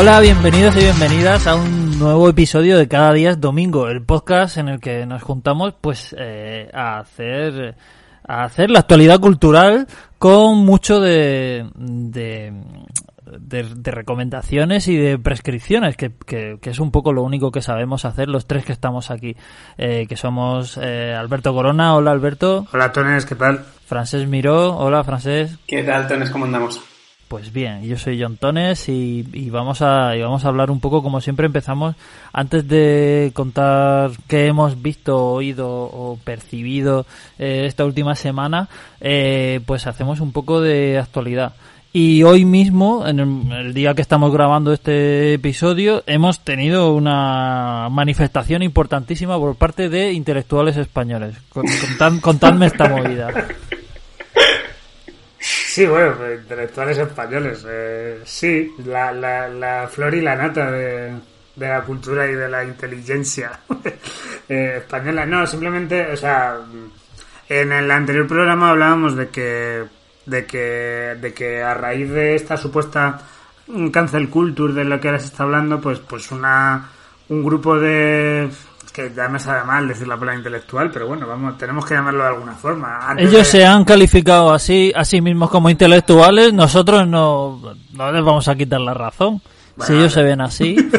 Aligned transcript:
Hola, 0.00 0.18
bienvenidos 0.20 0.74
y 0.76 0.78
bienvenidas 0.78 1.46
a 1.46 1.56
un 1.56 1.98
nuevo 1.98 2.26
episodio 2.30 2.78
de 2.78 2.88
Cada 2.88 3.12
Día 3.12 3.32
es 3.32 3.38
Domingo, 3.38 3.86
el 3.86 4.02
podcast 4.02 4.56
en 4.56 4.70
el 4.70 4.80
que 4.80 5.04
nos 5.04 5.22
juntamos 5.22 5.74
pues 5.78 6.16
eh, 6.18 6.70
a 6.72 7.00
hacer 7.00 7.76
a 8.26 8.44
hacer 8.44 8.70
la 8.70 8.78
actualidad 8.78 9.20
cultural 9.20 9.86
con 10.16 10.56
mucho 10.56 11.00
de, 11.00 11.68
de, 11.74 12.50
de, 13.26 13.62
de 13.62 13.90
recomendaciones 13.90 14.88
y 14.88 14.96
de 14.96 15.18
prescripciones, 15.18 15.98
que, 15.98 16.12
que, 16.24 16.56
que, 16.62 16.70
es 16.70 16.78
un 16.78 16.92
poco 16.92 17.12
lo 17.12 17.22
único 17.22 17.52
que 17.52 17.60
sabemos 17.60 18.06
hacer 18.06 18.28
los 18.28 18.46
tres 18.46 18.64
que 18.64 18.72
estamos 18.72 19.10
aquí, 19.10 19.36
eh, 19.76 20.06
que 20.08 20.16
somos 20.16 20.78
eh, 20.80 21.14
Alberto 21.14 21.52
Corona, 21.52 21.94
hola 21.94 22.12
Alberto. 22.12 22.66
Hola 22.72 22.90
Tones, 22.90 23.26
¿qué 23.26 23.34
tal? 23.34 23.66
Francés 23.84 24.26
Miró, 24.26 24.78
hola 24.78 25.04
Francés. 25.04 25.58
¿Qué 25.66 25.82
tal 25.82 26.08
Tones, 26.08 26.30
cómo 26.30 26.46
andamos? 26.46 26.89
Pues 27.30 27.52
bien, 27.52 27.84
yo 27.84 27.96
soy 27.96 28.20
John 28.20 28.38
Tones 28.38 28.88
y, 28.88 29.24
y, 29.32 29.50
vamos 29.50 29.82
a 29.82 30.16
y 30.16 30.20
vamos 30.20 30.44
a 30.44 30.48
hablar 30.48 30.68
un 30.68 30.80
poco 30.80 31.00
como 31.00 31.20
siempre 31.20 31.46
empezamos 31.46 31.94
antes 32.32 32.66
de 32.66 33.30
contar 33.34 34.10
qué 34.26 34.48
hemos 34.48 34.82
visto, 34.82 35.16
oído 35.34 35.68
o 35.70 36.18
percibido 36.24 37.06
eh, 37.38 37.66
esta 37.66 37.84
última 37.84 38.16
semana, 38.16 38.68
eh, 39.00 39.60
pues 39.64 39.86
hacemos 39.86 40.18
un 40.18 40.32
poco 40.32 40.60
de 40.60 40.98
actualidad. 40.98 41.52
Y 41.92 42.24
hoy 42.24 42.44
mismo, 42.44 43.06
en 43.06 43.20
el, 43.52 43.74
día 43.74 43.94
que 43.94 44.02
estamos 44.02 44.32
grabando 44.32 44.72
este 44.72 45.34
episodio, 45.34 46.02
hemos 46.08 46.40
tenido 46.40 46.92
una 46.92 47.88
manifestación 47.92 48.64
importantísima 48.64 49.38
por 49.38 49.54
parte 49.54 49.88
de 49.88 50.12
intelectuales 50.14 50.76
españoles. 50.76 51.36
Contad, 51.48 52.12
contadme 52.20 52.66
esta 52.66 52.88
movida. 52.88 53.28
Sí, 55.72 55.86
bueno, 55.86 56.16
intelectuales 56.32 56.98
españoles. 56.98 57.64
Eh, 57.68 58.22
sí, 58.24 58.74
la, 58.84 59.12
la, 59.12 59.48
la, 59.48 59.86
flor 59.86 60.12
y 60.16 60.20
la 60.20 60.34
nata 60.34 60.68
de, 60.68 61.14
de, 61.54 61.68
la 61.68 61.82
cultura 61.82 62.28
y 62.28 62.34
de 62.34 62.48
la 62.48 62.64
inteligencia 62.64 63.60
eh, 64.48 64.74
española. 64.78 65.24
No, 65.26 65.46
simplemente, 65.46 66.10
o 66.10 66.16
sea, 66.16 66.56
en 67.48 67.70
el 67.70 67.88
anterior 67.88 68.26
programa 68.26 68.70
hablábamos 68.70 69.14
de 69.14 69.28
que, 69.28 69.84
de 70.26 70.44
que, 70.44 71.16
de 71.20 71.32
que 71.32 71.62
a 71.62 71.72
raíz 71.74 72.10
de 72.10 72.34
esta 72.34 72.56
supuesta 72.56 73.20
cancel 73.92 74.28
culture 74.28 74.72
de 74.74 74.84
la 74.84 74.98
que 74.98 75.06
ahora 75.06 75.20
se 75.20 75.26
está 75.26 75.44
hablando, 75.44 75.80
pues, 75.80 76.00
pues 76.00 76.32
una, 76.32 76.90
un 77.28 77.44
grupo 77.44 77.78
de 77.78 78.50
que 79.08 79.14
ya 79.14 79.28
me 79.28 79.38
sabe 79.38 79.64
mal 79.64 79.88
decir 79.88 80.06
la 80.06 80.16
palabra 80.16 80.38
intelectual, 80.38 80.90
pero 80.90 81.06
bueno, 81.06 81.26
vamos, 81.26 81.56
tenemos 81.56 81.84
que 81.86 81.94
llamarlo 81.94 82.22
de 82.22 82.28
alguna 82.28 82.54
forma. 82.54 82.98
Antes 83.08 83.28
Ellos 83.28 83.52
de... 83.52 83.58
se 83.58 83.64
han 83.64 83.84
calificado 83.84 84.52
así, 84.52 84.92
a 84.94 85.04
sí 85.04 85.20
mismos 85.20 85.50
como 85.50 85.70
intelectuales, 85.70 86.52
nosotros 86.52 87.06
no, 87.06 87.60
no 87.92 88.12
les 88.12 88.24
vamos 88.24 88.48
a 88.48 88.54
quitar 88.54 88.80
la 88.80 88.94
razón. 88.94 89.40
Bueno, 89.76 89.86
si 89.86 89.98
ellos 89.98 90.12
se 90.12 90.22
ven 90.22 90.40
así. 90.40 90.76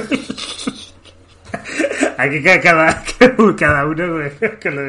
Aquí 2.18 2.44
cada, 2.44 3.04
cada 3.58 3.86
uno 3.86 3.96
que 4.60 4.70
lo 4.70 4.84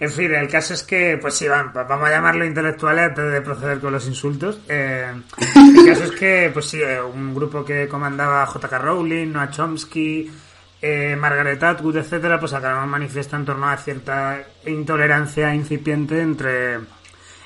En 0.00 0.10
fin, 0.10 0.34
el 0.34 0.48
caso 0.48 0.74
es 0.74 0.82
que, 0.82 1.18
pues 1.18 1.32
sí, 1.34 1.48
van, 1.48 1.72
vamos 1.72 2.06
a 2.06 2.10
llamarlo 2.10 2.44
intelectuales 2.44 3.06
antes 3.06 3.32
de 3.32 3.40
proceder 3.40 3.80
con 3.80 3.92
los 3.92 4.06
insultos. 4.06 4.60
Eh, 4.68 5.10
el 5.38 5.86
caso 5.86 6.04
es 6.04 6.10
que, 6.10 6.50
pues 6.52 6.66
sí, 6.66 6.78
un 7.14 7.34
grupo 7.34 7.64
que 7.64 7.88
comandaba 7.88 8.44
J.K. 8.44 8.78
Rowling, 8.78 9.32
Noah 9.32 9.50
Chomsky, 9.50 10.30
eh, 10.80 11.16
Margaret 11.16 11.62
Atwood, 11.62 11.96
etcétera, 11.96 12.38
pues 12.38 12.52
sacaron 12.52 12.88
manifiesta 12.88 13.36
en 13.36 13.44
torno 13.44 13.68
a 13.68 13.76
cierta 13.76 14.42
intolerancia 14.66 15.54
incipiente 15.54 16.20
entre 16.20 16.78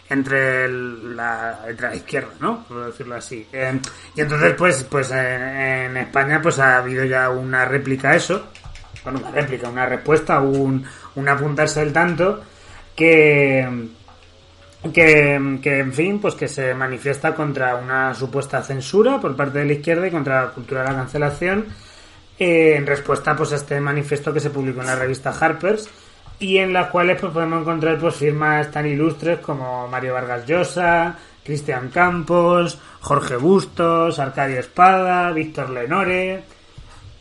entre 0.09 0.69
la, 0.69 1.61
entre 1.67 1.89
la 1.89 1.95
izquierda, 1.95 2.33
¿no? 2.39 2.65
Por 2.65 2.87
decirlo 2.87 3.15
así. 3.15 3.47
Eh, 3.51 3.81
y 4.15 4.21
entonces, 4.21 4.53
pues, 4.59 4.85
pues 4.85 5.11
en, 5.11 5.43
en, 5.43 5.97
España, 5.97 6.41
pues 6.43 6.59
ha 6.59 6.77
habido 6.77 7.05
ya 7.07 7.31
una 7.31 7.65
réplica 7.65 8.11
a 8.11 8.17
eso, 8.17 8.49
bueno, 9.05 9.21
una 9.21 9.31
réplica, 9.31 9.71
una 9.71 9.87
respuesta, 9.87 10.41
un, 10.41 10.85
un 11.15 11.29
apuntarse 11.29 11.81
del 11.81 11.95
tanto 11.95 12.43
que 12.95 13.89
que, 14.93 15.59
que, 15.63 15.79
en 15.79 15.93
fin, 15.93 16.21
pues 16.21 16.35
que 16.35 16.49
se 16.49 16.75
manifiesta 16.75 17.35
contra 17.35 17.77
una 17.77 18.15
supuesta 18.15 18.63
censura 18.63 19.21
por 19.21 19.37
parte 19.37 19.61
de 19.61 19.67
la 19.67 19.73
izquierda 19.75 20.09
y 20.09 20.11
contra 20.11 20.43
la 20.43 20.51
cultura 20.51 20.83
de 20.83 20.89
la 20.89 20.97
cancelación 20.97 21.67
eh, 22.43 22.75
en 22.77 22.87
respuesta 22.87 23.37
pues 23.37 23.53
a 23.53 23.57
este 23.57 23.81
manifiesto 23.81 24.33
que 24.33 24.41
se 24.41 24.51
publicó 24.51 24.81
en 24.81 24.89
la 24.89 24.97
revista 24.97 25.31
Harper's 25.31 25.89
y 26.41 26.59
en 26.59 26.73
las 26.73 26.91
cuales 26.91 27.21
pues 27.21 27.33
podemos 27.33 27.61
encontrar 27.61 28.01
pues 28.01 28.17
firmas 28.17 28.69
tan 28.69 28.85
ilustres 28.85 29.39
como 29.39 29.87
Mario 29.87 30.15
Vargas 30.15 30.45
Llosa, 30.45 31.17
Cristian 31.45 31.91
Campos, 31.91 32.79
Jorge 33.01 33.37
Bustos, 33.37 34.19
Arcadio 34.19 34.59
Espada, 34.59 35.31
Víctor 35.31 35.71
Lenore, 35.71 36.43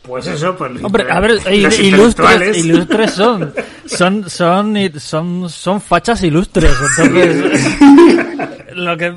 pues 0.02 0.26
eso, 0.26 0.56
pues 0.56 0.72
Hombre, 0.82 1.06
a 1.08 1.20
ver, 1.20 1.38
ilustres, 1.52 2.58
ilustres 2.64 3.12
son, 3.12 3.54
son, 3.86 4.28
son, 4.28 4.76
son, 4.98 5.48
son 5.48 5.80
fachas 5.80 6.20
ilustres, 6.24 6.74
entonces, 6.98 7.78
lo 8.74 8.96
que, 8.96 9.14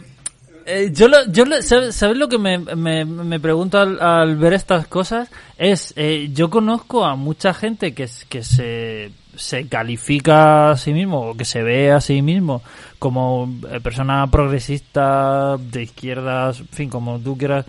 eh, 0.66 0.90
yo, 0.92 1.08
lo, 1.08 1.26
yo 1.28 1.46
lo, 1.46 1.62
¿sabes, 1.62 1.96
¿sabes, 1.96 2.18
lo 2.18 2.28
que 2.28 2.40
me, 2.40 2.58
me, 2.58 3.06
me 3.06 3.40
pregunto 3.40 3.78
al, 3.80 4.36
ver 4.38 4.54
estas 4.54 4.88
cosas? 4.88 5.30
Es, 5.58 5.94
eh, 5.96 6.30
yo 6.34 6.50
conozco 6.50 7.06
a 7.06 7.16
mucha 7.16 7.54
gente 7.54 7.94
que, 7.94 8.10
que 8.28 8.44
se, 8.44 9.12
se 9.36 9.68
califica 9.68 10.72
a 10.72 10.78
sí 10.78 10.92
mismo, 10.92 11.30
o 11.30 11.38
que 11.38 11.46
se 11.46 11.62
ve 11.62 11.92
a 11.92 12.02
sí 12.02 12.22
mismo 12.22 12.64
como 12.98 13.48
persona 13.84 14.26
progresista, 14.28 15.58
de 15.58 15.84
izquierdas, 15.84 16.62
en 16.62 16.68
fin, 16.70 16.90
como 16.90 17.20
tú 17.20 17.38
quieras, 17.38 17.66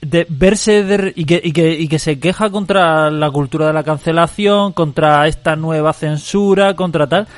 de 0.00 0.26
verse 0.28 0.82
de, 0.82 1.12
y, 1.14 1.26
que, 1.26 1.40
y, 1.44 1.52
que, 1.52 1.72
y 1.72 1.88
que 1.88 1.98
se 1.98 2.18
queja 2.18 2.48
contra 2.48 3.10
la 3.10 3.30
cultura 3.30 3.66
de 3.66 3.74
la 3.74 3.82
cancelación, 3.82 4.72
contra 4.72 5.26
esta 5.28 5.56
nueva 5.56 5.92
censura, 5.92 6.74
contra 6.74 7.06
tal 7.06 7.28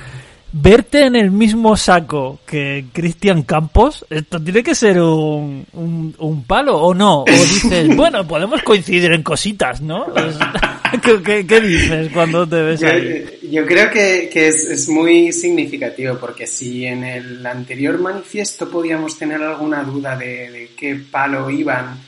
verte 0.52 1.02
en 1.02 1.16
el 1.16 1.30
mismo 1.30 1.76
saco 1.76 2.38
que 2.46 2.86
Cristian 2.92 3.42
Campos, 3.42 4.06
esto 4.08 4.40
tiene 4.42 4.62
que 4.62 4.74
ser 4.74 5.00
un, 5.00 5.66
un, 5.72 6.14
un, 6.18 6.44
palo, 6.44 6.78
¿o 6.78 6.94
no? 6.94 7.22
O 7.22 7.24
dices, 7.24 7.88
bueno, 7.96 8.26
podemos 8.26 8.62
coincidir 8.62 9.12
en 9.12 9.22
cositas, 9.22 9.80
¿no? 9.80 10.06
¿Qué, 11.02 11.46
¿Qué, 11.46 11.60
dices 11.60 12.10
cuando 12.12 12.48
te 12.48 12.62
ves 12.62 12.80
yo, 12.80 12.88
ahí? 12.88 13.38
Yo 13.50 13.66
creo 13.66 13.90
que, 13.90 14.30
que 14.32 14.48
es, 14.48 14.64
es, 14.64 14.88
muy 14.88 15.32
significativo, 15.32 16.16
porque 16.18 16.46
si 16.46 16.86
en 16.86 17.04
el 17.04 17.44
anterior 17.44 17.98
manifiesto 17.98 18.71
podíamos 18.71 19.18
tener 19.18 19.42
alguna 19.42 19.82
duda 19.82 20.16
de, 20.16 20.50
de 20.50 20.71
qué 20.76 20.94
palo 21.10 21.50
iban 21.50 21.98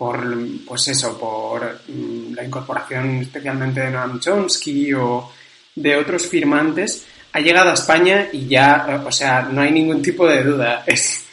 por, 0.00 0.18
pues 0.66 0.88
eso, 0.88 1.18
por 1.18 1.82
mm, 1.88 2.32
la 2.32 2.42
incorporación 2.42 3.16
especialmente 3.16 3.80
de 3.80 3.90
Noam 3.90 4.18
Chomsky 4.18 4.94
o 4.94 5.30
de 5.74 5.96
otros 5.96 6.26
firmantes, 6.26 7.04
ha 7.32 7.40
llegado 7.40 7.70
a 7.70 7.74
España 7.74 8.28
y 8.32 8.46
ya, 8.46 9.02
o 9.04 9.12
sea, 9.12 9.42
no 9.42 9.60
hay 9.62 9.70
ningún 9.70 10.02
tipo 10.02 10.26
de 10.26 10.42
duda. 10.42 10.82
Es... 10.86 11.24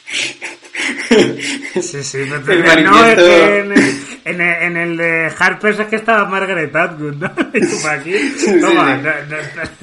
Sí, 1.80 2.02
sí, 2.02 2.18
no, 2.28 2.40
te... 2.44 2.82
no 2.82 3.04
es 3.06 3.14
que 3.16 3.58
en, 3.58 3.72
el, 3.72 3.94
en, 4.24 4.40
el, 4.40 4.62
en 4.62 4.76
el 4.76 4.96
de 4.96 5.32
Harper's 5.36 5.80
es 5.80 5.86
que 5.88 5.96
estaba 5.96 6.24
Margaret 6.26 6.74
Atwood, 6.74 7.14
¿no? 7.14 7.26
Aquí, 7.88 8.12
toma, 8.60 8.96
sí, 8.96 9.02
sí. 9.02 9.10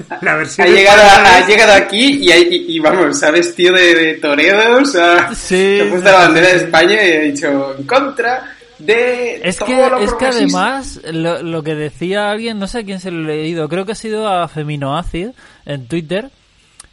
La, 0.08 0.18
la, 0.22 0.36
versión... 0.36 0.66
Ha 0.66 0.70
llegado, 0.70 1.02
ha 1.02 1.46
llegado 1.46 1.72
aquí 1.74 2.18
y, 2.22 2.32
y, 2.32 2.76
y, 2.76 2.78
vamos, 2.80 3.18
se 3.18 3.26
ha 3.26 3.30
vestido 3.30 3.74
de, 3.74 3.94
de 3.94 4.14
Toredo, 4.14 4.78
o 4.78 4.84
sea, 4.84 5.34
sí, 5.34 5.78
se 5.78 5.82
ha 5.82 5.90
puesto 5.90 6.10
la 6.10 6.18
bandera 6.18 6.48
de 6.48 6.56
España 6.56 7.06
y 7.06 7.12
ha 7.12 7.20
dicho 7.20 7.74
en 7.78 7.86
contra 7.86 8.55
de 8.78 9.40
es 9.42 9.56
todo 9.56 9.68
que 9.68 9.90
lo 9.90 9.98
es 9.98 10.14
que 10.14 10.26
además 10.26 11.00
lo, 11.10 11.42
lo, 11.42 11.62
que 11.62 11.74
decía 11.74 12.30
alguien 12.30 12.58
no 12.58 12.66
sé 12.66 12.80
a 12.80 12.84
quién 12.84 13.00
se 13.00 13.10
lo 13.10 13.22
he 13.22 13.36
leído 13.36 13.68
creo 13.68 13.86
que 13.86 13.92
ha 13.92 13.96
sido 13.96 14.28
a 14.28 14.48
Feminoacid 14.48 15.30
en 15.64 15.86
Twitter 15.86 16.30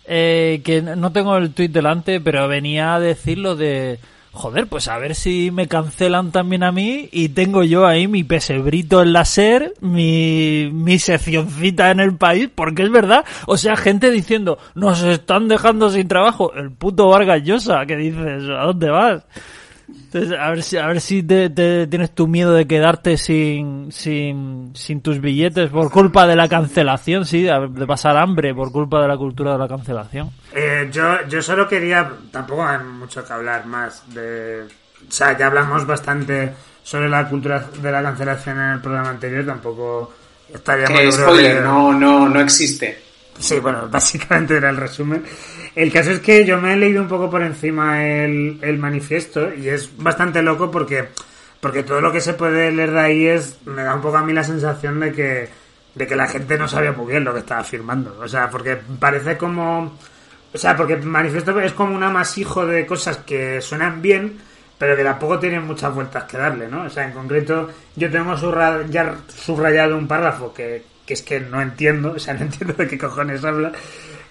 eh, 0.05 0.61
que 0.63 0.81
no 0.81 1.11
tengo 1.11 1.35
el 1.37 1.53
tweet 1.53 1.69
delante 1.69 2.19
pero 2.21 2.47
venía 2.47 2.95
a 2.95 2.99
decir 2.99 3.37
lo 3.37 3.55
de 3.55 3.99
joder 4.33 4.67
pues 4.67 4.87
a 4.87 4.97
ver 4.97 5.13
si 5.13 5.51
me 5.51 5.67
cancelan 5.67 6.31
también 6.31 6.63
a 6.63 6.71
mí 6.71 7.07
y 7.11 7.29
tengo 7.29 7.63
yo 7.63 7.85
ahí 7.85 8.07
mi 8.07 8.23
pesebrito 8.23 9.01
en 9.01 9.13
la 9.13 9.25
SER 9.25 9.73
mi 9.79 10.69
mi 10.73 10.97
seccioncita 10.97 11.91
en 11.91 11.99
el 11.99 12.15
país 12.15 12.49
porque 12.53 12.83
es 12.83 12.91
verdad 12.91 13.25
o 13.45 13.57
sea 13.57 13.75
gente 13.75 14.09
diciendo 14.09 14.57
nos 14.73 15.03
están 15.03 15.47
dejando 15.47 15.89
sin 15.89 16.07
trabajo 16.07 16.51
el 16.55 16.71
puto 16.71 17.09
Vargas 17.09 17.43
Llosa 17.43 17.85
que 17.85 17.95
dices 17.95 18.49
a 18.49 18.63
dónde 18.63 18.89
vas 18.89 19.23
entonces, 19.87 20.37
a 20.39 20.49
ver 20.49 20.63
si, 20.63 20.77
a 20.77 20.87
ver 20.87 21.01
si 21.01 21.23
te, 21.23 21.49
te, 21.49 21.87
tienes 21.87 22.11
tu 22.11 22.27
miedo 22.27 22.53
de 22.53 22.65
quedarte 22.67 23.17
sin, 23.17 23.91
sin, 23.91 24.71
sin 24.75 25.01
tus 25.01 25.19
billetes 25.19 25.69
por 25.69 25.91
culpa 25.91 26.25
de 26.25 26.35
la 26.35 26.47
cancelación, 26.47 27.25
sí, 27.25 27.43
de 27.43 27.87
pasar 27.87 28.17
hambre 28.17 28.53
por 28.55 28.71
culpa 28.71 29.01
de 29.01 29.07
la 29.07 29.17
cultura 29.17 29.53
de 29.53 29.57
la 29.57 29.67
cancelación. 29.67 30.31
Eh, 30.53 30.89
yo, 30.91 31.27
yo 31.27 31.41
solo 31.41 31.67
quería, 31.67 32.09
tampoco 32.31 32.65
hay 32.65 32.79
mucho 32.83 33.25
que 33.25 33.33
hablar 33.33 33.65
más 33.65 34.03
de, 34.13 34.63
o 35.07 35.11
sea, 35.11 35.37
ya 35.37 35.47
hablamos 35.47 35.85
bastante 35.85 36.53
sobre 36.81 37.09
la 37.09 37.27
cultura 37.27 37.67
de 37.81 37.91
la 37.91 38.01
cancelación 38.01 38.59
en 38.59 38.69
el 38.71 38.81
programa 38.81 39.09
anterior, 39.09 39.45
tampoco 39.45 40.13
estaríamos... 40.53 40.99
Que 40.99 41.11
spoiler, 41.11 41.61
no, 41.61 41.93
no, 41.93 42.29
no 42.29 42.39
existe. 42.39 43.12
Sí, 43.39 43.59
bueno, 43.59 43.87
básicamente 43.91 44.57
era 44.57 44.69
el 44.69 44.77
resumen. 44.77 45.23
El 45.75 45.91
caso 45.91 46.11
es 46.11 46.19
que 46.19 46.45
yo 46.45 46.59
me 46.61 46.73
he 46.73 46.77
leído 46.77 47.01
un 47.01 47.07
poco 47.07 47.29
por 47.29 47.41
encima 47.41 48.05
el, 48.05 48.59
el 48.61 48.77
manifiesto 48.77 49.53
y 49.53 49.69
es 49.69 49.89
bastante 49.97 50.41
loco 50.41 50.69
porque 50.69 51.09
porque 51.63 51.83
todo 51.83 52.01
lo 52.01 52.11
que 52.11 52.19
se 52.19 52.33
puede 52.33 52.73
leer 52.73 52.91
de 52.91 52.99
ahí 52.99 53.25
es, 53.25 53.59
me 53.65 53.83
da 53.83 53.95
un 53.95 54.01
poco 54.01 54.17
a 54.17 54.21
mí 54.21 54.33
la 54.33 54.43
sensación 54.43 54.99
de 54.99 55.13
que, 55.13 55.47
de 55.95 56.07
que 56.07 56.15
la 56.17 56.27
gente 56.27 56.57
no 56.57 56.67
sabía 56.67 56.91
muy 56.91 57.09
bien 57.09 57.23
lo 57.23 57.31
que 57.31 57.39
estaba 57.39 57.63
firmando. 57.63 58.19
O 58.21 58.27
sea, 58.27 58.49
porque 58.49 58.77
parece 58.99 59.37
como, 59.37 59.97
o 60.53 60.57
sea, 60.57 60.75
porque 60.75 60.97
Manifiesto 60.97 61.57
es 61.61 61.71
como 61.71 61.95
un 61.95 62.03
amasijo 62.03 62.65
de 62.65 62.85
cosas 62.85 63.15
que 63.19 63.61
suenan 63.61 64.01
bien, 64.01 64.39
pero 64.77 64.97
que 64.97 65.05
tampoco 65.05 65.39
tienen 65.39 65.65
muchas 65.65 65.95
vueltas 65.95 66.25
que 66.25 66.35
darle, 66.35 66.67
¿no? 66.67 66.83
O 66.83 66.89
sea, 66.89 67.05
en 67.05 67.13
concreto, 67.13 67.69
yo 67.95 68.11
tengo 68.11 68.35
ya 68.89 69.15
subrayado 69.29 69.97
un 69.97 70.05
párrafo 70.05 70.53
que, 70.53 70.83
que 71.05 71.13
es 71.13 71.21
que 71.21 71.39
no 71.39 71.61
entiendo, 71.61 72.13
o 72.15 72.19
sea, 72.19 72.33
no 72.33 72.41
entiendo 72.45 72.73
de 72.73 72.87
qué 72.87 72.97
cojones 72.97 73.43
habla, 73.43 73.71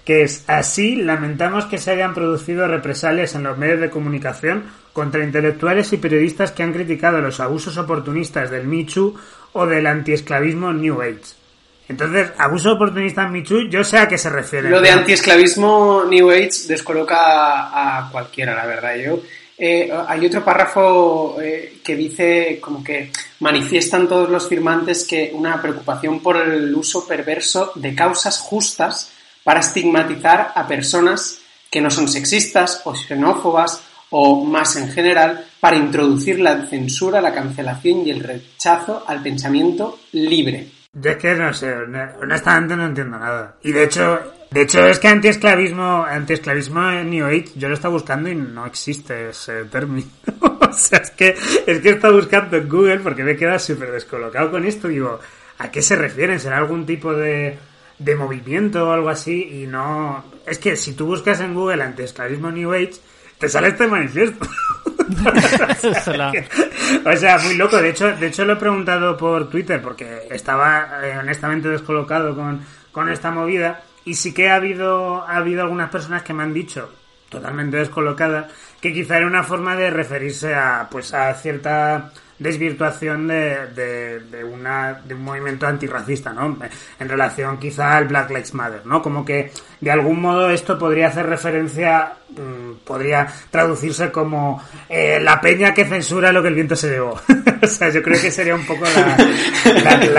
que 0.04 0.22
es 0.22 0.44
así, 0.48 0.96
lamentamos 0.96 1.66
que 1.66 1.78
se 1.78 1.92
hayan 1.92 2.14
producido 2.14 2.66
represalias 2.66 3.34
en 3.34 3.44
los 3.44 3.56
medios 3.56 3.80
de 3.80 3.90
comunicación 3.90 4.64
contra 4.92 5.24
intelectuales 5.24 5.92
y 5.92 5.96
periodistas 5.96 6.52
que 6.52 6.62
han 6.62 6.72
criticado 6.72 7.20
los 7.20 7.40
abusos 7.40 7.78
oportunistas 7.78 8.50
del 8.50 8.66
Michu 8.66 9.14
o 9.52 9.66
del 9.66 9.86
antiesclavismo 9.86 10.72
New 10.72 11.00
Age. 11.00 11.42
Entonces, 11.88 12.30
abuso 12.38 12.72
oportunista 12.72 13.22
en 13.22 13.32
Michu, 13.32 13.68
yo 13.68 13.84
sé 13.84 13.98
a 13.98 14.08
qué 14.08 14.16
se 14.16 14.30
refiere. 14.30 14.70
Lo 14.70 14.80
de 14.80 14.90
antiesclavismo 14.90 16.04
New 16.08 16.30
Age 16.30 16.66
descoloca 16.68 17.16
a 17.18 18.10
cualquiera, 18.10 18.54
la 18.54 18.66
verdad. 18.66 18.96
Yo 18.96 19.20
eh, 19.64 19.92
hay 20.08 20.26
otro 20.26 20.44
párrafo 20.44 21.40
eh, 21.40 21.78
que 21.84 21.94
dice 21.94 22.58
como 22.60 22.82
que 22.82 23.12
manifiestan 23.38 24.08
todos 24.08 24.28
los 24.28 24.48
firmantes 24.48 25.06
que 25.06 25.30
una 25.32 25.62
preocupación 25.62 26.18
por 26.18 26.36
el 26.36 26.74
uso 26.74 27.06
perverso 27.06 27.70
de 27.76 27.94
causas 27.94 28.40
justas 28.40 29.12
para 29.44 29.60
estigmatizar 29.60 30.50
a 30.56 30.66
personas 30.66 31.38
que 31.70 31.80
no 31.80 31.92
son 31.92 32.08
sexistas 32.08 32.82
o 32.86 32.92
xenófobas 32.96 33.80
o 34.10 34.44
más 34.44 34.74
en 34.74 34.90
general 34.90 35.46
para 35.60 35.76
introducir 35.76 36.40
la 36.40 36.66
censura, 36.66 37.20
la 37.20 37.32
cancelación 37.32 38.04
y 38.04 38.10
el 38.10 38.18
rechazo 38.18 39.04
al 39.06 39.22
pensamiento 39.22 40.00
libre. 40.10 40.72
Yo 40.92 41.12
es 41.12 41.16
que 41.18 41.34
no 41.36 41.54
sé, 41.54 41.72
honestamente 42.20 42.74
no 42.74 42.86
entiendo 42.86 43.16
nada. 43.16 43.54
Y 43.62 43.70
de 43.70 43.84
hecho, 43.84 44.41
de 44.52 44.62
hecho 44.62 44.86
es 44.86 44.98
que 44.98 45.08
antiesclavismo, 45.08 46.04
antiesclavismo 46.04 46.90
en 46.90 47.10
New 47.10 47.26
Age, 47.26 47.52
yo 47.56 47.68
lo 47.68 47.74
estaba 47.74 47.94
buscando 47.94 48.28
y 48.28 48.34
no 48.34 48.66
existe 48.66 49.30
ese 49.30 49.64
término. 49.64 50.06
o 50.40 50.72
sea, 50.72 50.98
es 50.98 51.10
que, 51.10 51.34
es 51.66 51.80
que 51.80 51.88
está 51.88 52.10
buscando 52.10 52.58
en 52.58 52.68
Google 52.68 52.98
porque 52.98 53.24
me 53.24 53.32
he 53.32 53.36
quedado 53.36 53.58
súper 53.58 53.90
descolocado 53.90 54.50
con 54.50 54.66
esto. 54.66 54.88
Digo, 54.88 55.18
¿a 55.58 55.70
qué 55.70 55.80
se 55.80 55.96
refieren? 55.96 56.38
¿Será 56.38 56.58
algún 56.58 56.84
tipo 56.84 57.14
de, 57.14 57.58
de 57.98 58.14
movimiento 58.14 58.88
o 58.88 58.92
algo 58.92 59.08
así? 59.08 59.62
Y 59.62 59.66
no, 59.66 60.22
es 60.46 60.58
que 60.58 60.76
si 60.76 60.92
tú 60.92 61.06
buscas 61.06 61.40
en 61.40 61.54
Google 61.54 61.82
antiesclavismo 61.82 62.50
New 62.50 62.74
Age, 62.74 62.96
te 63.38 63.48
sale 63.48 63.68
este 63.68 63.86
manifiesto. 63.86 64.46
o 67.04 67.16
sea, 67.16 67.38
muy 67.38 67.56
loco. 67.56 67.78
De 67.78 67.88
hecho, 67.88 68.12
de 68.12 68.26
hecho 68.26 68.44
lo 68.44 68.52
he 68.52 68.56
preguntado 68.56 69.16
por 69.16 69.48
Twitter 69.48 69.80
porque 69.80 70.28
estaba 70.30 71.00
eh, 71.02 71.16
honestamente 71.18 71.68
descolocado 71.68 72.36
con, 72.36 72.60
con 72.92 73.08
esta 73.08 73.30
movida 73.30 73.82
y 74.04 74.14
sí 74.14 74.32
que 74.32 74.50
ha 74.50 74.56
habido 74.56 75.22
ha 75.22 75.36
habido 75.36 75.62
algunas 75.62 75.90
personas 75.90 76.22
que 76.22 76.32
me 76.32 76.42
han 76.42 76.52
dicho 76.52 76.90
totalmente 77.28 77.76
descolocadas 77.76 78.52
que 78.80 78.92
quizá 78.92 79.18
era 79.18 79.26
una 79.26 79.44
forma 79.44 79.76
de 79.76 79.90
referirse 79.90 80.54
a 80.54 80.88
pues 80.90 81.14
a 81.14 81.32
cierta 81.34 82.12
desvirtuación 82.42 83.28
de, 83.28 83.68
de, 83.68 84.44
una, 84.44 85.00
de 85.04 85.14
un 85.14 85.22
movimiento 85.22 85.66
antirracista, 85.66 86.32
¿no? 86.32 86.58
En 86.98 87.08
relación 87.08 87.58
quizá 87.58 87.96
al 87.96 88.08
Black 88.08 88.30
Lives 88.30 88.54
Matter, 88.54 88.84
¿no? 88.84 89.00
Como 89.00 89.24
que 89.24 89.52
de 89.80 89.90
algún 89.90 90.20
modo 90.20 90.50
esto 90.50 90.78
podría 90.78 91.08
hacer 91.08 91.26
referencia, 91.26 92.14
mm, 92.30 92.84
podría 92.84 93.28
traducirse 93.50 94.10
como 94.10 94.62
eh, 94.88 95.20
la 95.20 95.40
peña 95.40 95.72
que 95.72 95.84
censura 95.84 96.32
lo 96.32 96.42
que 96.42 96.48
el 96.48 96.54
viento 96.54 96.76
se 96.76 96.90
llevó. 96.90 97.20
o 97.66 97.66
sea, 97.66 97.90
yo 97.90 98.02
creo 98.02 98.20
que 98.20 98.30
sería 98.30 98.54
un 98.54 98.66
poco 98.66 98.84
la... 98.84 99.16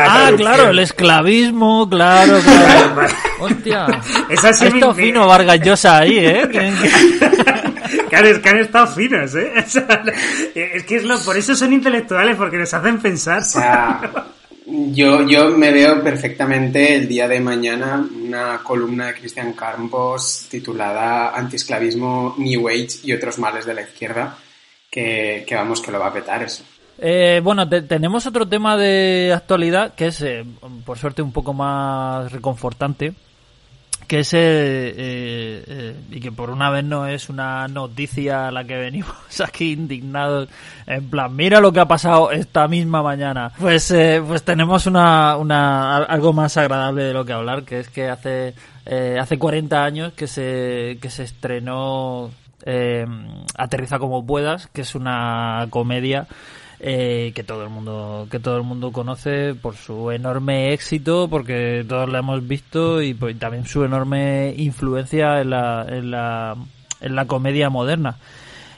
ah, 0.05 0.31
claro, 0.35 0.69
el 0.69 0.79
esclavismo, 0.79 1.89
claro, 1.89 2.39
claro. 2.39 3.07
Hostia. 3.39 3.87
Es 4.29 4.43
así 4.43 4.67
Esto 4.67 4.93
fino 4.93 5.27
Vargas 5.27 5.59
Llosa 5.59 5.99
ahí, 5.99 6.17
¿eh? 6.17 6.47
que 8.09 8.49
han, 8.49 8.57
estado 8.57 8.87
finos, 8.87 9.35
¿eh? 9.35 9.51
es 10.55 10.83
que 10.83 10.95
es 10.95 11.03
lo, 11.03 11.19
por 11.19 11.37
eso 11.37 11.55
son 11.55 11.73
intelectuales, 11.73 12.35
porque 12.35 12.57
les 12.57 12.73
hacen 12.73 12.99
pensar. 12.99 13.41
O 13.41 13.45
sea, 13.45 14.27
yo, 14.65 15.27
yo 15.27 15.49
me 15.49 15.71
veo 15.71 16.01
perfectamente 16.03 16.95
el 16.95 17.07
día 17.07 17.27
de 17.27 17.39
mañana 17.39 18.07
una 18.23 18.59
columna 18.63 19.07
de 19.07 19.13
Cristian 19.15 19.53
Campos 19.53 20.47
titulada 20.49 21.35
Antiesclavismo, 21.35 22.35
New 22.37 22.69
Age 22.69 22.99
y 23.03 23.13
otros 23.13 23.39
males 23.39 23.65
de 23.65 23.73
la 23.73 23.81
izquierda, 23.81 24.37
que, 24.89 25.45
vamos, 25.51 25.81
que 25.81 25.91
lo 25.91 25.99
va 25.99 26.07
a 26.07 26.13
petar 26.13 26.43
eso. 26.43 26.63
Eh, 26.99 27.41
bueno, 27.43 27.67
tenemos 27.67 28.25
otro 28.25 28.47
tema 28.47 28.77
de 28.77 29.33
actualidad 29.35 29.93
que 29.95 30.07
es, 30.07 30.21
eh, 30.21 30.45
por 30.85 30.97
suerte, 30.97 31.21
un 31.21 31.31
poco 31.31 31.53
más 31.53 32.31
reconfortante 32.31 33.13
que 34.07 34.19
es 34.19 34.33
eh, 34.33 34.93
eh, 34.97 35.95
y 36.11 36.19
que 36.19 36.31
por 36.31 36.49
una 36.49 36.69
vez 36.69 36.83
no 36.83 37.07
es 37.07 37.29
una 37.29 37.67
noticia 37.67 38.47
a 38.47 38.51
la 38.51 38.63
que 38.63 38.77
venimos 38.77 39.15
aquí 39.43 39.71
indignados 39.73 40.49
en 40.85 41.09
plan 41.09 41.35
mira 41.35 41.59
lo 41.59 41.71
que 41.71 41.79
ha 41.79 41.87
pasado 41.87 42.31
esta 42.31 42.67
misma 42.67 43.01
mañana 43.01 43.51
pues 43.59 43.89
eh, 43.91 44.21
pues 44.25 44.43
tenemos 44.43 44.85
una, 44.85 45.37
una 45.37 45.97
algo 45.97 46.33
más 46.33 46.57
agradable 46.57 47.03
de 47.03 47.13
lo 47.13 47.25
que 47.25 47.33
hablar 47.33 47.63
que 47.63 47.79
es 47.79 47.89
que 47.89 48.09
hace 48.09 48.53
hace 49.19 49.39
40 49.39 49.83
años 49.83 50.13
que 50.13 50.27
se 50.27 50.97
que 51.01 51.09
se 51.09 51.23
estrenó 51.23 52.31
aterriza 53.57 53.99
como 53.99 54.25
puedas 54.25 54.67
que 54.67 54.81
es 54.81 54.95
una 54.95 55.67
comedia 55.69 56.27
eh, 56.85 57.31
que 57.33 57.45
todo 57.45 57.63
el 57.63 57.69
mundo 57.69 58.27
que 58.29 58.41
todo 58.41 58.57
el 58.57 58.63
mundo 58.63 58.91
conoce 58.91 59.55
por 59.55 59.77
su 59.77 60.11
enorme 60.11 60.73
éxito 60.73 61.29
porque 61.29 61.85
todos 61.87 62.09
la 62.09 62.19
hemos 62.19 62.45
visto 62.45 63.01
y 63.01 63.13
pues, 63.13 63.39
también 63.39 63.65
su 63.65 63.85
enorme 63.85 64.53
influencia 64.57 65.39
en 65.39 65.51
la, 65.51 65.85
en 65.87 66.11
la, 66.11 66.57
en 66.99 67.15
la 67.15 67.25
comedia 67.25 67.69
moderna. 67.69 68.17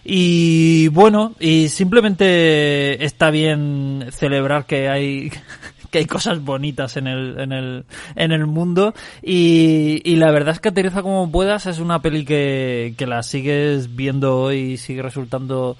Y 0.04 0.88
bueno 0.90 1.34
y 1.40 1.70
simplemente 1.70 3.04
está 3.04 3.32
bien 3.32 4.06
celebrar 4.12 4.68
que 4.68 4.88
hay 4.88 5.32
que 5.90 5.98
hay 5.98 6.06
cosas 6.06 6.44
bonitas 6.44 6.98
en 6.98 7.08
el, 7.08 7.40
en 7.40 7.52
el, 7.54 7.86
en 8.16 8.32
el 8.32 8.46
mundo. 8.46 8.94
Y, 9.24 10.02
y 10.06 10.18
la 10.18 10.30
verdad 10.30 10.54
es 10.54 10.60
que 10.60 10.70
Aterriza 10.70 11.02
como 11.02 11.32
puedas 11.32 11.66
es 11.66 11.80
una 11.80 12.04
peli 12.04 12.24
que, 12.24 12.94
que 13.00 13.08
la 13.08 13.24
sigues 13.24 13.96
viendo 13.96 14.40
hoy 14.40 14.74
y 14.74 14.78
sigue 14.78 15.02
resultando 15.02 15.76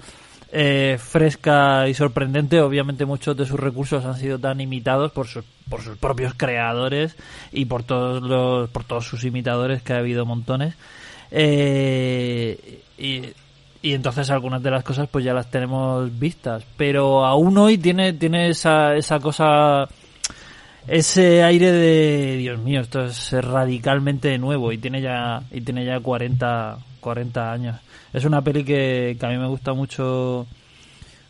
eh, 0.58 0.96
fresca 0.98 1.86
y 1.86 1.92
sorprendente. 1.92 2.62
Obviamente 2.62 3.04
muchos 3.04 3.36
de 3.36 3.44
sus 3.44 3.60
recursos 3.60 4.06
han 4.06 4.16
sido 4.16 4.38
tan 4.38 4.58
imitados 4.58 5.12
por 5.12 5.26
sus, 5.26 5.44
por 5.68 5.82
sus 5.82 5.98
propios 5.98 6.32
creadores 6.34 7.14
y 7.52 7.66
por 7.66 7.82
todos 7.82 8.22
los, 8.22 8.70
por 8.70 8.84
todos 8.84 9.04
sus 9.04 9.24
imitadores 9.24 9.82
que 9.82 9.92
ha 9.92 9.98
habido 9.98 10.24
montones. 10.24 10.74
Eh, 11.30 12.80
y, 12.96 13.22
y 13.82 13.92
entonces 13.92 14.30
algunas 14.30 14.62
de 14.62 14.70
las 14.70 14.82
cosas 14.82 15.10
pues 15.10 15.26
ya 15.26 15.34
las 15.34 15.50
tenemos 15.50 16.18
vistas. 16.18 16.64
Pero 16.78 17.26
aún 17.26 17.58
hoy 17.58 17.76
tiene, 17.76 18.14
tiene 18.14 18.48
esa, 18.48 18.94
esa 18.94 19.20
cosa 19.20 19.86
ese 20.88 21.42
aire 21.42 21.70
de 21.70 22.36
Dios 22.38 22.58
mío, 22.60 22.80
esto 22.80 23.04
es 23.04 23.30
radicalmente 23.32 24.38
nuevo 24.38 24.72
y 24.72 24.78
tiene 24.78 25.02
ya 25.02 25.42
y 25.50 25.60
tiene 25.60 25.84
ya 25.84 26.00
40 26.00 26.78
40 27.06 27.52
años 27.52 27.76
es 28.12 28.24
una 28.24 28.42
peli 28.42 28.64
que, 28.64 29.16
a 29.22 29.28
mí 29.28 29.38
me 29.38 29.46
gusta 29.46 29.74
mucho 29.74 30.44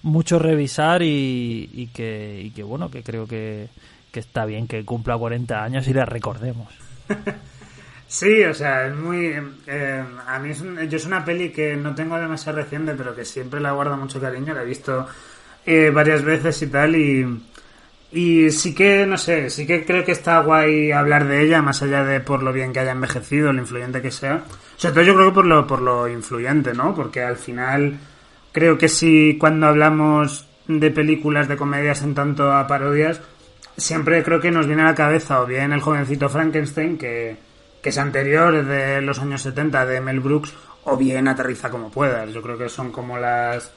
mucho 0.02 0.38
revisar 0.38 1.02
y, 1.02 1.90
que, 1.92 2.50
que 2.56 2.62
bueno, 2.62 2.90
que 2.90 3.02
creo 3.02 3.26
que, 3.26 3.68
está 4.14 4.46
bien 4.46 4.66
que 4.66 4.82
cumpla 4.86 5.18
40 5.18 5.62
años 5.62 5.86
y 5.88 5.92
la 5.92 6.06
recordemos. 6.06 6.68
Sí, 8.08 8.44
o 8.44 8.54
sea, 8.54 8.86
es 8.86 8.94
muy... 8.94 9.34
Eh, 9.66 10.04
a 10.28 10.38
mí 10.38 10.50
es 10.50 10.62
yo 10.62 10.96
es 10.96 11.06
una 11.06 11.24
peli 11.24 11.50
que 11.50 11.74
no 11.74 11.92
tengo 11.92 12.16
demasiado 12.16 12.58
reciente, 12.58 12.94
pero 12.94 13.16
que 13.16 13.24
siempre 13.24 13.58
la 13.58 13.72
guardo 13.72 13.96
mucho 13.96 14.20
cariño, 14.20 14.54
la 14.54 14.62
he 14.62 14.64
visto 14.64 15.08
eh, 15.66 15.90
varias 15.92 16.22
veces 16.22 16.62
y 16.62 16.68
tal, 16.68 16.94
y, 16.94 17.26
y 18.12 18.50
sí 18.50 18.74
que, 18.74 19.04
no 19.06 19.18
sé, 19.18 19.50
sí 19.50 19.66
que 19.66 19.84
creo 19.84 20.04
que 20.04 20.12
está 20.12 20.40
guay 20.40 20.92
hablar 20.92 21.26
de 21.26 21.42
ella, 21.42 21.60
más 21.62 21.82
allá 21.82 22.04
de 22.04 22.20
por 22.20 22.42
lo 22.42 22.52
bien 22.52 22.72
que 22.72 22.80
haya 22.80 22.92
envejecido, 22.92 23.52
lo 23.52 23.60
influyente 23.60 24.00
que 24.00 24.10
sea. 24.10 24.44
Sobre 24.76 24.94
todo 24.94 25.04
yo 25.04 25.14
creo 25.14 25.28
que 25.28 25.34
por 25.34 25.46
lo, 25.46 25.66
por 25.66 25.82
lo 25.82 26.08
influyente, 26.08 26.72
¿no? 26.72 26.94
Porque 26.94 27.22
al 27.22 27.36
final 27.36 27.98
creo 28.52 28.78
que 28.78 28.88
si 28.88 29.36
cuando 29.38 29.66
hablamos 29.66 30.46
de 30.68 30.90
películas 30.90 31.48
de 31.48 31.56
comedias 31.56 32.02
en 32.02 32.14
tanto 32.14 32.52
a 32.52 32.66
parodias, 32.66 33.20
siempre 33.76 34.22
creo 34.22 34.40
que 34.40 34.50
nos 34.50 34.66
viene 34.66 34.82
a 34.82 34.86
la 34.86 34.94
cabeza 34.94 35.40
o 35.42 35.46
bien 35.46 35.72
el 35.72 35.80
jovencito 35.80 36.28
Frankenstein, 36.28 36.96
que, 36.96 37.36
que 37.82 37.88
es 37.88 37.98
anterior 37.98 38.64
de 38.64 39.00
los 39.02 39.18
años 39.18 39.42
70 39.42 39.84
de 39.84 40.00
Mel 40.00 40.20
Brooks, 40.20 40.54
o 40.84 40.96
bien 40.96 41.28
Aterriza 41.28 41.70
como 41.70 41.90
puedas. 41.90 42.32
Yo 42.32 42.40
creo 42.40 42.56
que 42.56 42.68
son 42.68 42.92
como 42.92 43.18
las 43.18 43.72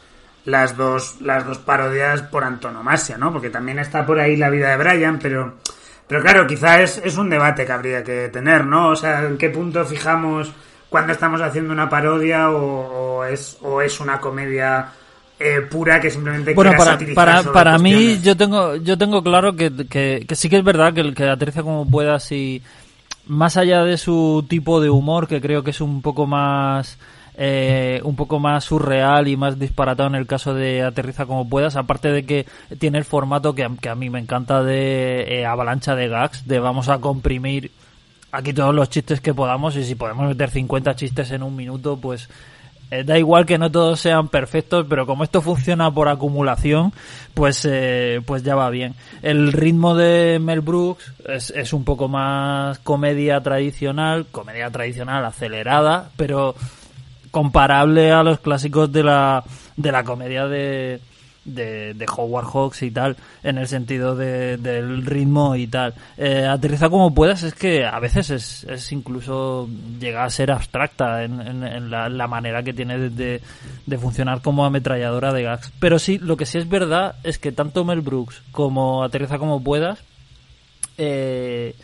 las 0.50 0.76
dos 0.76 1.22
las 1.22 1.46
dos 1.46 1.60
parodias 1.60 2.22
por 2.24 2.44
antonomasia, 2.44 3.18
¿no? 3.18 3.32
Porque 3.32 3.50
también 3.50 3.80
está 3.80 4.06
por 4.06 4.20
ahí 4.20 4.36
la 4.36 4.50
vida 4.50 4.70
de 4.70 4.78
Brian, 4.78 5.20
pero 5.20 5.56
pero 6.08 6.22
claro, 6.22 6.48
quizás 6.48 6.80
es, 6.82 7.02
es 7.06 7.18
un 7.18 7.30
debate 7.30 7.66
que 7.66 7.72
habría 7.72 8.04
que 8.04 8.30
tener, 8.30 8.66
¿no? 8.66 8.90
O 8.90 8.96
sea, 8.96 9.26
¿en 9.26 9.38
qué 9.38 9.50
punto 9.50 9.86
fijamos 9.86 10.52
cuando 10.90 11.14
estamos 11.14 11.40
haciendo 11.42 11.72
una 11.72 11.88
parodia 11.88 12.50
o, 12.50 13.24
es, 13.24 13.58
o 13.62 13.80
es 13.82 14.00
una 14.00 14.20
comedia 14.20 14.88
eh, 15.40 15.62
pura 15.70 16.02
que 16.02 16.10
simplemente 16.10 16.54
bueno 16.54 16.74
para 16.76 16.98
para, 17.14 17.44
para 17.44 17.78
mí 17.78 18.20
yo 18.22 18.36
tengo 18.36 18.76
yo 18.76 18.98
tengo 18.98 19.24
claro 19.24 19.56
que, 19.56 19.72
que, 19.88 20.26
que, 20.28 20.36
sí 20.36 20.50
que 20.50 20.58
es 20.58 20.64
verdad 20.64 20.94
que 20.94 21.02
el 21.02 21.14
que 21.14 21.30
aterriza 21.30 21.62
como 21.62 21.88
puedas 21.88 22.32
y 22.32 22.62
más 23.28 23.56
allá 23.56 23.84
de 23.84 23.98
su 23.98 24.46
tipo 24.50 24.82
de 24.82 24.90
humor 24.90 25.28
que 25.28 25.40
creo 25.40 25.64
que 25.64 25.70
es 25.70 25.80
un 25.80 26.02
poco 26.02 26.26
más 26.26 26.98
eh, 27.42 28.02
un 28.04 28.18
poco 28.18 28.38
más 28.38 28.66
surreal 28.66 29.30
y 29.30 29.38
más 29.38 29.58
disparatado 29.58 30.10
en 30.10 30.16
el 30.16 30.28
caso 30.28 30.54
de 30.54 30.84
Aterriza 30.84 31.26
como 31.26 31.48
puedas, 31.48 31.78
aparte 31.78 32.12
de 32.12 32.26
que 32.26 32.46
tiene 32.80 32.98
el 32.98 33.06
formato 33.06 33.56
que, 33.56 33.64
a 33.64 33.96
mí 33.96 34.10
me 34.10 34.20
encanta 34.20 34.62
de 34.62 35.22
eh, 35.22 35.46
avalancha 35.46 35.96
de 35.96 36.10
gags, 36.10 36.46
de 36.46 36.60
vamos 36.60 36.90
a 36.90 37.00
comprimir 37.00 37.72
aquí 38.34 38.52
todos 38.52 38.76
los 38.76 38.90
chistes 38.90 39.22
que 39.22 39.34
podamos 39.34 39.78
y 39.78 39.86
si 39.86 39.96
podemos 39.96 40.28
meter 40.28 40.50
50 40.50 40.98
chistes 40.98 41.32
en 41.32 41.42
un 41.42 41.56
minuto, 41.56 41.96
pues 41.96 42.28
eh, 42.92 43.06
da 43.06 43.18
igual 43.18 43.46
que 43.46 43.58
no 43.58 43.72
todos 43.72 44.02
sean 44.02 44.28
perfectos, 44.28 44.86
pero 44.90 45.06
como 45.06 45.24
esto 45.24 45.42
funciona 45.42 45.90
por 45.94 46.10
acumulación, 46.10 46.92
pues, 47.34 47.66
pues 48.26 48.44
ya 48.44 48.56
va 48.56 48.70
bien. 48.70 48.96
El 49.22 49.54
ritmo 49.54 49.96
de 49.96 50.40
Mel 50.42 50.60
Brooks 50.60 51.14
es, 51.26 51.52
es 51.52 51.72
un 51.72 51.86
poco 51.86 52.10
más 52.10 52.80
comedia 52.80 53.40
tradicional, 53.40 54.26
comedia 54.30 54.70
tradicional 54.72 55.24
acelerada, 55.24 56.10
pero 56.18 56.54
comparable 57.32 58.12
a 58.12 58.24
los 58.24 58.40
clásicos 58.40 58.92
de 58.92 59.04
la, 59.04 59.44
de 59.76 59.92
la 59.92 60.04
comedia 60.04 60.48
de, 60.48 61.00
de, 61.46 61.94
de 61.94 62.06
Howard 62.16 62.46
Hawks 62.46 62.84
y 62.84 62.92
tal, 62.92 63.18
en 63.44 63.58
el 63.58 63.68
sentido 63.68 64.16
de, 64.16 64.58
del 64.58 65.06
ritmo 65.06 65.56
y 65.56 65.68
tal. 65.68 65.94
Eh, 66.18 66.46
aterriza 66.46 66.90
como 66.90 67.14
puedas, 67.14 67.44
es 67.44 67.54
que 67.54 67.86
a 67.86 68.00
veces 68.00 68.30
es, 68.30 68.64
es 68.66 68.92
incluso 68.92 69.68
llega 70.00 70.24
a 70.24 70.30
ser 70.30 70.52
abstracta 70.52 71.24
en, 71.24 71.40
en, 71.64 71.90
la, 71.90 72.28
manera 72.28 72.64
que 72.64 72.74
tiene 72.74 72.98
de, 73.10 73.42
de, 73.86 73.98
funcionar 73.98 74.42
como 74.42 74.66
ametralladora 74.66 75.34
de 75.34 75.44
gags. 75.44 75.72
Pero 75.80 76.00
sí, 76.00 76.18
lo 76.20 76.38
que 76.38 76.46
sí 76.46 76.58
es 76.58 76.70
verdad 76.70 77.16
es 77.24 77.40
que 77.40 77.52
tanto 77.52 77.86
Mel 77.86 78.02
Brooks 78.02 78.42
como 78.52 79.04
Aterriza 79.04 79.40
como 79.40 79.64
puedas, 79.64 80.00
eh, 80.98 81.76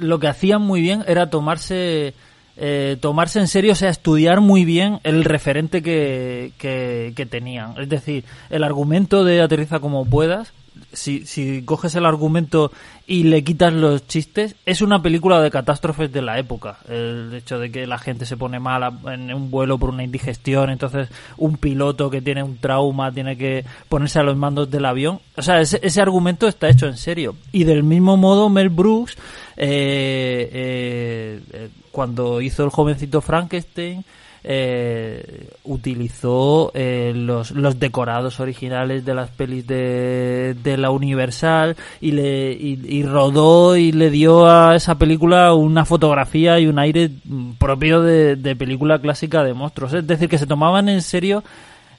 lo 0.00 0.18
que 0.18 0.28
hacían 0.28 0.62
muy 0.62 0.80
bien 0.80 1.04
era 1.06 1.30
tomarse 1.30 2.14
eh, 2.56 2.96
tomarse 3.00 3.40
en 3.40 3.48
serio, 3.48 3.72
o 3.72 3.76
sea, 3.76 3.90
estudiar 3.90 4.40
muy 4.40 4.64
bien 4.64 5.00
el 5.02 5.24
referente 5.24 5.82
que, 5.82 6.52
que, 6.58 7.26
tenían. 7.26 7.74
Es 7.78 7.88
decir, 7.88 8.24
el 8.50 8.62
argumento 8.62 9.24
de 9.24 9.42
aterriza 9.42 9.80
como 9.80 10.04
puedas, 10.04 10.52
si, 10.92 11.26
si 11.26 11.62
coges 11.62 11.94
el 11.96 12.06
argumento 12.06 12.70
y 13.06 13.24
le 13.24 13.42
quitas 13.42 13.72
los 13.72 14.06
chistes, 14.06 14.54
es 14.66 14.82
una 14.82 15.02
película 15.02 15.40
de 15.40 15.50
catástrofes 15.50 16.12
de 16.12 16.22
la 16.22 16.38
época. 16.38 16.78
El 16.88 17.32
hecho 17.34 17.58
de 17.58 17.72
que 17.72 17.86
la 17.88 17.98
gente 17.98 18.24
se 18.24 18.36
pone 18.36 18.60
mala 18.60 18.92
en 19.06 19.34
un 19.34 19.50
vuelo 19.50 19.76
por 19.76 19.90
una 19.90 20.04
indigestión, 20.04 20.70
entonces 20.70 21.08
un 21.36 21.56
piloto 21.56 22.08
que 22.08 22.22
tiene 22.22 22.44
un 22.44 22.58
trauma 22.58 23.10
tiene 23.10 23.36
que 23.36 23.64
ponerse 23.88 24.20
a 24.20 24.22
los 24.22 24.36
mandos 24.36 24.70
del 24.70 24.84
avión. 24.84 25.18
O 25.36 25.42
sea, 25.42 25.60
ese, 25.60 25.80
ese 25.82 26.00
argumento 26.00 26.46
está 26.46 26.68
hecho 26.68 26.86
en 26.86 26.96
serio. 26.96 27.34
Y 27.50 27.64
del 27.64 27.82
mismo 27.82 28.16
modo, 28.16 28.48
Mel 28.48 28.68
Brooks, 28.68 29.16
eh, 29.56 30.50
eh, 30.52 31.40
eh 31.52 31.68
cuando 31.94 32.40
hizo 32.40 32.64
el 32.64 32.70
jovencito 32.70 33.20
Frankenstein, 33.20 34.04
eh, 34.42 35.48
utilizó 35.62 36.72
eh, 36.74 37.12
los, 37.14 37.52
los 37.52 37.78
decorados 37.78 38.40
originales 38.40 39.04
de 39.04 39.14
las 39.14 39.30
pelis 39.30 39.64
de, 39.66 40.56
de 40.60 40.76
la 40.76 40.90
Universal 40.90 41.76
y, 42.00 42.10
le, 42.10 42.52
y, 42.52 43.02
rodó 43.04 43.76
y 43.76 43.92
le 43.92 44.10
dio 44.10 44.46
a 44.46 44.74
esa 44.74 44.98
película 44.98 45.54
una 45.54 45.84
fotografía 45.84 46.58
y 46.58 46.66
un 46.66 46.80
aire 46.80 47.10
propio 47.58 48.02
de, 48.02 48.34
de 48.34 48.56
película 48.56 48.98
clásica 48.98 49.44
de 49.44 49.54
monstruos. 49.54 49.94
Es 49.94 50.06
decir, 50.06 50.28
que 50.28 50.38
se 50.38 50.48
tomaban 50.48 50.88
en 50.88 51.00
serio 51.00 51.44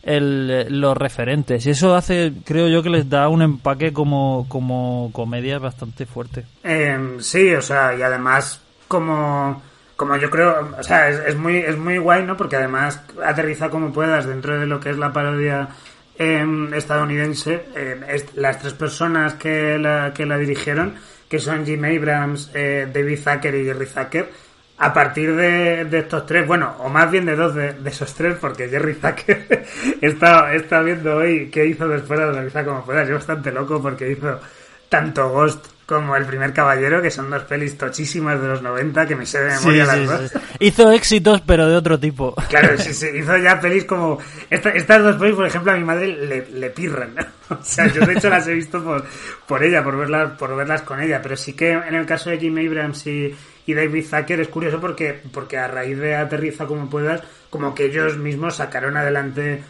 el, 0.03 0.67
los 0.81 0.95
referentes. 0.97 1.65
Y 1.65 1.69
eso 1.69 1.95
hace, 1.95 2.33
creo 2.43 2.67
yo, 2.67 2.83
que 2.83 2.89
les 2.89 3.09
da 3.09 3.29
un 3.29 3.41
empaque 3.41 3.93
como, 3.93 4.45
como 4.49 5.09
comedia 5.13 5.57
bastante 5.57 6.05
fuerte. 6.05 6.43
Eh, 6.65 7.15
sí, 7.21 7.53
o 7.53 7.61
sea, 7.61 7.95
y 7.97 8.01
además 8.01 8.61
como 8.87 9.61
como 9.95 10.17
yo 10.17 10.29
creo, 10.29 10.71
o 10.77 10.83
sea, 10.83 11.09
es, 11.09 11.35
muy 11.35 11.57
es 11.57 11.77
muy 11.77 11.97
guay, 11.97 12.23
¿no? 12.23 12.35
Porque 12.35 12.57
además 12.57 13.01
aterriza 13.23 13.69
como 13.69 13.93
puedas 13.93 14.25
dentro 14.25 14.59
de 14.59 14.65
lo 14.65 14.79
que 14.79 14.89
es 14.89 14.97
la 14.97 15.13
parodia 15.13 15.69
em, 16.17 16.73
estadounidense. 16.73 17.65
Em, 17.75 18.01
las 18.35 18.59
tres 18.59 18.73
personas 18.73 19.35
que 19.35 19.77
la, 19.77 20.13
que 20.13 20.25
la 20.25 20.37
dirigieron, 20.37 20.95
que 21.29 21.39
son 21.39 21.65
Jim 21.65 21.83
Abrams, 21.85 22.51
eh, 22.53 22.87
David 22.93 23.19
Zucker 23.19 23.55
y 23.55 23.65
Jerry 23.65 23.85
Zucker, 23.85 24.29
a 24.77 24.93
partir 24.93 25.33
de, 25.33 25.87
estos 25.97 26.25
tres, 26.25 26.45
bueno, 26.45 26.75
o 26.79 26.89
más 26.89 27.09
bien 27.09 27.25
de 27.25 27.35
dos 27.37 27.55
de, 27.55 27.75
esos 27.85 28.13
tres, 28.13 28.35
porque 28.39 28.67
Jerry 28.67 28.95
Zucker 28.95 29.65
está, 30.01 30.53
está 30.53 30.81
viendo 30.81 31.15
hoy 31.15 31.49
qué 31.49 31.65
hizo 31.65 31.87
después 31.87 32.19
de 32.19 32.25
aterriza 32.25 32.65
como 32.65 32.83
puedas. 32.83 33.07
Yo 33.07 33.15
bastante 33.15 33.51
loco 33.53 33.81
porque 33.81 34.11
hizo 34.11 34.41
tanto 34.89 35.29
Ghost 35.29 35.74
como 35.85 36.15
El 36.15 36.25
primer 36.25 36.51
caballero, 36.51 37.01
que 37.01 37.11
son 37.11 37.29
dos 37.29 37.43
pelis 37.43 37.77
tochísimas 37.77 38.41
de 38.41 38.47
los 38.47 38.61
90 38.61 39.05
que 39.05 39.15
me 39.15 39.25
sé 39.25 39.39
de 39.39 39.51
memoria 39.51 39.85
las 39.85 40.07
dos. 40.07 40.41
Hizo 40.59 40.91
éxitos, 40.91 41.41
pero 41.41 41.67
de 41.67 41.75
otro 41.75 41.99
tipo. 41.99 42.33
Claro, 42.49 42.77
sí, 42.77 42.93
sí, 42.93 43.07
hizo 43.13 43.37
ya 43.37 43.59
pelis 43.59 43.85
como... 43.85 44.17
estas 44.49 45.03
dos 45.03 45.15
pelis, 45.17 45.35
por 45.35 45.45
ejemplo, 45.45 45.71
a 45.71 45.75
mi 45.75 45.83
madre 45.83 46.07
le, 46.07 46.47
le 46.51 46.69
pirran. 46.69 47.15
O 47.47 47.59
sea, 47.61 47.85
yo 47.85 48.03
de 48.03 48.13
hecho 48.13 48.27
las 48.27 48.47
he 48.47 48.55
visto 48.55 48.83
por, 48.83 49.05
por 49.45 49.63
ella, 49.63 49.83
por 49.83 49.95
verlas, 49.95 50.31
por 50.31 50.55
verlas 50.55 50.81
con 50.81 50.99
ella, 50.99 51.21
pero 51.21 51.37
sí 51.37 51.53
que 51.53 51.73
en 51.73 51.93
el 51.93 52.03
caso 52.03 52.31
de 52.31 52.39
Jim 52.39 52.57
Abrams 52.57 53.05
y, 53.05 53.35
y 53.67 53.73
David 53.75 54.03
Zucker 54.03 54.39
es 54.39 54.47
curioso 54.47 54.81
porque, 54.81 55.21
porque 55.31 55.59
a 55.59 55.67
raíz 55.67 55.95
de 55.99 56.15
Aterriza 56.15 56.65
como 56.65 56.89
puedas, 56.89 57.21
como 57.51 57.75
que 57.75 57.85
ellos 57.85 58.17
mismos 58.17 58.55
sacaron 58.55 58.97
adelante 58.97 59.61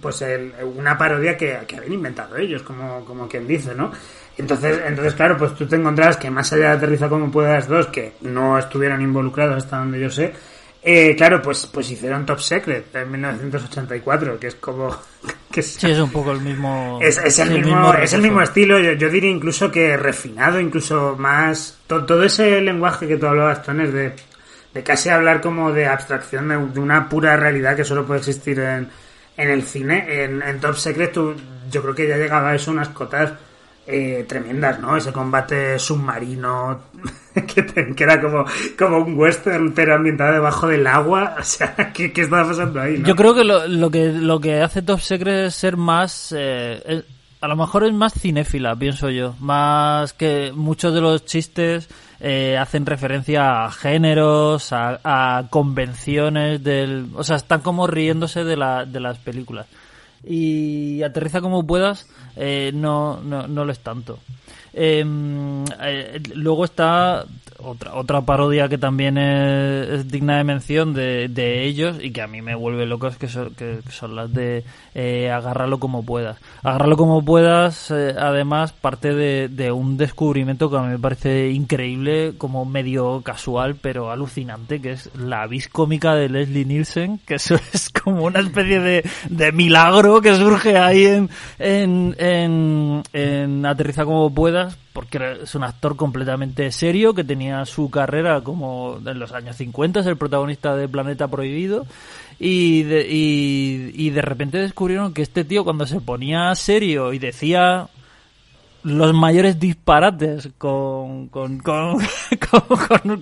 pues 0.00 0.22
el, 0.22 0.52
una 0.76 0.96
parodia 0.96 1.36
que, 1.36 1.58
que 1.66 1.76
habían 1.76 1.92
inventado 1.92 2.36
ellos, 2.36 2.62
como, 2.62 3.04
como 3.04 3.28
quien 3.28 3.46
dice, 3.46 3.74
¿no? 3.74 3.92
Entonces, 4.42 4.80
entonces, 4.84 5.14
claro, 5.14 5.36
pues 5.36 5.54
tú 5.54 5.68
te 5.68 5.76
encontrarás 5.76 6.16
que 6.16 6.28
más 6.28 6.52
allá 6.52 6.70
de 6.70 6.76
Aterriza 6.78 7.08
como 7.08 7.30
puedas 7.30 7.68
dos, 7.68 7.86
que 7.86 8.14
no 8.22 8.58
estuvieron 8.58 9.00
involucrados 9.00 9.56
hasta 9.56 9.78
donde 9.78 10.00
yo 10.00 10.10
sé, 10.10 10.32
eh, 10.82 11.14
claro, 11.16 11.40
pues, 11.40 11.68
pues 11.72 11.88
hicieron 11.92 12.26
Top 12.26 12.40
Secret 12.40 12.92
en 12.96 13.10
1984, 13.12 14.40
que 14.40 14.48
es 14.48 14.56
como... 14.56 14.90
Que 15.52 15.62
sí, 15.62 15.90
es 15.90 15.98
un 15.98 16.10
poco 16.10 16.32
el 16.32 16.40
mismo... 16.40 16.98
Es, 17.00 17.18
el, 17.38 17.50
mismo, 17.50 17.92
es 17.92 18.14
el 18.14 18.22
mismo 18.22 18.40
estilo, 18.40 18.80
yo, 18.80 19.10
diría 19.10 19.30
incluso 19.30 19.70
que 19.70 19.98
refinado, 19.98 20.58
incluso 20.58 21.14
más... 21.16 21.78
todo 21.86 22.24
ese 22.24 22.60
lenguaje 22.62 23.06
que 23.06 23.18
tú 23.18 23.26
hablabas, 23.26 23.62
Tones, 23.62 23.92
de, 23.92 24.14
de 24.72 24.82
casi 24.82 25.10
hablar 25.10 25.42
como 25.42 25.70
de 25.70 25.86
abstracción, 25.86 26.48
de, 26.48 26.80
una 26.80 27.06
pura 27.06 27.36
realidad 27.36 27.76
que 27.76 27.84
solo 27.84 28.06
puede 28.06 28.20
existir 28.20 28.58
en, 28.58 28.88
en 29.36 29.50
el 29.50 29.62
cine. 29.62 30.24
En, 30.24 30.42
en 30.42 30.58
Top 30.58 30.74
Secret 30.74 31.12
tú, 31.12 31.36
yo 31.70 31.82
creo 31.82 31.94
que 31.94 32.08
ya 32.08 32.16
llegaba 32.16 32.48
a 32.48 32.54
eso 32.54 32.70
unas 32.70 32.88
cotas 32.88 33.34
eh, 33.86 34.24
tremendas, 34.28 34.78
¿no? 34.80 34.96
Ese 34.96 35.12
combate 35.12 35.78
submarino 35.78 36.82
que, 37.34 38.04
era 38.04 38.20
como, 38.20 38.44
como 38.78 38.98
un 38.98 39.18
western 39.18 39.72
pero 39.72 39.96
ambientado 39.96 40.32
debajo 40.32 40.68
del 40.68 40.86
agua. 40.86 41.36
O 41.42 41.44
sea, 41.44 41.74
¿qué, 41.92 42.12
qué 42.12 42.22
estaba 42.22 42.48
pasando 42.48 42.80
ahí? 42.80 43.02
Yo 43.04 43.16
creo 43.16 43.34
que 43.34 43.44
lo, 43.44 43.66
lo 43.66 43.90
que 43.90 44.12
lo 44.12 44.40
que 44.40 44.60
hace 44.60 44.82
Top 44.82 45.00
Secret 45.00 45.46
es 45.46 45.54
ser 45.54 45.76
más... 45.76 46.34
Eh, 46.36 47.02
a 47.40 47.48
lo 47.48 47.56
mejor 47.56 47.84
es 47.84 47.92
más 47.92 48.12
cinéfila, 48.12 48.76
pienso 48.76 49.10
yo. 49.10 49.34
Más 49.40 50.12
que 50.12 50.52
muchos 50.54 50.94
de 50.94 51.00
los 51.00 51.24
chistes 51.24 51.88
eh, 52.20 52.56
hacen 52.56 52.86
referencia 52.86 53.64
a 53.64 53.72
géneros, 53.72 54.72
a, 54.72 55.00
a, 55.02 55.48
convenciones 55.50 56.62
del... 56.62 57.08
O 57.14 57.24
sea, 57.24 57.36
están 57.36 57.60
como 57.60 57.88
riéndose 57.88 58.44
de, 58.44 58.56
la, 58.56 58.84
de 58.84 59.00
las 59.00 59.18
películas 59.18 59.66
y 60.24 61.02
aterriza 61.02 61.40
como 61.40 61.66
puedas, 61.66 62.06
eh, 62.36 62.70
no, 62.74 63.20
no, 63.22 63.46
no 63.48 63.64
lo 63.64 63.72
es 63.72 63.80
tanto. 63.80 64.18
Em, 64.74 65.64
eh, 65.80 66.20
luego 66.34 66.64
está 66.64 67.26
otra, 67.58 67.94
otra 67.94 68.20
parodia 68.22 68.68
que 68.68 68.78
también 68.78 69.18
es, 69.18 70.08
digna 70.08 70.38
de 70.38 70.44
mención 70.44 70.94
de, 70.94 71.28
de, 71.28 71.64
ellos 71.64 71.98
y 72.00 72.10
que 72.10 72.22
a 72.22 72.26
mí 72.26 72.42
me 72.42 72.54
vuelve 72.54 72.86
locos 72.86 73.16
que 73.16 73.28
son, 73.28 73.54
que 73.54 73.80
son 73.90 74.16
las 74.16 74.32
de 74.32 74.64
eh, 74.94 75.30
agarrarlo 75.30 75.78
como 75.78 76.04
puedas. 76.04 76.38
Agarrarlo 76.62 76.96
como 76.96 77.24
puedas, 77.24 77.90
eh, 77.90 78.14
además, 78.18 78.72
parte 78.72 79.14
de, 79.14 79.48
de, 79.48 79.72
un 79.72 79.96
descubrimiento 79.96 80.70
que 80.70 80.76
a 80.76 80.82
mí 80.82 80.88
me 80.88 80.98
parece 80.98 81.50
increíble, 81.50 82.34
como 82.38 82.64
medio 82.64 83.20
casual, 83.22 83.76
pero 83.80 84.10
alucinante, 84.10 84.80
que 84.80 84.92
es 84.92 85.10
la 85.14 85.46
vis 85.46 85.68
cómica 85.68 86.14
de 86.14 86.28
Leslie 86.28 86.64
Nielsen, 86.64 87.20
que 87.26 87.34
eso 87.34 87.54
es 87.72 87.90
como 87.90 88.24
una 88.24 88.40
especie 88.40 88.80
de, 88.80 89.08
de 89.28 89.52
milagro 89.52 90.20
que 90.20 90.34
surge 90.34 90.78
ahí 90.78 91.04
en, 91.04 91.30
en, 91.58 92.16
en, 92.18 93.02
en 93.12 93.66
Aterriza 93.66 94.04
como 94.04 94.32
puedas 94.32 94.61
porque 94.92 95.38
es 95.42 95.54
un 95.54 95.64
actor 95.64 95.96
completamente 95.96 96.70
serio 96.72 97.14
que 97.14 97.24
tenía 97.24 97.64
su 97.64 97.90
carrera 97.90 98.40
como 98.42 98.98
en 99.04 99.18
los 99.18 99.32
años 99.32 99.56
50, 99.56 100.00
es 100.00 100.06
el 100.06 100.16
protagonista 100.16 100.76
de 100.76 100.88
Planeta 100.88 101.28
Prohibido 101.28 101.86
y 102.38 102.82
de, 102.82 103.06
y, 103.08 104.10
de 104.10 104.22
repente 104.22 104.58
descubrieron 104.58 105.14
que 105.14 105.22
este 105.22 105.44
tío 105.44 105.64
cuando 105.64 105.86
se 105.86 106.00
ponía 106.00 106.54
serio 106.54 107.12
y 107.12 107.18
decía 107.18 107.88
los 108.84 109.14
mayores 109.14 109.58
disparates 109.58 110.50
con, 110.58 111.28
con, 111.28 111.58
con, 111.60 111.98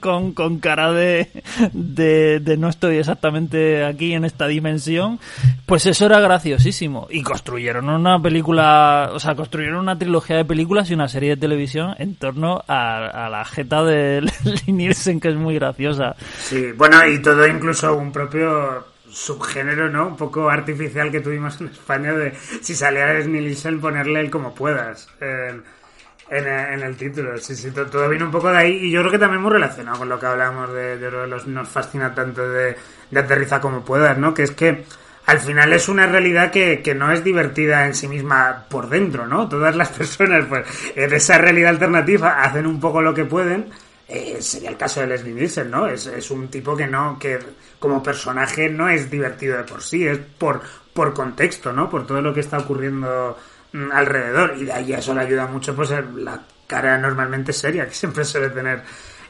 con, 0.01 0.33
con, 0.33 0.59
cara 0.59 0.93
de, 0.93 1.31
de, 1.73 2.41
de, 2.41 2.57
no 2.57 2.69
estoy 2.69 2.97
exactamente 2.97 3.85
aquí 3.85 4.15
en 4.15 4.25
esta 4.25 4.47
dimensión, 4.47 5.19
pues 5.67 5.87
eso 5.87 6.07
era 6.07 6.21
graciosísimo. 6.21 7.07
Y 7.11 7.23
construyeron 7.23 7.89
una 7.89 8.21
película, 8.21 9.11
o 9.13 9.21
sea, 9.21 9.35
construyeron 9.35 9.81
una 9.81 9.99
trilogía 9.99 10.37
de 10.37 10.45
películas 10.45 10.91
y 10.91 10.95
una 10.95 11.09
serie 11.09 11.31
de 11.31 11.37
televisión 11.37 11.95
en 11.99 12.15
torno 12.17 12.63
a, 12.67 13.29
la 13.31 13.45
jeta 13.45 13.85
de 13.85 14.23
Nielsen, 14.67 15.21
que 15.21 15.29
es 15.29 15.37
muy 15.37 15.55
graciosa. 15.55 16.17
Sí, 16.39 16.73
bueno, 16.73 17.07
y 17.07 17.21
todo 17.21 17.47
incluso 17.47 17.95
un 17.95 18.13
propio 18.13 18.90
subgénero, 19.11 19.89
¿no? 19.89 20.09
Un 20.09 20.17
poco 20.17 20.49
artificial 20.49 21.11
que 21.11 21.21
tuvimos 21.21 21.61
en 21.61 21.69
España 21.69 22.13
de 22.13 22.35
si 22.61 22.75
salía 22.75 23.13
Nielsen 23.21 23.81
ponerle 23.81 24.21
el 24.21 24.31
como 24.31 24.55
puedas 24.55 25.09
en, 25.21 26.83
el 26.83 26.97
título. 26.97 27.37
Sí, 27.39 27.57
sí, 27.57 27.71
todo, 27.71 28.09
viene 28.09 28.25
un 28.25 28.31
poco 28.31 28.51
de 28.51 28.59
ahí 28.59 28.73
y 28.73 28.91
yo 28.91 29.01
creo 29.01 29.13
que 29.13 29.19
también 29.19 29.43
muy 29.43 29.53
relacionado 29.53 29.99
con 29.99 30.09
lo 30.09 30.19
que 30.19 30.27
hablamos 30.27 30.73
de, 30.73 30.97
de 30.97 31.11
los, 31.11 31.47
nos 31.47 31.69
fascina 31.69 32.15
tanto 32.15 32.49
de, 32.49 32.77
de 33.11 33.21
aterriza 33.21 33.61
como 33.61 33.85
puedas, 33.85 34.17
¿no? 34.17 34.33
Que 34.33 34.45
es 34.45 34.53
que 34.53 34.85
al 35.27 35.41
final 35.41 35.73
es 35.73 35.89
una 35.89 36.07
realidad 36.07 36.51
que, 36.51 36.81
que, 36.83 36.95
no 36.95 37.13
es 37.13 37.23
divertida 37.23 37.87
en 37.87 37.95
sí 37.95 38.09
misma 38.09 38.65
por 38.69 38.89
dentro, 38.89 39.27
¿no? 39.27 39.49
Todas 39.49 39.77
las 39.77 39.89
personas, 39.91 40.45
pues, 40.49 40.67
en 40.97 41.13
esa 41.13 41.39
realidad 41.39 41.71
alternativa 41.71 42.43
hacen 42.43 42.67
un 42.67 42.81
poco 42.81 43.03
lo 43.03 43.15
que 43.15 43.25
pueden. 43.25 43.71
Eh, 44.09 44.39
sería 44.41 44.71
el 44.71 44.77
caso 44.77 45.01
de 45.01 45.07
Leslie 45.07 45.35
Nielsen, 45.35 45.71
¿no? 45.71 45.87
Es, 45.87 46.07
es 46.07 46.31
un 46.33 46.49
tipo 46.49 46.77
que 46.77 46.89
no, 46.89 47.17
que 47.17 47.39
como 47.81 48.03
personaje 48.03 48.69
no 48.69 48.89
es 48.89 49.11
divertido 49.11 49.57
de 49.57 49.65
por 49.65 49.83
sí, 49.83 50.07
es 50.07 50.19
por, 50.19 50.61
por 50.93 51.13
contexto, 51.13 51.73
¿no? 51.73 51.89
Por 51.91 52.07
todo 52.07 52.21
lo 52.21 52.33
que 52.33 52.41
está 52.41 52.59
ocurriendo 52.59 53.37
mm, 53.73 53.91
alrededor. 53.91 54.55
Y 54.59 54.67
de 54.67 54.73
ahí 54.73 54.93
eso 54.93 55.15
le 55.15 55.23
ayuda 55.23 55.47
mucho, 55.47 55.75
pues, 55.75 55.91
la 55.91 56.41
cara 56.67 56.97
normalmente 56.99 57.53
seria 57.53 57.87
que 57.87 57.95
siempre 57.95 58.25
suele 58.25 58.51
tener 58.51 58.83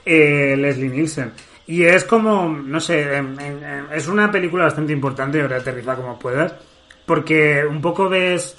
eh, 0.05 0.57
Leslie 0.59 0.91
Nielsen. 0.91 1.33
Y 1.67 1.85
es 1.85 2.05
como, 2.05 2.49
no 2.49 2.81
sé, 2.81 3.23
es 3.95 4.09
una 4.09 4.29
película 4.29 4.65
bastante 4.65 4.93
importante, 4.93 5.41
ahora 5.41 5.59
aterriza 5.59 5.95
como 5.95 6.19
puedas, 6.19 6.53
porque 7.07 7.65
un 7.65 7.81
poco 7.81 8.09
ves, 8.09 8.57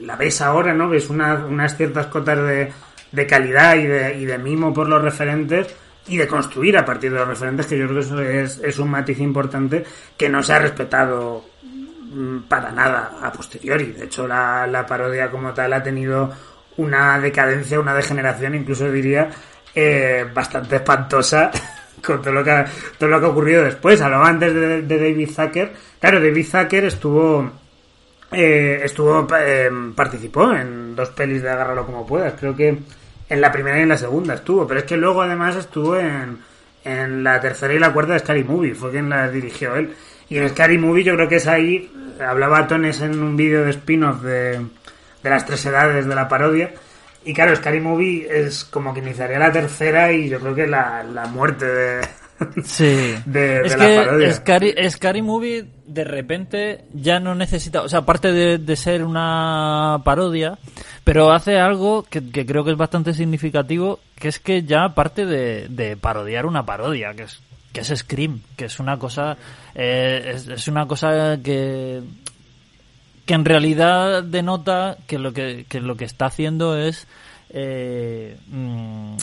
la 0.00 0.16
ves 0.16 0.40
ahora, 0.40 0.72
¿no? 0.72 0.88
Ves 0.88 1.10
unas 1.10 1.76
ciertas 1.76 2.06
cotas 2.06 2.38
de, 2.38 2.72
de 3.12 3.26
calidad 3.26 3.76
y 3.76 3.86
de, 3.86 4.18
y 4.18 4.24
de 4.24 4.38
mimo 4.38 4.72
por 4.72 4.88
los 4.88 5.02
referentes, 5.02 5.74
y 6.08 6.16
de 6.16 6.26
construir 6.26 6.76
a 6.76 6.84
partir 6.84 7.12
de 7.12 7.18
los 7.18 7.28
referentes, 7.28 7.66
que 7.66 7.78
yo 7.78 7.86
creo 7.86 8.00
que 8.00 8.06
eso 8.06 8.20
es, 8.20 8.58
es 8.58 8.78
un 8.78 8.90
matiz 8.90 9.18
importante 9.20 9.84
que 10.16 10.28
no 10.28 10.42
se 10.42 10.52
ha 10.52 10.58
respetado 10.58 11.44
mm, 11.62 12.38
para 12.48 12.72
nada 12.72 13.18
a 13.22 13.32
posteriori. 13.32 13.92
De 13.92 14.04
hecho, 14.04 14.26
la, 14.26 14.66
la 14.66 14.86
parodia 14.86 15.30
como 15.30 15.52
tal 15.52 15.72
ha 15.72 15.82
tenido 15.82 16.32
una 16.76 17.18
decadencia, 17.18 17.78
una 17.78 17.94
degeneración, 17.94 18.54
incluso 18.54 18.90
diría, 18.90 19.30
eh, 19.74 20.26
bastante 20.32 20.76
espantosa 20.76 21.50
con 22.04 22.20
todo 22.20 22.32
lo 22.32 22.42
que 22.42 22.50
ha, 22.50 22.66
todo 22.98 23.08
lo 23.08 23.20
que 23.20 23.26
ha 23.26 23.28
ocurrido 23.28 23.64
después. 23.64 24.00
Hablaba 24.00 24.28
antes 24.28 24.54
de, 24.54 24.82
David 24.82 25.30
Zucker. 25.30 25.72
Claro, 26.00 26.20
David 26.20 26.46
Zucker 26.46 26.84
estuvo 26.84 27.50
eh, 28.32 28.80
estuvo 28.84 29.26
eh, 29.38 29.70
participó 29.94 30.52
en 30.52 30.94
dos 30.94 31.10
pelis 31.10 31.42
de 31.42 31.50
Agárralo 31.50 31.86
como 31.86 32.06
puedas. 32.06 32.34
Creo 32.38 32.56
que 32.56 32.78
en 33.30 33.40
la 33.40 33.50
primera 33.50 33.78
y 33.78 33.82
en 33.82 33.88
la 33.88 33.96
segunda 33.96 34.34
estuvo, 34.34 34.66
pero 34.66 34.80
es 34.80 34.86
que 34.86 34.96
luego 34.96 35.22
además 35.22 35.56
estuvo 35.56 35.96
en, 35.96 36.38
en 36.84 37.24
la 37.24 37.40
tercera 37.40 37.72
y 37.72 37.78
la 37.78 37.92
cuarta 37.92 38.12
de 38.12 38.18
Scary 38.18 38.44
Movie, 38.44 38.74
fue 38.74 38.90
quien 38.90 39.08
la 39.08 39.30
dirigió 39.30 39.76
él. 39.76 39.94
Y 40.28 40.36
en 40.36 40.48
Scary 40.50 40.76
Movie 40.76 41.04
yo 41.04 41.14
creo 41.14 41.28
que 41.28 41.36
es 41.36 41.46
ahí, 41.46 41.90
hablaba 42.20 42.66
Tones 42.66 43.00
en 43.00 43.22
un 43.22 43.36
vídeo 43.36 43.64
de 43.64 43.70
spin-off 43.70 44.20
de, 44.22 44.60
de 45.22 45.30
las 45.30 45.46
tres 45.46 45.64
edades 45.64 46.06
de 46.06 46.14
la 46.14 46.28
parodia, 46.28 46.74
y 47.24 47.32
claro, 47.32 47.54
Scary 47.54 47.80
Movie 47.80 48.26
es 48.30 48.64
como 48.64 48.92
que 48.92 49.00
iniciaría 49.00 49.38
la 49.38 49.52
tercera 49.52 50.10
y 50.10 50.28
yo 50.28 50.40
creo 50.40 50.54
que 50.54 50.66
la, 50.66 51.04
la 51.04 51.26
muerte 51.26 51.66
de, 51.66 52.00
sí. 52.64 53.14
de, 53.26 53.62
es 53.64 53.76
que 53.76 53.96
parodia. 53.96 54.32
Scary, 54.32 54.74
Scary 54.90 55.22
Movie 55.22 55.66
de 55.86 56.04
repente 56.04 56.84
ya 56.92 57.20
no 57.20 57.34
necesita, 57.34 57.82
o 57.82 57.88
sea, 57.88 58.00
aparte 58.00 58.32
de, 58.32 58.58
de 58.58 58.76
ser 58.76 59.04
una 59.04 60.00
parodia, 60.04 60.58
pero 61.04 61.32
hace 61.32 61.58
algo 61.58 62.02
que, 62.04 62.30
que, 62.30 62.46
creo 62.46 62.64
que 62.64 62.70
es 62.72 62.76
bastante 62.76 63.14
significativo, 63.14 64.00
que 64.16 64.28
es 64.28 64.38
que 64.38 64.62
ya 64.62 64.84
aparte 64.84 65.26
de, 65.26 65.68
de 65.68 65.96
parodiar 65.96 66.46
una 66.46 66.64
parodia, 66.64 67.14
que 67.14 67.24
es 67.24 67.40
que 67.72 67.80
es 67.80 67.88
Scream, 67.88 68.42
que 68.56 68.64
es 68.64 68.80
una 68.80 68.98
cosa 68.98 69.36
eh, 69.74 70.32
es, 70.34 70.48
es, 70.48 70.66
una 70.66 70.86
cosa 70.86 71.38
que 71.42 72.02
que 73.26 73.34
en 73.34 73.44
realidad 73.44 74.24
denota 74.24 74.96
que 75.06 75.18
lo 75.18 75.32
que, 75.32 75.64
que 75.68 75.80
lo 75.80 75.96
que 75.96 76.04
está 76.04 76.26
haciendo 76.26 76.76
es 76.76 77.06
eh, 77.50 78.36
mm, 78.48 79.14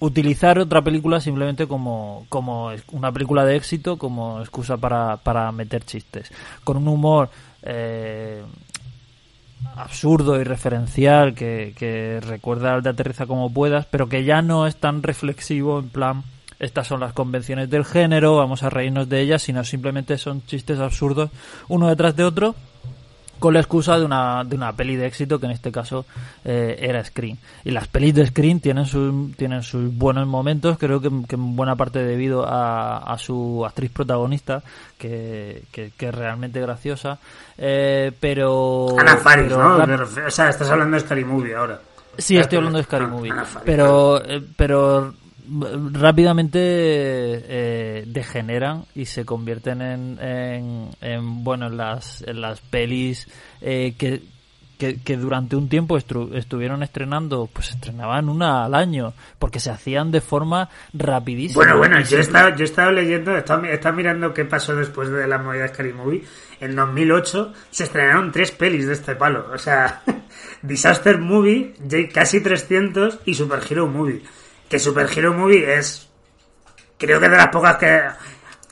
utilizar 0.00 0.58
otra 0.58 0.82
película 0.82 1.20
simplemente 1.20 1.66
como, 1.66 2.26
como 2.28 2.70
una 2.92 3.12
película 3.12 3.44
de 3.44 3.56
éxito, 3.56 3.96
como 3.96 4.40
excusa 4.40 4.76
para, 4.76 5.18
para 5.18 5.52
meter 5.52 5.84
chistes. 5.84 6.32
Con 6.64 6.78
un 6.78 6.88
humor 6.88 7.30
eh, 7.62 8.42
absurdo 9.76 10.40
y 10.40 10.44
referencial 10.44 11.34
que, 11.34 11.74
que 11.76 12.20
recuerda 12.20 12.74
al 12.74 12.82
de 12.82 12.90
Aterriza 12.90 13.26
como 13.26 13.52
puedas, 13.52 13.86
pero 13.86 14.08
que 14.08 14.24
ya 14.24 14.42
no 14.42 14.66
es 14.66 14.76
tan 14.76 15.02
reflexivo 15.02 15.78
en 15.78 15.88
plan 15.90 16.24
estas 16.58 16.86
son 16.86 17.00
las 17.00 17.14
convenciones 17.14 17.70
del 17.70 17.86
género, 17.86 18.36
vamos 18.36 18.62
a 18.62 18.68
reírnos 18.68 19.08
de 19.08 19.22
ellas, 19.22 19.40
sino 19.40 19.64
simplemente 19.64 20.18
son 20.18 20.44
chistes 20.44 20.78
absurdos 20.78 21.30
uno 21.68 21.88
detrás 21.88 22.14
de 22.16 22.24
otro 22.24 22.54
con 23.40 23.54
la 23.54 23.60
excusa 23.60 23.98
de 23.98 24.04
una, 24.04 24.44
de 24.44 24.54
una 24.54 24.72
peli 24.74 24.94
de 24.94 25.06
éxito 25.06 25.40
que 25.40 25.46
en 25.46 25.52
este 25.52 25.72
caso 25.72 26.06
eh, 26.44 26.76
era 26.80 27.02
Screen. 27.04 27.36
Y 27.64 27.72
las 27.72 27.88
pelis 27.88 28.14
de 28.14 28.26
Screen 28.26 28.60
tienen, 28.60 28.86
sus 28.86 29.36
tienen 29.36 29.64
sus 29.64 29.92
buenos 29.92 30.26
momentos, 30.28 30.78
creo 30.78 31.00
que, 31.00 31.10
que 31.28 31.34
en 31.34 31.56
buena 31.56 31.74
parte 31.74 31.98
debido 32.04 32.46
a, 32.46 32.98
a 32.98 33.18
su 33.18 33.64
actriz 33.66 33.90
protagonista, 33.90 34.62
que, 34.96 35.64
que, 35.72 35.90
que 35.96 36.08
es 36.08 36.14
realmente 36.14 36.60
graciosa, 36.60 37.18
eh, 37.58 38.12
pero... 38.20 38.88
Ana 38.98 39.16
Faris, 39.16 39.46
pero 39.48 39.68
¿no? 39.76 39.86
la- 39.86 40.04
O 40.26 40.30
sea, 40.30 40.48
estás 40.50 40.70
hablando 40.70 40.96
de 40.96 41.00
Scary 41.00 41.24
Movie 41.24 41.54
ahora. 41.56 41.80
Sí, 42.18 42.36
estoy 42.36 42.58
hablando 42.58 42.78
de 42.78 42.84
Scary 42.84 43.06
Movie. 43.06 43.32
Pero, 43.64 44.22
eh, 44.24 44.42
pero 44.56 45.14
rápidamente 45.92 46.58
eh, 46.62 48.04
degeneran 48.06 48.84
y 48.94 49.06
se 49.06 49.24
convierten 49.24 49.82
en, 49.82 50.18
en, 50.20 50.88
en, 51.00 51.44
bueno 51.44 51.66
en 51.66 51.76
las 51.76 52.22
en 52.26 52.40
las 52.40 52.60
pelis 52.60 53.26
eh, 53.60 53.94
que, 53.98 54.22
que, 54.78 55.00
que 55.02 55.16
durante 55.16 55.56
un 55.56 55.68
tiempo 55.68 55.98
estru- 55.98 56.34
estuvieron 56.34 56.82
estrenando 56.82 57.48
pues 57.52 57.70
estrenaban 57.70 58.28
una 58.28 58.64
al 58.64 58.74
año 58.74 59.12
porque 59.38 59.60
se 59.60 59.70
hacían 59.70 60.10
de 60.10 60.20
forma 60.20 60.68
rapidísima 60.94 61.56
Bueno, 61.64 61.78
bueno, 61.78 62.00
yo 62.00 62.18
he 62.18 62.20
estado, 62.20 62.50
yo 62.50 62.62
he 62.62 62.64
estado 62.64 62.92
leyendo, 62.92 63.34
he 63.34 63.38
estado, 63.38 63.64
he 63.64 63.74
estado 63.74 63.96
mirando 63.96 64.32
qué 64.32 64.44
pasó 64.44 64.74
después 64.76 65.10
de 65.10 65.26
la 65.26 65.38
movida 65.38 65.62
de 65.62 65.68
Scary 65.68 65.92
Movie. 65.92 66.22
En 66.60 66.76
2008 66.76 67.52
se 67.70 67.84
estrenaron 67.84 68.32
tres 68.32 68.50
pelis 68.52 68.86
de 68.86 68.92
este 68.92 69.16
palo. 69.16 69.46
O 69.52 69.58
sea, 69.58 70.02
Disaster 70.62 71.18
Movie, 71.18 71.74
casi 72.12 72.40
300 72.42 73.20
y 73.24 73.34
Super 73.34 73.60
Hero 73.68 73.86
Movie. 73.86 74.22
Que 74.70 74.78
Super 74.78 75.06
Hero 75.14 75.34
Movie 75.34 75.74
es, 75.76 76.08
creo 76.96 77.20
que 77.20 77.28
de 77.28 77.36
las 77.36 77.48
pocas 77.48 77.76
que, 77.76 78.00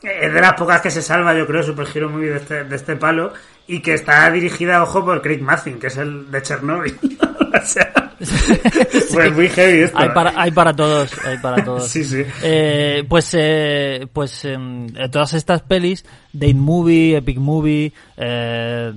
es 0.02 0.32
de 0.32 0.40
las 0.40 0.54
pocas 0.54 0.80
que 0.80 0.90
se 0.90 1.02
salva, 1.02 1.34
yo 1.34 1.46
creo, 1.46 1.62
Super 1.62 1.86
Hero 1.94 2.08
Movie 2.08 2.30
de 2.30 2.36
este, 2.36 2.64
de 2.64 2.76
este 2.76 2.96
palo. 2.96 3.34
Y 3.66 3.80
que 3.80 3.92
está 3.92 4.30
dirigida, 4.30 4.82
ojo, 4.82 5.04
por 5.04 5.20
Craig 5.20 5.42
Mazin, 5.42 5.78
que 5.78 5.88
es 5.88 5.96
el 5.98 6.30
de 6.30 6.40
Chernobyl. 6.40 6.98
o 7.54 7.66
sea, 7.66 8.08
pues 9.12 9.32
muy 9.32 9.48
heavy 9.48 9.82
esto. 9.82 9.98
hay 9.98 10.08
para 10.10 10.32
hay 10.40 10.50
para 10.50 10.74
todos 10.74 11.10
hay 11.24 11.38
para 11.38 11.64
todos 11.64 11.88
Sí, 11.88 12.04
sí. 12.04 12.24
Eh, 12.42 13.04
pues 13.08 13.30
eh, 13.34 14.06
pues 14.12 14.44
em, 14.44 14.86
eh, 14.96 15.08
todas 15.08 15.34
estas 15.34 15.62
pelis 15.62 16.04
Date 16.32 16.54
Movie 16.54 17.16
Epic 17.16 17.38
Movie 17.38 17.92
eh, 18.16 18.92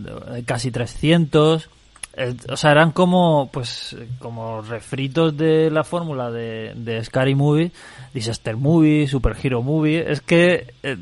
casi 0.46 0.72
300 0.72 1.70
eh, 2.16 2.36
o 2.50 2.58
sea 2.58 2.72
eran 2.72 2.92
como 2.92 3.50
pues 3.52 3.96
como 4.20 4.62
refritos 4.62 5.36
de 5.38 5.70
la 5.72 5.84
fórmula 5.84 6.30
de, 6.30 6.74
de 6.76 7.04
Scary 7.04 7.36
Movie 7.36 7.72
Disaster 8.14 8.58
Movie 8.58 9.08
Super 9.08 9.36
Hero 9.42 9.62
Movie 9.62 10.12
es 10.12 10.22
que 10.22 10.74
eh, 10.84 10.98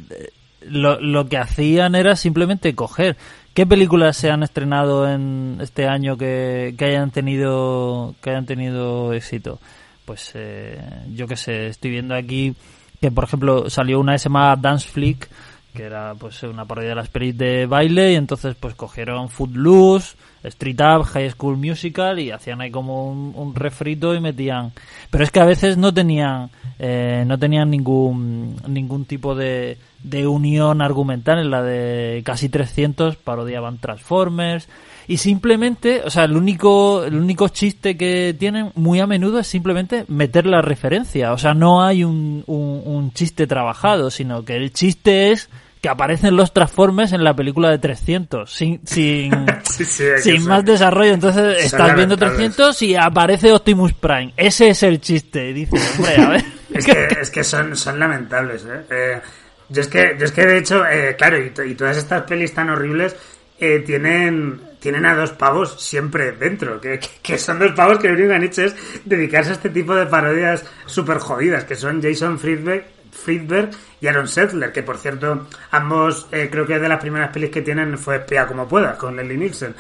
lo, 0.62 1.00
lo 1.00 1.28
que 1.28 1.38
hacían 1.38 1.96
era 1.96 2.16
simplemente 2.16 2.76
coger 2.76 3.18
¿Qué 3.60 3.66
películas 3.66 4.16
se 4.16 4.32
han 4.32 4.44
estrenado 4.44 5.10
en 5.10 5.58
este 5.60 5.86
año 5.86 6.16
que, 6.16 6.76
que 6.78 6.86
hayan 6.86 7.12
tenido 7.12 8.16
que 8.22 8.30
hayan 8.30 8.46
tenido 8.46 9.12
éxito? 9.12 9.60
Pues 10.06 10.32
eh, 10.36 10.80
yo 11.14 11.28
qué 11.28 11.36
sé, 11.36 11.68
estoy 11.68 11.92
viendo 11.92 12.16
aquí 12.16 12.56
que 13.02 13.12
por 13.12 13.26
ejemplo 13.26 13.70
salió 13.70 14.00
una 14.00 14.16
llama 14.16 14.56
Dance 14.56 14.88
Flick, 14.88 15.30
que 15.74 15.84
era 15.84 16.16
pues 16.16 16.42
una 16.44 16.64
parodia 16.64 16.92
de 16.92 16.96
las 16.96 17.10
pelis 17.10 17.38
de 17.38 17.66
baile 17.66 18.14
y 18.14 18.16
entonces 18.16 18.56
pues 18.58 18.76
cogieron 18.76 19.28
Footloose, 19.28 20.16
Street 20.44 20.80
Up, 20.82 21.04
High 21.06 21.32
School 21.32 21.58
Musical 21.58 22.20
y 22.20 22.32
hacían 22.32 22.62
ahí 22.62 22.72
como 22.72 23.10
un, 23.10 23.56
refrito 23.56 24.16
y 24.16 24.20
metían. 24.20 24.72
Pero 25.10 25.24
es 25.24 25.32
que 25.32 25.40
a 25.40 25.46
veces 25.46 25.78
no 25.78 25.94
tenían, 25.94 26.50
eh, 26.78 27.24
no 27.26 27.38
tenían 27.38 27.70
ningún, 27.70 28.56
ningún 28.68 29.06
tipo 29.06 29.36
de, 29.36 29.78
de 30.04 30.28
unión 30.28 30.82
argumental. 30.82 31.40
En 31.40 31.52
la 31.52 31.62
de 31.62 32.22
casi 32.26 32.50
300 32.50 33.16
parodiaban 33.18 33.80
Transformers 33.80 34.68
y 35.10 35.18
simplemente, 35.18 36.04
o 36.06 36.12
sea, 36.12 36.26
el 36.26 36.38
único, 36.38 37.04
el 37.04 37.16
único 37.16 37.48
chiste 37.48 37.98
que 37.98 38.36
tienen 38.38 38.72
muy 38.76 39.00
a 39.00 39.08
menudo 39.08 39.40
es 39.40 39.48
simplemente 39.48 40.06
meter 40.08 40.46
la 40.46 40.62
referencia. 40.62 41.34
O 41.34 41.40
sea, 41.40 41.56
no 41.56 41.84
hay 41.84 42.04
un, 42.04 42.44
un, 42.46 43.12
chiste 43.14 43.48
trabajado, 43.48 44.12
sino 44.12 44.46
que 44.46 44.56
el 44.56 44.72
chiste 44.72 45.32
es 45.32 45.50
que 45.82 45.90
aparecen 45.90 46.36
los 46.36 46.54
Transformers 46.54 47.14
en 47.14 47.24
la 47.24 47.34
película 47.34 47.70
de 47.70 47.78
300, 47.78 48.52
sin, 48.52 48.82
sin, 48.86 49.32
sin 50.22 50.46
más 50.46 50.66
desarrollo. 50.66 51.14
Entonces 51.14 51.66
estás 51.66 51.96
viendo 51.96 52.18
300 52.18 52.82
y 52.82 52.96
aparece 52.96 53.54
Optimus 53.54 53.94
Prime. 53.94 54.34
Ese 54.36 54.70
es 54.70 54.84
el 54.84 55.00
chiste. 55.00 55.50
Y 55.50 55.54
dices, 55.54 55.96
hombre, 55.98 56.16
a 56.16 56.30
ver. 56.30 56.46
es, 56.74 56.86
que, 56.86 57.08
es 57.22 57.30
que 57.30 57.44
son, 57.44 57.76
son 57.76 58.00
lamentables, 58.00 58.66
¿eh? 58.66 58.86
eh 58.90 59.22
yo 59.70 59.82
es 59.82 59.88
que, 59.88 60.16
yo 60.18 60.26
es 60.26 60.32
que 60.32 60.46
de 60.48 60.58
hecho, 60.58 60.84
eh, 60.88 61.16
claro, 61.16 61.38
y, 61.38 61.54
y, 61.70 61.76
todas 61.76 61.96
estas 61.96 62.24
pelis 62.24 62.56
tan 62.56 62.72
horribles 62.72 63.16
eh, 63.60 63.84
tienen, 63.86 64.60
tienen 64.80 65.06
a 65.06 65.16
dos 65.16 65.32
pavos 65.32 65.80
siempre 65.80 66.32
dentro, 66.32 66.82
que, 66.82 67.00
que, 67.22 67.38
son 67.38 67.60
dos 67.60 67.74
pavos 67.74 68.00
que 68.00 68.08
lo 68.08 68.16
único 68.16 68.30
que 68.30 68.36
han 68.36 68.44
hecho 68.44 68.64
es 68.64 68.76
dedicarse 69.06 69.52
a 69.52 69.54
este 69.54 69.70
tipo 69.70 69.94
de 69.94 70.08
parodias 70.08 70.66
súper 70.88 71.20
jodidas, 71.20 71.66
que 71.66 71.76
son 71.76 72.02
Jason 72.02 72.40
Friedberg, 72.40 72.86
Friedberg 73.12 73.72
y 74.02 74.08
Aaron 74.08 74.28
Settler, 74.28 74.72
que 74.72 74.84
por 74.84 74.98
cierto, 74.98 75.48
ambos 75.72 76.28
eh, 76.32 76.50
creo 76.52 76.66
que 76.66 76.80
de 76.80 76.90
las 76.90 77.00
primeras 77.00 77.30
pelis 77.30 77.50
que 77.50 77.62
tienen 77.62 77.98
fue 77.98 78.18
Espía 78.18 78.48
como 78.48 78.68
pueda, 78.68 78.98
con 78.98 79.16
Leslie 79.16 79.38
Nielsen. 79.38 79.76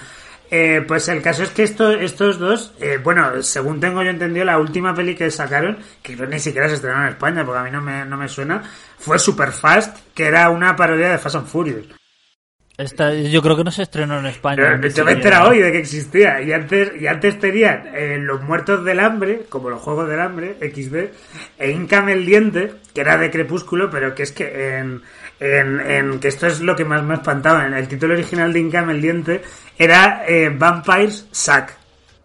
Eh, 0.52 0.84
pues 0.88 1.08
el 1.10 1.22
caso 1.22 1.44
es 1.44 1.50
que 1.50 1.62
esto, 1.62 1.92
estos 1.92 2.40
dos, 2.40 2.74
eh, 2.80 3.00
bueno, 3.02 3.44
según 3.44 3.80
tengo 3.80 4.02
yo 4.02 4.10
entendido, 4.10 4.46
la 4.46 4.58
última 4.58 4.96
peli 4.96 5.16
que 5.16 5.30
sacaron, 5.30 5.78
que 6.02 6.16
ni 6.16 6.40
siquiera 6.40 6.68
se 6.68 6.76
estrenó 6.76 7.04
en 7.04 7.10
España, 7.10 7.46
porque 7.46 7.60
a 7.60 7.64
mí 7.64 7.72
no 7.72 7.82
me, 7.82 8.04
no 8.06 8.18
me 8.18 8.28
suena, 8.28 8.64
fue 8.98 9.20
Super 9.20 9.52
Fast, 9.52 9.98
que 10.16 10.26
era 10.26 10.50
una 10.50 10.76
parodia 10.76 11.10
de 11.10 11.18
Fast 11.20 11.36
and 11.36 11.48
Furious. 11.48 11.99
Esta, 12.80 13.14
yo 13.14 13.42
creo 13.42 13.58
que 13.58 13.66
no 13.66 13.72
se 13.72 13.84
estrenó 13.84 14.20
en 14.20 14.28
España. 14.28 14.80
yo 14.96 15.04
me 15.04 15.12
he 15.12 15.16
enterado 15.16 15.50
hoy 15.50 15.60
de 15.60 15.70
que 15.70 15.80
existía. 15.80 16.42
Y 16.42 16.54
antes, 16.54 16.94
y 16.98 17.08
antes 17.08 17.38
tenían 17.38 17.90
eh, 17.94 18.18
Los 18.18 18.42
Muertos 18.42 18.86
del 18.86 19.02
Hambre, 19.02 19.42
como 19.50 19.70
los 19.70 19.82
Juegos 19.82 20.08
del 20.08 20.22
Hambre, 20.22 20.56
XD, 20.62 20.96
e 21.58 21.72
Incame 21.72 22.14
el 22.14 22.26
Diente, 22.26 22.76
que 22.94 23.02
era 23.02 23.18
de 23.18 23.30
Crepúsculo, 23.30 23.90
pero 23.90 24.16
que 24.16 24.24
es 24.24 24.32
que 24.32 24.78
en, 24.78 25.02
en, 25.42 26.22
que 26.22 26.30
esto 26.30 26.48
es 26.48 26.62
lo 26.62 26.74
que 26.74 26.86
más 26.86 27.04
me 27.04 27.16
ha 27.16 27.18
espantado. 27.18 27.62
En 27.62 27.74
el 27.74 27.90
título 27.90 28.14
original 28.14 28.54
de 28.54 28.62
Incame 28.62 28.94
el 28.94 29.02
Diente 29.02 29.42
era 29.78 30.24
eh, 30.26 30.48
Vampires 30.48 31.28
Suck, 31.32 31.72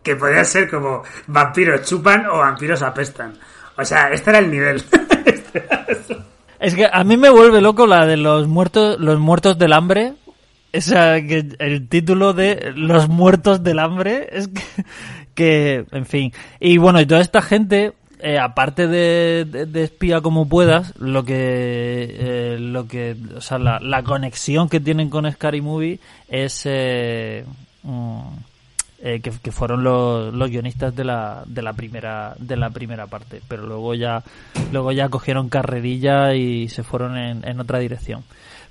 que 0.05 0.15
podía 0.15 0.45
ser 0.45 0.71
como 0.71 1.03
vampiros 1.27 1.83
chupan 1.83 2.27
o 2.27 2.39
vampiros 2.39 2.81
apestan. 2.83 3.37
O 3.77 3.85
sea, 3.85 4.11
este 4.13 4.31
era 4.31 4.39
el 4.39 4.53
nivel. 4.53 4.85
es 6.61 6.75
que 6.77 6.89
a 6.93 7.03
mí 7.03 7.17
me 7.17 7.31
vuelve 7.31 7.61
loco 7.61 7.89
la 7.89 8.07
de 8.07 8.17
los 8.17 8.47
muertos, 8.47 9.01
los 9.01 9.19
muertos 9.19 9.59
del 9.59 9.73
hambre, 9.73 10.15
esa, 10.75 11.23
que 11.23 11.47
el 11.61 11.89
título 11.89 12.33
de 12.33 12.73
Los 12.75 13.09
muertos 13.09 13.63
del 13.63 13.79
hambre 13.79 14.29
es 14.33 14.51
que, 15.35 15.87
en 15.93 16.05
fin. 16.05 16.33
Y 16.59 16.79
bueno, 16.79 17.01
y 17.01 17.07
toda 17.07 17.21
esta 17.21 17.43
gente, 17.43 17.93
eh, 18.19 18.39
aparte 18.41 18.89
de, 18.89 19.45
de, 19.45 19.85
espía 19.85 20.21
como 20.21 20.49
puedas, 20.49 20.93
lo 20.99 21.25
que, 21.25 21.37
eh, 21.37 22.57
lo 22.59 22.89
que, 22.89 23.17
o 23.37 23.41
sea, 23.41 23.59
la, 23.59 23.79
la, 23.79 24.03
conexión 24.03 24.69
que 24.69 24.81
tienen 24.81 25.11
con 25.11 25.31
Scary 25.31 25.61
Movie 25.61 26.01
es, 26.29 26.63
eh, 26.65 27.45
mm, 27.85 28.21
que, 29.01 29.21
que, 29.21 29.53
fueron 29.53 29.85
los, 29.85 30.35
los 30.35 30.51
guionistas 30.51 30.97
de 30.97 31.05
la, 31.05 31.45
de 31.47 31.63
la 31.63 31.73
primera, 31.75 32.35
de 32.39 32.57
la 32.57 32.71
primera 32.71 33.07
parte. 33.07 33.41
Pero 33.47 33.65
luego 33.65 33.95
ya, 33.95 34.25
luego 34.73 34.91
ya 34.91 35.09
cogieron 35.09 35.49
carrerilla 35.49 36.35
y 36.35 36.69
se 36.69 36.83
fueron 36.83 37.17
en, 37.17 37.47
en 37.47 37.61
otra 37.61 37.79
dirección. 37.79 38.25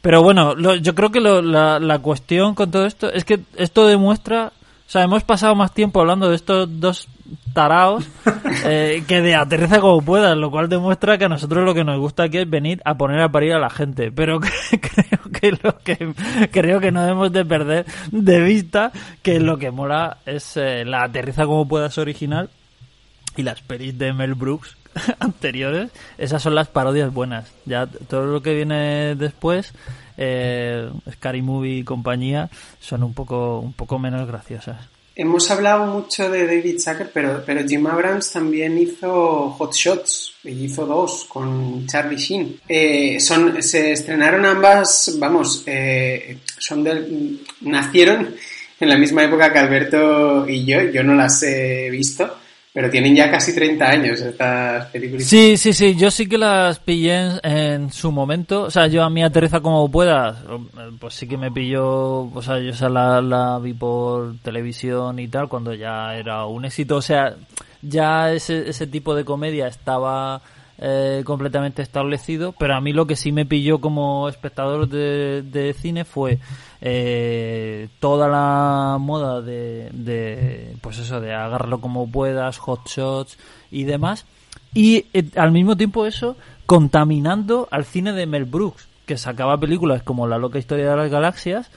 Pero 0.04 0.22
bueno, 0.22 0.58
yo 0.58 0.96
creo 0.96 1.12
que 1.12 1.22
la, 1.22 1.80
la 1.80 2.00
cuestión 2.00 2.56
con 2.56 2.70
todo 2.70 2.86
esto 2.86 3.10
es 3.10 3.24
que 3.24 3.40
esto 3.56 3.88
demuestra, 3.88 4.52
o 4.86 4.90
sea, 4.90 5.02
hemos 5.02 5.24
pasado 5.24 5.56
más 5.56 5.74
tiempo 5.74 6.02
hablando 6.02 6.30
de 6.30 6.36
estos 6.36 6.68
dos 6.82 7.08
taraos 7.54 8.06
eh, 8.66 9.06
que 9.08 9.22
de 9.22 9.34
aterriza 9.34 9.80
como 9.80 10.02
puedas, 10.02 10.36
lo 10.36 10.52
cual 10.52 10.68
demuestra 10.68 11.18
que 11.18 11.24
a 11.24 11.30
nosotros 11.30 11.64
lo 11.64 11.74
que 11.74 11.86
nos 11.86 12.02
gusta 12.02 12.24
aquí 12.24 12.40
es 12.40 12.50
venir 12.50 12.82
a 12.84 12.98
poner 12.98 13.22
a 13.22 13.32
parir 13.32 13.54
a 13.54 13.60
la 13.60 13.70
gente. 13.70 14.12
Pero 14.12 14.42
creo 14.82 15.32
que 15.32 15.52
lo 15.64 15.78
que 15.80 16.14
creo 16.52 16.82
que 16.82 16.92
no 16.92 17.02
debemos 17.02 17.32
de 17.32 17.46
perder 17.46 17.86
de 18.12 18.42
vista 18.42 18.92
que 19.22 19.40
lo 19.40 19.58
que 19.58 19.72
mola 19.72 20.18
es 20.26 20.58
eh, 20.58 20.84
la 20.84 21.06
aterriza 21.06 21.46
como 21.46 21.66
puedas 21.66 21.98
original 21.98 22.50
y 23.38 23.44
las 23.44 23.62
pelis 23.62 23.98
de 23.98 24.12
Mel 24.12 24.34
Brooks 24.34 24.76
anteriores, 25.20 25.92
esas 26.18 26.42
son 26.42 26.56
las 26.56 26.68
parodias 26.68 27.14
buenas. 27.14 27.52
Ya 27.66 27.88
todo 27.88 28.26
lo 28.26 28.42
que 28.42 28.54
viene 28.54 29.16
después, 29.16 29.74
eh, 30.18 30.90
Scary 31.12 31.42
Movie 31.42 31.80
y 31.80 31.84
compañía, 31.84 32.50
son 32.80 33.04
un 33.04 33.14
poco, 33.14 33.60
un 33.60 33.74
poco 33.74 34.00
menos 34.00 34.28
graciosas. 34.28 34.78
Hemos 35.16 35.52
hablado 35.52 35.86
mucho 35.86 36.28
de 36.32 36.48
David 36.48 36.80
Zucker, 36.80 37.12
pero, 37.14 37.44
pero 37.46 37.68
Jim 37.68 37.86
Abrams 37.86 38.32
también 38.32 38.80
hizo 38.80 39.52
Hot 39.52 39.74
Shots, 39.74 40.34
y 40.44 40.66
hizo 40.66 40.88
dos 40.88 41.26
con 41.26 41.86
Charlie 41.86 42.18
Sheen. 42.18 42.60
Eh, 42.68 43.20
son, 43.20 43.62
se 43.62 43.92
estrenaron 43.92 44.44
ambas, 44.46 45.16
vamos, 45.20 45.64
eh, 45.68 46.40
son 46.58 46.84
del, 46.84 47.42
nacieron 47.62 48.36
en 48.80 48.90
la 48.90 48.98
misma 48.98 49.24
época 49.24 49.54
que 49.54 49.60
Alberto 49.60 50.50
y 50.50 50.66
yo, 50.66 50.82
yo 50.82 51.04
no 51.04 51.14
las 51.14 51.44
he 51.44 51.90
visto, 51.92 52.40
pero 52.74 52.90
tienen 52.90 53.16
ya 53.16 53.30
casi 53.30 53.54
30 53.54 53.86
años 53.88 54.20
estas 54.20 54.88
películas. 54.88 55.26
Sí, 55.26 55.58
sí, 55.58 55.74
sí, 55.74 55.96
yo 55.96 56.10
sí 56.10 56.28
que 56.28 56.40
las 56.40 56.80
pillé 56.80 57.40
en, 57.44 57.92
su 57.92 58.12
momento. 58.12 58.64
O 58.64 58.72
sea, 58.72 58.88
yo 58.88 59.04
a 59.04 59.12
mí 59.12 59.24
aterriza 59.24 59.60
como 59.60 59.90
puedas, 59.92 60.38
pues 61.00 61.14
sí 61.14 61.28
que 61.28 61.38
me 61.38 61.52
pilló, 61.52 62.32
o 62.34 62.42
sea, 62.42 62.58
yo 62.60 62.90
la, 62.90 63.22
la 63.22 63.60
vi 63.60 63.74
por 63.74 64.38
televisión 64.40 65.20
y 65.20 65.28
tal, 65.28 65.48
cuando 65.50 65.76
ya 65.76 66.16
era 66.16 66.46
un 66.48 66.66
éxito. 66.66 66.96
O 66.96 67.02
sea, 67.04 67.36
ya 67.84 68.32
ese, 68.34 68.68
ese 68.68 68.88
tipo 68.88 69.14
de 69.14 69.24
comedia 69.24 69.68
estaba 69.68 70.42
eh, 70.86 71.24
completamente 71.24 71.82
establecido, 71.82 72.52
pero 72.52 72.76
a 72.76 72.82
mí 72.82 72.92
lo 72.92 73.08
que 73.08 73.16
sí 73.16 73.32
me 73.32 73.46
pilló 73.46 73.80
como 73.80 74.28
espectador 74.28 74.90
de, 74.90 75.76
cine 75.80 76.04
fue 76.04 76.40
eh, 76.82 77.88
toda 78.02 78.28
la 78.28 78.98
moda 79.00 79.42
de, 79.42 79.88
de, 79.94 80.76
pues 80.82 81.00
eso, 81.00 81.22
de 81.22 81.34
agarrarlo 81.34 81.80
como 81.80 82.12
puedas, 82.12 82.58
hot 82.58 82.86
shots 82.86 83.38
y 83.72 83.86
demás, 83.86 84.26
y 84.74 85.06
eh, 85.14 85.30
al 85.38 85.54
mismo 85.54 85.78
tiempo 85.78 86.06
eso 86.06 86.36
contaminando 86.66 87.70
al 87.72 87.86
cine 87.86 88.12
de 88.12 88.26
Mel 88.26 88.44
Brooks, 88.44 88.90
que 89.06 89.18
sacaba 89.18 89.58
películas 89.58 90.04
como 90.04 90.28
La 90.28 90.38
loca 90.38 90.60
historia 90.60 90.90
de 90.90 90.98
las 90.98 91.10
galaxias, 91.10 91.72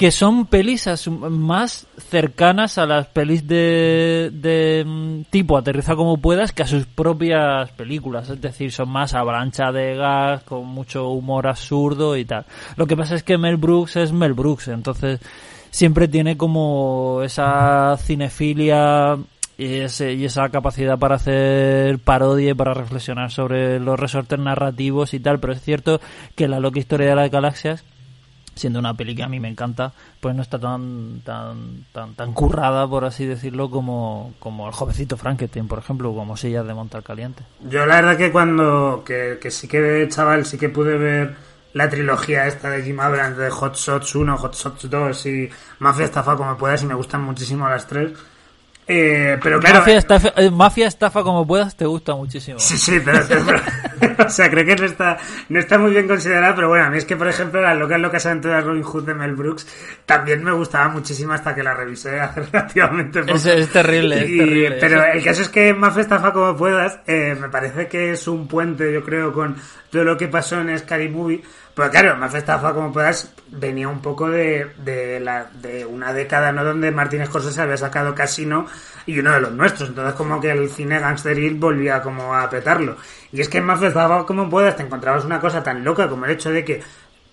que 0.00 0.10
son 0.10 0.46
pelis 0.46 0.88
más 1.10 1.86
cercanas 2.08 2.78
a 2.78 2.86
las 2.86 3.08
pelis 3.08 3.46
de, 3.46 4.30
de 4.32 4.82
mm, 4.82 5.24
tipo 5.28 5.58
aterriza 5.58 5.94
como 5.94 6.16
puedas 6.16 6.52
que 6.52 6.62
a 6.62 6.66
sus 6.66 6.86
propias 6.86 7.70
películas, 7.72 8.30
es 8.30 8.40
decir, 8.40 8.72
son 8.72 8.88
más 8.88 9.12
avalancha 9.12 9.70
de 9.72 9.96
gas, 9.96 10.42
con 10.44 10.64
mucho 10.64 11.10
humor 11.10 11.46
absurdo 11.46 12.16
y 12.16 12.24
tal. 12.24 12.46
Lo 12.76 12.86
que 12.86 12.96
pasa 12.96 13.14
es 13.14 13.22
que 13.22 13.36
Mel 13.36 13.58
Brooks 13.58 13.96
es 13.96 14.10
Mel 14.10 14.32
Brooks, 14.32 14.68
entonces 14.68 15.20
siempre 15.68 16.08
tiene 16.08 16.38
como 16.38 17.20
esa 17.22 17.94
cinefilia 17.98 19.18
y, 19.58 19.80
ese, 19.80 20.14
y 20.14 20.24
esa 20.24 20.48
capacidad 20.48 20.98
para 20.98 21.16
hacer 21.16 21.98
parodia 21.98 22.52
y 22.52 22.54
para 22.54 22.72
reflexionar 22.72 23.30
sobre 23.30 23.78
los 23.78 24.00
resortes 24.00 24.38
narrativos 24.38 25.12
y 25.12 25.20
tal, 25.20 25.40
pero 25.40 25.52
es 25.52 25.60
cierto 25.60 26.00
que 26.36 26.48
la 26.48 26.58
loca 26.58 26.78
historia 26.78 27.10
de 27.10 27.16
las 27.16 27.30
galaxias 27.30 27.84
siendo 28.60 28.78
una 28.78 28.94
peli 28.94 29.14
que 29.16 29.22
a 29.22 29.28
mí 29.28 29.40
me 29.40 29.48
encanta, 29.48 29.92
pues 30.20 30.34
no 30.34 30.42
está 30.42 30.58
tan 30.58 31.22
tan 31.24 31.84
tan, 31.92 32.14
tan 32.14 32.32
currada, 32.32 32.86
por 32.86 33.04
así 33.04 33.26
decirlo, 33.26 33.70
como, 33.70 34.34
como 34.38 34.68
el 34.68 34.72
jovencito 34.72 35.16
Frankenstein, 35.16 35.66
por 35.66 35.78
ejemplo, 35.78 36.10
o 36.10 36.14
como 36.14 36.36
Sillas 36.36 36.66
de 36.66 36.74
Montar 36.74 37.02
Caliente. 37.02 37.42
Yo 37.68 37.86
la 37.86 37.96
verdad 37.96 38.16
que 38.16 38.30
cuando, 38.30 39.02
que, 39.04 39.38
que 39.40 39.50
sí 39.50 39.66
que 39.66 39.80
de 39.80 40.08
chaval, 40.08 40.44
sí 40.46 40.58
que 40.58 40.68
pude 40.68 40.96
ver 40.96 41.36
la 41.72 41.88
trilogía 41.88 42.46
esta 42.46 42.70
de 42.70 42.82
Jim 42.82 42.98
Abrams 43.00 43.36
de 43.36 43.50
Hot 43.50 43.76
Shots 43.76 44.14
1, 44.14 44.36
Hot 44.36 44.54
Shots 44.54 44.90
2 44.90 45.26
y 45.26 45.50
Mafia 45.78 46.04
Estafa 46.04 46.36
como 46.36 46.56
puedas 46.56 46.82
y 46.82 46.86
me 46.86 46.94
gustan 46.94 47.22
muchísimo 47.22 47.68
las 47.68 47.86
tres. 47.86 48.12
Eh, 48.92 49.38
pero 49.40 49.60
claro. 49.60 49.78
Mafia 49.78 49.98
estafa, 49.98 50.32
eh, 50.36 50.50
mafia 50.50 50.88
estafa 50.88 51.22
como 51.22 51.46
puedas 51.46 51.76
te 51.76 51.86
gusta 51.86 52.16
muchísimo. 52.16 52.58
Sí, 52.58 52.76
sí, 52.76 53.00
pero, 53.04 53.20
o 54.26 54.28
sea, 54.28 54.50
creo 54.50 54.66
que 54.66 54.74
no 54.74 54.84
está, 54.84 55.16
no 55.48 55.60
está 55.60 55.78
muy 55.78 55.92
bien 55.92 56.08
considerada, 56.08 56.56
pero 56.56 56.70
bueno, 56.70 56.86
a 56.86 56.90
mí 56.90 56.98
es 56.98 57.04
que, 57.04 57.16
por 57.16 57.28
ejemplo, 57.28 57.62
las 57.62 57.78
locas 57.78 58.00
locas 58.00 58.26
aventuras 58.26 58.64
Robin 58.64 58.82
Hood 58.82 59.04
de 59.04 59.14
Mel 59.14 59.36
Brooks 59.36 59.64
también 60.04 60.42
me 60.42 60.50
gustaba 60.50 60.88
muchísimo 60.88 61.32
hasta 61.32 61.54
que 61.54 61.62
la 61.62 61.72
revisé 61.72 62.18
hace 62.18 62.40
relativamente 62.52 63.20
poco. 63.20 63.36
Es, 63.36 63.46
es 63.46 63.68
terrible, 63.68 64.16
es 64.16 64.38
terrible. 64.38 64.76
Pero 64.80 65.04
el 65.04 65.22
caso 65.22 65.42
es 65.42 65.48
que 65.48 65.72
Mafia 65.72 66.02
estafa 66.02 66.32
como 66.32 66.56
puedas, 66.56 66.98
eh, 67.06 67.36
me 67.40 67.48
parece 67.48 67.86
que 67.86 68.10
es 68.10 68.26
un 68.26 68.48
puente, 68.48 68.92
yo 68.92 69.04
creo, 69.04 69.32
con 69.32 69.54
todo 69.88 70.02
lo 70.02 70.16
que 70.16 70.26
pasó 70.26 70.60
en 70.60 70.76
Scary 70.76 71.08
Movie 71.08 71.42
pues 71.74 71.90
claro, 71.90 72.16
más 72.16 72.34
estafa 72.34 72.74
como 72.74 72.92
puedas 72.92 73.32
venía 73.48 73.88
un 73.88 74.00
poco 74.00 74.28
de, 74.28 74.72
de, 74.84 75.20
la, 75.20 75.44
de 75.44 75.84
una 75.86 76.12
década 76.12 76.52
no 76.52 76.64
donde 76.64 76.90
Martínez 76.90 77.28
Scorsese 77.28 77.62
había 77.62 77.76
sacado 77.76 78.14
Casino 78.14 78.66
y 79.06 79.18
uno 79.18 79.32
de 79.32 79.40
los 79.40 79.52
nuestros. 79.52 79.88
Entonces 79.88 80.14
como 80.14 80.40
que 80.40 80.50
el 80.50 80.68
cine 80.70 80.98
gangsteril 80.98 81.54
volvía 81.54 82.02
como 82.02 82.34
a 82.34 82.48
petarlo. 82.50 82.96
Y 83.32 83.40
es 83.40 83.48
que 83.48 83.58
en 83.58 83.64
Más 83.64 83.82
estafa 83.82 84.26
como 84.26 84.50
puedas 84.50 84.76
te 84.76 84.82
encontrabas 84.82 85.24
una 85.24 85.40
cosa 85.40 85.62
tan 85.62 85.84
loca 85.84 86.08
como 86.08 86.24
el 86.24 86.32
hecho 86.32 86.50
de 86.50 86.64
que 86.64 86.82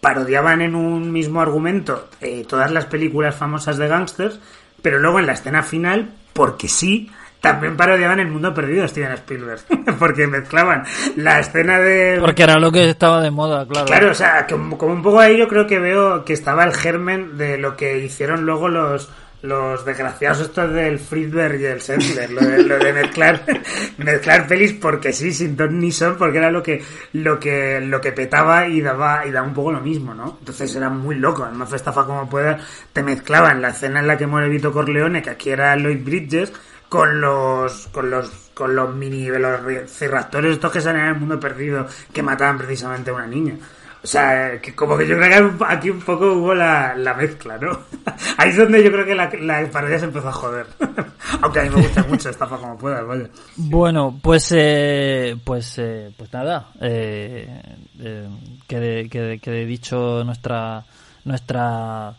parodiaban 0.01 0.61
en 0.61 0.75
un 0.75 1.11
mismo 1.11 1.41
argumento 1.41 2.09
eh, 2.21 2.45
todas 2.47 2.71
las 2.71 2.85
películas 2.85 3.35
famosas 3.35 3.77
de 3.77 3.87
gangsters, 3.87 4.39
pero 4.81 4.99
luego 4.99 5.19
en 5.19 5.25
la 5.25 5.33
escena 5.33 5.63
final, 5.63 6.11
porque 6.33 6.67
sí, 6.67 7.11
también 7.41 7.77
parodiaban 7.77 8.19
el 8.19 8.27
mundo 8.27 8.53
perdido 8.53 8.87
Steven 8.87 9.11
Spielberg, 9.13 9.61
porque 9.99 10.27
mezclaban 10.27 10.83
la 11.15 11.39
escena 11.39 11.79
de... 11.79 12.17
Porque 12.19 12.43
era 12.43 12.59
lo 12.59 12.71
que 12.71 12.89
estaba 12.89 13.21
de 13.21 13.31
moda, 13.31 13.65
claro. 13.67 13.87
Claro, 13.87 14.11
o 14.11 14.15
sea, 14.15 14.47
como, 14.47 14.75
un 14.75 15.01
poco 15.01 15.19
ahí 15.19 15.37
yo 15.37 15.47
creo 15.47 15.67
que 15.67 15.79
veo 15.79 16.25
que 16.25 16.33
estaba 16.33 16.63
el 16.63 16.73
germen 16.73 17.37
de 17.37 17.57
lo 17.57 17.75
que 17.75 17.99
hicieron 17.99 18.45
luego 18.45 18.67
los 18.67 19.09
los 19.43 19.85
desgraciados 19.85 20.41
estos 20.41 20.73
del 20.73 20.97
Friedberg 20.97 21.61
y 21.61 21.65
el 21.65 21.79
Sendler, 21.79 22.31
lo 22.31 22.41
de, 22.41 22.63
lo 22.63 22.79
de 22.79 22.91
mezclar 22.91 23.43
mezclar 23.97 24.47
pelis 24.47 24.73
porque 24.73 25.13
sí, 25.13 25.31
sin 25.31 25.55
ton 25.55 25.79
ni 25.79 25.91
son, 25.91 26.17
porque 26.17 26.39
era 26.39 26.49
lo 26.49 26.63
que 26.63 26.83
lo 27.13 27.39
que 27.39 27.79
lo 27.79 28.01
que 28.01 28.11
petaba 28.11 28.67
y 28.67 28.81
daba 28.81 29.27
y 29.27 29.31
daba 29.31 29.47
un 29.47 29.53
poco 29.53 29.71
lo 29.71 29.79
mismo, 29.79 30.15
¿no? 30.15 30.37
Entonces 30.39 30.75
era 30.75 30.89
muy 30.89 31.15
loco, 31.15 31.43
además 31.43 31.71
estafa 31.71 32.05
como 32.05 32.27
pueda, 32.27 32.57
te 32.91 33.03
mezclaban 33.03 33.61
la 33.61 33.69
escena 33.69 33.99
en 33.99 34.07
la 34.07 34.17
que 34.17 34.25
muere 34.25 34.49
Vito 34.49 34.73
Corleone, 34.73 35.21
que 35.21 35.29
aquí 35.29 35.51
era 35.51 35.75
Lloyd 35.75 36.03
Bridges, 36.03 36.51
con 36.89 37.21
los 37.21 37.87
con 37.87 38.09
los 38.09 38.29
con 38.53 38.75
los 38.75 38.93
mini 38.95 39.27
los 39.27 39.91
cerractores 39.91 40.53
estos 40.53 40.71
que 40.71 40.81
salen 40.81 41.01
en 41.01 41.07
el 41.09 41.19
mundo 41.19 41.39
perdido 41.39 41.85
que 42.13 42.23
mataban 42.23 42.57
precisamente 42.57 43.11
a 43.11 43.13
una 43.13 43.27
niña. 43.27 43.57
O 44.03 44.07
sea, 44.07 44.61
que 44.61 44.73
como 44.73 44.95
que 44.95 45.07
yo 45.07 45.17
creo 45.17 45.57
que 45.57 45.65
aquí 45.67 45.89
un 45.89 45.99
poco 45.99 46.31
hubo 46.31 46.53
la, 46.53 46.95
la 46.95 47.13
mezcla, 47.13 47.57
¿no? 47.57 47.77
Ahí 48.37 48.51
es 48.51 48.57
donde 48.57 48.81
yo 48.83 48.91
creo 48.91 49.05
que 49.05 49.15
la, 49.15 49.29
la 49.41 49.69
parodia 49.69 49.99
se 49.99 50.05
empezó 50.05 50.29
a 50.29 50.33
joder. 50.33 50.67
Aunque 51.41 51.59
a 51.59 51.63
mí 51.63 51.69
me 51.69 51.81
gusta 51.81 52.03
mucho 52.03 52.29
estafa 52.29 52.57
como 52.57 52.77
puedas, 52.77 53.05
vaya. 53.05 53.27
Bueno, 53.57 54.17
pues 54.21 54.53
eh, 54.55 55.35
pues 55.43 55.77
eh, 55.79 56.11
pues 56.15 56.31
nada, 56.31 56.69
eh, 56.79 57.61
eh, 57.99 58.29
que, 58.67 59.09
que, 59.11 59.39
que 59.41 59.61
he 59.61 59.65
dicho 59.65 60.23
nuestra 60.23 60.85
nuestra 61.25 62.15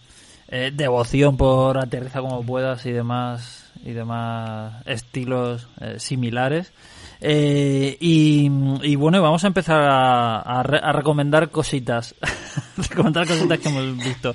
eh, 0.48 0.70
devoción 0.72 1.36
por 1.36 1.78
aterriza 1.78 2.20
como 2.20 2.42
puedas 2.42 2.84
y 2.86 2.92
demás 2.92 3.57
y 3.84 3.92
demás 3.92 4.82
estilos 4.86 5.68
eh, 5.80 5.96
similares. 5.98 6.72
Eh, 7.20 7.96
y, 8.00 8.48
bueno, 8.96 9.20
vamos 9.20 9.42
a 9.42 9.48
empezar 9.48 9.80
a, 9.82 10.40
a, 10.40 10.92
recomendar 10.92 11.50
cositas. 11.50 12.14
recomendar 12.76 13.26
cositas 13.26 13.58
que 13.58 13.68
hemos 13.68 13.96
visto. 13.96 14.34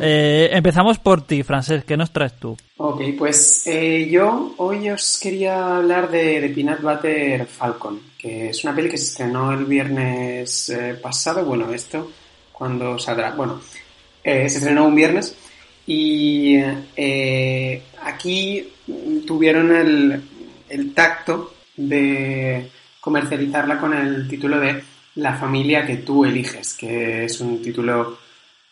Eh, 0.00 0.50
empezamos 0.52 0.98
por 0.98 1.22
ti, 1.22 1.42
Francés, 1.42 1.84
¿qué 1.84 1.96
nos 1.96 2.12
traes 2.12 2.34
tú? 2.38 2.56
Ok, 2.76 3.02
pues 3.16 3.66
eh, 3.66 4.08
yo 4.10 4.54
hoy 4.56 4.90
os 4.90 5.18
quería 5.20 5.76
hablar 5.76 6.10
de, 6.10 6.40
de, 6.40 6.48
Peanut 6.48 6.80
Butter 6.80 7.46
Falcon, 7.46 8.00
que 8.18 8.48
es 8.50 8.64
una 8.64 8.74
peli 8.74 8.88
que 8.88 8.98
se 8.98 9.04
estrenó 9.04 9.52
el 9.52 9.64
viernes 9.64 10.68
eh, 10.70 10.98
pasado. 11.00 11.44
Bueno, 11.44 11.72
esto, 11.72 12.10
cuando 12.52 12.98
saldrá. 12.98 13.30
Bueno, 13.32 13.60
se 14.24 14.46
estrenó 14.46 14.86
un 14.86 14.94
viernes. 14.94 15.36
Y 15.86 16.56
aquí 18.02 18.68
tuvieron 19.26 19.74
el, 19.74 20.22
el 20.68 20.94
tacto 20.94 21.54
de 21.76 22.70
comercializarla 23.00 23.78
con 23.78 23.94
el 23.94 24.26
título 24.28 24.58
de 24.58 24.82
La 25.16 25.34
familia 25.34 25.86
que 25.86 25.98
tú 25.98 26.24
eliges, 26.24 26.74
que 26.74 27.24
es 27.24 27.40
un 27.40 27.60
título 27.60 28.18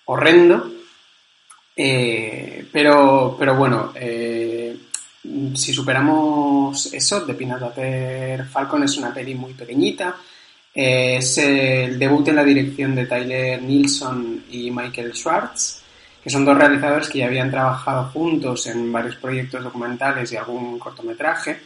horrendo, 0.06 0.70
eh, 1.76 2.66
pero, 2.70 3.36
pero 3.38 3.56
bueno, 3.56 3.92
eh, 3.94 4.76
si 5.54 5.72
superamos 5.72 6.92
eso, 6.92 7.24
The 7.24 7.34
Peanut 7.34 8.48
Falcon 8.50 8.82
es 8.84 8.96
una 8.96 9.12
peli 9.12 9.34
muy 9.34 9.54
pequeñita, 9.54 10.16
es 10.74 11.38
el 11.38 11.98
debut 11.98 12.28
en 12.28 12.36
la 12.36 12.44
dirección 12.44 12.94
de 12.94 13.06
Tyler 13.06 13.62
Nilsson 13.62 14.44
y 14.50 14.70
Michael 14.70 15.14
Schwartz, 15.14 15.81
que 16.22 16.30
son 16.30 16.44
dos 16.44 16.56
realizadores 16.56 17.08
que 17.08 17.18
ya 17.18 17.26
habían 17.26 17.50
trabajado 17.50 18.10
juntos 18.10 18.66
en 18.68 18.92
varios 18.92 19.16
proyectos 19.16 19.64
documentales 19.64 20.30
y 20.32 20.36
algún 20.36 20.78
cortometraje. 20.78 21.58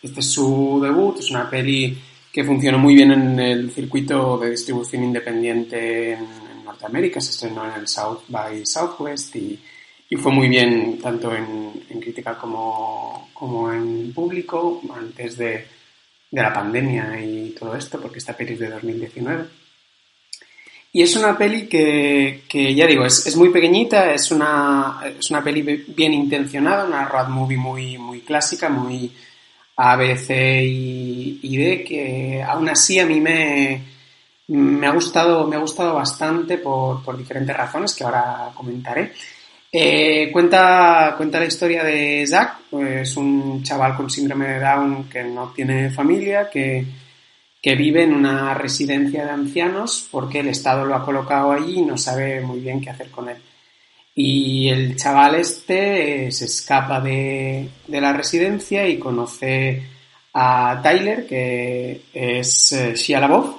Este 0.00 0.20
es 0.20 0.30
su 0.30 0.78
debut, 0.80 1.18
es 1.18 1.30
una 1.30 1.50
peli 1.50 1.98
que 2.30 2.44
funcionó 2.44 2.78
muy 2.78 2.94
bien 2.94 3.10
en 3.10 3.40
el 3.40 3.70
circuito 3.72 4.38
de 4.38 4.50
distribución 4.50 5.04
independiente 5.04 6.12
en, 6.12 6.54
Norteamérica, 6.64 7.20
se 7.20 7.30
estrenó 7.30 7.66
en 7.66 7.80
el 7.80 7.86
South 7.86 8.22
by 8.28 8.64
Southwest 8.64 9.36
y, 9.36 9.60
y 10.08 10.16
fue 10.16 10.32
muy 10.32 10.48
bien 10.48 10.98
tanto 10.98 11.34
en, 11.34 11.84
en 11.90 12.00
crítica 12.00 12.38
como, 12.38 13.28
como, 13.34 13.70
en 13.70 14.14
público 14.14 14.80
antes 14.96 15.36
de, 15.36 15.66
de 16.30 16.42
la 16.42 16.54
pandemia 16.54 17.20
y 17.22 17.50
todo 17.50 17.76
esto, 17.76 18.00
porque 18.00 18.18
esta 18.18 18.34
peli 18.34 18.54
es 18.54 18.60
de 18.60 18.70
2019. 18.70 19.44
Y 20.96 21.02
es 21.02 21.16
una 21.16 21.36
peli 21.36 21.66
que, 21.66 22.44
que 22.48 22.72
ya 22.72 22.86
digo, 22.86 23.04
es, 23.04 23.26
es, 23.26 23.34
muy 23.34 23.48
pequeñita, 23.48 24.14
es 24.14 24.30
una, 24.30 25.00
es 25.18 25.28
una 25.28 25.42
peli 25.42 25.84
bien 25.88 26.14
intencionada, 26.14 26.84
una 26.84 27.04
road 27.04 27.30
movie 27.30 27.56
muy, 27.56 27.98
muy 27.98 28.20
clásica, 28.20 28.68
muy 28.68 29.10
A, 29.74 29.96
B, 29.96 30.16
C 30.16 30.62
y, 30.62 31.56
D, 31.56 31.82
que 31.82 32.40
aún 32.44 32.68
así 32.68 33.00
a 33.00 33.06
mí 33.06 33.20
me, 33.20 33.82
me, 34.46 34.86
ha, 34.86 34.92
gustado, 34.92 35.48
me 35.48 35.56
ha 35.56 35.58
gustado 35.58 35.94
bastante 35.94 36.58
por, 36.58 37.02
por 37.02 37.18
diferentes 37.18 37.56
razones 37.56 37.92
que 37.92 38.04
ahora 38.04 38.52
comentaré. 38.54 39.14
Eh, 39.72 40.30
cuenta, 40.30 41.14
cuenta 41.16 41.40
la 41.40 41.46
historia 41.46 41.82
de 41.82 42.24
Zack, 42.24 42.58
pues 42.70 43.16
un 43.16 43.64
chaval 43.64 43.96
con 43.96 44.08
síndrome 44.08 44.46
de 44.46 44.60
Down 44.60 45.08
que 45.08 45.24
no 45.24 45.48
tiene 45.48 45.90
familia, 45.90 46.48
que 46.48 46.86
que 47.64 47.76
vive 47.76 48.02
en 48.02 48.12
una 48.12 48.52
residencia 48.52 49.24
de 49.24 49.30
ancianos 49.30 50.06
porque 50.10 50.40
el 50.40 50.48
Estado 50.48 50.84
lo 50.84 50.94
ha 50.94 51.02
colocado 51.02 51.50
allí 51.50 51.78
y 51.78 51.82
no 51.82 51.96
sabe 51.96 52.42
muy 52.42 52.60
bien 52.60 52.78
qué 52.78 52.90
hacer 52.90 53.10
con 53.10 53.30
él. 53.30 53.38
Y 54.14 54.68
el 54.68 54.96
chaval 54.96 55.36
este 55.36 56.26
eh, 56.26 56.30
se 56.30 56.44
escapa 56.44 57.00
de, 57.00 57.66
de, 57.86 58.00
la 58.02 58.12
residencia 58.12 58.86
y 58.86 58.98
conoce 58.98 59.82
a 60.34 60.78
Tyler, 60.82 61.26
que 61.26 62.02
es 62.12 62.72
eh, 62.72 62.94
Shia 62.96 63.20
LaBeouf, 63.20 63.56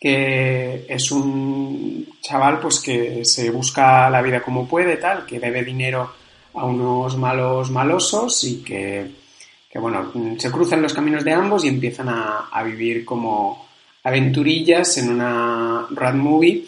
que 0.00 0.86
es 0.88 1.12
un 1.12 2.08
chaval 2.22 2.60
pues 2.60 2.80
que 2.80 3.26
se 3.26 3.50
busca 3.50 4.08
la 4.08 4.22
vida 4.22 4.40
como 4.40 4.66
puede, 4.66 4.96
tal, 4.96 5.26
que 5.26 5.38
debe 5.38 5.62
dinero 5.62 6.14
a 6.54 6.64
unos 6.64 7.18
malos 7.18 7.70
malosos 7.70 8.42
y 8.44 8.62
que 8.62 9.27
que 9.70 9.78
bueno, 9.78 10.12
se 10.38 10.50
cruzan 10.50 10.82
los 10.82 10.94
caminos 10.94 11.24
de 11.24 11.32
ambos 11.32 11.64
y 11.64 11.68
empiezan 11.68 12.08
a, 12.08 12.48
a 12.50 12.62
vivir 12.62 13.04
como 13.04 13.68
aventurillas 14.02 14.96
en 14.98 15.10
una 15.10 15.86
road 15.90 16.14
movie 16.14 16.64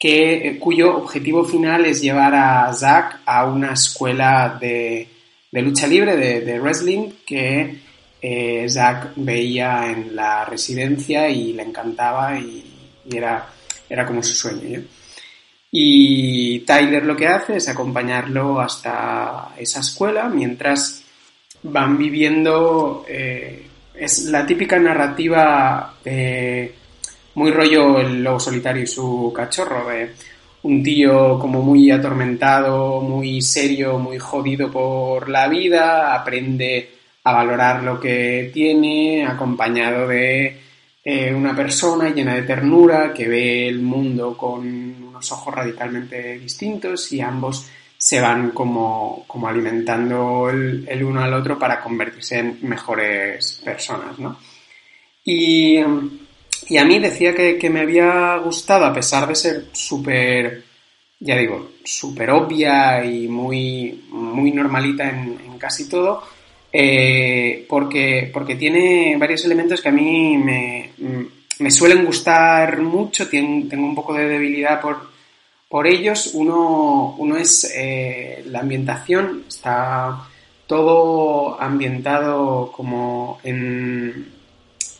que, 0.00 0.48
eh, 0.48 0.58
cuyo 0.58 0.96
objetivo 0.96 1.44
final 1.44 1.84
es 1.84 2.00
llevar 2.00 2.34
a 2.34 2.72
Zack 2.72 3.20
a 3.26 3.44
una 3.44 3.74
escuela 3.74 4.56
de, 4.58 5.06
de 5.52 5.62
lucha 5.62 5.86
libre, 5.86 6.16
de, 6.16 6.40
de 6.40 6.58
wrestling, 6.58 7.10
que 7.26 7.80
eh, 8.22 8.66
Zack 8.66 9.12
veía 9.16 9.90
en 9.90 10.16
la 10.16 10.46
residencia 10.46 11.28
y 11.28 11.52
le 11.52 11.64
encantaba 11.64 12.38
y, 12.38 12.66
era, 13.12 13.46
era 13.88 14.06
como 14.06 14.22
su 14.22 14.34
sueño. 14.34 14.82
Y 15.70 16.60
Tyler 16.60 17.04
lo 17.04 17.16
que 17.16 17.28
hace 17.28 17.56
es 17.56 17.68
acompañarlo 17.68 18.58
hasta 18.58 19.54
esa 19.58 19.80
escuela 19.80 20.28
mientras 20.28 21.04
van 21.62 21.98
viviendo, 21.98 23.04
eh, 23.08 23.66
es 23.94 24.24
la 24.24 24.46
típica 24.46 24.78
narrativa 24.78 25.94
de 26.04 26.74
muy 27.34 27.50
rollo 27.50 27.98
el 28.00 28.22
lobo 28.22 28.40
solitario 28.40 28.82
y 28.82 28.86
su 28.86 29.32
cachorro, 29.34 29.88
de 29.88 30.10
un 30.62 30.82
tío 30.82 31.38
como 31.38 31.62
muy 31.62 31.90
atormentado, 31.90 33.00
muy 33.00 33.40
serio, 33.40 33.98
muy 33.98 34.18
jodido 34.18 34.70
por 34.70 35.28
la 35.28 35.48
vida, 35.48 36.14
aprende 36.14 36.90
a 37.24 37.32
valorar 37.32 37.82
lo 37.82 38.00
que 38.00 38.50
tiene, 38.52 39.24
acompañado 39.24 40.08
de 40.08 40.60
eh, 41.04 41.32
una 41.34 41.54
persona 41.54 42.10
llena 42.10 42.34
de 42.34 42.42
ternura 42.42 43.12
que 43.12 43.28
ve 43.28 43.68
el 43.68 43.80
mundo 43.80 44.36
con 44.36 44.60
unos 44.60 45.32
ojos 45.32 45.54
radicalmente 45.54 46.38
distintos 46.38 47.10
y 47.12 47.20
ambos 47.20 47.70
se 48.02 48.18
van 48.18 48.52
como, 48.52 49.24
como 49.26 49.46
alimentando 49.46 50.48
el, 50.48 51.04
uno 51.04 51.22
al 51.22 51.34
otro 51.34 51.58
para 51.58 51.82
convertirse 51.82 52.38
en 52.38 52.58
mejores 52.62 53.60
personas, 53.62 54.18
¿no? 54.18 54.38
Y, 55.22 55.76
y 56.68 56.78
a 56.78 56.84
mí 56.86 56.98
decía 56.98 57.34
que, 57.34 57.58
que, 57.58 57.68
me 57.68 57.80
había 57.80 58.38
gustado, 58.38 58.86
a 58.86 58.94
pesar 58.94 59.28
de 59.28 59.34
ser 59.34 59.66
súper, 59.72 60.64
ya 61.18 61.36
digo, 61.36 61.72
súper 61.84 62.30
obvia 62.30 63.04
y 63.04 63.28
muy, 63.28 64.02
muy 64.08 64.50
normalita 64.50 65.10
en, 65.10 65.58
casi 65.58 65.86
todo, 65.86 66.22
eh, 66.72 67.66
porque, 67.68 68.30
porque 68.32 68.54
tiene 68.54 69.14
varios 69.18 69.44
elementos 69.44 69.82
que 69.82 69.90
a 69.90 69.92
mí 69.92 70.38
me, 70.38 70.92
me 71.58 71.70
suelen 71.70 72.06
gustar 72.06 72.80
mucho, 72.80 73.28
tengo 73.28 73.84
un 73.84 73.94
poco 73.94 74.14
de 74.14 74.26
debilidad 74.26 74.80
por, 74.80 75.09
por 75.70 75.86
ellos. 75.86 76.32
Uno, 76.34 77.14
uno 77.16 77.36
es 77.36 77.72
eh, 77.74 78.42
la 78.46 78.60
ambientación, 78.60 79.44
está 79.48 80.26
todo 80.66 81.60
ambientado 81.60 82.70
como 82.72 83.40
en, 83.44 84.32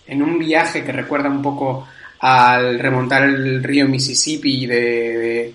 en, 0.07 0.23
un 0.23 0.39
viaje 0.39 0.85
que 0.85 0.93
recuerda 0.93 1.29
un 1.29 1.43
poco 1.43 1.87
al 2.21 2.79
remontar 2.79 3.25
el 3.25 3.63
río 3.63 3.89
Mississippi 3.89 4.67
de, 4.67 5.55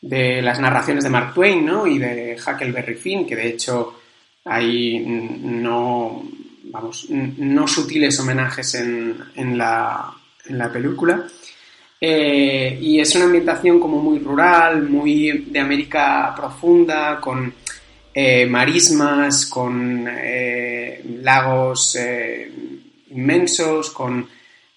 de, 0.00 0.42
las 0.42 0.60
narraciones 0.60 1.04
de 1.04 1.10
Mark 1.10 1.34
Twain 1.34 1.64
¿no? 1.64 1.86
y 1.86 1.98
de 1.98 2.36
Huckleberry 2.36 2.94
Finn, 2.94 3.26
que 3.26 3.36
de 3.36 3.48
hecho 3.48 3.94
hay 4.44 4.98
no, 5.00 6.22
vamos, 6.64 7.06
no 7.10 7.68
sutiles 7.68 8.18
homenajes 8.20 8.74
en, 8.74 9.16
en, 9.34 9.56
la, 9.56 10.14
en 10.46 10.58
la 10.58 10.72
película. 10.72 11.26
Eh, 12.04 12.78
y 12.80 12.98
es 12.98 13.14
una 13.14 13.26
ambientación 13.26 13.78
como 13.78 14.02
muy 14.02 14.18
rural, 14.18 14.88
muy 14.88 15.46
de 15.46 15.60
América 15.60 16.34
profunda, 16.36 17.20
con 17.20 17.54
eh, 18.12 18.44
marismas, 18.44 19.46
con 19.46 20.08
eh, 20.10 21.00
lagos 21.22 21.96
inmensos, 23.08 23.90
con 23.92 24.28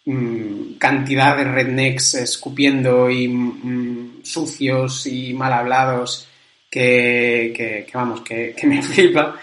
mm, 0.05 0.73
cantidad 0.77 1.35
de 1.35 1.45
rednecks 1.45 2.13
escupiendo 2.13 3.09
y 3.09 3.27
mm, 3.27 4.19
sucios 4.21 5.07
y 5.07 5.33
mal 5.33 5.53
hablados 5.53 6.27
que, 6.69 7.51
que, 7.57 7.91
vamos, 7.91 8.21
que, 8.21 8.53
que 8.55 8.67
me 8.67 8.81
flipa. 8.83 9.35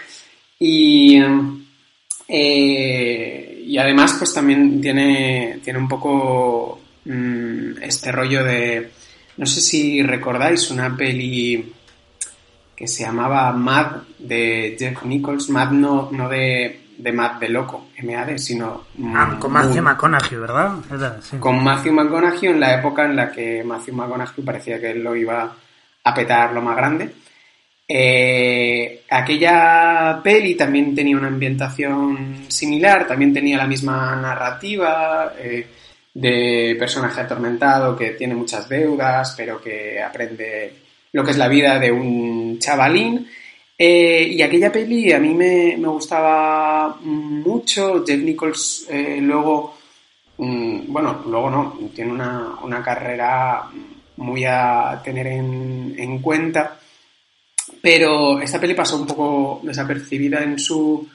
Y, 0.57 1.19
y 2.29 3.77
además, 3.77 4.15
pues 4.17 4.33
también 4.33 4.79
tiene, 4.79 5.59
tiene 5.61 5.79
un 5.79 5.89
poco 5.89 6.79
mmm, 7.05 7.81
este 7.81 8.11
rollo 8.11 8.43
de. 8.43 8.91
No 9.37 9.45
sé 9.45 9.61
si 9.61 10.03
recordáis 10.03 10.69
una 10.71 10.95
peli 10.95 11.73
que 12.75 12.87
se 12.87 13.03
llamaba 13.03 13.51
Mad 13.51 14.03
de 14.19 14.75
Jeff 14.77 15.03
Nichols. 15.03 15.49
Mad 15.49 15.71
no, 15.71 16.09
no 16.11 16.29
de, 16.29 16.87
de 16.97 17.11
Mad 17.11 17.39
de 17.39 17.49
loco, 17.49 17.87
MAD, 18.03 18.37
sino. 18.37 18.85
Ah, 19.15 19.37
con 19.39 19.51
Matthew 19.51 19.83
McConaughey, 19.83 20.37
¿verdad? 20.37 21.19
Sí. 21.21 21.37
Con 21.37 21.63
Matthew 21.63 21.93
McConaughey 21.93 22.49
en 22.49 22.59
la 22.59 22.79
época 22.79 23.05
en 23.05 23.15
la 23.15 23.31
que 23.31 23.63
Matthew 23.63 23.95
McConaughey 23.95 24.43
parecía 24.43 24.79
que 24.79 24.91
él 24.91 25.03
lo 25.03 25.15
iba 25.15 25.55
a 26.03 26.13
petar 26.13 26.53
lo 26.53 26.61
más 26.61 26.75
grande. 26.75 27.09
Eh, 27.87 29.03
aquella 29.09 30.19
peli 30.23 30.55
también 30.55 30.95
tenía 30.95 31.17
una 31.17 31.27
ambientación 31.27 32.45
similar, 32.47 33.05
también 33.05 33.33
tenía 33.33 33.57
la 33.57 33.67
misma 33.67 34.15
narrativa 34.15 35.33
eh, 35.37 35.67
de 36.13 36.75
personaje 36.77 37.21
atormentado 37.21 37.95
que 37.95 38.11
tiene 38.11 38.35
muchas 38.35 38.69
deudas, 38.69 39.33
pero 39.35 39.61
que 39.61 40.01
aprende 40.01 40.73
lo 41.11 41.23
que 41.23 41.31
es 41.31 41.37
la 41.37 41.47
vida 41.47 41.79
de 41.79 41.91
un 41.91 42.59
chavalín. 42.59 43.27
Eh, 43.77 44.27
y 44.31 44.41
aquella 44.41 44.71
peli 44.71 45.11
a 45.11 45.19
mí 45.19 45.33
me, 45.33 45.75
me 45.77 45.87
gustaba 45.87 46.97
mucho. 47.01 48.03
Jeff 48.05 48.21
Nichols 48.21 48.87
eh, 48.89 49.19
luego, 49.21 49.75
mmm, 50.37 50.81
bueno, 50.87 51.23
luego 51.27 51.49
no, 51.49 51.79
tiene 51.93 52.11
una, 52.11 52.55
una 52.61 52.83
carrera 52.83 53.63
muy 54.17 54.45
a 54.45 55.01
tener 55.03 55.27
en, 55.27 55.95
en 55.97 56.19
cuenta 56.19 56.79
pero 57.83 58.39
esta 58.39 58.61
peli 58.61 58.73
pasó 58.73 58.95
un 58.97 59.05
poco 59.05 59.59
desapercibida 59.61 60.41
en 60.41 60.57
su, 60.57 61.05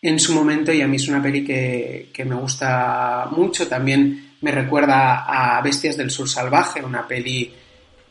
en 0.00 0.18
su 0.18 0.32
momento 0.32 0.72
y 0.72 0.80
a 0.80 0.88
mí 0.88 0.96
es 0.96 1.06
una 1.06 1.22
peli 1.22 1.44
que, 1.44 2.08
que 2.14 2.24
me 2.24 2.34
gusta 2.34 3.28
mucho. 3.30 3.68
También 3.68 4.32
me 4.44 4.50
recuerda 4.50 5.24
a 5.24 5.62
Bestias 5.62 5.96
del 5.96 6.10
Sur 6.10 6.28
Salvaje, 6.28 6.84
una 6.84 7.08
peli 7.08 7.50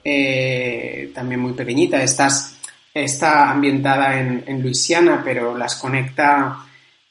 eh, 0.03 1.11
también 1.13 1.39
muy 1.39 1.53
pequeñita. 1.53 2.01
Está 2.01 3.51
ambientada 3.51 4.19
en, 4.19 4.43
en 4.47 4.59
Luisiana, 4.59 5.21
pero 5.23 5.55
las 5.55 5.75
conecta 5.75 6.65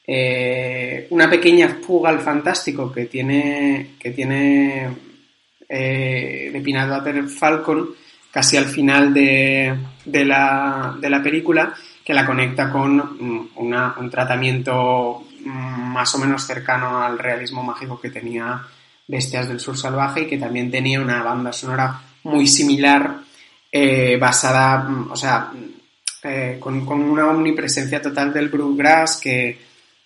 eh, 0.05 1.07
una 1.11 1.29
pequeña 1.29 1.69
fuga 1.69 2.09
al 2.09 2.19
fantástico 2.19 2.91
que 2.91 3.05
tiene, 3.05 3.95
que 3.97 4.11
tiene 4.11 4.89
eh, 5.69 7.25
Falcon 7.39 7.91
casi 8.29 8.57
al 8.57 8.65
final 8.65 9.13
de, 9.13 9.73
la, 10.05 10.97
de 10.99 11.09
la 11.09 11.23
película, 11.23 11.73
que 12.03 12.13
la 12.13 12.25
conecta 12.25 12.69
con 12.69 12.97
mm, 12.97 13.49
un 13.55 14.09
tratamiento 14.09 15.23
mm, 15.45 15.93
más 15.93 16.13
o 16.13 16.17
menos 16.17 16.45
cercano 16.45 17.01
al 17.01 17.17
realismo 17.17 17.63
mágico 17.63 18.01
que 18.01 18.09
tenía 18.09 18.61
Bestias 19.07 19.47
del 19.47 19.59
Sur 19.59 19.77
Salvaje 19.77 20.21
y 20.21 20.27
que 20.27 20.37
también 20.37 20.71
tenía 20.71 21.01
una 21.01 21.21
banda 21.23 21.51
sonora 21.51 22.01
muy 22.23 22.47
similar, 22.47 23.19
eh, 23.71 24.17
basada, 24.19 24.77
mm, 24.79 25.11
o 25.11 25.15
sea, 25.15 25.51
eh, 26.23 26.57
con, 26.59 26.87
una 26.87 27.27
omnipresencia 27.27 28.01
total 28.01 28.31
del 28.33 28.49
bluegrass, 28.49 29.19
que, 29.21 29.57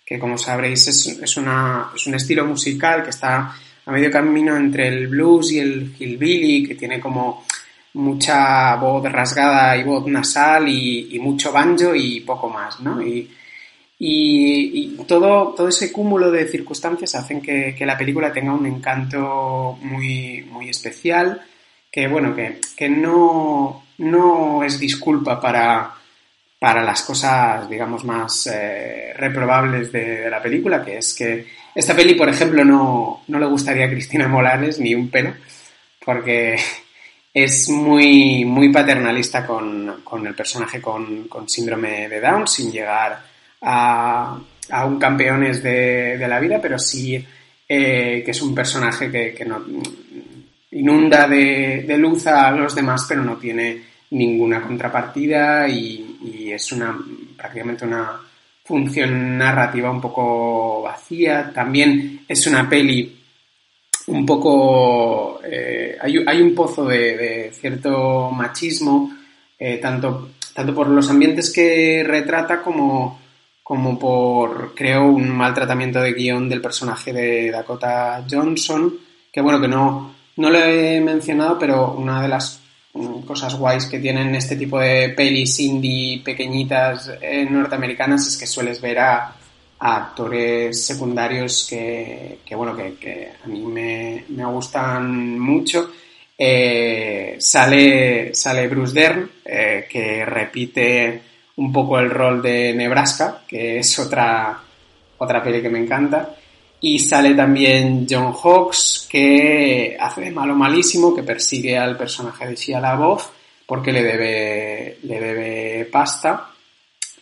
que 0.04 0.18
como 0.18 0.36
sabréis 0.36 0.88
es, 0.88 1.06
es 1.06 1.36
un 1.36 2.14
estilo 2.14 2.44
musical 2.44 3.04
que 3.04 3.10
está 3.10 3.54
a 3.86 3.92
medio 3.92 4.10
camino 4.10 4.56
entre 4.56 4.88
el 4.88 5.06
blues 5.06 5.52
y 5.52 5.60
el 5.60 5.94
hillbilly, 5.98 6.66
que 6.66 6.74
tiene 6.74 6.98
como 6.98 7.44
mucha 7.94 8.76
voz 8.76 9.10
rasgada 9.10 9.76
y 9.76 9.84
voz 9.84 10.06
nasal 10.06 10.68
y, 10.68 11.14
y 11.14 11.18
mucho 11.18 11.52
banjo 11.52 11.94
y 11.94 12.20
poco 12.20 12.48
más, 12.48 12.80
¿no? 12.80 13.00
Y, 13.00 13.30
y, 13.98 14.96
todo, 15.06 15.54
todo 15.56 15.68
ese 15.68 15.90
cúmulo 15.90 16.30
de 16.30 16.46
circunstancias 16.46 17.14
hacen 17.14 17.40
que, 17.40 17.74
que, 17.76 17.86
la 17.86 17.98
película 17.98 18.32
tenga 18.32 18.52
un 18.52 18.66
encanto 18.66 19.78
muy, 19.82 20.42
muy 20.50 20.68
especial, 20.68 21.42
que 21.90 22.06
bueno, 22.06 22.34
que, 22.34 22.60
que 22.76 22.88
no, 22.88 23.84
no 23.98 24.62
es 24.62 24.78
disculpa 24.78 25.40
para, 25.40 25.94
para 26.58 26.84
las 26.84 27.02
cosas, 27.02 27.68
digamos, 27.68 28.04
más 28.04 28.46
eh, 28.52 29.12
reprobables 29.16 29.90
de, 29.90 30.20
de, 30.20 30.30
la 30.30 30.42
película, 30.42 30.84
que 30.84 30.98
es 30.98 31.14
que 31.14 31.46
esta 31.74 31.94
peli, 31.94 32.14
por 32.14 32.28
ejemplo, 32.28 32.64
no, 32.64 33.22
no 33.26 33.38
le 33.38 33.46
gustaría 33.46 33.86
a 33.86 33.90
Cristina 33.90 34.28
Morales 34.28 34.78
ni 34.78 34.94
un 34.94 35.08
pelo, 35.10 35.34
porque 36.04 36.56
es 37.32 37.68
muy, 37.68 38.44
muy 38.44 38.72
paternalista 38.72 39.46
con, 39.46 40.00
con 40.02 40.26
el 40.26 40.34
personaje 40.34 40.80
con, 40.80 41.28
con, 41.28 41.48
síndrome 41.48 42.08
de 42.08 42.20
Down, 42.20 42.48
sin 42.48 42.72
llegar 42.72 43.27
a, 43.62 44.38
un 44.86 44.98
campeones 44.98 45.62
de, 45.62 46.18
de, 46.18 46.28
la 46.28 46.40
vida, 46.40 46.58
pero 46.60 46.78
sí 46.78 47.24
eh, 47.68 48.22
que 48.24 48.30
es 48.30 48.42
un 48.42 48.54
personaje 48.54 49.10
que, 49.10 49.34
que 49.34 49.44
no, 49.44 49.64
inunda 50.72 51.26
de, 51.26 51.84
de, 51.86 51.98
luz 51.98 52.26
a 52.26 52.50
los 52.50 52.74
demás, 52.74 53.06
pero 53.08 53.22
no 53.22 53.36
tiene 53.36 53.82
ninguna 54.10 54.60
contrapartida 54.60 55.68
y, 55.68 56.18
y 56.24 56.52
es 56.52 56.72
una 56.72 56.98
prácticamente 57.36 57.84
una 57.84 58.20
función 58.64 59.38
narrativa 59.38 59.90
un 59.90 60.00
poco 60.00 60.82
vacía. 60.82 61.50
También 61.54 62.24
es 62.28 62.46
una 62.46 62.68
peli 62.68 63.16
un 64.08 64.26
poco... 64.26 65.40
Eh, 65.44 65.96
hay, 66.00 66.16
hay, 66.26 66.42
un 66.42 66.54
pozo 66.54 66.84
de, 66.84 67.16
de 67.16 67.52
cierto 67.52 68.30
machismo, 68.30 69.10
eh, 69.58 69.78
tanto, 69.78 70.32
tanto 70.52 70.74
por 70.74 70.88
los 70.88 71.08
ambientes 71.08 71.50
que 71.50 72.04
retrata 72.06 72.60
como, 72.62 73.20
como 73.68 73.98
por, 73.98 74.74
creo, 74.74 75.04
un 75.08 75.28
maltratamiento 75.28 76.00
de 76.00 76.14
guion 76.14 76.48
del 76.48 76.62
personaje 76.62 77.12
de 77.12 77.50
Dakota 77.50 78.24
Johnson, 78.28 78.94
que 79.30 79.42
bueno, 79.42 79.60
que 79.60 79.68
no, 79.68 80.14
no 80.36 80.48
lo 80.48 80.58
he 80.58 80.98
mencionado, 81.02 81.58
pero 81.58 81.92
una 81.92 82.22
de 82.22 82.28
las 82.28 82.62
cosas 83.26 83.54
guays 83.56 83.84
que 83.84 83.98
tienen 83.98 84.34
este 84.34 84.56
tipo 84.56 84.78
de 84.80 85.10
pelis 85.10 85.60
indie 85.60 86.22
pequeñitas 86.24 87.12
eh, 87.20 87.46
norteamericanas 87.48 88.26
es 88.26 88.38
que 88.38 88.46
sueles 88.46 88.80
ver 88.80 89.00
a, 89.00 89.34
a 89.80 89.96
actores 89.96 90.86
secundarios 90.86 91.66
que, 91.68 92.38
que 92.46 92.54
bueno, 92.54 92.74
que, 92.74 92.94
que, 92.94 93.32
a 93.44 93.46
mí 93.48 93.60
me, 93.60 94.24
me 94.30 94.46
gustan 94.46 95.38
mucho. 95.38 95.90
Eh, 96.38 97.36
sale, 97.38 98.34
sale 98.34 98.66
Bruce 98.66 98.94
Dern, 98.94 99.30
eh, 99.44 99.86
que 99.90 100.24
repite 100.24 101.27
un 101.58 101.72
poco 101.72 101.98
el 101.98 102.10
rol 102.10 102.40
de 102.40 102.72
Nebraska, 102.72 103.42
que 103.46 103.78
es 103.78 103.98
otra, 103.98 104.60
otra 105.18 105.42
peli 105.42 105.60
que 105.60 105.68
me 105.68 105.80
encanta. 105.80 106.36
Y 106.80 107.00
sale 107.00 107.34
también 107.34 108.06
John 108.08 108.32
Hawkes, 108.32 109.08
que 109.10 109.96
hace 109.98 110.20
de 110.20 110.30
malo 110.30 110.54
malísimo, 110.54 111.14
que 111.14 111.24
persigue 111.24 111.76
al 111.76 111.96
personaje 111.96 112.46
de 112.46 112.54
Shia 112.54 112.80
LaBeouf, 112.80 113.26
porque 113.66 113.92
le 113.92 114.04
debe, 114.04 114.98
le 115.02 115.20
debe 115.20 115.84
pasta. 115.86 116.50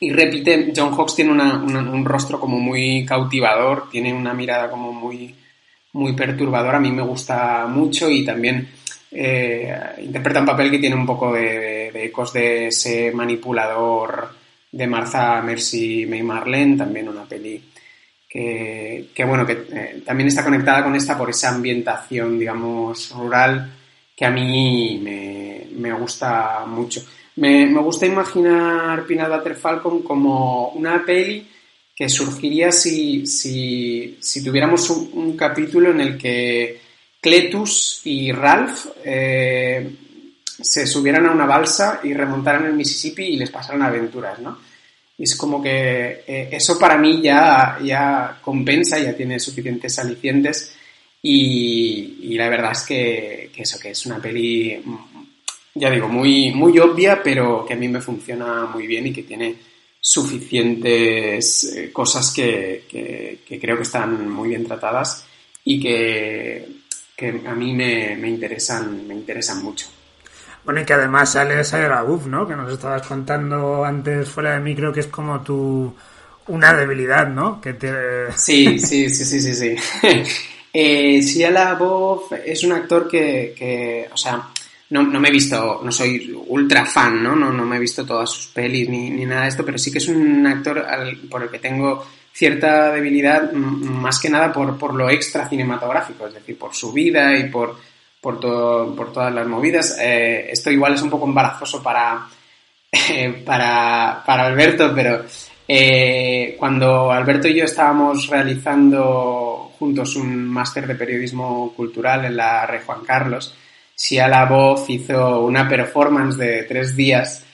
Y 0.00 0.10
repite, 0.10 0.70
John 0.76 0.94
Hawkes 0.94 1.16
tiene 1.16 1.32
un 1.32 2.04
rostro 2.04 2.38
como 2.38 2.58
muy 2.58 3.06
cautivador, 3.06 3.88
tiene 3.90 4.12
una 4.12 4.34
mirada 4.34 4.70
como 4.70 4.92
muy, 4.92 5.34
muy 5.94 6.14
perturbadora, 6.14 6.76
a 6.76 6.80
mí 6.80 6.92
me 6.92 7.02
gusta 7.02 7.66
mucho 7.66 8.10
y 8.10 8.22
también 8.22 8.68
eh, 9.18 9.74
interpreta 10.02 10.40
un 10.40 10.46
papel 10.46 10.70
que 10.70 10.78
tiene 10.78 10.94
un 10.94 11.06
poco 11.06 11.32
de, 11.32 11.88
ecos 12.04 12.32
de 12.32 12.68
ese 12.68 13.10
manipulador 13.12 14.28
de 14.70 14.86
Martha 14.86 15.40
Mercy 15.40 16.04
May 16.06 16.22
Marlene, 16.22 16.76
también 16.76 17.08
una 17.08 17.24
peli 17.24 17.62
que, 18.28 19.24
bueno, 19.26 19.46
que 19.46 19.66
eh, 19.72 20.02
también 20.04 20.28
está 20.28 20.44
conectada 20.44 20.84
con 20.84 20.94
esta 20.94 21.16
por 21.16 21.30
esa 21.30 21.54
ambientación, 21.54 22.38
digamos, 22.38 23.10
rural 23.12 23.72
que 24.14 24.26
a 24.26 24.30
mí 24.30 25.00
me, 25.02 25.92
gusta 25.94 26.64
mucho. 26.66 27.02
Me, 27.36 27.72
gusta 27.74 28.06
imaginar 28.06 29.04
Peanut 29.06 29.30
Butter 29.30 29.56
Falcon 29.56 30.02
como 30.02 30.68
una 30.70 31.04
peli 31.04 31.46
que 31.94 32.08
surgiría 32.08 32.72
si, 32.72 33.26
si, 33.26 34.18
si 34.20 34.44
tuviéramos 34.44 34.90
un, 34.90 35.36
capítulo 35.36 35.90
en 35.90 36.00
el 36.00 36.18
que 36.18 36.80
Cletus 37.20 38.02
y 38.04 38.32
Ralph 38.32 38.86
eh, 39.04 39.90
se 40.42 40.86
subieran 40.86 41.26
a 41.26 41.32
una 41.32 41.46
balsa 41.46 42.00
y 42.02 42.14
remontaran 42.14 42.66
el 42.66 42.74
Mississippi 42.74 43.24
y 43.24 43.36
les 43.36 43.50
pasaran 43.50 43.82
aventuras, 43.82 44.38
¿no? 44.38 44.58
Es 45.18 45.34
como 45.34 45.62
que 45.62 46.24
eh, 46.26 46.48
eso 46.52 46.78
para 46.78 46.98
mí 46.98 47.22
ya, 47.22 47.78
ya 47.82 48.38
compensa, 48.42 48.98
ya 48.98 49.16
tiene 49.16 49.40
suficientes 49.40 49.98
alicientes 49.98 50.76
y, 51.22 52.36
la 52.36 52.48
verdad 52.48 52.72
es 52.72 52.82
que, 52.82 53.50
eso, 53.56 53.78
que 53.80 53.90
es 53.90 54.06
una 54.06 54.20
peli, 54.20 54.80
ya 55.74 55.90
digo, 55.90 56.08
muy, 56.08 56.52
muy 56.52 56.78
obvia, 56.78 57.20
pero 57.22 57.64
que 57.66 57.74
a 57.74 57.76
mí 57.76 57.88
me 57.88 58.00
funciona 58.00 58.66
muy 58.66 58.86
bien 58.86 59.06
y 59.08 59.12
que 59.12 59.22
tiene 59.24 59.56
suficientes 60.00 61.64
eh, 61.64 61.92
cosas 61.92 62.32
que, 62.32 62.84
creo 63.60 63.76
que 63.76 63.82
están 63.82 64.28
muy 64.30 64.50
bien 64.50 64.66
tratadas 64.66 65.26
y 65.64 65.80
que, 65.80 66.68
a 67.18 67.54
mí 67.54 67.72
me, 67.72 68.14
me, 68.16 68.28
interesan, 68.28 69.06
me 69.06 69.14
interesan 69.14 69.62
mucho. 69.62 69.86
Bueno, 70.64 70.80
y 70.80 70.84
que 70.84 70.92
además 70.92 71.32
sale 71.32 71.60
esa 71.60 72.02
Buff, 72.02 72.26
¿no? 72.26 72.46
Que 72.46 72.54
nos 72.54 72.70
estabas 72.70 73.06
contando 73.06 73.84
antes 73.84 74.28
fuera 74.28 74.52
de 74.52 74.60
micro, 74.60 74.92
que 74.92 75.00
es 75.00 75.06
como 75.06 75.40
tu 75.40 75.94
una 76.48 76.74
debilidad, 76.74 77.28
¿no? 77.28 77.60
Que 77.60 77.72
te... 77.72 78.32
Sí, 78.36 78.78
sí, 78.78 79.08
sí, 79.08 79.24
sí, 79.24 79.40
sí, 79.40 79.54
sí. 79.54 79.76
eh, 80.72 81.20
Shia 81.22 81.78
es 82.44 82.64
un 82.64 82.72
actor 82.72 83.08
que, 83.08 83.54
que 83.56 84.08
o 84.12 84.16
sea, 84.16 84.48
no, 84.90 85.02
no, 85.02 85.18
me 85.18 85.28
he 85.28 85.32
visto, 85.32 85.80
no 85.82 85.90
soy 85.90 86.32
ultra 86.48 86.84
fan, 86.84 87.22
¿no? 87.22 87.34
No, 87.34 87.52
no 87.52 87.64
me 87.64 87.76
he 87.76 87.80
visto 87.80 88.04
todas 88.04 88.30
sus 88.30 88.46
pelis 88.48 88.88
ni, 88.88 89.10
ni 89.10 89.24
nada 89.24 89.42
de 89.42 89.48
esto, 89.48 89.64
pero 89.64 89.78
sí 89.78 89.90
que 89.90 89.98
es 89.98 90.08
un 90.08 90.46
actor 90.46 90.84
por 91.30 91.42
el 91.42 91.48
que 91.48 91.58
tengo 91.58 92.06
cierta 92.36 92.92
debilidad, 92.92 93.50
más 93.52 94.20
que 94.20 94.28
nada 94.28 94.52
por, 94.52 94.76
por 94.76 94.94
lo 94.94 95.08
extra 95.08 95.48
cinematográfico, 95.48 96.26
es 96.26 96.34
decir, 96.34 96.58
por 96.58 96.74
su 96.74 96.92
vida 96.92 97.34
y 97.38 97.48
por, 97.48 97.76
por, 98.20 98.38
todo, 98.38 98.94
por 98.94 99.10
todas 99.10 99.32
las 99.32 99.46
movidas. 99.46 99.96
Eh, 99.98 100.50
esto 100.50 100.70
igual 100.70 100.92
es 100.92 101.00
un 101.00 101.08
poco 101.08 101.26
embarazoso 101.26 101.82
para, 101.82 102.28
para, 103.46 104.22
para 104.26 104.46
Alberto, 104.46 104.92
pero 104.94 105.24
eh, 105.66 106.56
cuando 106.58 107.10
Alberto 107.10 107.48
y 107.48 107.54
yo 107.54 107.64
estábamos 107.64 108.28
realizando 108.28 109.72
juntos 109.78 110.14
un 110.16 110.46
máster 110.46 110.86
de 110.86 110.94
periodismo 110.94 111.72
cultural 111.74 112.26
en 112.26 112.36
la 112.36 112.66
Rey 112.66 112.80
Juan 112.84 113.02
Carlos, 113.02 113.54
Sia 113.94 114.28
La 114.28 114.44
Voz 114.44 114.90
hizo 114.90 115.40
una 115.40 115.66
performance 115.66 116.36
de 116.36 116.64
tres 116.64 116.94
días 116.94 117.45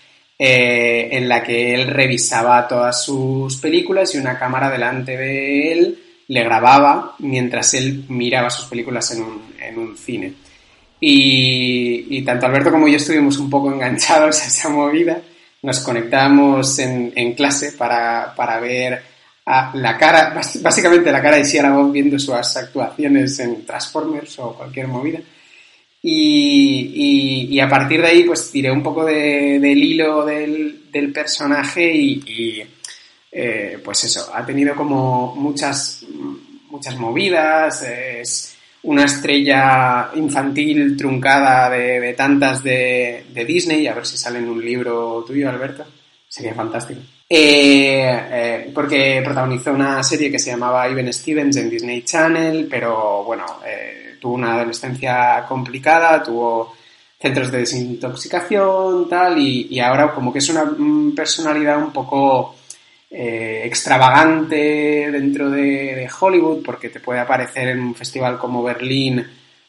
eh, 0.44 1.08
en 1.12 1.28
la 1.28 1.40
que 1.40 1.72
él 1.72 1.86
revisaba 1.86 2.66
todas 2.66 3.04
sus 3.04 3.58
películas 3.58 4.12
y 4.12 4.18
una 4.18 4.36
cámara 4.36 4.68
delante 4.68 5.16
de 5.16 5.70
él 5.70 6.02
le 6.26 6.42
grababa 6.42 7.14
mientras 7.20 7.74
él 7.74 8.06
miraba 8.08 8.50
sus 8.50 8.64
películas 8.64 9.08
en 9.12 9.22
un, 9.22 9.54
en 9.60 9.78
un 9.78 9.96
cine. 9.96 10.34
Y, 10.98 12.22
tanto 12.22 12.46
Alberto 12.46 12.72
como 12.72 12.88
yo 12.88 12.96
estuvimos 12.96 13.38
un 13.38 13.48
poco 13.48 13.72
enganchados 13.72 14.42
a 14.42 14.46
esa 14.48 14.68
movida. 14.68 15.22
Nos 15.62 15.78
conectábamos 15.78 16.76
en, 16.80 17.34
clase 17.34 17.74
para, 17.78 18.34
para 18.34 18.58
ver 18.58 19.00
la 19.46 19.96
cara, 19.96 20.34
básicamente 20.60 21.12
la 21.12 21.22
cara 21.22 21.36
de 21.36 21.44
Sia 21.44 21.70
Voz 21.70 21.92
viendo 21.92 22.18
sus 22.18 22.34
actuaciones 22.34 23.38
en 23.38 23.64
Transformers 23.64 24.40
o 24.40 24.54
cualquier 24.54 24.88
movida. 24.88 25.20
Y, 26.04 27.60
a 27.60 27.68
partir 27.68 28.02
de 28.02 28.08
ahí, 28.08 28.24
pues 28.24 28.50
tiré 28.50 28.72
un 28.72 28.82
poco 28.82 29.04
del 29.04 29.64
hilo 29.64 30.24
del, 30.24 30.80
personaje 31.14 31.94
y, 31.94 32.62
eh, 33.30 33.78
pues 33.82 34.04
eso, 34.04 34.30
ha 34.34 34.44
tenido 34.44 34.74
como 34.74 35.34
muchas, 35.36 36.04
muchas 36.68 36.96
movidas, 36.98 37.82
es 37.82 38.56
una 38.82 39.04
estrella 39.04 40.10
infantil 40.14 40.96
truncada 40.96 41.70
de, 41.70 42.12
tantas 42.14 42.64
de, 42.64 43.24
Disney, 43.46 43.86
a 43.86 43.94
ver 43.94 44.04
si 44.04 44.16
sale 44.16 44.40
en 44.40 44.48
un 44.48 44.64
libro 44.64 45.24
tuyo, 45.24 45.48
Alberto, 45.48 45.84
sería 46.28 46.52
fantástico. 46.52 47.00
Eh, 47.28 48.04
eh, 48.30 48.70
porque 48.74 49.22
protagonizó 49.24 49.72
una 49.72 50.02
serie 50.02 50.30
que 50.30 50.38
se 50.38 50.50
llamaba 50.50 50.86
Even 50.88 51.10
Stevens 51.12 51.56
en 51.56 51.70
Disney 51.70 52.02
Channel, 52.02 52.66
pero 52.68 53.24
bueno, 53.24 53.46
tuvo 54.22 54.34
una 54.34 54.54
adolescencia 54.54 55.44
complicada, 55.48 56.22
tuvo 56.22 56.74
centros 57.20 57.50
de 57.50 57.58
desintoxicación, 57.58 59.08
tal, 59.08 59.36
y, 59.38 59.80
ahora 59.80 60.12
como 60.14 60.32
que 60.32 60.38
es 60.38 60.48
una 60.48 60.64
personalidad 61.14 61.78
un 61.78 61.92
poco 61.92 62.54
eh, 63.10 63.62
extravagante 63.64 65.10
dentro 65.10 65.50
de, 65.50 66.08
Hollywood, 66.20 66.62
porque 66.64 66.88
te 66.88 67.00
puede 67.00 67.18
aparecer 67.18 67.68
en 67.68 67.80
un 67.80 67.94
festival 67.96 68.38
como 68.38 68.62
Berlín 68.62 69.26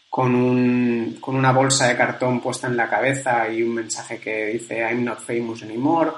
con, 0.07 0.35
un, 0.35 1.17
con 1.19 1.35
una 1.35 1.51
bolsa 1.51 1.87
de 1.87 1.97
cartón 1.97 2.39
puesta 2.39 2.67
en 2.67 2.77
la 2.77 2.87
cabeza 2.87 3.49
y 3.49 3.63
un 3.63 3.73
mensaje 3.73 4.19
que 4.19 4.45
dice 4.47 4.77
I'm 4.77 5.03
not 5.03 5.19
famous 5.19 5.63
anymore, 5.63 6.11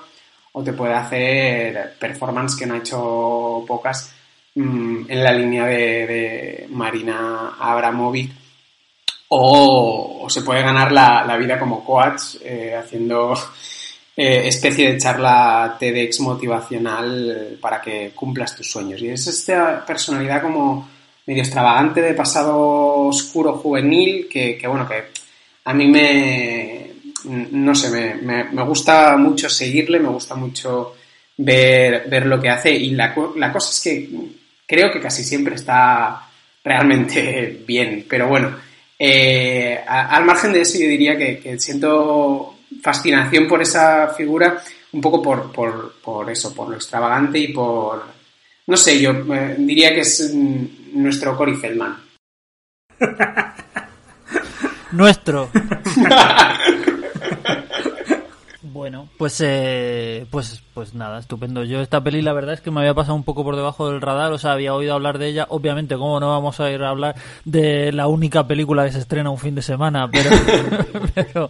o 0.51 0.61
te 0.61 0.73
puede 0.73 0.93
hacer 0.93 1.95
performance 1.97 2.57
que 2.57 2.65
no 2.65 2.73
ha 2.75 2.79
hecho 2.79 3.63
pocas 3.65 4.13
Mm, 4.55 5.11
en 5.11 5.23
la 5.23 5.33
línea 5.33 5.65
de, 5.65 6.67
Marina 6.69 7.55
Abramovic 7.59 8.31
o, 9.27 10.27
se 10.29 10.43
puede 10.43 10.61
ganar 10.61 10.93
la, 10.93 11.35
vida 11.37 11.59
como 11.59 11.83
coach 11.83 12.37
eh, 12.41 12.73
haciendo 12.73 13.33
eh, 14.15 14.47
especie 14.47 14.93
de 14.93 14.97
charla 14.97 15.75
TEDx 15.77 16.21
motivacional 16.21 17.57
para 17.59 17.81
que 17.81 18.11
cumplas 18.15 18.55
tus 18.55 18.71
sueños. 18.71 19.01
Y 19.01 19.09
es 19.09 19.27
esta 19.27 19.85
personalidad 19.85 20.41
como 20.41 20.89
medio 21.25 21.41
extravagante 21.43 22.01
de 22.01 22.13
pasado 22.13 22.57
oscuro 23.07 23.57
juvenil 23.57 24.29
que, 24.29 24.57
bueno, 24.67 24.87
que 24.87 25.03
a 25.65 25.73
mí 25.73 25.87
me, 25.87 26.91
no 27.25 27.75
sé, 27.75 27.89
me, 28.21 28.45
me, 28.45 28.63
gusta 28.63 29.17
mucho 29.17 29.49
seguirle, 29.49 29.99
me 29.99 30.09
gusta 30.09 30.35
mucho 30.35 30.95
ver, 31.37 32.07
ver 32.07 32.25
lo 32.25 32.39
que 32.39 32.49
hace 32.49 32.71
y 32.71 32.91
la, 32.91 33.13
la 33.35 33.51
cosa 33.51 33.71
es 33.71 33.81
que 33.81 34.44
creo 34.65 34.91
que 34.91 34.99
casi 34.99 35.23
siempre 35.23 35.55
está 35.55 36.29
realmente 36.63 37.63
bien. 37.67 38.05
Pero 38.09 38.27
bueno, 38.27 38.55
eh, 38.97 39.79
al 39.87 40.25
margen 40.25 40.53
de 40.53 40.61
eso 40.61 40.77
yo 40.79 40.87
diría 40.87 41.17
que, 41.17 41.59
siento 41.59 42.57
fascinación 42.81 43.47
por 43.47 43.61
esa 43.61 44.09
figura, 44.09 44.61
un 44.91 45.01
poco 45.01 45.21
por, 45.21 45.51
por, 45.51 45.95
por, 46.01 46.29
eso, 46.29 46.53
por 46.53 46.69
lo 46.69 46.75
extravagante 46.75 47.39
y 47.39 47.53
por, 47.53 48.03
no 48.67 48.77
sé, 48.77 48.99
yo 48.99 49.11
eh, 49.11 49.55
diría 49.59 49.93
que 49.93 50.01
es 50.01 50.31
mm, 50.33 51.01
nuestro 51.01 51.37
Cory 51.37 51.55
Feldman. 51.55 51.97
nuestro. 54.91 55.49
Bueno, 58.85 59.09
pues, 59.17 59.41
eh, 59.43 60.27
pues, 60.29 60.61
pues 60.75 60.93
nada, 60.93 61.17
estupendo. 61.17 61.63
Yo 61.63 61.81
esta 61.81 62.03
peli 62.03 62.21
la 62.21 62.33
verdad 62.33 62.53
es 62.53 62.61
que 62.61 62.69
me 62.69 62.81
había 62.81 62.93
pasado 62.93 63.15
un 63.15 63.23
poco 63.23 63.43
por 63.43 63.55
debajo 63.55 63.89
del 63.89 63.99
radar, 63.99 64.31
o 64.31 64.37
sea, 64.37 64.51
había 64.51 64.75
oído 64.75 64.93
hablar 64.93 65.17
de 65.17 65.25
ella. 65.25 65.47
Obviamente, 65.49 65.95
¿cómo 65.95 66.19
no 66.19 66.29
vamos 66.29 66.59
a 66.59 66.69
ir 66.69 66.83
a 66.83 66.89
hablar 66.89 67.15
de 67.45 67.91
la 67.91 68.05
única 68.05 68.45
película 68.45 68.85
que 68.85 68.91
se 68.91 68.99
estrena 68.99 69.31
un 69.31 69.39
fin 69.39 69.55
de 69.55 69.63
semana? 69.63 70.07
Pero, 70.11 70.29
pero, 71.15 71.49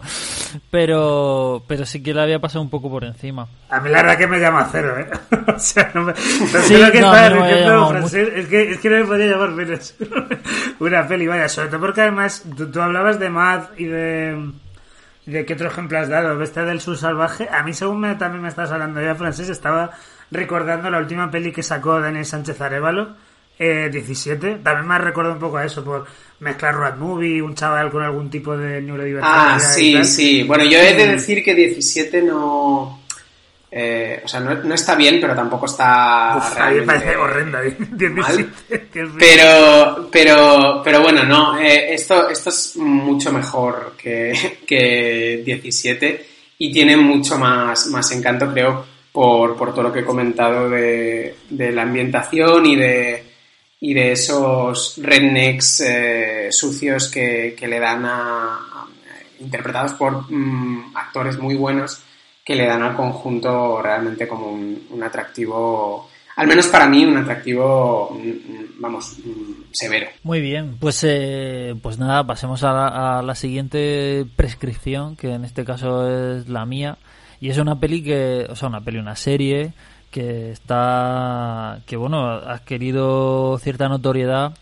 pero, 0.72 1.64
pero 1.68 1.86
sí 1.86 2.02
que 2.02 2.14
la 2.14 2.24
había 2.24 2.40
pasado 2.40 2.62
un 2.62 2.70
poco 2.70 2.90
por 2.90 3.04
encima. 3.04 3.50
A 3.70 3.82
mí 3.82 3.90
la 3.90 4.02
verdad 4.02 4.18
que 4.18 4.28
me 4.28 4.40
llama 4.40 4.70
cero, 4.72 4.98
¿eh? 4.98 5.10
o 5.54 5.60
sea, 5.60 5.92
no 5.94 6.04
me... 6.04 6.16
Sí, 6.16 6.76
que 6.94 7.02
no, 7.02 7.92
no 7.92 8.08
es, 8.08 8.14
que, 8.48 8.72
es 8.72 8.80
que 8.80 8.90
no 8.90 9.00
me 9.00 9.04
podía 9.04 9.26
llamar 9.26 9.50
menos. 9.50 9.94
Una 10.80 11.06
peli, 11.06 11.28
vaya, 11.28 11.50
sobre 11.50 11.68
todo 11.68 11.82
porque 11.82 12.00
además 12.00 12.46
tú, 12.56 12.72
tú 12.72 12.80
hablabas 12.80 13.20
de 13.20 13.30
Mad 13.30 13.64
y 13.78 13.88
de 13.88 14.54
¿De 15.26 15.46
qué 15.46 15.54
otro 15.54 15.68
ejemplo 15.68 15.98
has 15.98 16.10
dado? 16.10 16.42
¿Este 16.42 16.64
del 16.64 16.80
sur 16.80 16.98
salvaje? 16.98 17.48
A 17.50 17.64
mí, 17.64 17.74
según 17.74 18.00
me, 18.00 18.16
también 18.16 18.44
me 18.44 18.50
estás 18.50 18.72
hablando 18.72 19.02
ya, 19.02 19.16
francés, 19.16 19.50
estaba 19.50 19.92
recordando 20.30 20.90
la 20.90 21.00
última 21.00 21.32
peli 21.32 21.52
que 21.52 21.64
sacó 21.64 22.00
Daniel 22.00 22.26
Sánchez 22.26 22.62
Arevalo, 22.62 23.16
eh, 23.58 23.90
17. 23.92 24.60
También 24.64 24.88
me 24.88 24.98
recuerda 25.00 25.32
un 25.32 25.40
poco 25.40 25.58
a 25.58 25.66
eso, 25.66 25.84
por 25.84 26.06
mezclar 26.40 26.76
Rat 26.76 26.98
Movie, 26.98 27.42
un 27.42 27.56
chaval 27.56 27.90
con 27.90 28.04
algún 28.04 28.30
tipo 28.30 28.56
de 28.56 28.82
neurodiversidad. 28.82 29.56
Ah, 29.56 29.60
sí, 29.60 30.04
sí. 30.04 30.44
Bueno, 30.44 30.64
yo 30.66 30.78
he 30.78 30.94
de 30.94 31.08
decir 31.08 31.44
que 31.44 31.56
17 31.56 32.22
no... 32.22 33.05
Eh, 33.78 34.22
o 34.24 34.28
sea, 34.30 34.40
no, 34.40 34.74
está 34.74 34.96
bien, 34.96 35.20
pero 35.20 35.36
tampoco 35.36 35.66
está. 35.66 36.36
Uf, 36.38 36.58
a 36.58 36.70
mí 36.70 36.78
me 36.78 36.84
parece 36.84 37.18
horrenda. 37.18 37.60
17, 37.92 38.50
pero, 39.20 40.08
pero, 40.10 40.82
pero 40.82 41.02
bueno, 41.02 41.26
no. 41.26 41.60
Eh, 41.60 41.94
esto, 41.94 42.30
esto 42.30 42.52
es 42.52 42.78
mucho 42.78 43.34
mejor 43.34 43.98
que, 43.98 44.60
que 44.66 45.42
17 45.44 46.26
y 46.58 46.72
tiene 46.72 46.96
mucho 46.96 47.38
más, 47.38 47.88
más 47.88 48.10
encanto, 48.14 48.50
creo, 48.54 48.86
por, 49.12 49.58
por 49.58 49.72
todo 49.72 49.84
lo 49.84 49.92
que 49.92 50.00
he 50.00 50.06
comentado 50.06 50.70
de, 50.70 51.36
de 51.50 51.72
la 51.74 51.82
ambientación 51.82 52.66
y 52.66 52.78
de, 52.78 53.24
y 53.82 53.94
de 53.94 54.14
esos 54.14 54.94
rednecks 55.02 55.82
eh, 55.82 56.48
sucios 56.50 57.10
que, 57.10 57.54
que, 57.60 57.68
le 57.68 57.82
dan 57.82 58.06
a, 58.06 58.88
interpretados 59.42 59.92
por 59.96 60.32
mm, 60.32 60.96
actores 60.96 61.38
muy 61.38 61.56
buenos 61.56 62.05
que 62.46 62.56
le 62.56 62.68
dan 62.68 62.84
al 62.84 62.96
conjunto 62.96 63.82
realmente 63.82 64.28
como 64.28 64.52
un, 64.52 65.04
atractivo 65.04 66.08
al 66.36 66.48
menos 66.48 66.68
para 66.68 66.88
mí, 66.88 67.06
un 67.06 67.18
atractivo, 67.18 68.12
mm, 68.12 68.28
mm, 68.28 68.66
vamos, 68.80 69.18
severo. 69.72 70.08
Muy 70.24 70.42
bien, 70.42 70.76
pues 70.78 71.02
eh, 71.04 71.74
pues 71.82 71.98
nada, 71.98 72.26
pasemos 72.28 72.62
a 72.64 72.74
la, 72.74 73.20
a 73.20 73.22
la, 73.22 73.36
siguiente 73.36 74.26
prescripción, 74.36 75.16
que 75.16 75.32
en 75.32 75.46
este 75.46 75.64
caso 75.64 76.10
es 76.10 76.50
la 76.50 76.66
mía, 76.66 76.98
y 77.40 77.50
es 77.50 77.58
una 77.58 77.80
peli 77.80 78.04
que, 78.04 78.46
o 78.50 78.56
sea, 78.56 78.68
una 78.68 78.82
peli, 78.82 78.98
una 78.98 79.16
serie 79.16 79.74
que 80.12 80.52
está, 80.52 81.82
que 81.86 81.98
bueno, 81.98 82.26
ha 82.26 82.54
adquirido 82.54 83.58
cierta 83.60 83.90
notoriedad 83.90 84.54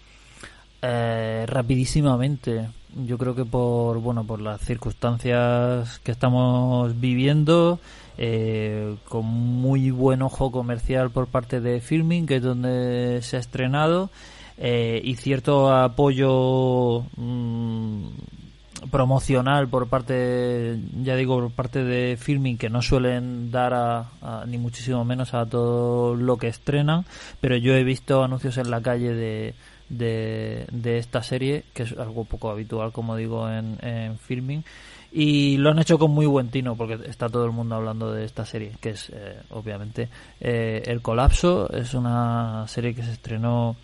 eh, 0.81 1.45
rapidísimamente. 1.47 2.69
Yo 2.95 3.17
creo 3.17 3.33
que 3.35 3.45
por, 3.45 3.99
bueno, 3.99 4.23
por 4.23 4.39
las 4.39 4.61
circunstancias 4.61 5.99
que 5.99 6.11
estamos 6.11 6.99
viviendo, 6.99 7.79
eh, 8.17 8.95
con 9.09 9.25
muy 9.25 9.89
buen 9.89 10.21
ojo 10.21 10.51
comercial 10.51 11.09
por 11.09 11.27
parte 11.27 11.59
de 11.59 11.81
Filming, 11.81 12.27
que 12.27 12.35
es 12.35 12.43
donde 12.43 13.19
se 13.23 13.37
ha 13.37 13.39
estrenado, 13.39 14.11
eh, 14.57 15.01
y 15.03 15.15
cierto 15.15 15.73
apoyo 15.73 17.05
mm, 17.17 18.09
promocional 18.91 19.67
por 19.67 19.87
parte, 19.87 20.79
ya 21.01 21.15
digo, 21.15 21.39
por 21.39 21.51
parte 21.51 21.83
de 21.83 22.17
Filming 22.17 22.57
que 22.57 22.69
no 22.69 22.83
suelen 22.83 23.49
dar 23.49 23.73
a, 23.73 24.45
ni 24.45 24.59
muchísimo 24.59 25.03
menos 25.03 25.33
a 25.33 25.47
todo 25.47 26.15
lo 26.15 26.37
que 26.37 26.47
estrenan, 26.47 27.05
pero 27.41 27.57
yo 27.57 27.73
he 27.73 27.83
visto 27.83 28.23
anuncios 28.23 28.57
en 28.57 28.69
la 28.69 28.81
calle 28.81 29.13
de, 29.13 29.55
de, 29.97 30.97
esta 30.97 31.23
serie, 31.23 31.63
que 31.73 31.83
es 31.83 31.97
algo 31.97 32.25
poco 32.25 32.49
habitual, 32.49 32.91
como 32.91 33.15
digo, 33.15 33.49
en, 33.49 34.17
Filming. 34.19 34.63
Y 35.11 35.57
lo 35.57 35.69
han 35.69 35.79
hecho 35.79 35.99
con 35.99 36.11
muy 36.11 36.25
buen 36.25 36.49
tino, 36.49 36.75
porque 36.75 36.97
está 37.07 37.29
todo 37.29 37.45
el 37.45 37.51
mundo 37.51 37.75
hablando 37.75 38.11
de 38.11 38.25
esta 38.25 38.45
serie, 38.45 38.71
que 38.81 38.91
es 38.91 39.11
eh, 39.13 39.37
obviamente 39.51 40.09
eh, 40.39 40.81
El 40.85 41.01
Colapso. 41.01 41.71
Es 41.71 41.93
una 41.93 42.65
serie 42.67 42.95
que 42.95 43.03
se 43.03 43.11
estrenó 43.11 43.75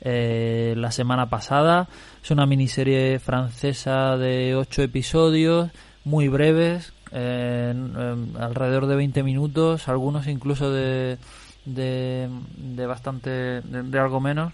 eh, 0.00 0.74
la 0.76 0.92
semana 0.92 1.28
pasada. 1.28 1.88
Es 2.22 2.30
una 2.30 2.46
miniserie 2.46 3.18
francesa 3.18 4.16
de 4.16 4.54
ocho 4.54 4.82
episodios, 4.82 5.70
muy 6.04 6.28
breves, 6.28 6.92
alrededor 7.10 8.86
de 8.86 8.94
20 8.96 9.22
minutos, 9.24 9.88
algunos 9.88 10.28
incluso 10.28 10.70
de, 10.70 11.18
de, 11.64 12.86
bastante, 12.86 13.60
de, 13.62 13.98
algo 13.98 14.20
menos 14.20 14.52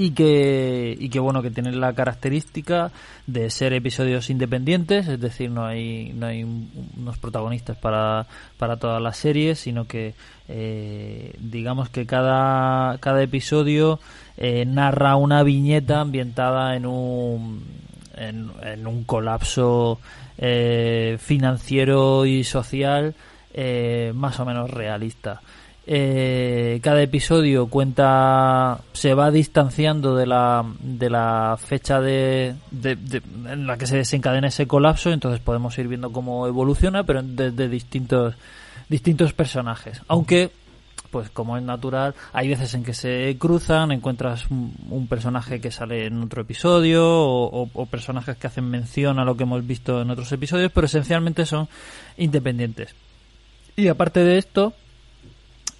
y 0.00 0.12
que, 0.12 0.96
y 0.98 1.08
que 1.08 1.18
bueno 1.18 1.42
que 1.42 1.50
tienen 1.50 1.80
la 1.80 1.92
característica 1.92 2.92
de 3.26 3.50
ser 3.50 3.72
episodios 3.72 4.30
independientes 4.30 5.08
es 5.08 5.20
decir 5.20 5.50
no 5.50 5.66
hay 5.66 6.12
no 6.14 6.26
hay 6.26 6.44
unos 6.44 7.18
protagonistas 7.18 7.76
para, 7.76 8.26
para 8.58 8.76
todas 8.76 9.02
las 9.02 9.16
series 9.16 9.58
sino 9.58 9.86
que 9.86 10.14
eh, 10.46 11.34
digamos 11.40 11.90
que 11.90 12.06
cada, 12.06 12.96
cada 12.98 13.22
episodio 13.24 13.98
eh, 14.36 14.64
narra 14.64 15.16
una 15.16 15.42
viñeta 15.42 16.00
ambientada 16.00 16.76
en 16.76 16.86
un, 16.86 17.64
en, 18.16 18.86
un 18.86 19.02
colapso 19.02 19.98
eh, 20.38 21.18
financiero 21.20 22.24
y 22.24 22.44
social 22.44 23.16
más 24.14 24.38
o 24.38 24.44
menos 24.44 24.70
realista. 24.70 25.40
Cada 25.88 27.02
episodio 27.02 27.68
cuenta 27.68 28.80
se 28.92 29.14
va 29.14 29.30
distanciando 29.30 30.14
de 30.14 30.26
la, 30.26 30.64
de 30.80 31.08
la 31.08 31.56
fecha 31.58 32.00
de, 32.00 32.54
en 32.82 33.66
la 33.66 33.78
que 33.78 33.86
se 33.86 33.96
desencadena 33.96 34.48
ese 34.48 34.66
colapso 34.66 35.10
entonces 35.10 35.40
podemos 35.40 35.78
ir 35.78 35.88
viendo 35.88 36.12
cómo 36.12 36.46
evoluciona 36.46 37.04
pero 37.04 37.22
desde 37.22 37.68
distintos 37.68 38.34
distintos 38.88 39.32
personajes. 39.32 40.00
Aunque, 40.08 40.50
pues 41.10 41.30
como 41.30 41.56
es 41.56 41.62
natural, 41.62 42.14
hay 42.32 42.48
veces 42.48 42.74
en 42.74 42.84
que 42.84 42.94
se 42.94 43.36
cruzan, 43.38 43.92
encuentras 43.92 44.46
un, 44.50 45.06
personaje 45.08 45.60
que 45.60 45.70
sale 45.70 46.06
en 46.06 46.22
otro 46.22 46.42
episodio 46.42 47.04
o, 47.04 47.86
personajes 47.86 48.36
que 48.36 48.46
hacen 48.46 48.68
mención 48.68 49.18
a 49.18 49.24
lo 49.24 49.36
que 49.36 49.44
hemos 49.44 49.66
visto 49.66 50.02
en 50.02 50.10
otros 50.10 50.30
episodios, 50.32 50.72
pero 50.72 50.86
esencialmente 50.86 51.46
son 51.46 51.68
independientes. 52.16 52.94
Y 53.76 53.88
aparte 53.88 54.24
de 54.24 54.38
esto, 54.38 54.72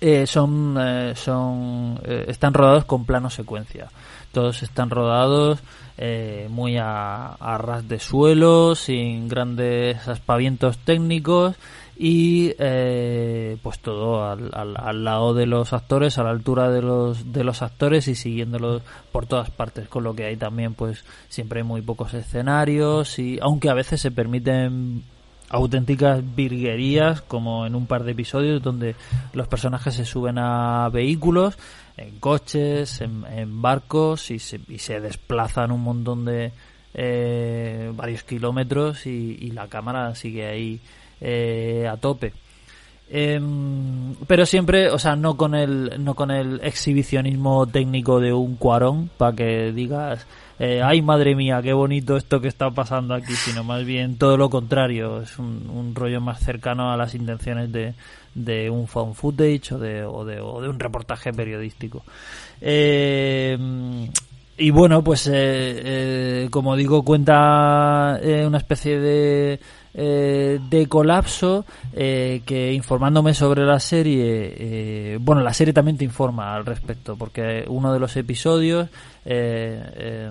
eh, 0.00 0.26
son, 0.26 0.76
eh, 0.80 1.14
son 1.16 2.00
eh, 2.04 2.26
están 2.28 2.54
rodados 2.54 2.84
con 2.84 3.04
plano 3.04 3.30
secuencia. 3.30 3.88
Todos 4.32 4.62
están 4.62 4.90
rodados 4.90 5.60
muy 6.48 6.76
a, 6.78 7.36
ras 7.58 7.88
de 7.88 7.98
suelo, 7.98 8.76
sin 8.76 9.26
grandes 9.26 10.06
aspavientos 10.06 10.78
técnicos 10.78 11.56
y 12.00 12.54
eh, 12.60 13.56
pues 13.60 13.80
todo 13.80 14.24
al, 14.24 14.52
al, 14.54 15.04
lado 15.04 15.34
de 15.34 15.46
los 15.46 15.72
actores, 15.72 16.16
a 16.16 16.22
la 16.22 16.30
altura 16.30 16.70
de 16.70 16.80
los, 16.80 17.32
de 17.32 17.42
los 17.42 17.60
actores 17.60 18.06
y 18.06 18.14
siguiéndolos 18.14 18.82
por 19.10 19.26
todas 19.26 19.50
partes, 19.50 19.88
con 19.88 20.04
lo 20.04 20.14
que 20.14 20.26
hay 20.26 20.36
también 20.36 20.74
pues 20.74 21.04
siempre 21.28 21.60
hay 21.60 21.66
muy 21.66 21.82
pocos 21.82 22.14
escenarios 22.14 23.18
y 23.18 23.40
aunque 23.42 23.68
a 23.68 23.74
veces 23.74 24.00
se 24.00 24.12
permiten 24.12 25.02
auténticas 25.50 26.22
virguerías 26.34 27.22
como 27.22 27.66
en 27.66 27.74
un 27.74 27.86
par 27.86 28.04
de 28.04 28.12
episodios 28.12 28.62
donde 28.62 28.94
los 29.32 29.48
personajes 29.48 29.94
se 29.94 30.04
suben 30.04 30.38
a 30.38 30.88
vehículos, 30.90 31.58
en 31.96 32.18
coches, 32.20 33.00
en, 33.00 33.62
barcos 33.62 34.30
y 34.30 34.38
se, 34.38 34.60
y 34.68 34.78
se 34.78 35.00
desplazan 35.00 35.72
un 35.72 35.82
montón 35.82 36.24
de 36.24 36.52
eh, 36.94 37.92
varios 37.94 38.22
kilómetros 38.22 39.06
y, 39.06 39.50
la 39.52 39.68
cámara 39.68 40.14
sigue 40.14 40.46
ahí 40.46 40.80
eh, 41.20 41.88
a 41.90 41.96
tope. 41.96 42.32
Em, 43.10 44.14
pero 44.26 44.44
siempre, 44.44 44.90
o 44.90 44.98
sea, 44.98 45.16
no 45.16 45.36
con 45.38 45.54
el 45.54 46.04
no 46.04 46.14
con 46.14 46.30
el 46.30 46.60
exhibicionismo 46.62 47.66
técnico 47.66 48.20
de 48.20 48.34
un 48.34 48.56
cuarón 48.56 49.08
para 49.16 49.34
que 49.34 49.72
digas, 49.72 50.26
eh, 50.58 50.82
ay 50.82 51.02
madre 51.02 51.34
mía, 51.34 51.60
qué 51.62 51.72
bonito 51.72 52.16
esto 52.16 52.40
que 52.40 52.48
está 52.48 52.70
pasando 52.70 53.14
aquí, 53.14 53.34
sino 53.34 53.64
más 53.64 53.84
bien 53.84 54.16
todo 54.18 54.36
lo 54.36 54.50
contrario, 54.50 55.22
es 55.22 55.38
un, 55.38 55.94
rollo 55.94 56.20
más 56.20 56.40
cercano 56.40 56.92
a 56.92 56.96
las 56.96 57.14
intenciones 57.14 57.72
de, 57.72 57.94
de 58.34 58.70
un 58.70 58.88
found 58.88 59.14
footage 59.14 59.74
o 59.74 59.78
de, 59.78 60.04
o 60.04 60.24
de, 60.24 60.40
un 60.68 60.78
reportaje 60.78 61.32
periodístico. 61.32 62.04
Em, 62.60 64.08
y 64.56 64.70
bueno, 64.70 65.02
pues 65.04 65.28
eh, 65.32 66.48
como 66.50 66.74
digo, 66.76 67.04
cuenta 67.04 68.18
una 68.46 68.58
especie 68.58 68.98
de 68.98 69.60
eh, 70.00 70.60
de 70.70 70.86
colapso 70.86 71.66
eh, 71.92 72.42
que 72.46 72.72
informándome 72.72 73.34
sobre 73.34 73.64
la 73.66 73.80
serie, 73.80 74.54
eh, 74.56 75.18
bueno, 75.20 75.40
la 75.42 75.52
serie 75.52 75.74
también 75.74 75.98
te 75.98 76.04
informa 76.04 76.54
al 76.54 76.64
respecto, 76.64 77.16
porque 77.16 77.64
uno 77.66 77.92
de 77.92 77.98
los 77.98 78.16
episodios 78.16 78.88
es, 79.24 80.30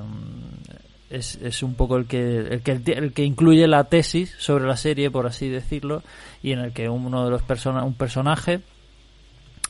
es, 1.10 1.64
un 1.64 1.76
poco 1.76 1.98
el 1.98 2.06
que, 2.06 2.38
el 2.38 2.62
que, 2.62 2.80
el 2.94 3.12
que 3.12 3.26
incluye 3.26 3.68
la 3.68 3.84
tesis 3.84 4.34
sobre 4.38 4.66
la 4.66 4.78
serie, 4.78 5.12
por 5.12 5.28
así 5.28 5.50
decirlo, 5.50 6.02
y 6.42 6.54
en 6.54 6.60
el 6.60 6.72
que 6.72 6.88
uno 6.88 7.26
de 7.26 7.32
los 7.32 7.42
persona, 7.42 7.84
un 7.84 7.96
personaje 7.96 8.62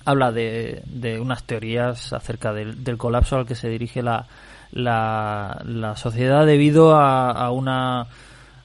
habla 0.06 0.32
de, 0.32 0.84
de 0.86 1.20
unas 1.20 1.44
teorías 1.44 2.14
acerca 2.14 2.54
del, 2.54 2.84
del, 2.84 2.98
colapso 2.98 3.36
al 3.36 3.48
que 3.48 3.56
se 3.56 3.68
dirige 3.68 4.04
la, 4.04 4.28
la, 4.72 5.60
la 5.66 5.96
sociedad 5.96 6.46
debido 6.46 6.96
a, 6.96 7.32
a 7.32 7.50
una 7.50 8.06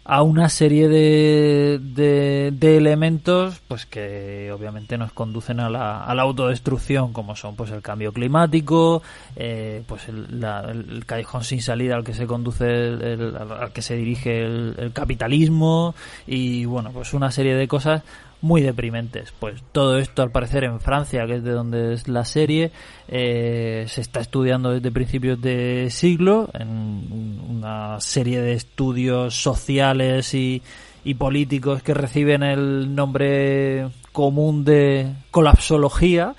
a 0.05 0.23
una 0.23 0.49
serie 0.49 0.89
de, 0.89 1.79
de, 1.81 2.77
elementos 2.77 3.61
pues 3.69 3.87
que 3.87 4.51
obviamente 4.51 4.99
nos 4.99 5.13
conducen 5.13 5.61
a 5.61 5.71
la, 5.71 6.03
a 6.03 6.15
la 6.15 6.23
autodestrucción 6.23 7.13
como 7.13 7.37
son 7.37 7.55
pues 7.55 7.71
el 7.71 7.83
cambio 7.83 8.13
climático 8.13 9.03
eh, 9.37 9.85
pues 9.87 10.09
el, 10.09 10.43
el, 10.43 11.07
callejón 11.07 11.45
sin 11.45 11.63
salida 11.63 11.95
al 11.95 12.05
que 12.05 12.15
se 12.15 12.27
conduce 12.27 12.65
al 12.65 13.73
que 13.73 13.83
se 13.83 13.95
dirige 13.95 14.43
el, 14.43 14.93
capitalismo 14.93 15.95
y 16.27 16.65
bueno 16.65 16.91
pues 16.93 17.15
una 17.15 17.31
serie 17.31 17.55
de 17.55 17.69
cosas 17.69 18.03
muy 18.43 18.61
deprimentes. 18.61 19.33
Pues 19.39 19.63
todo 19.73 19.99
esto 19.99 20.23
al 20.23 20.31
parecer 20.31 20.65
en 20.65 20.81
Francia, 20.81 21.27
que 21.27 21.37
es 21.37 21.45
de 21.45 21.53
donde 21.53 21.95
es 21.95 22.09
la 22.09 22.25
serie, 22.25 22.73
eh, 23.09 23.87
se 23.89 24.01
está 24.01 24.21
estudiando 24.21 24.73
desde 24.73 24.91
principios 24.91 25.41
de 25.41 25.89
siglo 25.91 26.51
en 26.53 27.41
una 27.49 28.01
serie 28.01 28.43
de 28.43 28.53
estudios 28.53 29.35
sociales 29.35 30.35
y, 30.35 30.61
y 31.05 31.15
políticos 31.15 31.83
que 31.83 31.95
reciben 31.95 32.43
el 32.43 32.95
nombre 32.95 33.89
común 34.13 34.65
de 34.65 35.13
colapsología 35.31 36.35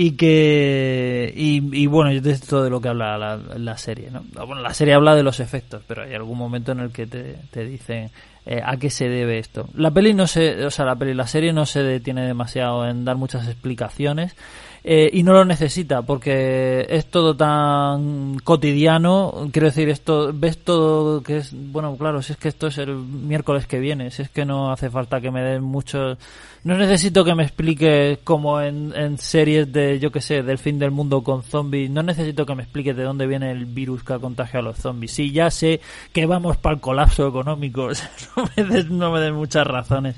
y 0.00 0.12
que 0.12 1.32
y, 1.34 1.86
bueno 1.88 2.12
es 2.12 2.22
de 2.22 2.30
esto 2.30 2.62
de 2.62 2.70
lo 2.70 2.80
que 2.80 2.88
habla 2.88 3.18
la, 3.18 3.78
serie 3.78 4.12
¿no? 4.12 4.22
bueno 4.46 4.62
la 4.62 4.72
serie 4.72 4.94
habla 4.94 5.16
de 5.16 5.24
los 5.24 5.40
efectos 5.40 5.82
pero 5.88 6.04
hay 6.04 6.14
algún 6.14 6.38
momento 6.38 6.70
en 6.70 6.78
el 6.78 6.92
que 6.92 7.08
te, 7.08 7.34
te 7.50 7.64
dicen 7.64 8.08
eh, 8.46 8.60
a 8.64 8.76
qué 8.76 8.90
se 8.90 9.08
debe 9.08 9.40
esto 9.40 9.68
la 9.74 9.90
peli 9.90 10.14
no 10.14 10.28
se 10.28 10.64
o 10.64 10.70
sea 10.70 10.84
la 10.84 10.94
peli 10.94 11.14
la 11.14 11.26
serie 11.26 11.52
no 11.52 11.66
se 11.66 11.82
detiene 11.82 12.24
demasiado 12.24 12.88
en 12.88 13.04
dar 13.04 13.16
muchas 13.16 13.48
explicaciones 13.48 14.36
eh, 14.84 15.10
y 15.12 15.22
no 15.22 15.32
lo 15.32 15.44
necesita 15.44 16.02
porque 16.02 16.86
es 16.88 17.10
todo 17.10 17.36
tan 17.36 18.38
cotidiano. 18.44 19.48
Quiero 19.52 19.68
decir 19.68 19.88
esto 19.88 20.32
ves 20.32 20.58
todo 20.58 21.22
que 21.22 21.38
es 21.38 21.52
bueno 21.52 21.96
claro 21.96 22.22
si 22.22 22.32
es 22.32 22.38
que 22.38 22.48
esto 22.48 22.68
es 22.68 22.78
el 22.78 22.94
miércoles 22.94 23.66
que 23.66 23.78
viene 23.78 24.10
si 24.10 24.22
es 24.22 24.30
que 24.30 24.44
no 24.44 24.70
hace 24.72 24.90
falta 24.90 25.20
que 25.20 25.30
me 25.30 25.42
den 25.42 25.62
mucho 25.62 26.16
no 26.64 26.76
necesito 26.76 27.24
que 27.24 27.34
me 27.34 27.44
explique 27.44 28.20
como 28.24 28.60
en, 28.60 28.92
en 28.94 29.18
series 29.18 29.72
de 29.72 29.98
yo 29.98 30.10
que 30.10 30.20
sé 30.20 30.42
del 30.42 30.58
fin 30.58 30.78
del 30.78 30.90
mundo 30.90 31.22
con 31.22 31.42
zombies 31.42 31.90
no 31.90 32.02
necesito 32.02 32.46
que 32.46 32.54
me 32.54 32.62
explique 32.62 32.94
de 32.94 33.02
dónde 33.02 33.26
viene 33.26 33.50
el 33.50 33.66
virus 33.66 34.02
que 34.04 34.18
contagia 34.18 34.60
a 34.60 34.62
los 34.62 34.78
zombies. 34.78 35.12
Sí 35.12 35.32
ya 35.32 35.50
sé 35.50 35.80
que 36.12 36.26
vamos 36.26 36.56
para 36.56 36.74
el 36.76 36.80
colapso 36.80 37.28
económico 37.28 37.88
no 38.36 38.48
me 38.56 38.64
des, 38.64 38.90
no 38.90 39.12
me 39.12 39.20
den 39.20 39.34
muchas 39.34 39.66
razones 39.66 40.16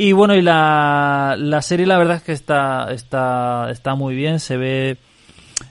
y 0.00 0.12
bueno, 0.12 0.34
y 0.34 0.40
la, 0.40 1.36
la 1.38 1.60
serie 1.60 1.84
la 1.84 1.98
verdad 1.98 2.16
es 2.16 2.22
que 2.22 2.32
está, 2.32 2.90
está, 2.90 3.70
está 3.70 3.94
muy 3.94 4.14
bien, 4.14 4.40
se 4.40 4.56
ve, 4.56 4.96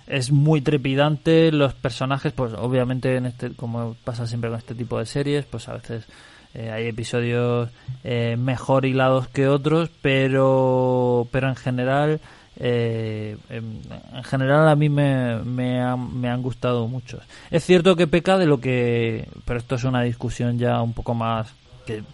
es 0.05 0.31
muy 0.31 0.61
trepidante, 0.61 1.51
los 1.51 1.73
personajes, 1.73 2.31
pues 2.33 2.53
obviamente 2.53 3.15
en 3.15 3.25
este, 3.25 3.55
como 3.55 3.95
pasa 4.03 4.27
siempre 4.27 4.51
con 4.51 4.59
este 4.59 4.75
tipo 4.75 4.99
de 4.99 5.07
series, 5.07 5.45
pues 5.45 5.67
a 5.67 5.73
veces 5.73 6.05
eh, 6.53 6.69
hay 6.69 6.85
episodios 6.85 7.71
eh, 8.03 8.35
mejor 8.37 8.85
hilados 8.85 9.27
que 9.29 9.47
otros, 9.47 9.89
pero, 9.99 11.27
pero 11.31 11.49
en 11.49 11.55
general, 11.55 12.19
eh, 12.57 13.35
en, 13.49 13.81
general 14.25 14.69
a 14.69 14.75
mí 14.75 14.89
me, 14.89 15.37
me, 15.37 15.81
me, 15.97 16.29
han 16.29 16.41
gustado 16.43 16.87
muchos. 16.87 17.23
Es 17.49 17.65
cierto 17.65 17.95
que 17.95 18.05
peca 18.05 18.37
de 18.37 18.45
lo 18.45 18.61
que, 18.61 19.27
pero 19.45 19.57
esto 19.57 19.73
es 19.73 19.85
una 19.85 20.03
discusión 20.03 20.59
ya 20.59 20.79
un 20.83 20.93
poco 20.93 21.15
más 21.15 21.51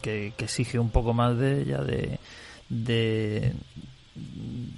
que, 0.02 0.34
exige 0.38 0.80
un 0.80 0.90
poco 0.90 1.14
más 1.14 1.38
de 1.38 1.62
ella, 1.62 1.78
de, 1.80 2.20
de 2.70 3.54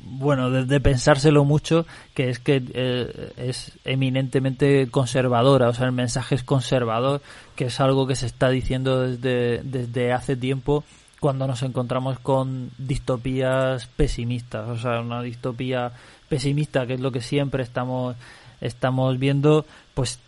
bueno, 0.03 0.49
de, 0.49 0.79
pensárselo 0.79 1.45
mucho, 1.45 1.85
que 2.15 2.29
es 2.29 2.39
que 2.39 2.63
eh, 2.73 3.31
es 3.37 3.71
eminentemente 3.85 4.87
conservadora, 4.89 5.69
o 5.69 5.73
sea, 5.73 5.85
el 5.85 5.91
mensaje 5.91 6.35
es 6.35 6.43
conservador, 6.43 7.21
que 7.55 7.65
es 7.65 7.79
algo 7.79 8.07
que 8.07 8.15
se 8.15 8.25
está 8.25 8.49
diciendo 8.49 9.01
desde, 9.01 9.61
desde 9.63 10.11
hace 10.13 10.35
tiempo 10.35 10.83
cuando 11.19 11.47
nos 11.47 11.63
encontramos 11.63 12.19
con 12.19 12.71
distopías 12.77 13.87
pesimistas, 13.87 14.67
o 14.69 14.77
sea, 14.77 15.01
una 15.01 15.21
distopía 15.21 15.91
pesimista, 16.29 16.85
que 16.85 16.93
es 16.93 16.99
lo 16.99 17.11
que 17.11 17.21
siempre 17.21 17.63
estamos, 17.63 18.15
estamos 18.61 19.17
viendo, 19.17 19.65
pues 19.93 20.19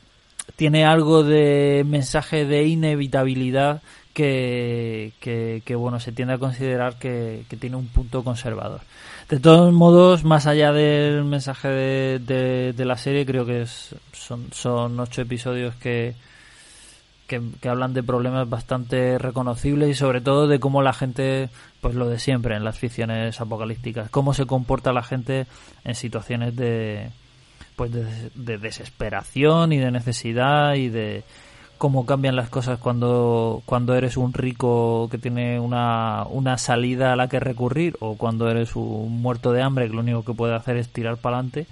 tiene 0.56 0.86
algo 0.86 1.24
de 1.24 1.84
mensaje 1.86 2.46
de 2.46 2.66
inevitabilidad 2.66 3.82
que, 4.14 5.62
que, 5.66 5.76
bueno, 5.76 6.00
se 6.00 6.12
tiende 6.12 6.34
a 6.34 6.38
considerar 6.38 6.98
que, 6.98 7.46
tiene 7.60 7.76
un 7.76 7.88
punto 7.88 8.24
conservador. 8.24 8.82
De 9.30 9.40
todos 9.40 9.72
modos, 9.72 10.24
más 10.24 10.48
allá 10.48 10.72
del 10.72 11.24
mensaje 11.24 11.68
de, 11.68 12.74
de, 12.76 12.86
la 12.86 12.98
serie, 12.98 13.26
creo 13.26 13.46
que 13.46 13.66
son, 14.12 14.48
son 14.52 15.00
ocho 15.00 15.22
episodios 15.22 15.76
que, 15.76 16.16
que, 17.28 17.70
hablan 17.70 17.94
de 17.94 18.04
problemas 18.04 18.50
bastante 18.50 19.20
reconocibles 19.20 19.90
y 19.90 19.94
sobre 19.94 20.20
todo 20.20 20.48
de 20.48 20.60
cómo 20.60 20.82
la 20.82 20.94
gente, 20.94 21.50
pues 21.80 21.94
lo 21.96 22.10
de 22.10 22.20
siempre 22.20 22.56
en 22.56 22.64
las 22.64 22.80
ficciones 22.80 23.40
apocalípticas, 23.40 24.10
cómo 24.10 24.34
se 24.34 24.48
comporta 24.48 24.92
la 24.92 25.04
gente 25.04 25.46
en 25.86 25.96
situaciones 25.96 26.56
de, 26.56 27.12
pues 27.76 27.92
de 27.94 28.58
desesperación 28.58 29.72
y 29.72 29.78
de 29.78 29.92
necesidad 29.92 30.74
y 30.74 30.90
de 30.90 31.24
cómo 31.80 32.06
cambian 32.06 32.36
las 32.36 32.50
cosas 32.50 32.78
cuando, 32.78 33.64
cuando 33.66 33.96
eres 33.96 34.18
un 34.18 34.34
rico 34.34 35.08
que 35.10 35.18
tiene 35.18 35.60
una, 35.62 36.26
una 36.30 36.58
salida 36.58 37.14
a 37.14 37.16
la 37.16 37.30
que 37.30 37.40
recurrir 37.40 37.96
o 38.02 38.18
cuando 38.18 38.50
eres 38.50 38.76
un 38.76 39.22
muerto 39.22 39.54
de 39.54 39.64
hambre 39.64 39.88
que 39.88 39.94
lo 39.94 40.02
único 40.02 40.24
que 40.26 40.34
puede 40.34 40.54
hacer 40.54 40.76
es 40.76 40.90
tirar 40.90 41.18
para 41.18 41.38
adelante. 41.38 41.68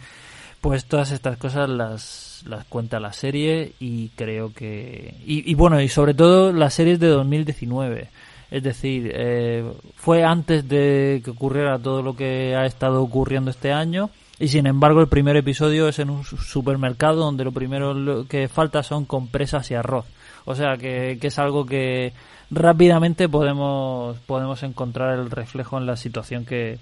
Pues 0.61 0.85
todas 0.85 1.11
estas 1.11 1.37
cosas 1.37 1.69
las, 1.69 2.43
las 2.47 2.63
cuenta 2.65 3.01
la 3.01 3.11
serie 3.11 3.73
y 3.79 4.07
creo 4.15 4.53
que... 4.53 5.13
Y, 5.25 5.51
y 5.51 5.53
bueno, 5.55 5.79
y 5.81 5.89
sobre 5.89 6.13
todo 6.13 6.53
la 6.53 6.69
serie 6.69 6.93
es 6.93 6.99
de 7.01 7.07
2019. 7.09 8.09
Es 8.49 8.63
decir, 8.63 9.11
eh, 9.13 9.69
fue 9.97 10.23
antes 10.23 10.69
de 10.69 11.21
que 11.23 11.31
ocurriera 11.31 11.77
todo 11.77 12.01
lo 12.01 12.15
que 12.15 12.55
ha 12.55 12.65
estado 12.65 13.03
ocurriendo 13.03 13.51
este 13.51 13.73
año 13.73 14.09
y 14.39 14.49
sin 14.49 14.67
embargo, 14.67 15.01
el 15.01 15.07
primer 15.07 15.35
episodio 15.35 15.87
es 15.87 15.97
en 15.99 16.11
un 16.11 16.23
supermercado 16.23 17.21
donde 17.21 17.43
lo 17.43 17.51
primero 17.51 18.25
que 18.27 18.47
falta 18.47 18.83
son 18.83 19.05
compresas 19.05 19.71
y 19.71 19.73
arroz. 19.73 20.05
O 20.45 20.53
sea 20.53 20.77
que, 20.77 21.17
es 21.19 21.39
algo 21.39 21.65
que 21.65 22.13
rápidamente 22.51 23.27
podemos, 23.27 24.17
podemos 24.19 24.61
encontrar 24.61 25.17
el 25.17 25.31
reflejo 25.31 25.77
en 25.77 25.87
la 25.87 25.97
situación 25.97 26.45
que, 26.45 26.77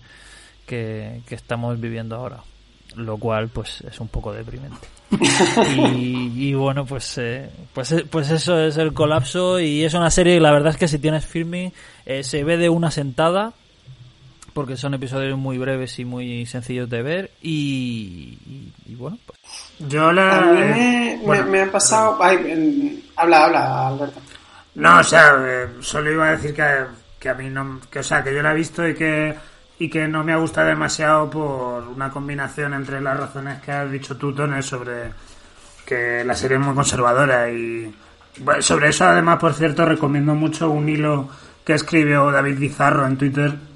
que, 0.66 1.22
estamos 1.30 1.80
viviendo 1.80 2.18
ahora. 2.18 2.42
Lo 2.96 3.18
cual, 3.18 3.50
pues, 3.50 3.82
es 3.82 4.00
un 4.00 4.08
poco 4.10 4.32
deprimente. 4.34 4.88
y, 5.78 6.54
bueno, 6.54 6.86
pues, 6.86 7.18
eh, 7.18 7.50
pues, 7.74 7.92
eh, 7.94 8.06
pues 8.10 8.30
eso 8.32 8.60
es 8.60 8.78
el 8.78 8.94
colapso 8.94 9.60
y 9.60 9.84
es 9.84 9.94
una 9.94 10.12
serie, 10.12 10.40
la 10.40 10.52
verdad 10.52 10.74
es 10.74 10.78
que 10.78 10.88
si 10.88 11.00
tienes 11.00 11.26
firming, 11.26 11.74
eh, 12.06 12.24
se 12.24 12.44
ve 12.44 12.58
de 12.58 12.70
una 12.70 12.92
sentada 12.92 13.54
porque 14.56 14.78
son 14.78 14.94
episodios 14.94 15.38
muy 15.38 15.58
breves 15.58 16.00
y 16.00 16.06
muy 16.06 16.46
sencillos 16.46 16.90
de 16.90 17.02
ver 17.02 17.32
y, 17.42 18.38
bueno 18.98 19.18
pues. 19.26 19.38
Yo 19.80 20.14
la 20.14 20.40
a 20.40 20.46
mí 20.46 21.20
me, 21.50 21.62
ha 21.62 21.70
pasado 21.70 22.18
habla 23.18 23.44
habla 23.44 23.88
Alberto. 23.88 24.22
No 24.76 25.00
o 25.00 25.04
sea 25.04 25.36
eh, 25.46 25.68
solo 25.82 26.10
iba 26.10 26.30
a 26.30 26.38
decir 26.38 26.54
que, 26.54 27.30
a 27.30 27.34
mí 27.34 27.50
no 27.50 27.82
que 27.92 28.00
o 28.00 28.04
sea 28.04 28.24
que 28.24 28.34
yo 28.34 28.42
la 28.42 28.54
he 28.54 28.56
visto 28.56 28.88
y 28.88 28.96
que 28.96 29.36
y 29.78 29.90
que 29.90 30.08
no 30.08 30.24
me 30.24 30.32
ha 30.32 30.38
gustado 30.38 30.70
demasiado 30.70 31.30
por 31.30 31.90
una 31.90 32.10
combinación 32.10 32.76
entre 32.76 33.02
las 33.02 33.20
razones 33.20 33.62
que 33.62 33.74
has 33.74 33.92
dicho 33.92 34.16
tú 34.16 34.34
Tone 34.34 34.62
sobre 34.62 35.12
que 35.86 36.24
la 36.24 36.34
serie 36.34 36.56
es 36.56 36.64
muy 36.64 36.74
conservadora 36.74 37.52
y 37.52 37.94
sobre 38.60 38.88
eso 38.88 39.04
además 39.04 39.38
por 39.38 39.54
cierto 39.54 39.84
recomiendo 39.84 40.34
mucho 40.34 40.70
un 40.70 40.88
hilo 40.88 41.28
que 41.66 41.74
escribió 41.74 42.32
David 42.32 42.58
Bizarro 42.58 43.06
en 43.06 43.18
Twitter 43.18 43.75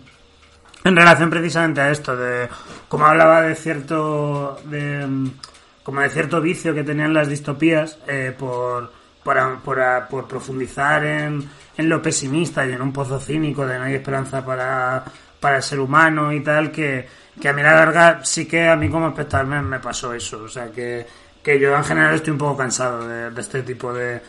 en 0.84 0.96
relación 0.96 1.30
precisamente 1.30 1.82
a 1.82 1.92
esto, 1.92 2.16
de 2.16 2.50
como 2.88 3.06
hablaba 3.06 3.42
de 3.42 3.56
cierto, 3.56 4.60
de, 4.66 5.30
como 5.84 6.02
de 6.02 6.10
cierto 6.10 6.42
vicio 6.42 6.74
que 6.74 6.84
tenían 6.84 7.14
las 7.14 7.28
distopías 7.28 8.00
eh, 8.08 8.34
por, 8.38 8.92
por, 9.24 10.08
por, 10.10 10.28
profundizar 10.28 11.06
en, 11.06 11.50
en 11.78 11.90
lo 11.90 12.02
pesimista 12.02 12.66
y 12.66 12.72
en 12.72 12.82
un 12.82 12.94
pozo 12.94 13.20
cínico 13.20 13.66
de 13.66 13.78
no 13.78 13.86
hay 13.86 13.96
esperanza 13.96 14.46
para, 14.46 15.04
para 15.40 15.58
el 15.58 15.64
ser 15.64 15.80
humano 15.80 16.32
y 16.32 16.42
tal, 16.42 16.72
que, 16.72 17.08
que 17.40 17.50
a 17.50 17.54
mí 17.54 17.62
la 17.62 17.76
larga 17.76 18.22
sí 18.24 18.48
que 18.48 18.68
a 18.68 18.76
mí 18.76 18.90
como 18.90 19.10
espectador 19.10 19.48
me, 19.48 19.80
pasó 19.80 20.14
eso. 20.14 20.44
O 20.44 20.50
sea, 20.50 20.72
que, 20.72 21.06
que 21.44 21.60
yo 21.60 21.76
en 21.76 21.84
general 21.84 22.16
estoy 22.16 22.32
un 22.32 22.40
poco 22.40 22.58
cansado 22.58 23.08
de, 23.08 23.32
de 23.32 23.42
este 23.42 23.64
tipo 23.64 23.94
de, 23.94 24.22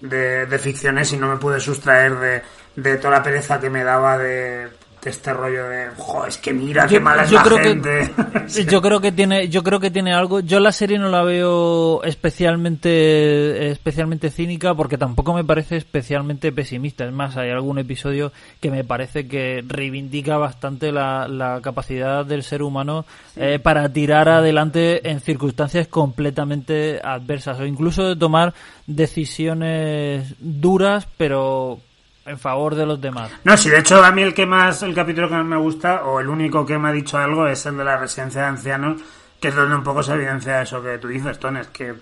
de, 0.00 0.46
de, 0.46 0.58
ficciones 0.58 1.12
y 1.12 1.18
no 1.18 1.28
me 1.28 1.36
pude 1.36 1.60
sustraer 1.60 2.14
de, 2.16 2.42
de 2.76 2.96
toda 2.96 3.18
la 3.18 3.22
pereza 3.22 3.60
que 3.60 3.70
me 3.70 3.84
daba 3.84 4.16
de 4.16 4.68
este 5.04 5.32
rollo 5.32 5.68
de 5.68 5.88
es 6.26 6.38
que 6.38 6.52
mira 6.52 6.86
qué 6.86 7.00
mala 7.00 7.24
es 7.24 7.32
la 7.32 7.42
gente 7.42 8.10
yo 8.68 8.82
creo 8.82 9.00
que 9.00 9.12
tiene 9.12 9.48
yo 9.48 9.62
creo 9.62 9.80
que 9.80 9.90
tiene 9.90 10.12
algo. 10.12 10.40
Yo 10.40 10.60
la 10.60 10.72
serie 10.72 10.98
no 10.98 11.08
la 11.08 11.22
veo 11.22 12.02
especialmente 12.04 13.70
especialmente 13.70 14.30
cínica 14.30 14.74
porque 14.74 14.98
tampoco 14.98 15.34
me 15.34 15.44
parece 15.44 15.76
especialmente 15.76 16.52
pesimista. 16.52 17.04
Es 17.04 17.12
más 17.12 17.36
hay 17.36 17.50
algún 17.50 17.78
episodio 17.78 18.32
que 18.60 18.70
me 18.70 18.84
parece 18.84 19.28
que 19.28 19.62
reivindica 19.66 20.36
bastante 20.36 20.92
la, 20.92 21.60
capacidad 21.62 22.24
del 22.24 22.42
ser 22.42 22.62
humano 22.62 23.04
eh, 23.36 23.58
para 23.58 23.88
tirar 23.88 24.28
adelante 24.28 25.08
en 25.10 25.20
circunstancias 25.20 25.88
completamente 25.88 27.00
adversas 27.02 27.58
o 27.60 27.66
incluso 27.66 28.06
de 28.06 28.16
tomar 28.16 28.54
decisiones 28.86 30.34
duras 30.38 31.06
pero 31.16 31.80
en 32.28 32.38
favor 32.38 32.74
de 32.74 32.86
los 32.86 33.00
demás. 33.00 33.30
No, 33.44 33.56
sí, 33.56 33.70
de 33.70 33.78
hecho 33.78 34.04
a 34.04 34.12
mí 34.12 34.22
el 34.22 34.34
que 34.34 34.46
más, 34.46 34.82
el 34.82 34.94
capítulo 34.94 35.28
que 35.28 35.34
más 35.34 35.46
me 35.46 35.56
gusta, 35.56 36.04
o 36.04 36.20
el 36.20 36.28
único 36.28 36.64
que 36.66 36.78
me 36.78 36.88
ha 36.88 36.92
dicho 36.92 37.18
algo, 37.18 37.46
es 37.46 37.64
el 37.66 37.76
de 37.76 37.84
la 37.84 37.96
residencia 37.96 38.42
de 38.42 38.46
ancianos, 38.48 39.00
que 39.40 39.48
es 39.48 39.54
donde 39.54 39.74
un 39.74 39.82
poco 39.82 40.02
se 40.02 40.12
evidencia 40.12 40.62
eso 40.62 40.82
que 40.82 40.98
tú 40.98 41.08
dices, 41.08 41.38
Tones, 41.38 41.68
que, 41.68 41.94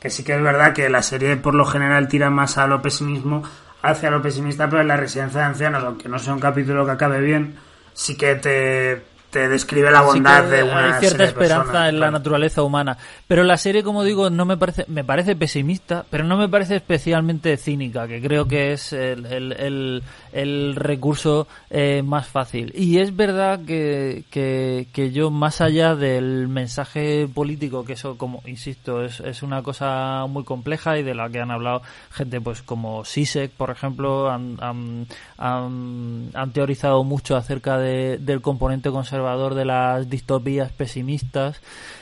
que 0.00 0.10
sí 0.10 0.24
que 0.24 0.34
es 0.34 0.42
verdad 0.42 0.72
que 0.72 0.88
la 0.88 1.02
serie 1.02 1.36
por 1.36 1.54
lo 1.54 1.64
general 1.64 2.08
tira 2.08 2.30
más 2.30 2.58
a 2.58 2.66
lo 2.66 2.80
pesimismo, 2.80 3.42
hacia 3.82 4.10
lo 4.10 4.22
pesimista, 4.22 4.68
pero 4.68 4.80
en 4.80 4.88
la 4.88 4.96
residencia 4.96 5.40
de 5.40 5.46
ancianos, 5.46 5.84
aunque 5.84 6.08
no 6.08 6.18
sea 6.18 6.32
un 6.32 6.40
capítulo 6.40 6.86
que 6.86 6.92
acabe 6.92 7.20
bien, 7.20 7.56
sí 7.92 8.16
que 8.16 8.34
te 8.36 9.13
te 9.34 9.48
describe 9.48 9.90
la 9.90 10.02
bondad 10.02 10.44
de 10.44 10.62
una 10.62 10.94
hay 10.94 11.00
cierta 11.00 11.24
esperanza 11.24 11.88
en 11.88 11.98
la 11.98 12.12
naturaleza 12.12 12.62
humana. 12.62 12.96
Pero 13.26 13.42
la 13.42 13.56
serie 13.56 13.82
como 13.82 14.04
digo 14.04 14.30
no 14.30 14.44
me 14.44 14.56
parece 14.56 14.84
me 14.86 15.02
parece 15.02 15.34
pesimista 15.34 16.06
pero 16.08 16.22
no 16.22 16.36
me 16.36 16.48
parece 16.48 16.76
especialmente 16.76 17.56
cínica 17.56 18.06
que 18.06 18.22
creo 18.22 18.46
que 18.46 18.72
es 18.72 18.92
el, 18.92 19.26
el, 19.26 19.52
el, 19.52 20.02
recurso 20.34 21.46
eh, 21.70 22.02
más 22.04 22.26
fácil. 22.26 22.72
Y 22.74 22.98
es 22.98 23.14
verdad 23.14 23.60
que, 23.64 24.24
que, 24.30 24.88
que, 24.92 25.12
yo 25.12 25.30
más 25.30 25.60
allá 25.60 25.94
del 25.94 26.48
mensaje 26.48 27.28
político 27.32 27.84
que 27.84 27.92
eso 27.92 28.18
como 28.18 28.42
insisto 28.46 29.04
es, 29.04 29.20
es 29.20 29.42
una 29.42 29.62
cosa 29.62 30.26
muy 30.28 30.44
compleja 30.44 30.98
y 30.98 31.02
de 31.04 31.14
la 31.14 31.30
que 31.30 31.40
han 31.40 31.52
hablado 31.52 31.82
gente 32.10 32.40
pues 32.40 32.62
como 32.62 33.04
Sisek 33.04 33.52
por 33.52 33.70
ejemplo 33.70 34.30
han, 34.30 34.56
han, 34.60 35.06
han, 35.38 36.50
teorizado 36.52 37.04
mucho 37.04 37.36
acerca 37.36 37.78
de, 37.78 38.18
del 38.18 38.40
componente 38.40 38.90
conservador 38.90 39.54
de 39.54 39.64
las 39.64 40.10
distopías 40.10 40.72
pesimistas 40.72 41.60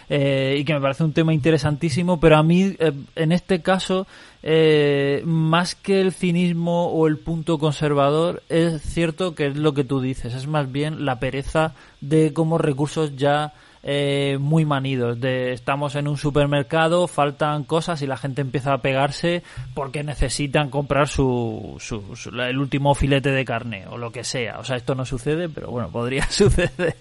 eh, 0.08 0.56
y 0.58 0.64
que 0.64 0.74
me 0.74 0.80
parece 0.80 1.04
un 1.04 1.14
tema 1.14 1.32
interesantísimo, 1.32 2.20
pero 2.20 2.36
a 2.36 2.42
mí 2.42 2.76
eh, 2.78 2.92
en 3.16 3.32
este 3.32 3.62
caso, 3.62 4.06
eh, 4.42 5.22
más 5.24 5.74
que 5.74 6.00
el 6.00 6.12
cinismo 6.12 6.86
o 6.86 7.06
el 7.06 7.18
punto 7.18 7.58
conservador, 7.58 8.42
es 8.48 8.82
cierto 8.82 9.34
que 9.34 9.46
es 9.46 9.56
lo 9.56 9.74
que 9.74 9.84
tú 9.84 10.00
dices, 10.00 10.34
es 10.34 10.46
más 10.46 10.70
bien 10.70 11.04
la 11.04 11.20
pereza 11.20 11.74
de 12.00 12.32
cómo 12.32 12.58
recursos 12.58 13.16
ya 13.16 13.52
eh, 13.82 14.38
muy 14.40 14.64
manidos. 14.64 15.20
De 15.20 15.52
estamos 15.52 15.94
en 15.96 16.08
un 16.08 16.16
supermercado, 16.16 17.08
faltan 17.08 17.64
cosas 17.64 18.02
y 18.02 18.06
la 18.06 18.16
gente 18.16 18.40
empieza 18.40 18.72
a 18.72 18.78
pegarse 18.78 19.42
porque 19.74 20.02
necesitan 20.02 20.70
comprar 20.70 21.08
su, 21.08 21.76
su, 21.80 22.02
el 22.40 22.58
último 22.58 22.94
filete 22.94 23.30
de 23.30 23.44
carne 23.44 23.86
o 23.88 23.98
lo 23.98 24.12
que 24.12 24.24
sea. 24.24 24.58
O 24.58 24.64
sea, 24.64 24.76
esto 24.76 24.94
no 24.94 25.04
sucede, 25.04 25.48
pero 25.48 25.70
bueno, 25.70 25.88
podría 25.92 26.30
suceder. 26.30 26.96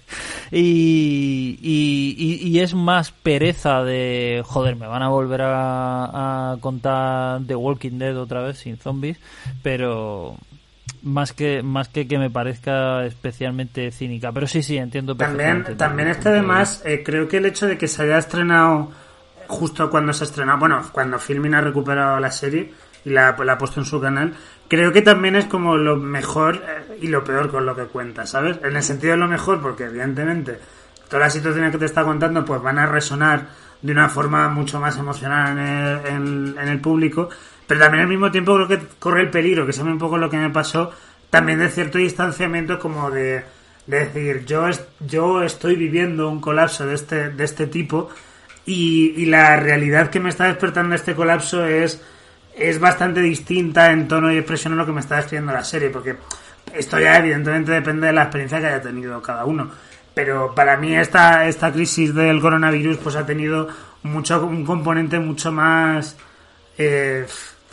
Y, 0.51 1.57
y, 1.61 2.39
y, 2.47 2.59
es 2.59 2.73
más 2.73 3.11
pereza 3.11 3.83
de, 3.83 4.43
joder, 4.45 4.75
me 4.75 4.87
van 4.87 5.01
a 5.01 5.09
volver 5.09 5.43
a, 5.43 6.51
a 6.51 6.57
contar 6.57 7.41
The 7.47 7.55
Walking 7.55 7.97
Dead 7.97 8.17
otra 8.17 8.41
vez 8.41 8.57
sin 8.57 8.77
zombies, 8.77 9.17
pero 9.63 10.35
más 11.01 11.33
que 11.33 11.63
más 11.63 11.89
que 11.89 12.07
que 12.07 12.17
me 12.17 12.29
parezca 12.29 13.05
especialmente 13.05 13.91
cínica. 13.91 14.31
Pero 14.31 14.47
sí 14.47 14.61
sí 14.61 14.77
entiendo 14.77 15.15
perfectamente 15.15 15.75
también 15.75 15.77
también 15.77 16.07
este 16.09 16.29
además 16.29 16.83
eh, 16.85 17.01
creo 17.03 17.27
que 17.27 17.37
el 17.37 17.45
hecho 17.45 17.67
de 17.67 17.77
que 17.77 17.87
se 17.87 18.03
haya 18.03 18.17
estrenado 18.17 18.91
justo 19.47 19.89
cuando 19.89 20.13
se 20.13 20.23
ha 20.23 20.27
estrenado 20.27 20.59
bueno 20.59 20.81
cuando 20.91 21.19
Filmin 21.19 21.55
ha 21.55 21.61
recuperado 21.61 22.19
la 22.19 22.31
serie 22.31 22.73
y 23.03 23.09
la, 23.09 23.35
la 23.43 23.53
ha 23.53 23.57
puesto 23.57 23.79
en 23.79 23.85
su 23.85 23.99
canal 23.99 24.33
creo 24.67 24.91
que 24.93 25.01
también 25.01 25.35
es 25.35 25.45
como 25.45 25.75
lo 25.75 25.97
mejor 25.97 26.55
eh, 26.57 26.99
y 27.01 27.07
lo 27.07 27.23
peor 27.23 27.49
con 27.49 27.65
lo 27.65 27.75
que 27.75 27.85
cuenta 27.85 28.25
sabes 28.25 28.59
en 28.63 28.75
el 28.75 28.83
sentido 28.83 29.13
de 29.13 29.17
lo 29.17 29.27
mejor 29.27 29.61
porque 29.61 29.85
evidentemente 29.85 30.59
todas 31.09 31.25
las 31.25 31.33
situaciones 31.33 31.71
que 31.71 31.79
te 31.79 31.85
está 31.85 32.03
contando 32.03 32.45
pues 32.45 32.61
van 32.61 32.77
a 32.77 32.85
resonar 32.85 33.47
de 33.81 33.91
una 33.91 34.07
forma 34.07 34.47
mucho 34.49 34.79
más 34.79 34.97
emocional 34.97 35.57
en 36.05 36.55
en 36.59 36.67
el 36.67 36.79
público 36.79 37.29
pero 37.71 37.83
también 37.83 38.03
al 38.03 38.09
mismo 38.09 38.29
tiempo 38.29 38.53
creo 38.53 38.67
que 38.67 38.85
corre 38.99 39.21
el 39.21 39.29
peligro, 39.29 39.63
que 39.63 39.71
es 39.71 39.79
un 39.79 39.97
poco 39.97 40.17
lo 40.17 40.29
que 40.29 40.35
me 40.35 40.49
pasó, 40.49 40.91
también 41.29 41.59
de 41.59 41.69
cierto 41.69 41.99
distanciamiento 41.99 42.77
como 42.77 43.09
de, 43.09 43.45
decir, 43.87 44.43
yo, 44.43 44.65
yo 44.99 45.41
estoy 45.41 45.77
viviendo 45.77 46.27
un 46.27 46.41
colapso 46.41 46.85
de 46.85 46.95
este, 46.95 47.29
de 47.29 47.43
este 47.45 47.67
tipo 47.67 48.09
y, 48.65 49.25
la 49.27 49.55
realidad 49.55 50.09
que 50.09 50.19
me 50.19 50.27
está 50.27 50.47
despertando 50.47 50.95
este 50.95 51.15
colapso 51.15 51.65
es, 51.65 52.01
es 52.57 52.77
bastante 52.77 53.21
distinta 53.21 53.93
en 53.93 54.09
tono 54.09 54.33
y 54.33 54.37
expresión 54.37 54.73
a 54.73 54.75
lo 54.75 54.85
que 54.85 54.91
me 54.91 54.99
está 54.99 55.15
describiendo 55.15 55.53
la 55.53 55.63
serie, 55.63 55.89
porque 55.91 56.17
esto 56.73 56.99
ya 56.99 57.19
evidentemente 57.19 57.71
depende 57.71 58.07
de 58.07 58.11
la 58.11 58.23
experiencia 58.23 58.59
que 58.59 58.67
haya 58.67 58.81
tenido 58.81 59.21
cada 59.21 59.45
uno. 59.45 59.71
Pero 60.13 60.53
para 60.53 60.75
mí 60.75 60.93
esta, 60.93 61.47
esta 61.47 61.71
crisis 61.71 62.13
del 62.13 62.41
coronavirus 62.41 62.97
pues 62.97 63.15
ha 63.15 63.25
tenido 63.25 63.69
mucho 64.03 64.45
un 64.45 64.65
componente 64.65 65.19
mucho 65.19 65.53
más 65.53 66.17
eh, 66.77 67.25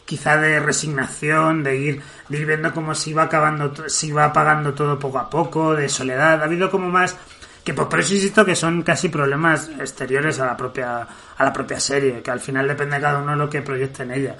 quizá 0.08 0.38
de 0.38 0.58
resignación, 0.58 1.62
de 1.62 1.76
ir, 1.76 2.02
de 2.30 2.38
ir 2.38 2.46
viendo 2.46 2.72
cómo 2.72 2.94
se 2.94 3.10
iba 3.10 3.24
acabando, 3.24 3.74
se 3.90 4.06
iba 4.06 4.24
apagando 4.24 4.72
todo 4.72 4.98
poco 4.98 5.18
a 5.18 5.28
poco, 5.28 5.74
de 5.74 5.86
soledad. 5.90 6.40
Ha 6.40 6.46
habido 6.46 6.70
como 6.70 6.88
más 6.88 7.14
que 7.62 7.74
pues 7.74 7.88
por 7.88 8.00
eso 8.00 8.14
insisto 8.14 8.46
que 8.46 8.56
son 8.56 8.80
casi 8.80 9.10
problemas 9.10 9.68
exteriores 9.78 10.40
a 10.40 10.46
la 10.46 10.56
propia 10.56 11.06
a 11.36 11.44
la 11.44 11.52
propia 11.52 11.78
serie, 11.78 12.22
que 12.22 12.30
al 12.30 12.40
final 12.40 12.66
depende 12.66 12.96
de 12.96 13.02
cada 13.02 13.18
uno 13.18 13.36
lo 13.36 13.50
que 13.50 13.60
proyecte 13.60 14.04
en 14.04 14.12
ella. 14.12 14.36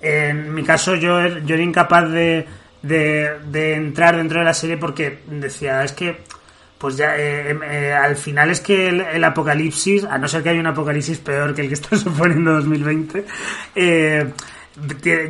En 0.00 0.54
mi 0.54 0.62
caso 0.62 0.94
yo, 0.94 1.26
yo 1.26 1.54
era 1.56 1.64
incapaz 1.64 2.08
de, 2.08 2.46
de, 2.80 3.74
entrar 3.74 4.16
dentro 4.16 4.38
de 4.38 4.44
la 4.44 4.54
serie 4.54 4.76
porque 4.76 5.18
decía, 5.26 5.82
es 5.82 5.92
que 5.94 6.22
pues 6.78 6.96
ya 6.96 7.18
eh, 7.18 7.50
em, 7.50 7.60
eh, 7.64 7.92
al 7.92 8.14
final 8.14 8.50
es 8.50 8.60
que 8.60 8.88
el, 8.88 9.24
apocalipsis, 9.24 10.04
a 10.04 10.16
no 10.16 10.28
ser 10.28 10.44
que 10.44 10.50
haya 10.50 10.60
un 10.60 10.68
apocalipsis 10.68 11.18
peor 11.18 11.56
que 11.56 11.62
el 11.62 11.68
que 11.68 11.74
está 11.80 11.96
suponiendo 11.96 12.52
2020, 12.52 13.24
eh, 13.74 14.32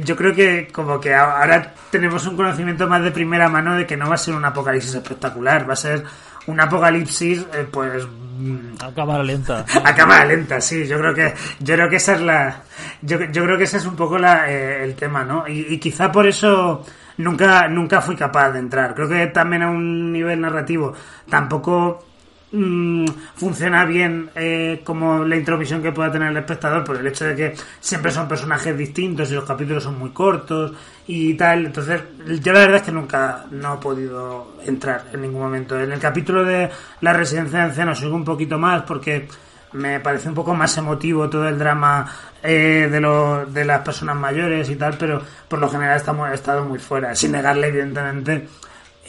yo 0.05 0.17
creo 0.17 0.35
que 0.35 0.69
como 0.73 1.01
que 1.01 1.15
ahora 1.15 1.75
tenemos 1.91 2.27
un 2.27 2.37
conocimiento 2.37 2.87
más 2.87 3.03
de 3.03 3.11
primera 3.11 3.49
mano 3.49 3.75
de 3.75 3.87
que 3.87 3.97
no 3.97 4.09
va 4.09 4.15
a 4.15 4.19
ser 4.19 4.35
un 4.35 4.45
apocalipsis 4.45 4.95
espectacular, 4.95 5.69
va 5.69 5.73
a 5.73 5.77
ser 5.77 6.05
un 6.47 6.61
apocalipsis 6.61 7.47
eh, 7.55 7.67
pues 7.71 8.07
mm, 8.07 8.83
a 8.83 8.95
cámara 8.95 9.23
lenta. 9.23 9.65
a 9.85 9.95
cámara 9.95 10.25
lenta 10.25 10.61
sí 10.61 10.87
yo 10.87 10.99
creo 10.99 11.15
que 11.15 11.35
yo 11.61 11.75
creo 11.75 11.89
que 11.91 11.97
esa 11.97 12.15
es 12.15 12.21
la 12.23 12.63
yo, 13.03 13.19
yo 13.25 13.45
creo 13.45 13.59
que 13.59 13.65
ese 13.65 13.77
es 13.77 13.87
un 13.87 13.97
poco 13.97 14.19
la, 14.19 14.51
eh, 14.51 14.85
el 14.85 14.95
tema 14.95 15.25
no 15.25 15.47
y, 15.47 15.75
y, 15.75 15.79
quizá 15.79 16.11
por 16.11 16.27
eso 16.27 16.85
nunca 17.19 17.69
nunca 17.69 18.01
fui 18.01 18.17
capaz 18.17 18.51
de 18.53 18.61
entrar. 18.61 18.95
Creo 18.95 19.09
que 19.09 19.27
también 19.27 19.63
a 19.63 19.71
un 19.71 20.13
nivel 20.13 20.41
narrativo 20.41 20.95
tampoco 21.29 22.08
Mm, 22.51 23.05
funciona 23.37 23.85
bien 23.85 24.31
eh, 24.35 24.81
como 24.83 25.23
la 25.23 25.37
intromisión 25.37 25.83
que 25.83 25.93
pueda 25.93 26.11
tener 26.11 26.31
el 26.31 26.37
espectador 26.39 26.83
por 26.83 26.97
el 26.97 27.07
hecho 27.07 27.27
de 27.27 27.37
que 27.37 27.55
siempre 27.79 28.11
son 28.11 28.27
personajes 28.27 28.77
distintos 28.77 29.31
y 29.31 29.35
los 29.35 29.45
capítulos 29.45 29.83
son 29.83 29.99
muy 29.99 30.11
cortos 30.11 30.73
y 31.07 31.35
tal. 31.35 31.67
Entonces, 31.67 32.01
yo 32.41 32.53
la 32.55 32.61
verdad 32.61 32.77
es 32.77 32.83
que 32.83 32.93
nunca 32.93 33.45
no 33.51 33.75
he 33.75 33.77
podido 33.79 34.55
entrar 34.65 35.05
en 35.13 35.23
ningún 35.23 35.43
momento. 35.43 35.79
En 35.79 35.93
el 35.93 36.01
capítulo 36.01 36.43
de 36.43 36.71
la 37.03 37.13
residencia 37.13 37.59
de 37.59 37.65
ancianos 37.67 37.99
sigo 37.99 38.17
un 38.17 38.25
poquito 38.25 38.59
más 38.59 38.83
porque 38.83 39.29
me 39.73 40.01
parece 40.01 40.31
un 40.31 40.35
poco 40.35 40.55
más 40.55 40.75
emotivo 40.79 41.29
todo 41.29 41.47
el 41.47 41.59
drama 41.59 42.11
eh, 42.43 42.89
de, 42.91 43.01
lo, 43.01 43.45
de 43.45 43.67
las 43.67 43.83
personas 43.83 44.17
mayores 44.17 44.71
y 44.71 44.77
tal, 44.77 44.97
pero 44.99 45.21
por 45.49 45.59
lo 45.59 45.69
general 45.69 45.99
estamos, 45.99 46.31
he 46.31 46.35
estado 46.35 46.65
muy 46.65 46.79
fuera, 46.79 47.15
sin 47.15 47.33
negarle 47.33 47.69
evidentemente 47.69 48.49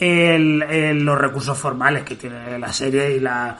el, 0.00 1.04
los 1.04 1.18
recursos 1.18 1.56
formales 1.56 2.02
que 2.02 2.16
tiene 2.16 2.58
la 2.58 2.72
serie 2.72 3.16
y 3.16 3.20
la, 3.20 3.56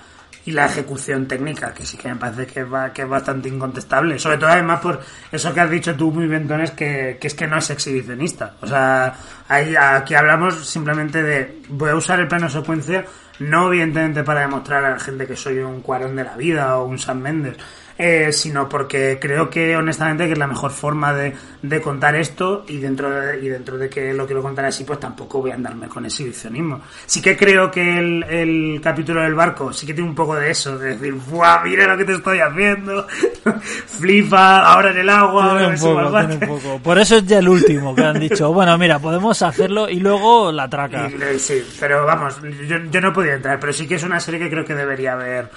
y 0.47 0.53
la 0.53 0.67
ejecución 0.67 1.27
técnica, 1.27 1.75
que 1.75 1.85
sí 1.85 1.97
que 1.97 2.09
me 2.09 2.17
parece 2.17 2.47
que, 2.47 2.65
va, 2.65 2.93
que 2.93 3.03
es 3.03 3.09
bastante 3.09 3.49
incontestable. 3.49 4.19
Sobre 4.19 4.39
todo 4.39 4.51
además 4.51 4.81
por 4.81 5.01
eso 5.31 5.53
que 5.53 5.61
has 5.61 5.71
dicho 5.71 5.95
tú 5.95 6.11
muy 6.11 6.27
bien, 6.27 6.49
que, 6.77 7.19
que 7.21 7.27
es 7.27 7.35
que 7.35 7.47
no 7.47 7.59
es 7.59 7.71
exhibicionista. 7.71 8.55
O 8.61 8.67
sea, 8.67 9.15
ahí, 9.49 9.75
aquí 9.77 10.15
hablamos 10.15 10.67
simplemente 10.67 11.23
de 11.23 11.61
voy 11.69 11.91
a 11.91 11.97
usar 11.97 12.21
el 12.21 12.29
plano 12.29 12.49
secuencia, 12.49 13.05
no 13.39 13.69
evidentemente 13.69 14.23
para 14.25 14.41
demostrar 14.41 14.85
a 14.85 14.91
la 14.91 14.99
gente 14.99 15.27
que 15.27 15.37
soy 15.37 15.59
un 15.59 15.83
cuarón 15.83 16.17
de 16.17 16.25
la 16.25 16.37
vida 16.37 16.79
o 16.79 16.85
un 16.85 16.99
Sam 16.99 17.21
Mendes, 17.21 17.57
eh, 18.03 18.33
sino 18.33 18.67
porque 18.67 19.19
creo 19.21 19.51
que 19.51 19.77
honestamente 19.77 20.25
que 20.25 20.33
es 20.33 20.39
la 20.39 20.47
mejor 20.47 20.71
forma 20.71 21.13
de, 21.13 21.35
de 21.61 21.81
contar 21.83 22.15
esto 22.17 22.65
y 22.67 22.79
dentro 22.79 23.11
de, 23.11 23.45
y 23.45 23.49
dentro 23.49 23.77
de 23.77 23.91
que 23.91 24.15
lo 24.15 24.25
quiero 24.25 24.41
contar 24.41 24.65
así 24.65 24.85
pues 24.85 24.99
tampoco 24.99 25.43
voy 25.43 25.51
a 25.51 25.55
andarme 25.55 25.87
con 25.87 26.07
exhibicionismo. 26.07 26.81
Sí 27.05 27.21
que 27.21 27.37
creo 27.37 27.71
que 27.71 27.99
el, 27.99 28.23
el 28.25 28.81
capítulo 28.83 29.21
del 29.21 29.35
barco 29.35 29.71
sí 29.75 29.87
que 29.87 29.93
tiene 29.93 30.09
un 30.09 30.15
poco 30.15 30.35
de 30.35 30.51
eso, 30.51 30.79
de 30.79 30.97
decir, 30.97 31.13
¡buah, 31.13 31.63
mira 31.63 31.87
lo 31.87 31.99
que 31.99 32.07
te 32.07 32.15
estoy 32.15 32.39
haciendo! 32.39 33.07
Flipa, 33.87 34.61
ahora 34.61 34.93
en 34.93 34.99
el 34.99 35.11
agua, 35.11 35.69
un 35.69 36.41
poco, 36.41 36.79
Por 36.83 36.99
eso 36.99 37.17
es 37.17 37.27
ya 37.27 37.41
el 37.41 37.51
último 37.51 37.95
que 37.95 38.03
han 38.03 38.19
dicho, 38.19 38.51
bueno, 38.55 38.79
mira, 38.79 38.99
podemos 38.99 39.43
hacerlo 39.43 39.91
y 39.91 40.01
luego 40.01 40.51
la 40.51 40.69
traca. 40.69 41.07
Eh, 41.07 41.39
sí, 41.39 41.63
pero 41.79 42.07
vamos, 42.07 42.41
yo, 42.67 42.79
yo 42.91 43.01
no 43.03 43.13
podía 43.13 43.35
entrar, 43.35 43.61
pero 43.61 43.75
sí 43.75 43.87
que 43.87 43.97
es 43.97 44.03
una 44.05 44.21
serie 44.21 44.41
que 44.41 44.49
creo 44.49 44.65
que 44.65 44.75
debería 44.75 45.13
haber 45.13 45.51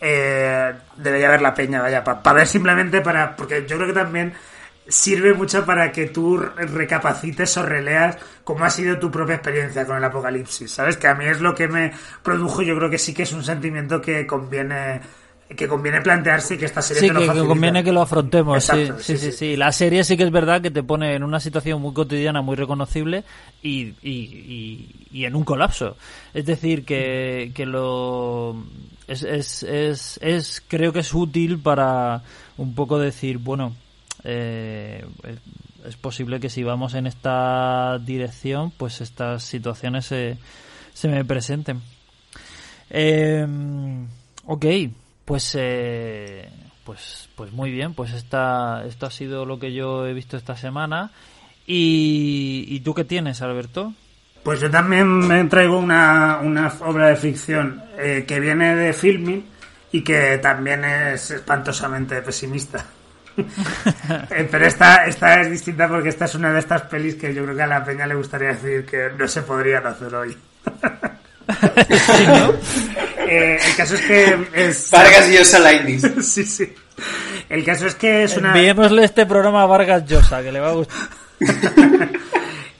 eh, 0.00 0.72
debería 0.96 1.28
haber 1.28 1.42
la 1.42 1.54
peña, 1.54 1.82
vaya, 1.82 2.02
para 2.02 2.32
ver 2.32 2.46
simplemente 2.46 3.00
para, 3.00 3.36
porque 3.36 3.66
yo 3.66 3.76
creo 3.76 3.88
que 3.88 3.92
también 3.92 4.32
sirve 4.88 5.34
mucho 5.34 5.64
para 5.64 5.92
que 5.92 6.06
tú 6.06 6.36
recapacites 6.36 7.56
o 7.56 7.64
releas 7.64 8.18
cómo 8.42 8.64
ha 8.64 8.70
sido 8.70 8.98
tu 8.98 9.10
propia 9.10 9.36
experiencia 9.36 9.86
con 9.86 9.96
el 9.96 10.04
apocalipsis, 10.04 10.70
¿sabes? 10.70 10.96
Que 10.96 11.06
a 11.06 11.14
mí 11.14 11.26
es 11.26 11.40
lo 11.40 11.54
que 11.54 11.68
me 11.68 11.92
produjo, 12.22 12.62
yo 12.62 12.76
creo 12.76 12.90
que 12.90 12.98
sí 12.98 13.14
que 13.14 13.22
es 13.22 13.32
un 13.32 13.44
sentimiento 13.44 14.00
que 14.00 14.26
conviene 14.26 15.00
que 15.56 15.66
conviene 15.66 16.00
plantearse 16.00 16.56
que 16.56 16.64
esta 16.64 16.80
serie 16.80 17.08
sí, 17.08 17.10
que, 17.10 17.26
conviene 17.46 17.82
que 17.82 17.90
lo 17.90 18.02
afrontemos. 18.02 18.62
sí, 18.62 18.88
sí, 18.98 19.16
sí, 19.16 19.32
sí, 19.32 19.56
La 19.56 19.72
serie 19.72 20.04
sí 20.04 20.16
que 20.16 20.22
es 20.22 20.30
verdad 20.30 20.62
que 20.62 20.70
te 20.70 20.84
pone 20.84 21.14
en 21.14 21.24
una 21.24 21.40
situación 21.40 21.80
muy 21.80 21.92
cotidiana, 21.92 22.40
muy 22.40 22.54
reconocible 22.54 23.24
y, 23.60 23.94
y, 24.00 25.08
y, 25.10 25.24
en 25.24 25.34
un 25.34 25.42
colapso. 25.42 25.96
Es 26.32 26.46
decir, 26.46 26.84
que, 26.84 27.50
que 27.52 27.66
lo 27.66 28.64
es, 29.10 29.24
es, 29.24 29.64
es, 29.64 30.20
es, 30.22 30.62
creo 30.68 30.92
que 30.92 31.00
es 31.00 31.12
útil 31.12 31.58
para 31.58 32.22
un 32.56 32.76
poco 32.76 32.96
decir, 32.96 33.38
bueno, 33.38 33.74
eh, 34.22 35.04
es 35.84 35.96
posible 35.96 36.38
que 36.38 36.48
si 36.48 36.62
vamos 36.62 36.94
en 36.94 37.08
esta 37.08 37.98
dirección, 37.98 38.70
pues 38.70 39.00
estas 39.00 39.42
situaciones 39.42 40.06
se, 40.06 40.38
se 40.92 41.08
me 41.08 41.24
presenten. 41.24 41.82
Eh, 42.88 43.44
ok, 44.46 44.66
pues, 45.24 45.56
eh, 45.58 46.48
pues, 46.84 47.28
pues 47.34 47.50
muy 47.50 47.72
bien, 47.72 47.94
pues 47.94 48.12
esta, 48.12 48.84
esto 48.86 49.06
ha 49.06 49.10
sido 49.10 49.44
lo 49.44 49.58
que 49.58 49.72
yo 49.72 50.06
he 50.06 50.14
visto 50.14 50.36
esta 50.36 50.56
semana. 50.56 51.10
¿Y, 51.66 52.64
¿y 52.68 52.78
tú 52.80 52.94
qué 52.94 53.04
tienes, 53.04 53.42
Alberto? 53.42 53.92
Pues 54.42 54.60
yo 54.60 54.70
también 54.70 55.06
me 55.06 55.44
traigo 55.44 55.78
una, 55.78 56.38
una 56.42 56.72
obra 56.80 57.08
de 57.08 57.16
ficción 57.16 57.82
eh, 57.98 58.24
que 58.26 58.40
viene 58.40 58.74
de 58.74 58.92
filming 58.92 59.44
y 59.92 60.02
que 60.02 60.38
también 60.38 60.84
es 60.84 61.30
espantosamente 61.30 62.22
pesimista. 62.22 62.84
Eh, 64.30 64.46
pero 64.50 64.66
esta, 64.66 65.06
esta 65.06 65.40
es 65.40 65.50
distinta 65.50 65.88
porque 65.88 66.10
esta 66.10 66.26
es 66.26 66.34
una 66.34 66.52
de 66.52 66.58
estas 66.58 66.82
pelis 66.82 67.14
que 67.14 67.32
yo 67.32 67.44
creo 67.44 67.56
que 67.56 67.62
a 67.62 67.66
la 67.66 67.82
peña 67.82 68.06
le 68.06 68.14
gustaría 68.14 68.48
decir 68.48 68.84
que 68.84 69.10
no 69.16 69.26
se 69.26 69.42
podrían 69.42 69.86
hacer 69.86 70.14
hoy. 70.14 70.36
Eh, 73.32 73.60
el 73.64 73.76
caso 73.76 73.94
es 73.94 74.00
que 74.00 74.38
es... 74.54 74.90
Vargas 74.90 75.28
Llosa 75.30 75.60
sí, 76.20 76.44
sí. 76.44 76.74
El 77.48 77.64
caso 77.64 77.86
es 77.86 77.94
que 77.94 78.24
es 78.24 78.36
una... 78.36 78.48
Enviémosle 78.48 79.04
este 79.04 79.24
programa 79.24 79.62
a 79.62 79.66
Vargas 79.66 80.04
Llosa, 80.04 80.42
que 80.42 80.50
le 80.50 80.58
va 80.58 80.70
a 80.70 80.72
gustar. 80.72 80.98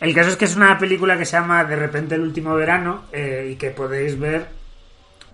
El 0.01 0.14
caso 0.14 0.30
es 0.30 0.36
que 0.36 0.46
es 0.46 0.57
una 0.57 0.78
película 0.78 1.16
que 1.18 1.24
se 1.24 1.32
llama 1.32 1.64
De 1.64 1.76
repente 1.76 2.14
el 2.14 2.22
último 2.22 2.55
verano 2.55 3.05
eh, 3.12 3.51
y 3.53 3.57
que 3.57 3.70
podéis 3.70 4.18
ver 4.18 4.48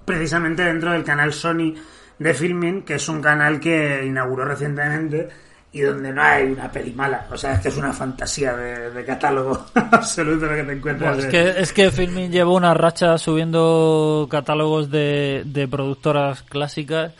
precisamente 0.04 0.62
dentro 0.64 0.92
del 0.92 1.04
canal 1.04 1.32
Sony 1.32 1.74
de 2.18 2.34
Filming, 2.34 2.82
que 2.82 2.94
es 2.94 3.08
un 3.08 3.20
canal 3.20 3.60
que 3.60 4.04
inauguró 4.04 4.44
recientemente 4.44 5.28
y 5.72 5.80
donde 5.80 6.12
no 6.12 6.22
hay 6.22 6.44
una 6.44 6.70
peli 6.70 6.92
mala. 6.92 7.26
O 7.30 7.36
sea, 7.36 7.54
es 7.54 7.60
que 7.60 7.68
es 7.68 7.76
una 7.76 7.92
fantasía 7.92 8.54
de, 8.56 9.04
catálogo 9.04 9.66
absoluto 9.74 10.46
lo 10.46 10.54
que 10.54 10.62
te 10.62 10.72
encuentras. 10.72 11.18
es, 11.18 11.26
que, 11.26 11.60
es 11.60 11.72
que 11.72 11.90
Filming 11.90 12.30
lleva 12.30 12.52
una 12.52 12.72
racha 12.72 13.18
subiendo 13.18 14.26
catálogos 14.30 14.90
de, 14.90 15.42
de 15.44 15.68
productoras 15.68 16.42
clásicas 16.42 17.12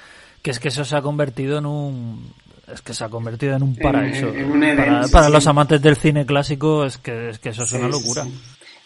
que 0.46 0.52
es 0.52 0.60
que 0.60 0.68
eso 0.68 0.84
se 0.84 0.96
ha 0.96 1.02
convertido 1.02 1.58
en 1.58 1.66
un 1.66 2.32
es 2.72 2.82
que 2.82 2.92
se 2.92 3.04
ha 3.04 3.08
convertido 3.08 3.56
en 3.56 3.62
un 3.62 3.76
paraíso. 3.76 4.32
para, 5.12 5.28
los 5.28 5.46
amantes 5.46 5.80
del 5.80 5.96
cine 5.96 6.26
clásico 6.26 6.84
es 6.84 6.98
que, 6.98 7.30
es 7.30 7.38
que 7.38 7.50
eso 7.50 7.64
es 7.64 7.72
una 7.72 7.88
locura. 7.88 8.24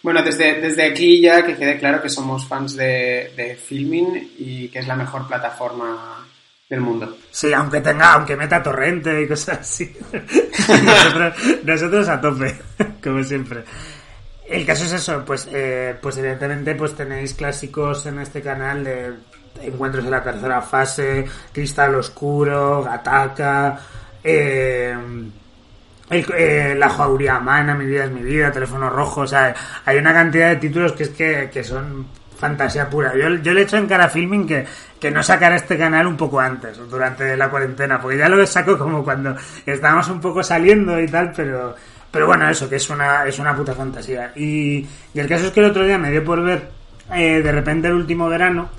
Bueno, 0.03 0.23
desde, 0.23 0.61
desde 0.61 0.85
aquí 0.85 1.21
ya 1.21 1.45
que 1.45 1.57
quede 1.57 1.79
claro 1.79 2.01
que 2.01 2.09
somos 2.09 2.47
fans 2.47 2.75
de, 2.75 3.33
de 3.37 3.55
Filming 3.55 4.33
y 4.39 4.69
que 4.69 4.79
es 4.79 4.87
la 4.87 4.97
mejor 4.97 5.27
plataforma 5.27 6.27
del 6.71 6.81
mundo. 6.81 7.17
Sí, 7.31 7.53
aunque 7.53 7.81
tenga, 7.81 8.15
aunque 8.15 8.37
meta 8.37 8.63
torrente 8.63 9.23
y 9.23 9.29
cosas 9.29 9.59
así. 9.61 9.93
nosotros, 11.65 12.09
a 12.09 12.21
tope, 12.21 12.57
como 13.03 13.23
siempre. 13.25 13.65
El 14.49 14.65
caso 14.65 14.85
es 14.85 14.93
eso, 14.93 15.25
pues, 15.25 15.49
eh, 15.53 15.97
pues 16.01 16.17
evidentemente 16.19 16.75
pues 16.75 16.95
tenéis 16.97 17.35
clásicos 17.35 18.07
en 18.07 18.19
este 18.19 18.41
canal 18.41 18.83
de 18.83 19.15
encuentros 19.63 20.05
en 20.05 20.11
la 20.11 20.23
tercera 20.23 20.61
fase, 20.63 21.25
Cristal 21.53 21.95
Oscuro, 21.95 22.83
Gataka, 22.83 23.79
eh, 24.23 24.95
eh, 26.11 26.75
La 26.77 26.89
Jauría 26.89 27.39
Mana, 27.39 27.75
Mi 27.75 27.87
Vida 27.87 28.05
es 28.05 28.11
Mi 28.11 28.23
Vida, 28.23 28.51
Teléfono 28.51 28.91
Rojo, 28.91 29.23
o 29.23 29.27
sea, 29.27 29.55
hay 29.85 29.99
una 29.99 30.13
cantidad 30.13 30.49
de 30.49 30.57
títulos 30.57 30.93
que 30.93 31.05
es 31.05 31.11
que, 31.11 31.51
que 31.53 31.63
son 31.63 32.07
fantasía 32.41 32.89
pura. 32.89 33.13
Yo, 33.15 33.29
yo 33.37 33.53
le 33.53 33.61
he 33.61 33.65
hecho 33.65 33.77
en 33.77 33.87
cara 33.87 34.05
a 34.05 34.09
filming 34.09 34.47
que, 34.47 34.67
que 34.99 35.11
no 35.11 35.23
sacara 35.23 35.57
este 35.57 35.77
canal 35.77 36.07
un 36.07 36.17
poco 36.17 36.41
antes, 36.41 36.79
durante 36.89 37.37
la 37.37 37.51
cuarentena, 37.51 38.01
porque 38.01 38.17
ya 38.17 38.29
lo 38.29 38.45
saco 38.47 38.79
como 38.79 39.05
cuando 39.05 39.37
estábamos 39.67 40.09
un 40.09 40.21
poco 40.21 40.43
saliendo 40.43 40.99
y 40.99 41.07
tal, 41.07 41.33
pero, 41.37 41.77
pero 42.11 42.27
bueno, 42.27 42.49
eso, 42.49 42.69
que 42.69 42.77
es 42.77 42.91
una, 42.91 43.27
es 43.27 43.39
una 43.39 43.55
puta 43.55 43.75
fantasía. 43.75 44.33
Y, 44.35 44.87
y 45.15 45.21
el 45.21 45.29
caso 45.29 45.47
es 45.47 45.53
que 45.53 45.61
el 45.61 45.67
otro 45.67 45.85
día 45.85 45.99
me 45.99 46.11
dio 46.11 46.25
por 46.25 46.43
ver, 46.43 46.71
eh, 47.13 47.43
de 47.43 47.53
repente 47.53 47.89
el 47.89 47.95
último 47.95 48.29
verano, 48.29 48.71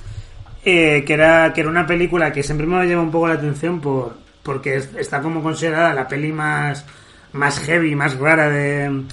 eh, 0.63 1.03
que, 1.05 1.13
era, 1.13 1.53
que 1.53 1.61
era 1.61 1.69
una 1.69 1.85
película 1.85 2.31
que 2.31 2.43
siempre 2.43 2.67
me 2.67 2.85
lleva 2.85 3.01
un 3.01 3.11
poco 3.11 3.27
la 3.27 3.35
atención 3.35 3.81
por, 3.81 4.15
porque 4.43 4.75
está 4.75 5.21
como 5.21 5.41
considerada 5.41 5.93
la 5.93 6.07
peli 6.07 6.31
más 6.31 6.85
más 7.33 7.59
heavy, 7.59 7.95
más 7.95 8.17
rara 8.17 8.49
de 8.49 9.03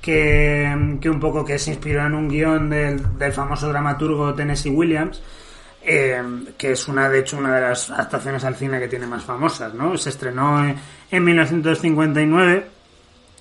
que, 0.00 0.70
un 0.74 1.20
poco 1.20 1.44
que 1.44 1.58
se 1.58 1.70
inspiró 1.70 2.04
en 2.04 2.14
un 2.14 2.28
guion 2.28 2.70
del, 2.70 3.18
del 3.18 3.32
famoso 3.32 3.68
dramaturgo 3.68 4.34
Tennessee 4.34 4.70
Williams, 4.70 5.22
eh, 5.82 6.22
que 6.58 6.72
es 6.72 6.88
una 6.88 7.08
de 7.08 7.20
hecho 7.20 7.38
una 7.38 7.54
de 7.54 7.60
las 7.62 7.90
adaptaciones 7.90 8.44
al 8.44 8.56
cine 8.56 8.80
que 8.80 8.88
tiene 8.88 9.06
más 9.06 9.24
famosas, 9.24 9.74
¿no? 9.74 9.96
Se 9.96 10.10
estrenó 10.10 10.64
en, 10.64 10.76
en 11.10 11.24
1959 11.24 12.66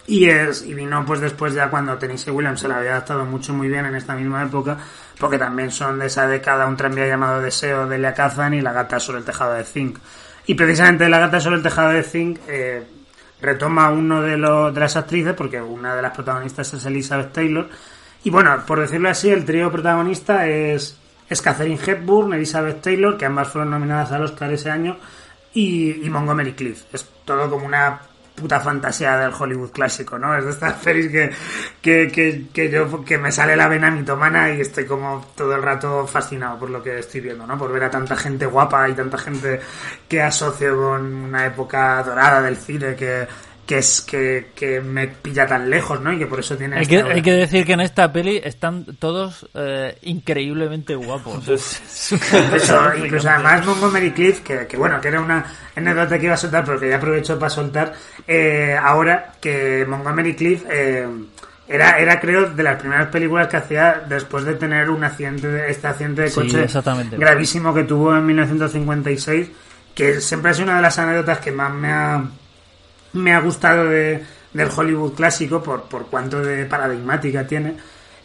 y 0.07 0.25
es 0.25 0.65
y 0.65 0.73
vino 0.73 1.03
pues 1.05 1.19
después 1.19 1.53
ya 1.53 1.69
cuando 1.69 1.97
Tennessee 1.97 2.31
Williams 2.31 2.59
se 2.59 2.67
la 2.67 2.77
había 2.77 2.91
adaptado 2.91 3.25
mucho 3.25 3.53
muy 3.53 3.67
bien 3.67 3.85
en 3.85 3.95
esta 3.95 4.15
misma 4.15 4.43
época, 4.43 4.77
porque 5.21 5.37
también 5.37 5.69
son 5.69 5.99
de 5.99 6.07
esa 6.07 6.27
década 6.27 6.65
un 6.65 6.75
tranvía 6.75 7.05
llamado 7.05 7.39
Deseo 7.39 7.85
de 7.85 7.97
Elia 7.97 8.15
Kazan 8.15 8.55
y 8.55 8.61
La 8.61 8.73
gata 8.73 8.99
sobre 8.99 9.19
el 9.19 9.23
tejado 9.23 9.53
de 9.53 9.63
zinc. 9.63 9.99
Y 10.47 10.55
precisamente 10.55 11.07
La 11.07 11.19
gata 11.19 11.39
sobre 11.39 11.57
el 11.57 11.63
tejado 11.63 11.89
de 11.89 12.01
zinc 12.01 12.39
eh, 12.47 12.83
retoma 13.39 13.91
uno 13.91 14.23
de, 14.23 14.35
los, 14.35 14.73
de 14.73 14.79
las 14.79 14.95
actrices, 14.97 15.35
porque 15.35 15.61
una 15.61 15.95
de 15.95 16.01
las 16.01 16.11
protagonistas 16.11 16.73
es 16.73 16.83
Elizabeth 16.85 17.31
Taylor. 17.33 17.69
Y 18.23 18.31
bueno, 18.31 18.63
por 18.65 18.79
decirlo 18.79 19.09
así, 19.09 19.29
el 19.29 19.45
trío 19.45 19.71
protagonista 19.71 20.47
es, 20.47 20.97
es 21.29 21.41
Catherine 21.41 21.79
Hepburn, 21.85 22.33
Elizabeth 22.33 22.81
Taylor, 22.81 23.15
que 23.15 23.25
ambas 23.25 23.47
fueron 23.47 23.69
nominadas 23.69 24.11
al 24.11 24.23
Oscar 24.23 24.51
ese 24.51 24.71
año, 24.71 24.97
y, 25.53 26.03
y 26.03 26.09
Montgomery 26.09 26.53
Cliff. 26.53 26.85
Es 26.91 27.07
todo 27.25 27.47
como 27.47 27.67
una 27.67 28.01
puta 28.41 28.59
fantasía 28.59 29.17
del 29.17 29.31
Hollywood 29.37 29.71
clásico, 29.71 30.17
¿no? 30.17 30.35
Es 30.35 30.43
de 30.43 30.51
estas 30.51 30.81
series 30.81 31.11
que, 31.11 31.31
que, 31.81 32.11
que, 32.11 32.47
que, 32.51 32.69
yo, 32.69 33.05
que 33.05 33.17
me 33.17 33.31
sale 33.31 33.55
la 33.55 33.67
vena 33.67 33.91
mitomana 33.91 34.51
y 34.53 34.61
estoy 34.61 34.85
como 34.85 35.27
todo 35.35 35.55
el 35.55 35.61
rato 35.61 36.07
fascinado 36.07 36.57
por 36.59 36.69
lo 36.69 36.81
que 36.81 36.99
estoy 36.99 37.21
viendo, 37.21 37.45
¿no? 37.45 37.57
Por 37.57 37.71
ver 37.71 37.83
a 37.83 37.91
tanta 37.91 38.15
gente 38.15 38.45
guapa 38.45 38.89
y 38.89 38.93
tanta 38.93 39.17
gente 39.17 39.59
que 40.09 40.21
asocio 40.21 40.75
con 40.75 41.05
una 41.13 41.45
época 41.45 42.03
dorada 42.03 42.41
del 42.41 42.57
cine 42.57 42.95
que, 42.95 43.27
que 43.71 43.77
es 43.77 44.01
que, 44.01 44.47
que, 44.53 44.81
me 44.81 45.07
pilla 45.07 45.47
tan 45.47 45.69
lejos, 45.69 46.01
¿no? 46.01 46.11
Y 46.11 46.19
que 46.19 46.27
por 46.27 46.41
eso 46.41 46.57
tiene... 46.57 46.77
Hay, 46.77 46.85
que, 46.85 47.01
hay 47.01 47.21
que 47.21 47.31
decir 47.31 47.65
que 47.65 47.71
en 47.71 47.79
esta 47.79 48.11
peli 48.11 48.41
están 48.43 48.83
todos 48.99 49.47
eh, 49.53 49.97
increíblemente 50.01 50.93
guapos. 50.93 51.47
eso, 51.47 52.17
incluso 53.01 53.29
además 53.29 53.65
Montgomery 53.65 54.11
Cliff, 54.11 54.41
que, 54.41 54.67
que, 54.67 54.75
bueno, 54.75 54.99
que 54.99 55.07
era 55.07 55.21
una 55.21 55.45
anécdota 55.73 56.19
que 56.19 56.25
iba 56.25 56.33
a 56.33 56.37
soltar, 56.37 56.65
pero 56.65 56.81
que 56.81 56.89
ya 56.89 56.97
aprovecho 56.97 57.39
para 57.39 57.49
soltar, 57.49 57.93
eh, 58.27 58.75
ahora 58.77 59.35
que 59.39 59.85
Montgomery 59.87 60.35
Cliff... 60.35 60.65
Eh, 60.69 61.07
era, 61.69 61.99
era 61.99 62.19
creo 62.19 62.49
de 62.49 62.63
las 62.63 62.77
primeras 62.77 63.07
películas 63.07 63.47
que 63.47 63.55
hacía 63.55 64.03
después 64.05 64.43
de 64.43 64.55
tener 64.55 64.89
un 64.89 65.05
accidente 65.05 65.47
de, 65.47 65.71
este 65.71 65.87
accidente 65.87 66.23
de 66.23 66.31
coche 66.31 66.67
gravísimo 67.11 67.73
que 67.73 67.85
tuvo 67.85 68.13
en 68.13 68.25
1956 68.25 69.47
que 69.95 70.19
siempre 70.19 70.51
es 70.51 70.59
una 70.59 70.75
de 70.75 70.81
las 70.81 70.99
anécdotas 70.99 71.39
que 71.39 71.53
más 71.53 71.73
me 71.73 71.89
ha 71.89 72.25
me 73.13 73.33
ha 73.33 73.39
gustado 73.39 73.85
de, 73.85 74.23
del 74.53 74.69
Hollywood 74.75 75.13
clásico 75.13 75.61
por, 75.61 75.83
por 75.83 76.07
cuanto 76.07 76.41
de 76.41 76.65
paradigmática 76.65 77.45
tiene. 77.45 77.75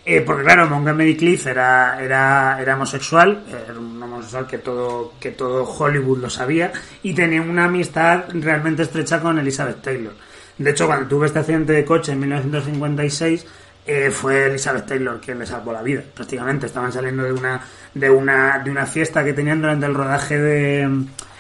Eh, 0.08 0.20
porque 0.20 0.44
claro, 0.44 0.68
Montgomery 0.68 1.16
Cliff 1.16 1.48
era, 1.48 2.00
era, 2.00 2.58
era 2.60 2.76
homosexual, 2.76 3.42
era 3.48 3.76
un 3.76 4.00
homosexual 4.00 4.46
que 4.46 4.58
todo, 4.58 5.14
que 5.18 5.32
todo 5.32 5.64
Hollywood 5.64 6.18
lo 6.18 6.30
sabía, 6.30 6.72
y 7.02 7.12
tenía 7.12 7.42
una 7.42 7.64
amistad 7.64 8.26
realmente 8.28 8.84
estrecha 8.84 9.20
con 9.20 9.36
Elizabeth 9.40 9.82
Taylor. 9.82 10.12
De 10.58 10.70
hecho, 10.70 10.86
cuando 10.86 11.08
tuve 11.08 11.26
este 11.26 11.40
accidente 11.40 11.72
de 11.72 11.84
coche 11.84 12.12
en 12.12 12.20
1956, 12.20 13.46
eh, 13.84 14.10
fue 14.12 14.46
Elizabeth 14.46 14.86
Taylor 14.86 15.20
quien 15.20 15.40
le 15.40 15.46
salvó 15.46 15.72
la 15.72 15.82
vida, 15.82 16.02
prácticamente. 16.14 16.66
Estaban 16.66 16.92
saliendo 16.92 17.24
de 17.24 17.32
una, 17.32 17.60
de 17.92 18.08
una, 18.08 18.60
de 18.60 18.70
una 18.70 18.86
fiesta 18.86 19.24
que 19.24 19.32
tenían 19.32 19.60
durante 19.60 19.86
el 19.86 19.94
rodaje 19.94 20.38
de 20.38 20.82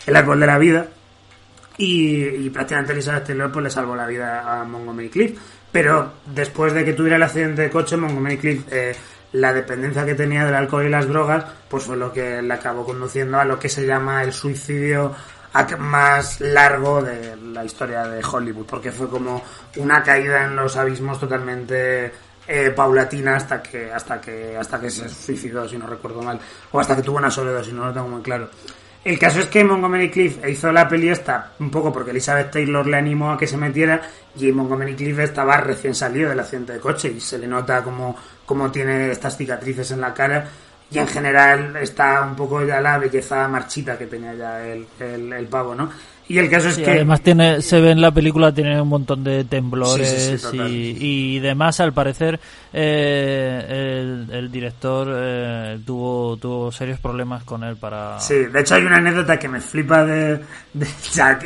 El 0.06 0.16
Árbol 0.16 0.40
de 0.40 0.46
la 0.46 0.58
Vida, 0.58 0.86
y, 1.78 2.48
prácticamente 2.50 2.92
Elizabeth 2.92 3.26
Taylor 3.26 3.52
pues 3.52 3.64
le 3.64 3.70
salvó 3.70 3.94
la 3.94 4.06
vida 4.06 4.60
a 4.60 4.64
Montgomery 4.64 5.10
Cliff. 5.10 5.38
Pero 5.70 6.12
después 6.26 6.72
de 6.72 6.84
que 6.84 6.94
tuviera 6.94 7.16
el 7.16 7.22
accidente 7.22 7.62
de 7.62 7.70
coche, 7.70 7.96
Montgomery 7.96 8.38
Cliff, 8.38 8.64
eh, 8.70 8.96
la 9.32 9.52
dependencia 9.52 10.06
que 10.06 10.14
tenía 10.14 10.44
del 10.44 10.54
alcohol 10.54 10.86
y 10.86 10.88
las 10.88 11.06
drogas, 11.08 11.44
pues 11.68 11.84
fue 11.84 11.96
lo 11.96 12.12
que 12.12 12.40
le 12.40 12.54
acabó 12.54 12.84
conduciendo 12.84 13.38
a 13.38 13.44
lo 13.44 13.58
que 13.58 13.68
se 13.68 13.86
llama 13.86 14.22
el 14.22 14.32
suicidio 14.32 15.14
más 15.78 16.40
largo 16.40 17.02
de 17.02 17.36
la 17.36 17.64
historia 17.64 18.04
de 18.04 18.22
Hollywood, 18.24 18.66
porque 18.66 18.92
fue 18.92 19.08
como 19.08 19.42
una 19.76 20.02
caída 20.02 20.44
en 20.44 20.56
los 20.56 20.76
abismos 20.76 21.18
totalmente 21.18 22.12
eh, 22.46 22.70
paulatina 22.70 23.36
hasta 23.36 23.62
que 23.62 23.90
hasta 23.90 24.20
que 24.20 24.56
hasta 24.56 24.78
que 24.80 24.90
se 24.90 25.08
suicidó, 25.08 25.68
si 25.68 25.78
no 25.78 25.86
recuerdo 25.86 26.22
mal, 26.22 26.38
o 26.72 26.80
hasta 26.80 26.94
que 26.96 27.02
tuvo 27.02 27.18
una 27.18 27.30
si 27.30 27.72
no 27.72 27.86
lo 27.86 27.92
tengo 27.92 28.08
muy 28.08 28.22
claro. 28.22 28.48
El 29.06 29.20
caso 29.20 29.38
es 29.38 29.46
que 29.46 29.62
Montgomery 29.62 30.10
Cliff 30.10 30.44
hizo 30.48 30.72
la 30.72 30.88
peli 30.88 31.08
esta 31.08 31.52
un 31.60 31.70
poco 31.70 31.92
porque 31.92 32.10
Elizabeth 32.10 32.50
Taylor 32.50 32.84
le 32.84 32.96
animó 32.96 33.30
a 33.30 33.38
que 33.38 33.46
se 33.46 33.56
metiera 33.56 34.02
y 34.36 34.50
Montgomery 34.50 34.96
Cliff 34.96 35.20
estaba 35.20 35.58
recién 35.58 35.94
salido 35.94 36.28
del 36.30 36.40
accidente 36.40 36.72
de 36.72 36.80
coche 36.80 37.14
y 37.16 37.20
se 37.20 37.38
le 37.38 37.46
nota 37.46 37.84
como, 37.84 38.16
como 38.44 38.68
tiene 38.72 39.12
estas 39.12 39.36
cicatrices 39.36 39.92
en 39.92 40.00
la 40.00 40.12
cara 40.12 40.48
y 40.90 40.98
en 40.98 41.06
general 41.06 41.76
está 41.76 42.22
un 42.22 42.34
poco 42.34 42.64
ya 42.64 42.80
la 42.80 42.98
belleza 42.98 43.46
marchita 43.46 43.96
que 43.96 44.06
tenía 44.06 44.34
ya 44.34 44.66
el, 44.66 44.86
el, 45.00 45.46
pavo, 45.46 45.72
¿no? 45.72 45.88
Y 46.28 46.38
el 46.38 46.50
caso 46.50 46.68
es 46.68 46.76
que... 46.76 46.90
Además 46.90 47.20
tiene, 47.20 47.62
se 47.62 47.80
ve 47.80 47.92
en 47.92 48.00
la 48.00 48.10
película, 48.10 48.52
tiene 48.52 48.80
un 48.80 48.88
montón 48.88 49.22
de 49.22 49.44
temblores 49.44 50.44
y, 50.52 50.96
y, 50.98 51.38
demás. 51.38 51.78
Al 51.78 51.92
parecer, 51.92 52.40
eh, 52.78 54.26
el, 54.32 54.52
director 54.52 55.08
eh, 55.10 55.80
tuvo, 55.86 56.36
tuvo 56.36 56.70
serios 56.70 57.00
problemas 57.00 57.42
con 57.42 57.64
él 57.64 57.74
para... 57.76 58.20
Sí, 58.20 58.34
de 58.34 58.60
hecho 58.60 58.74
hay 58.74 58.84
una 58.84 58.98
anécdota 58.98 59.38
que 59.38 59.48
me 59.48 59.62
flipa 59.62 60.04
de, 60.04 60.40
de 60.74 60.86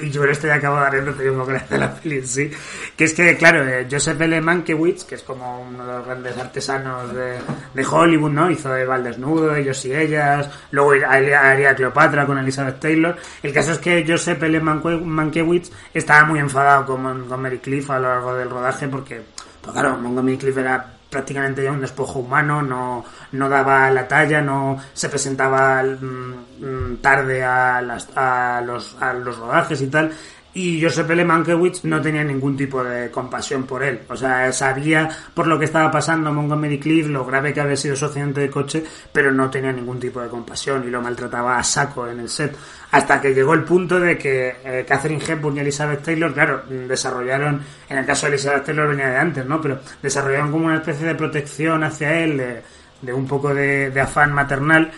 y 0.03 0.11
yo 0.11 0.25
esto 0.25 0.49
ya 0.49 0.55
acabo 0.55 0.81
de 0.81 0.87
anécdota 0.89 1.23
y 1.23 1.29
un 1.29 1.39
poco 1.39 1.53
de 1.53 1.79
la 1.79 1.95
peli 1.95 2.27
sí, 2.27 2.51
que 2.97 3.05
es 3.05 3.15
que, 3.15 3.37
claro, 3.37 3.65
eh, 3.65 3.87
Joseph 3.89 4.21
L. 4.21 4.41
Mankiewicz, 4.41 5.05
que 5.05 5.15
es 5.15 5.23
como 5.23 5.61
uno 5.61 5.87
de 5.87 5.93
los 5.93 6.05
grandes 6.05 6.37
artesanos 6.37 7.15
de, 7.15 7.39
de 7.75 7.87
Hollywood, 7.87 8.33
¿no? 8.33 8.51
Hizo 8.51 8.71
Val 8.89 9.05
Desnudo, 9.05 9.55
ellos 9.55 9.85
y 9.85 9.95
ellas, 9.95 10.51
luego 10.73 10.95
haría 11.07 11.77
Cleopatra 11.77 12.27
con 12.27 12.39
Elizabeth 12.39 12.81
Taylor. 12.81 13.17
El 13.41 13.53
caso 13.53 13.71
es 13.71 13.79
que 13.79 14.05
Joseph 14.05 14.43
L. 14.43 14.59
Mankiewicz 14.59 15.71
estaba 15.95 16.25
muy 16.25 16.41
enfadado 16.41 16.87
con, 16.87 17.29
con 17.29 17.41
Mary 17.41 17.61
Cliff 17.61 17.89
a 17.89 18.01
lo 18.01 18.09
largo 18.09 18.35
del 18.35 18.51
rodaje 18.51 18.89
porque, 18.89 19.21
pues 19.61 19.73
claro, 19.73 19.97
Montgomery 19.97 20.37
Cliff 20.37 20.57
era 20.59 21.00
prácticamente 21.11 21.65
ya 21.65 21.73
un 21.73 21.81
despojo 21.81 22.21
humano, 22.21 22.63
no, 22.63 23.05
no 23.33 23.49
daba 23.49 23.91
la 23.91 24.07
talla, 24.07 24.41
no 24.41 24.81
se 24.95 25.09
presentaba 25.09 25.83
mm, 25.83 26.65
mm, 26.65 26.97
tarde 27.03 27.43
a, 27.43 27.83
las, 27.83 28.09
a, 28.17 28.63
los, 28.65 28.97
a 29.01 29.13
los 29.13 29.37
rodajes 29.37 29.83
y 29.83 29.89
tal. 29.89 30.13
Y 30.53 30.83
Josep 30.83 31.09
L. 31.11 31.25
Mankiewicz 31.25 31.85
no 31.85 32.01
tenía 32.01 32.25
ningún 32.25 32.57
tipo 32.57 32.83
de 32.83 33.09
compasión 33.11 33.65
por 33.65 33.85
él. 33.85 34.01
O 34.09 34.17
sea, 34.17 34.53
sabía 34.53 35.09
por 35.33 35.47
lo 35.47 35.59
que 35.59 35.67
estaba 35.67 35.91
pasando 35.93 36.33
Montgomery 36.33 36.81
Cliff, 36.81 37.07
lo 37.07 37.25
grave 37.25 37.53
que 37.53 37.61
había 37.61 37.77
sido 37.77 37.95
su 37.95 38.07
accidente 38.07 38.41
de 38.41 38.51
coche, 38.51 38.83
pero 39.13 39.31
no 39.31 39.49
tenía 39.49 39.73
ningún 39.73 40.01
tipo 40.01 40.21
de 40.21 40.29
compasión 40.29 40.83
y 40.87 40.91
lo 40.91 41.01
maltrataba 41.01 41.57
a 41.57 41.63
saco 41.63 42.09
en 42.09 42.21
el 42.21 42.29
set. 42.29 42.57
Hasta 42.91 43.21
que 43.21 43.33
llegó 43.33 43.55
el 43.55 43.63
punto 43.63 44.01
de 44.01 44.19
que 44.19 44.57
eh, 44.65 44.85
Catherine 44.89 45.23
Hepburn 45.25 45.59
y 45.59 45.61
Elizabeth 45.61 46.03
Taylor, 46.03 46.35
claro, 46.35 46.63
desarrollaron, 46.69 47.63
en 47.89 47.99
el 47.99 48.05
caso 48.05 48.27
de 48.27 48.33
Elizabeth 48.33 48.65
Taylor 48.65 48.89
venía 48.89 49.09
de 49.09 49.17
antes, 49.17 49.47
¿no? 49.47 49.61
Pero 49.61 49.79
desarrollaron 50.03 50.51
como 50.51 50.67
una 50.67 50.77
especie 50.77 51.07
de 51.07 51.15
protección 51.15 51.85
hacia 51.85 52.19
él, 52.19 52.63
de, 53.03 53.13
un 53.13 53.29
poco 53.29 53.55
de 53.55 54.01
afán 54.01 54.33
maternal 54.33 54.91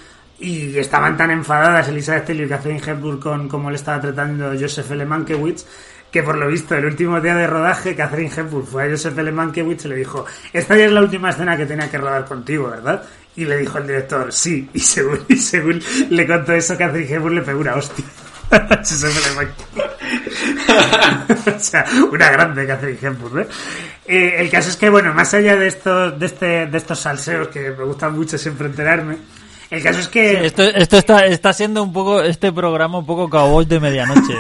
y 0.43 0.79
estaban 0.79 1.17
tan 1.17 1.31
enfadadas 1.31 1.89
Elizabeth 1.89 2.27
Taylor 2.27 2.47
y 2.47 2.49
Catherine 2.49 2.83
Hepburn 2.85 3.19
con 3.19 3.49
cómo 3.49 3.71
le 3.71 3.77
estaba 3.77 4.01
tratando 4.01 4.53
Joseph 4.59 4.91
L. 4.91 5.07
Mankiewicz 5.07 5.65
que 6.11 6.23
por 6.23 6.37
lo 6.37 6.49
visto 6.49 6.75
el 6.75 6.85
último 6.85 7.21
día 7.21 7.35
de 7.35 7.47
rodaje 7.47 7.95
Catherine 7.95 8.31
Hepburn 8.35 8.67
fue 8.67 8.85
a 8.85 8.91
Joseph 8.91 9.17
L. 9.17 9.33
Mankiewicz 9.33 9.85
y 9.85 9.89
le 9.89 9.97
dijo 9.97 10.27
esta 10.53 10.77
ya 10.77 10.87
es 10.87 10.93
la 10.93 11.01
última 11.01 11.31
escena 11.31 11.57
que 11.57 11.67
tenía 11.67 11.91
que 11.91 11.99
rodar 11.99 12.25
contigo, 12.25 12.69
¿verdad? 12.69 13.03
Y 13.35 13.47
le 13.47 13.57
dijo 13.57 13.79
el 13.79 13.87
director, 13.87 14.31
sí, 14.33 14.69
y 14.75 14.81
según, 14.81 15.21
y 15.29 15.37
según 15.37 15.81
le 16.11 16.27
contó 16.27 16.53
eso 16.53 16.77
Catherine 16.77 17.15
Hepburn 17.15 17.37
le 17.37 17.43
pegó 17.43 17.61
una 17.61 17.77
hostia 17.77 18.05
o 21.47 21.59
sea, 21.59 21.87
una 22.11 22.31
grande 22.31 22.67
Catherine 22.67 22.99
Hepburn, 23.01 23.41
¿eh? 23.41 23.47
¿eh? 24.07 24.35
el 24.39 24.51
caso 24.51 24.69
es 24.69 24.77
que, 24.77 24.91
bueno, 24.91 25.15
más 25.15 25.33
allá 25.33 25.57
de 25.57 25.69
estos, 25.69 26.19
de, 26.19 26.27
este, 26.27 26.67
de 26.67 26.79
estos 26.79 27.01
salseos 27.01 27.49
que 27.49 27.71
me 27.71 27.85
gustan 27.85 28.15
mucho 28.15 28.37
siempre 28.37 28.67
enterarme, 28.67 29.17
el 29.73 29.83
caso 29.83 30.01
es 30.01 30.09
que... 30.09 30.45
esto, 30.45 30.63
esto 30.65 30.99
está, 30.99 31.25
está 31.25 31.51
siendo 31.55 31.83
un 31.83 31.95
poco, 31.95 32.21
este 32.21 32.53
programa 32.53 32.99
un 32.99 33.07
poco 33.07 33.31
cowboy 33.31 33.65
de 33.65 33.81
medianoche. 33.81 34.35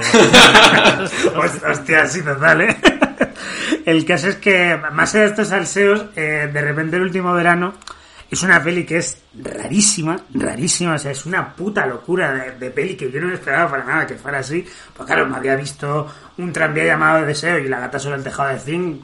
Hostia, 1.70 2.07
sí, 2.07 2.20
total, 2.20 2.61
¿eh? 2.61 2.76
El 3.87 4.05
caso 4.05 4.28
es 4.28 4.37
que, 4.37 4.78
más 4.93 5.14
allá 5.14 5.24
de 5.24 5.30
estos 5.30 5.49
salseos, 5.49 6.05
eh, 6.16 6.51
de 6.53 6.61
repente 6.61 6.97
el 6.97 7.03
último 7.05 7.33
verano 7.33 7.72
es 8.30 8.43
una 8.43 8.62
peli 8.62 8.85
que 8.85 8.99
es 8.99 9.22
rarísima, 9.43 10.20
rarísima, 10.35 10.97
o 10.97 10.99
sea, 10.99 11.12
es 11.12 11.24
una 11.24 11.55
puta 11.55 11.87
locura 11.87 12.55
de, 12.59 12.70
peli 12.70 12.95
que 12.95 13.11
yo 13.11 13.18
no 13.18 13.33
esperaba 13.33 13.70
para 13.70 13.85
nada 13.85 14.07
que 14.07 14.16
fuera 14.16 14.41
así. 14.41 14.62
Pues 14.95 15.07
claro, 15.07 15.26
me 15.26 15.37
había 15.39 15.57
visto 15.57 16.12
un 16.37 16.53
tranvía 16.53 16.85
llamado 16.85 17.24
Deseo 17.24 17.59
y 17.59 17.68
la 17.68 17.80
gata 17.80 17.99
sobre 17.99 18.16
el 18.16 18.22
tejado 18.22 18.51
de 18.51 18.61
Zinc, 18.61 19.03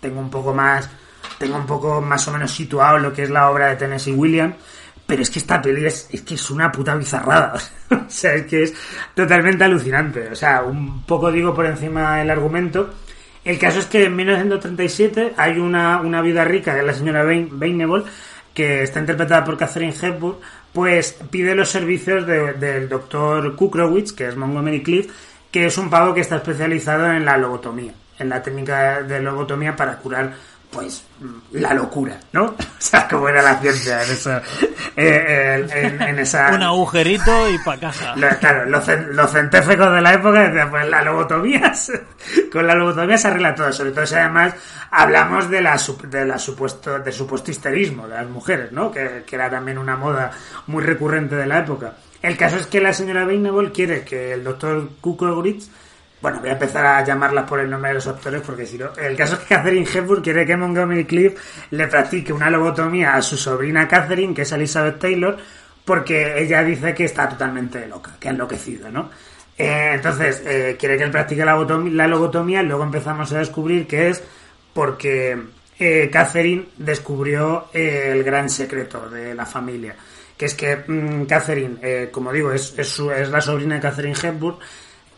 tengo 0.00 0.18
un 0.18 0.30
poco 0.30 0.52
más, 0.52 0.90
tengo 1.38 1.56
un 1.56 1.66
poco 1.66 2.00
más 2.00 2.26
o 2.26 2.32
menos 2.32 2.50
situado 2.50 2.98
lo 2.98 3.12
que 3.12 3.22
es 3.22 3.30
la 3.30 3.48
obra 3.48 3.68
de 3.68 3.76
Tennessee 3.76 4.12
Williams 4.12 4.56
pero 5.08 5.22
es 5.22 5.30
que 5.30 5.38
esta 5.38 5.62
peli 5.62 5.86
es, 5.86 6.06
es 6.12 6.20
que 6.20 6.34
es 6.34 6.50
una 6.50 6.70
puta 6.70 6.94
bizarrada. 6.94 7.54
o 7.90 8.10
sea, 8.10 8.34
es 8.34 8.44
que 8.44 8.64
es 8.64 8.74
totalmente 9.14 9.64
alucinante. 9.64 10.28
O 10.28 10.34
sea, 10.34 10.62
un 10.62 11.02
poco 11.04 11.32
digo 11.32 11.54
por 11.54 11.64
encima 11.64 12.20
el 12.20 12.28
argumento. 12.28 12.90
El 13.42 13.58
caso 13.58 13.78
es 13.78 13.86
que 13.86 14.04
en 14.04 14.14
1937 14.14 15.32
hay 15.34 15.58
una, 15.58 16.02
una 16.02 16.20
viuda 16.20 16.44
rica, 16.44 16.76
que 16.76 16.82
la 16.82 16.92
señora 16.92 17.24
Bainable, 17.24 18.04
que 18.52 18.82
está 18.82 19.00
interpretada 19.00 19.46
por 19.46 19.56
Catherine 19.56 19.94
Hepburn, 19.98 20.36
pues 20.74 21.16
pide 21.30 21.54
los 21.54 21.70
servicios 21.70 22.26
del 22.26 22.86
doctor 22.90 23.56
Kukrowitz, 23.56 24.12
que 24.12 24.28
es 24.28 24.36
Montgomery 24.36 24.82
Cliff, 24.82 25.10
que 25.50 25.64
es 25.64 25.78
un 25.78 25.88
pavo 25.88 26.12
que 26.12 26.20
está 26.20 26.36
especializado 26.36 27.10
en 27.10 27.24
la 27.24 27.38
lobotomía, 27.38 27.94
en 28.18 28.28
la 28.28 28.42
técnica 28.42 29.02
de 29.02 29.22
lobotomía 29.22 29.74
para 29.74 29.96
curar 29.96 30.34
pues 30.70 31.04
la 31.52 31.74
locura, 31.74 32.20
¿no? 32.32 32.54
O 32.78 32.80
sea, 32.80 33.08
como 33.08 33.28
era 33.28 33.42
la 33.42 33.58
ciencia 33.58 34.02
en 34.04 34.12
esa... 34.12 34.42
Eh, 34.96 35.98
en, 36.00 36.18
esa... 36.18 36.54
Un 36.54 36.62
agujerito 36.62 37.50
y 37.50 37.58
pa' 37.58 37.76
caja. 37.76 38.14
claro, 38.38 38.66
los, 38.66 38.86
los, 39.10 39.30
centéfegos 39.30 39.92
de 39.94 40.00
la 40.00 40.14
época 40.14 40.48
decían, 40.48 40.70
pues 40.70 40.88
la 40.88 41.02
lobotomía, 41.02 41.72
con 42.52 42.66
la 42.66 42.74
lobotomía 42.74 43.18
se 43.18 43.28
arregla 43.28 43.54
todo, 43.54 43.72
sobre 43.72 43.90
todo 43.90 44.06
si 44.06 44.14
además 44.14 44.54
hablamos 44.92 45.50
de 45.50 45.60
la, 45.60 45.80
de 46.04 46.24
la 46.24 46.38
supuesto, 46.38 47.00
de 47.00 47.12
supuesto 47.12 47.50
histerismo 47.50 48.06
de 48.06 48.14
las 48.14 48.28
mujeres, 48.28 48.70
¿no? 48.70 48.92
Que, 48.92 49.24
que 49.26 49.36
era 49.36 49.50
también 49.50 49.76
una 49.78 49.96
moda 49.96 50.30
muy 50.68 50.84
recurrente 50.84 51.34
de 51.34 51.46
la 51.46 51.58
época. 51.58 51.94
El 52.22 52.36
caso 52.36 52.56
es 52.56 52.66
que 52.66 52.80
la 52.80 52.92
señora 52.92 53.24
Beinable 53.24 53.72
quiere 53.72 54.04
que 54.04 54.32
el 54.32 54.44
doctor 54.44 54.88
Kukovic 55.00 55.62
bueno, 56.20 56.40
voy 56.40 56.50
a 56.50 56.52
empezar 56.52 56.84
a 56.84 57.04
llamarlas 57.04 57.48
por 57.48 57.60
el 57.60 57.70
nombre 57.70 57.90
de 57.90 57.94
los 57.94 58.06
actores 58.06 58.42
porque 58.44 58.66
si 58.66 58.76
no... 58.76 58.92
El 58.96 59.16
caso 59.16 59.34
es 59.34 59.40
que 59.40 59.54
Catherine 59.54 59.86
Hepburn 59.92 60.22
quiere 60.22 60.44
que 60.44 60.56
Montgomery 60.56 61.04
Cliff 61.04 61.34
le 61.70 61.86
practique 61.86 62.32
una 62.32 62.50
lobotomía 62.50 63.14
a 63.14 63.22
su 63.22 63.36
sobrina 63.36 63.86
Catherine, 63.86 64.34
que 64.34 64.42
es 64.42 64.52
Elizabeth 64.52 64.98
Taylor, 64.98 65.36
porque 65.84 66.42
ella 66.42 66.62
dice 66.64 66.92
que 66.92 67.04
está 67.04 67.28
totalmente 67.28 67.86
loca, 67.86 68.16
que 68.18 68.28
ha 68.28 68.32
enloquecido, 68.32 68.90
¿no? 68.90 69.10
Eh, 69.56 69.92
entonces, 69.94 70.42
eh, 70.44 70.76
quiere 70.78 70.96
que 70.96 71.04
él 71.04 71.10
practique 71.10 71.44
la, 71.44 71.54
lobotomía, 71.54 72.62
y 72.62 72.66
luego 72.66 72.84
empezamos 72.84 73.32
a 73.32 73.38
descubrir 73.38 73.86
que 73.86 74.08
es 74.08 74.22
porque 74.72 75.36
eh, 75.78 76.08
Catherine 76.12 76.66
descubrió 76.76 77.68
el 77.72 78.22
gran 78.22 78.50
secreto 78.50 79.08
de 79.08 79.34
la 79.34 79.46
familia, 79.46 79.96
que 80.36 80.46
es 80.46 80.54
que 80.54 80.76
mm, 80.86 81.24
Catherine, 81.26 82.10
como 82.10 82.32
digo, 82.32 82.52
es, 82.52 82.74
es, 82.76 82.98
es 82.98 83.28
la 83.30 83.40
sobrina 83.40 83.76
de 83.76 83.80
Catherine 83.80 84.16
Hepburn, 84.20 84.58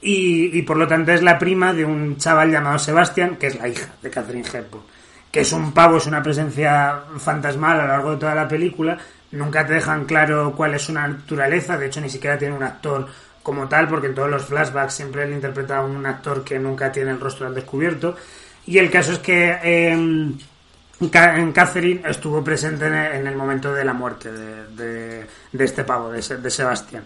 y, 0.02 0.62
por 0.62 0.76
lo 0.76 0.86
tanto 0.88 1.12
es 1.12 1.22
la 1.22 1.38
prima 1.38 1.72
de 1.72 1.84
un 1.84 2.16
chaval 2.16 2.50
llamado 2.50 2.78
Sebastián, 2.78 3.36
que 3.36 3.48
es 3.48 3.58
la 3.58 3.68
hija 3.68 3.88
de 4.00 4.10
Catherine 4.10 4.48
Hepburn. 4.50 4.84
Que 5.30 5.40
es 5.40 5.52
un 5.52 5.72
pavo, 5.72 5.98
es 5.98 6.06
una 6.06 6.22
presencia 6.22 7.02
fantasmal 7.18 7.78
a 7.78 7.82
lo 7.82 7.88
largo 7.88 8.10
de 8.12 8.16
toda 8.16 8.34
la 8.34 8.48
película. 8.48 8.98
Nunca 9.32 9.66
te 9.66 9.74
dejan 9.74 10.06
claro 10.06 10.54
cuál 10.56 10.74
es 10.74 10.82
su 10.82 10.92
naturaleza, 10.92 11.76
de 11.76 11.86
hecho 11.86 12.00
ni 12.00 12.08
siquiera 12.08 12.38
tiene 12.38 12.56
un 12.56 12.62
actor 12.62 13.06
como 13.42 13.68
tal, 13.68 13.88
porque 13.88 14.08
en 14.08 14.14
todos 14.14 14.30
los 14.30 14.44
flashbacks 14.46 14.94
siempre 14.94 15.22
él 15.22 15.32
interpreta 15.32 15.78
a 15.78 15.84
un 15.84 16.04
actor 16.04 16.42
que 16.42 16.58
nunca 16.58 16.90
tiene 16.90 17.10
el 17.10 17.20
rostro 17.20 17.46
al 17.46 17.54
descubierto. 17.54 18.16
Y 18.66 18.78
el 18.78 18.90
caso 18.90 19.12
es 19.12 19.18
que 19.18 19.58
eh, 19.62 20.32
Catherine 21.10 22.02
estuvo 22.08 22.42
presente 22.42 22.86
en 22.86 23.26
el, 23.26 23.36
momento 23.36 23.72
de 23.72 23.84
la 23.84 23.92
muerte 23.92 24.32
de, 24.32 25.26
este 25.52 25.84
pavo, 25.84 26.10
de 26.10 26.50
Sebastián. 26.50 27.04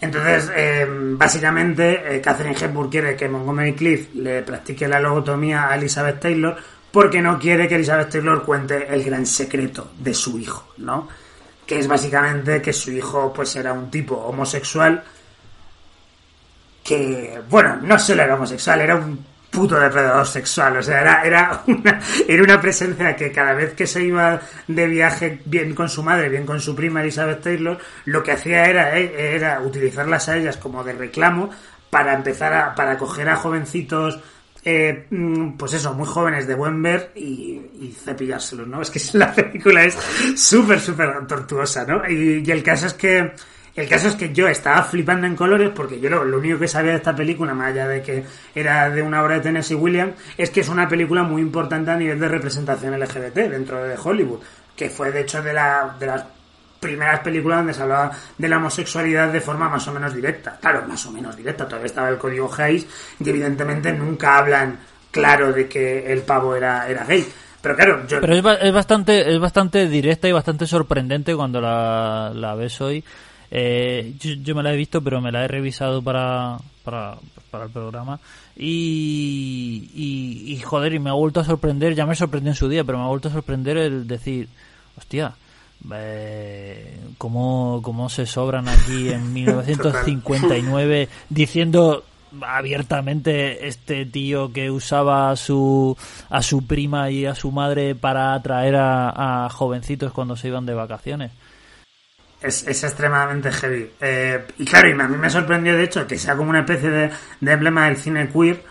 Entonces, 0.00 0.50
eh, 0.56 0.86
básicamente, 0.88 2.16
eh, 2.16 2.20
Catherine 2.20 2.56
Hepburn 2.58 2.88
quiere 2.88 3.16
que 3.16 3.28
Montgomery 3.28 3.74
Cliff 3.74 4.14
le 4.14 4.42
practique 4.42 4.88
la 4.88 4.98
lobotomía 4.98 5.68
a 5.68 5.76
Elizabeth 5.76 6.20
Taylor 6.20 6.56
porque 6.90 7.20
no 7.20 7.38
quiere 7.38 7.68
que 7.68 7.76
Elizabeth 7.76 8.10
Taylor 8.10 8.44
cuente 8.44 8.86
el 8.92 9.04
gran 9.04 9.26
secreto 9.26 9.92
de 9.98 10.14
su 10.14 10.38
hijo, 10.38 10.72
¿no? 10.78 11.08
Que 11.66 11.78
es 11.78 11.86
básicamente 11.86 12.62
que 12.62 12.72
su 12.72 12.90
hijo 12.90 13.32
pues 13.32 13.54
era 13.56 13.72
un 13.72 13.90
tipo 13.90 14.16
homosexual 14.16 15.04
que, 16.82 17.40
bueno, 17.48 17.76
no 17.82 17.98
solo 17.98 18.22
era 18.22 18.34
homosexual, 18.34 18.80
era 18.80 18.96
un 18.96 19.24
puto 19.50 19.78
depredador 19.78 20.26
sexual. 20.26 20.76
O 20.76 20.82
sea, 20.82 21.00
era, 21.00 21.22
era, 21.22 21.62
una, 21.66 22.00
era 22.26 22.42
una 22.42 22.60
presencia 22.60 23.16
que 23.16 23.32
cada 23.32 23.52
vez 23.52 23.74
que 23.74 23.86
se 23.86 24.04
iba 24.04 24.40
de 24.66 24.86
viaje, 24.86 25.40
bien 25.44 25.74
con 25.74 25.88
su 25.88 26.02
madre, 26.02 26.28
bien 26.28 26.46
con 26.46 26.60
su 26.60 26.74
prima 26.74 27.02
Elizabeth 27.02 27.42
Taylor, 27.42 27.78
lo 28.06 28.22
que 28.22 28.32
hacía 28.32 28.64
era, 28.64 28.98
eh, 28.98 29.34
era 29.34 29.60
utilizarlas 29.60 30.28
a 30.28 30.36
ellas 30.36 30.56
como 30.56 30.84
de 30.84 30.92
reclamo 30.92 31.50
para 31.90 32.14
empezar 32.14 32.52
a, 32.54 32.74
para 32.74 32.96
coger 32.96 33.28
a 33.28 33.36
jovencitos, 33.36 34.20
eh, 34.64 35.06
mm, 35.10 35.52
pues 35.52 35.72
eso, 35.74 35.92
muy 35.94 36.06
jóvenes 36.06 36.46
de 36.46 36.54
buen 36.54 36.80
ver 36.82 37.10
y, 37.16 37.60
y 37.80 37.96
cepillárselos, 37.98 38.68
¿no? 38.68 38.80
Es 38.80 38.90
que 38.90 39.00
la 39.18 39.34
película 39.34 39.84
es 39.84 39.98
súper, 40.36 40.78
súper 40.78 41.26
tortuosa, 41.26 41.84
¿no? 41.84 42.08
y 42.08 42.48
el 42.48 42.62
caso 42.62 42.86
es 42.86 42.94
que 42.94 43.32
el 43.76 43.88
caso 43.88 44.08
es 44.08 44.14
que 44.14 44.32
yo 44.32 44.48
estaba 44.48 44.82
flipando 44.82 45.26
en 45.26 45.36
colores 45.36 45.70
porque 45.74 46.00
yo 46.00 46.10
lo, 46.10 46.38
único 46.38 46.58
que 46.58 46.68
sabía 46.68 46.92
de 46.92 46.98
esta 46.98 47.14
película, 47.14 47.54
más 47.54 47.68
allá 47.68 47.88
de 47.88 48.02
que 48.02 48.24
era 48.54 48.90
de 48.90 49.02
una 49.02 49.22
obra 49.22 49.36
de 49.36 49.40
Tennessee 49.40 49.74
Williams, 49.74 50.14
es 50.36 50.50
que 50.50 50.60
es 50.60 50.68
una 50.68 50.88
película 50.88 51.22
muy 51.22 51.42
importante 51.42 51.90
a 51.90 51.96
nivel 51.96 52.18
de 52.18 52.28
representación 52.28 52.98
LGBT 52.98 53.36
dentro 53.36 53.82
de 53.82 53.96
Hollywood, 54.02 54.40
que 54.76 54.90
fue 54.90 55.12
de 55.12 55.20
hecho 55.20 55.42
de, 55.42 55.52
la, 55.52 55.96
de 55.98 56.06
las 56.06 56.24
primeras 56.80 57.20
películas 57.20 57.58
donde 57.58 57.74
se 57.74 57.82
hablaba 57.82 58.10
de 58.36 58.48
la 58.48 58.56
homosexualidad 58.56 59.32
de 59.32 59.40
forma 59.40 59.68
más 59.68 59.86
o 59.86 59.92
menos 59.92 60.14
directa. 60.14 60.58
Claro, 60.60 60.86
más 60.88 61.04
o 61.06 61.12
menos 61.12 61.36
directa, 61.36 61.66
todavía 61.66 61.86
estaba 61.86 62.08
el 62.08 62.18
código 62.18 62.50
Hayes 62.58 62.86
y 63.20 63.28
evidentemente 63.28 63.92
nunca 63.92 64.38
hablan 64.38 64.78
claro 65.10 65.52
de 65.52 65.68
que 65.68 66.12
el 66.12 66.22
pavo 66.22 66.54
era, 66.54 66.88
era 66.88 67.04
gay 67.04 67.26
Pero 67.60 67.76
claro, 67.76 68.02
Pero 68.08 68.34
es, 68.34 68.72
bastante, 68.72 69.32
es 69.32 69.38
bastante 69.38 69.88
directa 69.88 70.28
y 70.28 70.32
bastante 70.32 70.66
sorprendente 70.66 71.36
cuando 71.36 71.60
la, 71.60 72.32
la 72.34 72.54
ves 72.54 72.80
hoy. 72.80 73.04
Eh, 73.50 74.14
yo, 74.18 74.54
me 74.54 74.62
la 74.62 74.72
he 74.72 74.76
visto, 74.76 75.02
pero 75.02 75.20
me 75.20 75.32
la 75.32 75.44
he 75.44 75.48
revisado 75.48 76.02
para, 76.02 76.58
para, 76.84 77.16
para 77.50 77.64
el 77.64 77.70
programa. 77.70 78.20
Y, 78.56 79.90
y, 79.94 80.52
y, 80.52 80.60
joder, 80.60 80.94
y 80.94 80.98
me 80.98 81.10
ha 81.10 81.14
vuelto 81.14 81.40
a 81.40 81.44
sorprender, 81.44 81.94
ya 81.94 82.06
me 82.06 82.14
sorprendió 82.14 82.52
en 82.52 82.56
su 82.56 82.68
día, 82.68 82.84
pero 82.84 82.98
me 82.98 83.04
ha 83.04 83.08
vuelto 83.08 83.28
a 83.28 83.32
sorprender 83.32 83.76
el 83.76 84.06
decir, 84.06 84.48
hostia, 84.96 85.34
eh, 85.92 87.00
cómo, 87.16 87.80
cómo 87.82 88.08
se 88.08 88.26
sobran 88.26 88.68
aquí 88.68 89.10
en 89.10 89.32
1959 89.32 91.08
diciendo 91.28 92.04
abiertamente 92.42 93.66
este 93.66 94.06
tío 94.06 94.52
que 94.52 94.70
usaba 94.70 95.30
a 95.30 95.36
su 95.36 95.96
a 96.28 96.42
su 96.42 96.64
prima 96.64 97.10
y 97.10 97.26
a 97.26 97.34
su 97.34 97.50
madre 97.50 97.96
para 97.96 98.34
atraer 98.34 98.76
a, 98.76 99.48
jovencitos 99.50 100.12
cuando 100.12 100.36
se 100.36 100.48
iban 100.48 100.66
de 100.66 100.74
vacaciones. 100.74 101.32
Es, 102.42 102.66
es 102.66 102.82
extremadamente 102.84 103.52
heavy. 103.52 103.90
Eh, 104.00 104.46
y 104.58 104.64
claro, 104.64 104.88
y 104.88 104.92
a 104.92 105.08
mí 105.08 105.16
me 105.16 105.28
sorprendió 105.28 105.76
de 105.76 105.84
hecho 105.84 106.06
que 106.06 106.18
sea 106.18 106.36
como 106.36 106.50
una 106.50 106.60
especie 106.60 106.88
de, 106.90 107.10
emblema 107.40 107.86
del 107.86 107.96
cine 107.96 108.28
queer, 108.28 108.62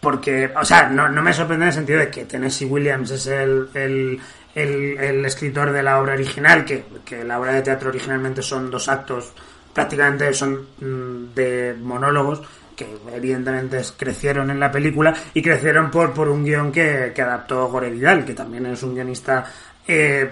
porque, 0.00 0.50
o 0.56 0.64
sea, 0.64 0.88
no, 0.88 1.08
no 1.08 1.22
me 1.22 1.32
sorprende 1.32 1.64
en 1.64 1.68
el 1.68 1.74
sentido 1.74 1.98
de 1.98 2.08
que 2.08 2.24
Tennessee 2.24 2.64
Williams 2.64 3.10
es 3.10 3.26
el, 3.26 3.68
el, 3.74 4.20
el, 4.54 5.24
escritor 5.26 5.72
de 5.72 5.82
la 5.82 6.00
obra 6.00 6.14
original, 6.14 6.64
que, 6.64 6.84
que 7.04 7.24
la 7.24 7.38
obra 7.38 7.52
de 7.52 7.62
teatro 7.62 7.90
originalmente 7.90 8.40
son 8.42 8.70
dos 8.70 8.88
actos, 8.88 9.32
prácticamente 9.74 10.32
son 10.32 10.68
mm, 10.80 11.34
de 11.34 11.76
monólogos, 11.80 12.42
que 12.78 12.86
evidentemente 13.12 13.82
crecieron 13.96 14.50
en 14.50 14.60
la 14.60 14.70
película 14.70 15.12
y 15.34 15.42
crecieron 15.42 15.90
por, 15.90 16.14
por 16.14 16.28
un 16.28 16.44
guion 16.44 16.70
que, 16.70 17.12
que 17.12 17.22
adaptó 17.22 17.68
Gore 17.68 17.90
Vidal, 17.90 18.24
que 18.24 18.34
también 18.34 18.66
es 18.66 18.82
un 18.84 18.94
guionista 18.94 19.44
eh, 19.90 20.30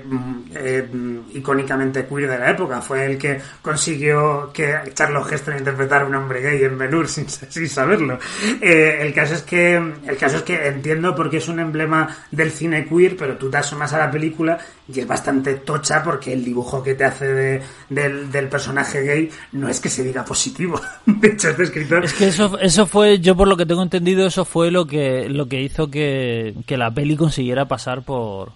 eh, 0.55 0.89
icónicamente 1.33 2.07
queer 2.07 2.29
de 2.29 2.39
la 2.39 2.51
época. 2.51 2.83
Fue 2.83 3.07
el 3.07 3.17
que 3.17 3.41
consiguió 3.63 4.51
que 4.53 4.93
Charles 4.93 5.33
Heston 5.33 5.57
interpretara 5.57 6.05
a 6.05 6.09
un 6.09 6.15
hombre 6.15 6.43
gay 6.43 6.63
en 6.63 6.77
Ben 6.77 7.09
sin, 7.09 7.27
sin 7.27 7.69
saberlo. 7.69 8.19
Eh, 8.61 8.99
el 9.01 9.15
caso 9.15 9.35
es 9.35 9.43
que 9.43 9.77
el 9.77 10.17
caso 10.19 10.37
es 10.37 10.43
que 10.43 10.67
entiendo 10.67 11.15
porque 11.15 11.39
es 11.39 11.49
un 11.49 11.59
emblema 11.59 12.15
del 12.31 12.51
cine 12.51 12.87
queer, 12.87 13.17
pero 13.17 13.39
tú 13.39 13.51
te 13.51 13.57
asomas 13.57 13.95
a 13.95 13.99
la 13.99 14.11
película 14.11 14.59
y 14.93 15.01
es 15.01 15.07
bastante 15.07 15.55
tocha 15.55 16.03
porque 16.03 16.35
el 16.35 16.45
dibujo 16.45 16.83
que 16.83 16.95
te 16.95 17.05
hace 17.05 17.27
de, 17.27 17.63
del, 17.89 18.31
del, 18.31 18.49
personaje 18.49 19.03
gay 19.03 19.31
no 19.53 19.71
es 19.71 19.81
que 19.81 19.89
se 19.89 20.05
diga 20.05 20.23
positivo. 20.23 20.79
de 21.07 21.29
hecho, 21.29 21.49
este 21.49 21.63
escritor... 21.63 22.05
Es 22.05 22.13
que 22.13 22.29
eso, 22.29 22.59
eso 22.61 22.87
fue, 22.87 23.21
yo 23.21 23.35
por 23.35 23.49
lo 23.49 23.57
que 23.57 23.65
tengo 23.65 23.83
entendido, 23.83 24.27
eso 24.27 24.45
fue 24.45 24.71
lo 24.71 24.87
que, 24.87 25.31
lo 25.31 25.49
que 25.49 25.63
hizo 25.63 25.91
que, 25.91 26.55
que 26.67 26.77
la 26.77 26.91
peli 26.91 27.17
consiguiera 27.17 27.65
pasar 27.65 28.03
por 28.03 28.53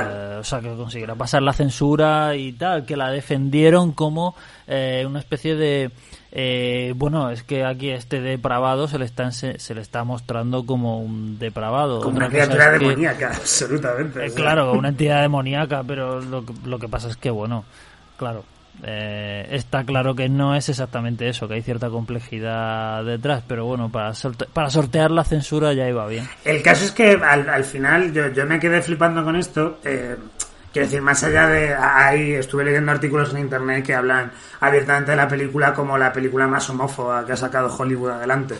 eh, 0.00 0.36
o 0.40 0.44
sea, 0.44 0.60
que 0.60 0.74
consiguiera 0.74 1.14
pasar 1.14 1.42
la 1.42 1.52
censura 1.52 2.34
y 2.36 2.52
tal, 2.52 2.84
que 2.84 2.96
la 2.96 3.10
defendieron 3.10 3.92
como 3.92 4.34
eh, 4.66 5.04
una 5.06 5.18
especie 5.18 5.54
de... 5.54 5.90
Eh, 6.34 6.94
bueno, 6.96 7.28
es 7.30 7.42
que 7.42 7.64
aquí 7.64 7.90
este 7.90 8.22
depravado 8.22 8.88
se 8.88 8.98
le 8.98 9.04
está, 9.04 9.30
se, 9.32 9.56
le 9.74 9.80
está 9.80 10.04
mostrando 10.04 10.64
como 10.64 11.00
un 11.00 11.38
depravado. 11.38 12.00
Como 12.00 12.16
una 12.16 12.28
criatura 12.28 12.70
demoníaca, 12.70 13.28
absolutamente. 13.36 14.32
claro, 14.32 14.72
una 14.72 14.88
entidad 14.88 15.20
demoníaca, 15.20 15.82
pero 15.82 16.20
lo, 16.20 16.44
lo 16.64 16.78
que 16.78 16.88
pasa 16.88 17.08
es 17.08 17.16
que, 17.16 17.30
bueno, 17.30 17.64
claro, 18.16 18.44
eh, 18.82 19.46
está 19.50 19.84
claro 19.84 20.14
que 20.14 20.28
no 20.28 20.54
es 20.54 20.68
exactamente 20.68 21.28
eso, 21.28 21.46
que 21.46 21.54
hay 21.54 21.62
cierta 21.62 21.90
complejidad 21.90 23.04
detrás, 23.04 23.42
pero 23.46 23.66
bueno, 23.66 23.90
para, 23.90 24.12
para 24.52 24.70
sortear 24.70 25.10
la 25.10 25.24
censura 25.24 25.72
ya 25.72 25.88
iba 25.88 26.06
bien. 26.06 26.28
El 26.44 26.62
caso 26.62 26.86
es 26.86 26.92
que 26.92 27.12
al, 27.12 27.64
final 27.64 28.12
yo, 28.12 28.28
yo, 28.28 28.46
me 28.46 28.58
quedé 28.58 28.82
flipando 28.82 29.22
con 29.22 29.36
esto. 29.36 29.78
Eh, 29.84 30.16
quiero 30.72 30.86
decir, 30.86 31.02
más 31.02 31.22
allá 31.22 31.46
de. 31.46 31.74
Ahí 31.74 32.32
estuve 32.32 32.64
leyendo 32.64 32.92
artículos 32.92 33.32
en 33.32 33.40
internet 33.40 33.84
que 33.84 33.94
hablan 33.94 34.32
abiertamente 34.60 35.12
de 35.12 35.16
la 35.16 35.28
película 35.28 35.74
como 35.74 35.96
la 35.96 36.12
película 36.12 36.46
más 36.48 36.68
homófoba 36.70 37.24
que 37.26 37.32
ha 37.32 37.36
sacado 37.36 37.74
Hollywood 37.76 38.10
adelante. 38.10 38.56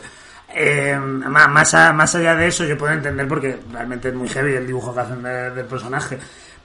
Eh, 0.54 0.96
más, 0.98 1.48
más, 1.48 2.14
allá 2.14 2.34
de 2.34 2.46
eso, 2.46 2.64
yo 2.64 2.76
puedo 2.76 2.92
entender 2.92 3.26
porque 3.26 3.58
realmente 3.72 4.08
es 4.08 4.14
muy 4.14 4.28
heavy 4.28 4.52
el 4.52 4.66
dibujo 4.66 4.94
que 4.94 5.00
hacen 5.00 5.22
del 5.22 5.64
personaje. 5.64 6.18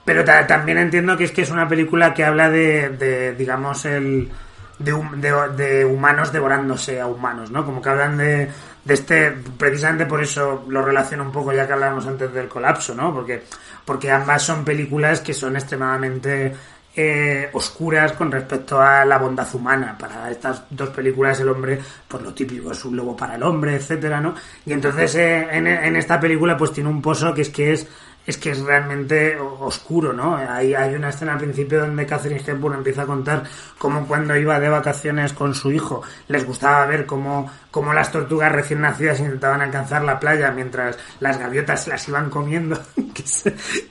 Pero 0.08 0.24
también 0.24 0.78
entiendo 0.78 1.18
que 1.18 1.24
es 1.24 1.32
que 1.32 1.42
es 1.42 1.50
una 1.50 1.68
película 1.68 2.14
que 2.14 2.24
habla 2.24 2.48
de, 2.48 3.34
digamos, 3.36 3.84
el 3.84 4.30
de, 4.78 5.84
humanos 5.84 6.32
devorándose 6.32 6.98
a 6.98 7.06
humanos, 7.06 7.50
¿no? 7.50 7.62
Como 7.62 7.82
que 7.82 7.90
hablan 7.90 8.16
de, 8.16 8.48
de 8.86 8.94
este, 8.94 9.32
precisamente 9.58 10.06
por 10.06 10.22
eso 10.22 10.64
lo 10.66 10.80
relaciono 10.80 11.24
un 11.24 11.30
poco 11.30 11.52
ya 11.52 11.66
que 11.66 11.74
hablábamos 11.74 12.06
antes 12.06 12.32
del 12.32 12.48
colapso, 12.48 12.94
¿no? 12.94 13.12
Porque, 13.12 13.42
porque 13.84 14.10
ambas 14.10 14.42
son 14.42 14.64
películas 14.64 15.20
que 15.20 15.34
son 15.34 15.56
extremadamente 15.56 16.54
eh, 16.96 17.50
oscuras 17.52 18.14
con 18.14 18.32
respecto 18.32 18.80
a 18.80 19.04
la 19.04 19.18
bondad 19.18 19.46
humana. 19.54 19.94
Para 19.98 20.30
estas 20.30 20.62
dos 20.70 20.88
películas 20.88 21.38
el 21.40 21.50
hombre, 21.50 21.78
pues 22.08 22.22
lo 22.22 22.32
típico 22.32 22.72
es 22.72 22.82
un 22.82 22.96
lobo 22.96 23.14
para 23.14 23.34
el 23.34 23.42
hombre, 23.42 23.74
etcétera, 23.74 24.22
¿no? 24.22 24.34
Y 24.64 24.72
entonces 24.72 25.14
eh, 25.16 25.48
en, 25.52 25.66
en, 25.66 25.96
esta 25.96 26.18
película 26.18 26.56
pues 26.56 26.72
tiene 26.72 26.88
un 26.88 27.02
pozo 27.02 27.34
que 27.34 27.42
es 27.42 27.50
que 27.50 27.74
es 27.74 27.86
es 28.28 28.36
que 28.36 28.50
es 28.50 28.60
realmente 28.60 29.38
oscuro, 29.38 30.12
¿no? 30.12 30.36
Hay, 30.36 30.74
una 30.94 31.08
escena 31.08 31.32
al 31.32 31.38
principio 31.38 31.80
donde 31.80 32.04
Catherine 32.04 32.42
Hepburn 32.46 32.74
empieza 32.74 33.02
a 33.02 33.06
contar 33.06 33.44
cómo 33.78 34.06
cuando 34.06 34.36
iba 34.36 34.60
de 34.60 34.68
vacaciones 34.68 35.32
con 35.32 35.54
su 35.54 35.72
hijo 35.72 36.02
les 36.28 36.44
gustaba 36.44 36.84
ver 36.84 37.06
cómo, 37.06 37.50
cómo 37.70 37.94
las 37.94 38.12
tortugas 38.12 38.52
recién 38.52 38.82
nacidas 38.82 39.20
intentaban 39.20 39.62
alcanzar 39.62 40.04
la 40.04 40.20
playa 40.20 40.50
mientras 40.50 40.98
las 41.20 41.38
gaviotas 41.38 41.88
las 41.88 42.06
iban 42.06 42.28
comiendo, 42.28 42.78
que, 43.14 43.22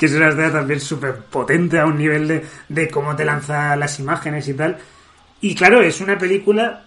es, 0.05 0.13
una 0.13 0.27
escena 0.29 0.51
también 0.51 0.81
súper 0.81 1.15
potente 1.15 1.79
a 1.79 1.87
un 1.87 1.97
nivel 1.97 2.27
de, 2.27 2.45
de 2.69 2.91
cómo 2.91 3.15
te 3.15 3.25
lanza 3.25 3.75
las 3.75 3.99
imágenes 3.99 4.47
y 4.47 4.53
tal. 4.53 4.77
Y 5.41 5.55
claro, 5.55 5.81
es 5.81 5.99
una 5.99 6.15
película 6.15 6.86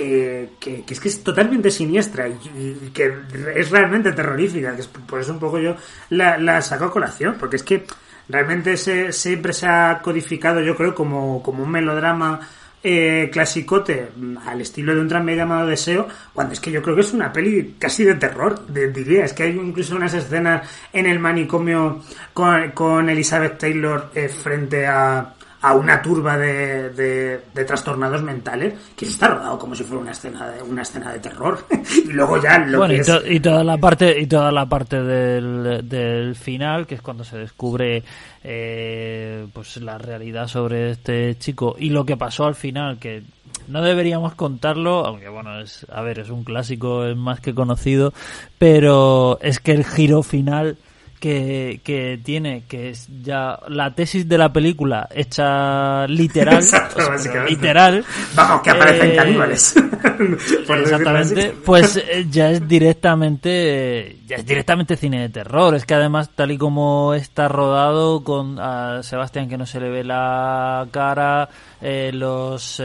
que, 0.00 0.48
que, 0.58 0.84
es 0.88 0.98
que 0.98 1.08
es 1.08 1.22
totalmente 1.22 1.70
siniestra 1.70 2.26
y, 2.26 2.90
que 2.94 3.12
es 3.54 3.70
realmente 3.70 4.12
terrorífica, 4.12 4.74
que 4.74 4.82
por 5.06 5.20
eso 5.20 5.32
un 5.32 5.38
poco 5.38 5.58
yo 5.58 5.76
la, 6.08 6.62
saco 6.62 6.86
a 6.86 6.90
colación, 6.90 7.36
porque 7.38 7.56
es 7.56 7.62
que 7.62 7.84
realmente 8.26 8.78
se, 8.78 9.12
siempre 9.12 9.52
se 9.52 9.66
ha 9.66 10.00
codificado, 10.02 10.62
yo 10.62 10.74
creo, 10.74 10.94
como, 10.94 11.42
como 11.42 11.64
un 11.64 11.70
melodrama 11.70 12.40
eh, 12.82 13.28
clasicote 13.30 14.08
al 14.46 14.62
estilo 14.62 14.94
de 14.94 15.02
un 15.02 15.08
tranvía 15.08 15.36
llamado 15.36 15.66
Deseo, 15.66 16.08
cuando 16.32 16.54
es 16.54 16.60
que 16.60 16.70
yo 16.70 16.80
creo 16.80 16.94
que 16.94 17.02
es 17.02 17.12
una 17.12 17.30
peli 17.30 17.76
casi 17.78 18.04
de 18.04 18.14
terror, 18.14 18.66
diría. 18.68 19.26
Es 19.26 19.34
que 19.34 19.42
hay 19.42 19.50
incluso 19.50 19.96
unas 19.96 20.14
escenas 20.14 20.66
en 20.94 21.04
el 21.04 21.18
manicomio 21.18 22.00
con, 22.32 22.70
con 22.70 23.10
Elizabeth 23.10 23.58
Taylor 23.58 24.10
eh, 24.14 24.28
frente 24.28 24.86
a, 24.86 25.34
a 25.62 25.74
una 25.74 26.00
turba 26.00 26.38
de, 26.38 26.90
de, 26.90 27.64
trastornados 27.64 28.22
mentales 28.22 28.74
que 28.96 29.04
está 29.04 29.28
rodado 29.28 29.58
como 29.58 29.74
si 29.74 29.84
fuera 29.84 30.02
una 30.02 30.12
escena 30.12 30.48
de, 30.48 30.62
una 30.62 30.82
escena 30.82 31.12
de 31.12 31.18
terror. 31.18 31.64
Y 31.90 32.12
luego 32.12 32.40
ya 32.40 32.58
lo 32.58 32.78
bueno, 32.78 32.94
y, 32.94 33.34
y, 33.34 33.40
toda 33.40 33.62
la 33.62 33.76
parte 33.76 34.18
y 34.18 34.26
toda 34.26 34.50
la 34.50 34.66
parte 34.66 35.02
del, 35.02 35.86
del 35.88 36.34
final 36.34 36.86
que 36.86 36.94
es 36.94 37.02
cuando 37.02 37.24
se 37.24 37.36
descubre 37.36 38.02
eh, 38.42 39.46
pues 39.52 39.76
la 39.78 39.98
realidad 39.98 40.48
sobre 40.48 40.92
este 40.92 41.36
chico. 41.38 41.76
Y 41.78 41.90
lo 41.90 42.04
que 42.04 42.16
pasó 42.16 42.46
al 42.46 42.54
final 42.54 42.98
que 42.98 43.22
no 43.68 43.82
deberíamos 43.82 44.34
contarlo, 44.34 45.04
aunque 45.06 45.28
bueno, 45.28 45.60
es, 45.60 45.86
a 45.90 46.00
ver, 46.02 46.20
es 46.20 46.30
un 46.30 46.44
clásico, 46.44 47.04
es 47.04 47.16
más 47.16 47.40
que 47.40 47.54
conocido, 47.54 48.12
pero 48.58 49.38
es 49.42 49.60
que 49.60 49.72
el 49.72 49.84
giro 49.84 50.22
final 50.22 50.76
que, 51.20 51.80
que 51.84 52.18
tiene, 52.24 52.64
que 52.66 52.90
es 52.90 53.06
ya 53.22 53.60
la 53.68 53.94
tesis 53.94 54.26
de 54.28 54.38
la 54.38 54.52
película 54.52 55.08
hecha 55.14 56.06
literal, 56.06 56.64
literal. 57.48 58.04
Vamos, 58.34 58.62
que 58.62 58.70
aparecen 58.70 59.10
eh, 59.10 59.16
caníbales. 59.16 59.74
exactamente, 60.68 61.54
pues 61.64 61.96
eh, 61.96 62.26
ya 62.30 62.50
es 62.50 62.66
directamente, 62.66 64.16
ya 64.26 64.36
es 64.36 64.46
directamente 64.46 64.96
cine 64.96 65.20
de 65.20 65.28
terror. 65.28 65.74
Es 65.74 65.84
que 65.84 65.94
además, 65.94 66.30
tal 66.34 66.50
y 66.50 66.58
como 66.58 67.12
está 67.14 67.46
rodado 67.48 68.24
con 68.24 68.58
a 68.58 69.02
Sebastián 69.02 69.48
que 69.48 69.58
no 69.58 69.66
se 69.66 69.78
le 69.78 69.90
ve 69.90 70.02
la 70.02 70.88
cara, 70.90 71.50
eh, 71.82 72.10
los, 72.14 72.82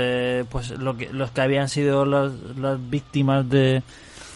pues 0.50 0.72
lo 0.72 0.98
que, 0.98 1.10
los 1.12 1.32
que 1.32 1.42
habían 1.42 1.70
sido 1.70 2.06
las 2.06 2.90
víctimas 2.90 3.50
de 3.50 3.82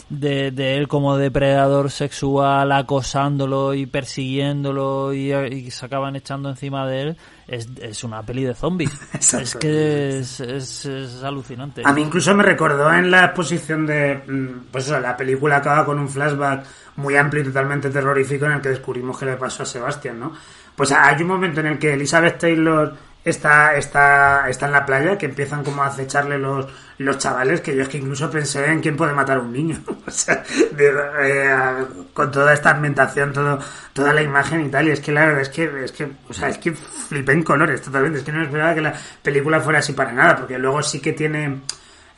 de, 0.09 0.51
de, 0.51 0.75
él 0.75 0.87
como 0.87 1.17
depredador 1.17 1.91
sexual 1.91 2.71
acosándolo 2.71 3.73
y 3.73 3.85
persiguiéndolo 3.85 5.13
y, 5.13 5.69
se 5.69 5.85
acaban 5.85 6.15
echando 6.15 6.49
encima 6.49 6.87
de 6.87 7.01
él 7.01 7.17
es, 7.47 7.67
es 7.81 8.03
una 8.03 8.23
peli 8.23 8.43
de 8.43 8.55
zombies. 8.55 8.91
Es 9.39 9.55
que 9.55 10.19
es, 10.19 10.39
es, 10.39 11.23
alucinante. 11.23 11.83
A 11.85 11.93
mí 11.93 12.01
incluso 12.01 12.33
me 12.33 12.43
recordó 12.43 12.91
en 12.91 13.11
la 13.11 13.25
exposición 13.25 13.85
de 13.85 14.15
mm, 14.15 14.71
pues 14.71 14.85
eso, 14.85 14.99
la 14.99 15.15
película 15.15 15.57
acaba 15.57 15.85
con 15.85 15.99
un 15.99 16.09
flashback 16.09 16.65
muy 16.95 17.15
amplio 17.15 17.43
y 17.43 17.45
totalmente 17.45 17.89
terrorífico 17.89 18.45
en 18.45 18.53
el 18.53 18.61
que 18.61 18.69
descubrimos 18.69 19.17
qué 19.17 19.25
le 19.25 19.37
pasó 19.37 19.63
a 19.63 19.65
Sebastián 19.65 20.19
¿no? 20.19 20.33
pues 20.75 20.91
hay 20.91 21.21
un 21.21 21.27
momento 21.27 21.59
en 21.59 21.67
el 21.67 21.77
que 21.77 21.93
Elizabeth 21.93 22.39
Taylor 22.39 22.95
está, 23.23 23.75
está, 23.75 24.49
está 24.49 24.65
en 24.65 24.71
la 24.71 24.85
playa, 24.85 25.17
que 25.17 25.27
empiezan 25.27 25.63
como 25.63 25.83
a 25.83 25.87
acecharle 25.87 26.37
los, 26.37 26.67
los 26.97 27.17
chavales, 27.17 27.61
que 27.61 27.75
yo 27.75 27.83
es 27.83 27.89
que 27.89 27.97
incluso 27.97 28.29
pensé 28.29 28.65
en 28.65 28.81
quién 28.81 28.95
puede 28.95 29.13
matar 29.13 29.37
a 29.37 29.41
un 29.41 29.51
niño. 29.51 29.77
o 30.07 30.11
sea, 30.11 30.43
eh, 30.77 31.85
con 32.13 32.31
toda 32.31 32.53
esta 32.53 32.71
ambientación, 32.71 33.33
todo, 33.33 33.59
toda 33.93 34.13
la 34.13 34.21
imagen 34.21 34.65
y 34.65 34.69
tal, 34.69 34.87
y 34.87 34.91
es 34.91 34.99
que 34.99 35.11
la 35.11 35.25
verdad 35.25 35.41
es 35.41 35.49
que, 35.49 35.83
es 35.83 35.91
que, 35.91 36.09
o 36.27 36.33
sea, 36.33 36.49
es 36.49 36.57
que 36.57 36.73
flipé 36.73 37.33
en 37.33 37.43
colores 37.43 37.81
totalmente, 37.81 38.19
es 38.19 38.25
que 38.25 38.31
no 38.31 38.43
esperaba 38.43 38.73
que 38.73 38.81
la 38.81 38.93
película 39.21 39.59
fuera 39.59 39.79
así 39.79 39.93
para 39.93 40.11
nada, 40.11 40.37
porque 40.37 40.57
luego 40.57 40.81
sí 40.81 40.99
que 40.99 41.13
tiene, 41.13 41.61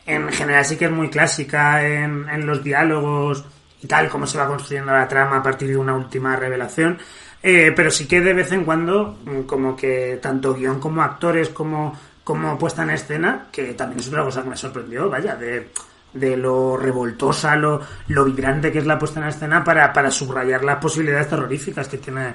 en 0.05 0.29
general 0.31 0.65
sí 0.65 0.77
que 0.77 0.85
es 0.85 0.91
muy 0.91 1.09
clásica 1.09 1.85
en, 1.85 2.29
en 2.29 2.45
los 2.45 2.63
diálogos 2.63 3.45
y 3.81 3.87
tal, 3.87 4.09
cómo 4.09 4.27
se 4.27 4.37
va 4.37 4.47
construyendo 4.47 4.91
la 4.91 5.07
trama 5.07 5.37
a 5.37 5.43
partir 5.43 5.69
de 5.69 5.77
una 5.77 5.95
última 5.95 6.35
revelación, 6.35 6.99
eh, 7.43 7.73
pero 7.75 7.89
sí 7.89 8.07
que 8.07 8.21
de 8.21 8.33
vez 8.33 8.51
en 8.51 8.63
cuando, 8.63 9.17
mm, 9.25 9.41
como 9.41 9.75
que 9.75 10.19
tanto 10.21 10.53
guion 10.53 10.79
como 10.79 11.01
actores, 11.01 11.49
como, 11.49 11.97
como 12.23 12.57
puesta 12.57 12.83
en 12.83 12.91
escena, 12.91 13.47
que 13.51 13.73
también 13.73 13.99
es 13.99 14.07
otra 14.07 14.23
cosa 14.23 14.43
que 14.43 14.49
me 14.49 14.57
sorprendió, 14.57 15.09
vaya, 15.09 15.35
de, 15.35 15.69
de 16.13 16.37
lo 16.37 16.77
revoltosa, 16.77 17.55
lo, 17.55 17.81
lo 18.09 18.25
vibrante 18.25 18.71
que 18.71 18.79
es 18.79 18.85
la 18.85 18.99
puesta 18.99 19.19
en 19.19 19.27
escena 19.27 19.63
para, 19.63 19.91
para 19.91 20.11
subrayar 20.11 20.63
las 20.63 20.77
posibilidades 20.77 21.29
terroríficas 21.29 21.87
que 21.87 21.97
tiene, 21.97 22.33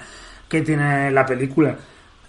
que 0.49 0.63
tiene 0.63 1.11
la 1.11 1.25
película. 1.25 1.77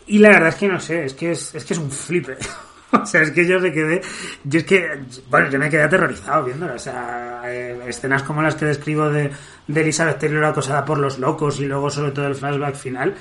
Y 0.07 0.19
la 0.19 0.29
verdad 0.29 0.49
es 0.49 0.55
que 0.55 0.67
no 0.67 0.79
sé, 0.79 1.05
es 1.05 1.13
que 1.13 1.31
es, 1.31 1.55
es 1.55 1.65
que 1.65 1.73
es 1.73 1.79
un 1.79 1.91
flipe. 1.91 2.37
O 3.03 3.05
sea, 3.05 3.21
es 3.21 3.31
que 3.31 3.45
yo 3.45 3.59
me 3.59 3.71
quedé, 3.71 4.01
yo 4.43 4.59
es 4.59 4.65
que, 4.65 4.87
bueno, 5.29 5.49
yo 5.49 5.59
me 5.59 5.69
quedé 5.69 5.83
aterrorizado 5.83 6.45
viéndola. 6.45 6.73
O 6.73 6.79
sea, 6.79 7.41
eh, 7.45 7.79
escenas 7.87 8.23
como 8.23 8.41
las 8.41 8.55
que 8.55 8.65
describo 8.65 9.09
de, 9.09 9.31
de 9.67 9.81
Elizabeth 9.81 10.19
Taylor 10.19 10.45
acosada 10.45 10.85
por 10.85 10.97
los 10.97 11.19
locos 11.19 11.59
y 11.59 11.65
luego 11.65 11.89
sobre 11.89 12.11
todo 12.11 12.27
el 12.27 12.35
flashback 12.35 12.75
final. 12.75 13.15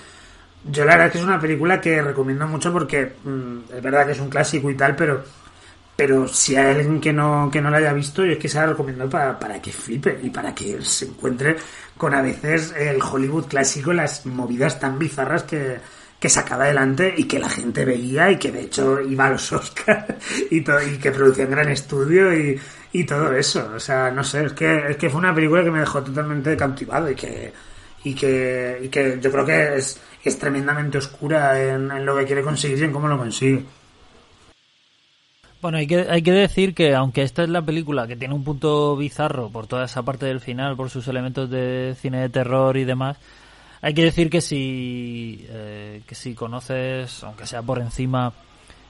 Yo 0.71 0.85
la 0.85 0.93
verdad 0.93 1.07
es 1.07 1.13
que 1.13 1.19
es 1.19 1.25
una 1.25 1.41
película 1.41 1.81
que 1.81 2.03
recomiendo 2.03 2.47
mucho 2.47 2.73
porque 2.73 3.13
mm, 3.25 3.73
es 3.75 3.83
verdad 3.83 4.07
que 4.07 4.13
es 4.13 4.21
un 4.21 4.29
clásico 4.29 4.71
y 4.71 4.75
tal, 4.77 4.97
pero 4.97 5.23
pero 5.97 6.29
si 6.29 6.55
hay 6.57 6.75
alguien 6.75 7.01
que 7.01 7.13
no, 7.13 7.49
que 7.51 7.63
no 7.63 7.71
la 7.71 7.79
haya 7.79 7.95
visto, 7.95 8.25
yo 8.25 8.33
es 8.33 8.39
que 8.39 8.49
se 8.51 8.59
la 8.59 8.67
recomiendo 8.67 9.09
para, 9.09 9.39
para 9.39 9.63
que 9.63 9.73
flipe 9.73 10.21
y 10.23 10.29
para 10.29 10.55
que 10.55 10.83
se 10.83 11.07
encuentre 11.07 11.57
con 11.97 12.15
a 12.15 12.21
veces 12.21 12.75
el 12.77 13.01
Hollywood 13.01 13.47
clásico, 13.47 13.95
las 13.95 14.27
movidas 14.27 14.79
tan 14.79 14.99
bizarras 14.99 15.45
que, 15.45 15.79
que 16.19 16.29
sacaba 16.29 16.65
adelante 16.65 17.15
y 17.17 17.25
que 17.25 17.39
la 17.39 17.49
gente 17.49 17.85
veía 17.85 18.31
y 18.31 18.39
que 18.39 18.51
de 18.51 18.63
hecho 18.63 19.01
iba 19.01 19.27
a 19.27 19.31
los 19.31 19.53
Oscars 19.53 20.15
y, 20.51 20.63
que 20.63 21.11
producía 21.13 21.45
un 21.45 21.51
gran 21.51 21.69
estudio 21.69 22.35
y, 22.35 22.59
y 22.93 23.05
todo 23.05 23.33
eso. 23.33 23.71
O 23.75 23.81
sea, 23.81 24.11
no 24.11 24.25
sé, 24.25 24.45
es 24.47 24.53
que, 24.53 24.91
es 24.91 24.97
que 24.97 25.11
fue 25.11 25.19
una 25.19 25.35
película 25.35 25.63
que 25.63 25.71
me 25.71 25.81
dejó 25.81 26.03
totalmente 26.03 26.57
cautivado 26.57 27.11
y 27.11 27.15
que, 27.15 27.53
y 28.05 28.15
que, 28.15 28.81
y 28.83 28.89
que 28.89 29.19
yo 29.21 29.31
creo 29.31 29.45
que 29.45 29.77
es, 29.77 30.01
es 30.25 30.39
tremendamente 30.39 30.99
oscura 30.99 31.63
en, 31.63 31.91
en, 31.91 32.07
lo 32.07 32.17
que 32.17 32.25
quiere 32.25 32.43
conseguir 32.43 32.79
y 32.79 32.85
en 32.85 32.93
cómo 32.93 33.09
lo 33.09 33.19
consigue. 33.19 33.65
Bueno, 35.61 35.79
hay 35.79 35.87
que, 35.87 36.07
hay 36.09 36.23
que 36.23 36.33
decir 36.33 36.75
que 36.75 36.95
aunque 36.95 37.23
esta 37.23 37.43
es 37.43 37.49
la 37.49 37.63
película 37.63 38.07
que 38.07 38.17
tiene 38.17 38.35
un 38.35 38.45
punto 38.45 38.97
bizarro 38.97 39.51
por 39.51 39.67
toda 39.67 39.87
esa 39.87 40.03
parte 40.03 40.27
del 40.27 40.41
final, 40.41 40.77
por 40.77 40.91
sus 40.91 41.09
elementos 41.09 41.51
de 41.51 41.97
cine 42.01 42.21
de 42.21 42.29
terror 42.29 42.77
y 42.77 42.85
demás, 42.85 43.19
hay 43.87 43.95
que 43.95 44.03
decir 44.03 44.31
que 44.31 44.41
si, 44.41 45.47
eh, 45.49 46.03
que 46.09 46.17
si 46.17 46.35
conoces, 46.35 47.23
aunque 47.23 47.47
sea 47.47 47.63
por 47.63 47.79
encima, 47.79 48.33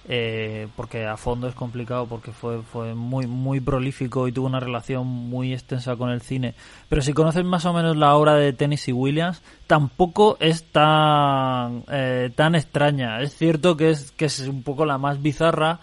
eh, 0.08 0.68
porque 0.74 1.04
a 1.04 1.18
fondo 1.18 1.48
es 1.48 1.54
complicado, 1.54 2.06
porque 2.06 2.32
fue, 2.32 2.62
fue 2.62 2.94
muy, 2.94 3.26
muy 3.26 3.60
prolífico 3.60 4.26
y 4.26 4.32
tuvo 4.32 4.46
una 4.46 4.58
relación 4.58 5.06
muy 5.06 5.52
extensa 5.52 5.96
con 5.96 6.08
el 6.08 6.22
cine, 6.22 6.54
pero 6.88 7.02
si 7.02 7.12
conoces 7.12 7.44
más 7.44 7.66
o 7.66 7.74
menos 7.74 7.94
la 7.94 8.14
obra 8.14 8.36
de 8.36 8.54
Tennessee 8.54 8.94
Williams, 8.94 9.42
tampoco 9.66 10.38
es 10.40 10.64
tan, 10.64 11.84
eh, 11.92 12.30
tan 12.34 12.54
extraña. 12.54 13.20
Es 13.20 13.36
cierto 13.36 13.76
que 13.76 13.90
es, 13.90 14.12
que 14.12 14.24
es 14.24 14.48
un 14.48 14.62
poco 14.62 14.86
la 14.86 14.96
más 14.96 15.20
bizarra, 15.20 15.78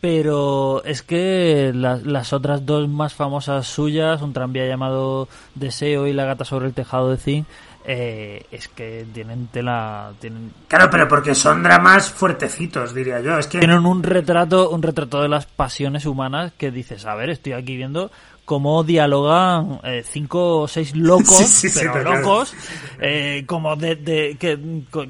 pero 0.00 0.82
es 0.84 1.02
que 1.02 1.72
las 1.74 2.32
otras 2.32 2.64
dos 2.64 2.88
más 2.88 3.12
famosas 3.12 3.66
suyas, 3.66 4.22
un 4.22 4.32
tranvía 4.32 4.66
llamado 4.66 5.28
Deseo 5.54 6.06
y 6.06 6.14
La 6.14 6.24
gata 6.24 6.46
sobre 6.46 6.66
el 6.68 6.72
tejado 6.72 7.10
de 7.10 7.18
zinc, 7.18 7.46
eh, 7.88 8.44
es 8.50 8.66
que 8.66 9.06
tienen 9.14 9.46
tela 9.46 10.12
tienen 10.20 10.52
claro 10.66 10.90
pero 10.90 11.06
porque 11.06 11.36
son 11.36 11.62
dramas 11.62 12.10
fuertecitos 12.10 12.92
diría 12.92 13.20
yo 13.20 13.38
es 13.38 13.46
que 13.46 13.60
tienen 13.60 13.86
un 13.86 14.02
retrato 14.02 14.70
un 14.70 14.82
retrato 14.82 15.22
de 15.22 15.28
las 15.28 15.46
pasiones 15.46 16.04
humanas 16.04 16.52
que 16.58 16.72
dices 16.72 17.06
a 17.06 17.14
ver 17.14 17.30
estoy 17.30 17.52
aquí 17.52 17.76
viendo 17.76 18.10
cómo 18.46 18.84
dialogan 18.84 19.80
eh, 19.82 20.04
cinco 20.08 20.60
o 20.60 20.68
seis 20.68 20.94
locos, 20.96 21.64
pero 21.74 22.02
locos, 22.02 22.54
eh, 23.00 23.42
como 23.44 23.74
de, 23.74 23.96
de 23.96 24.36
que, 24.38 24.58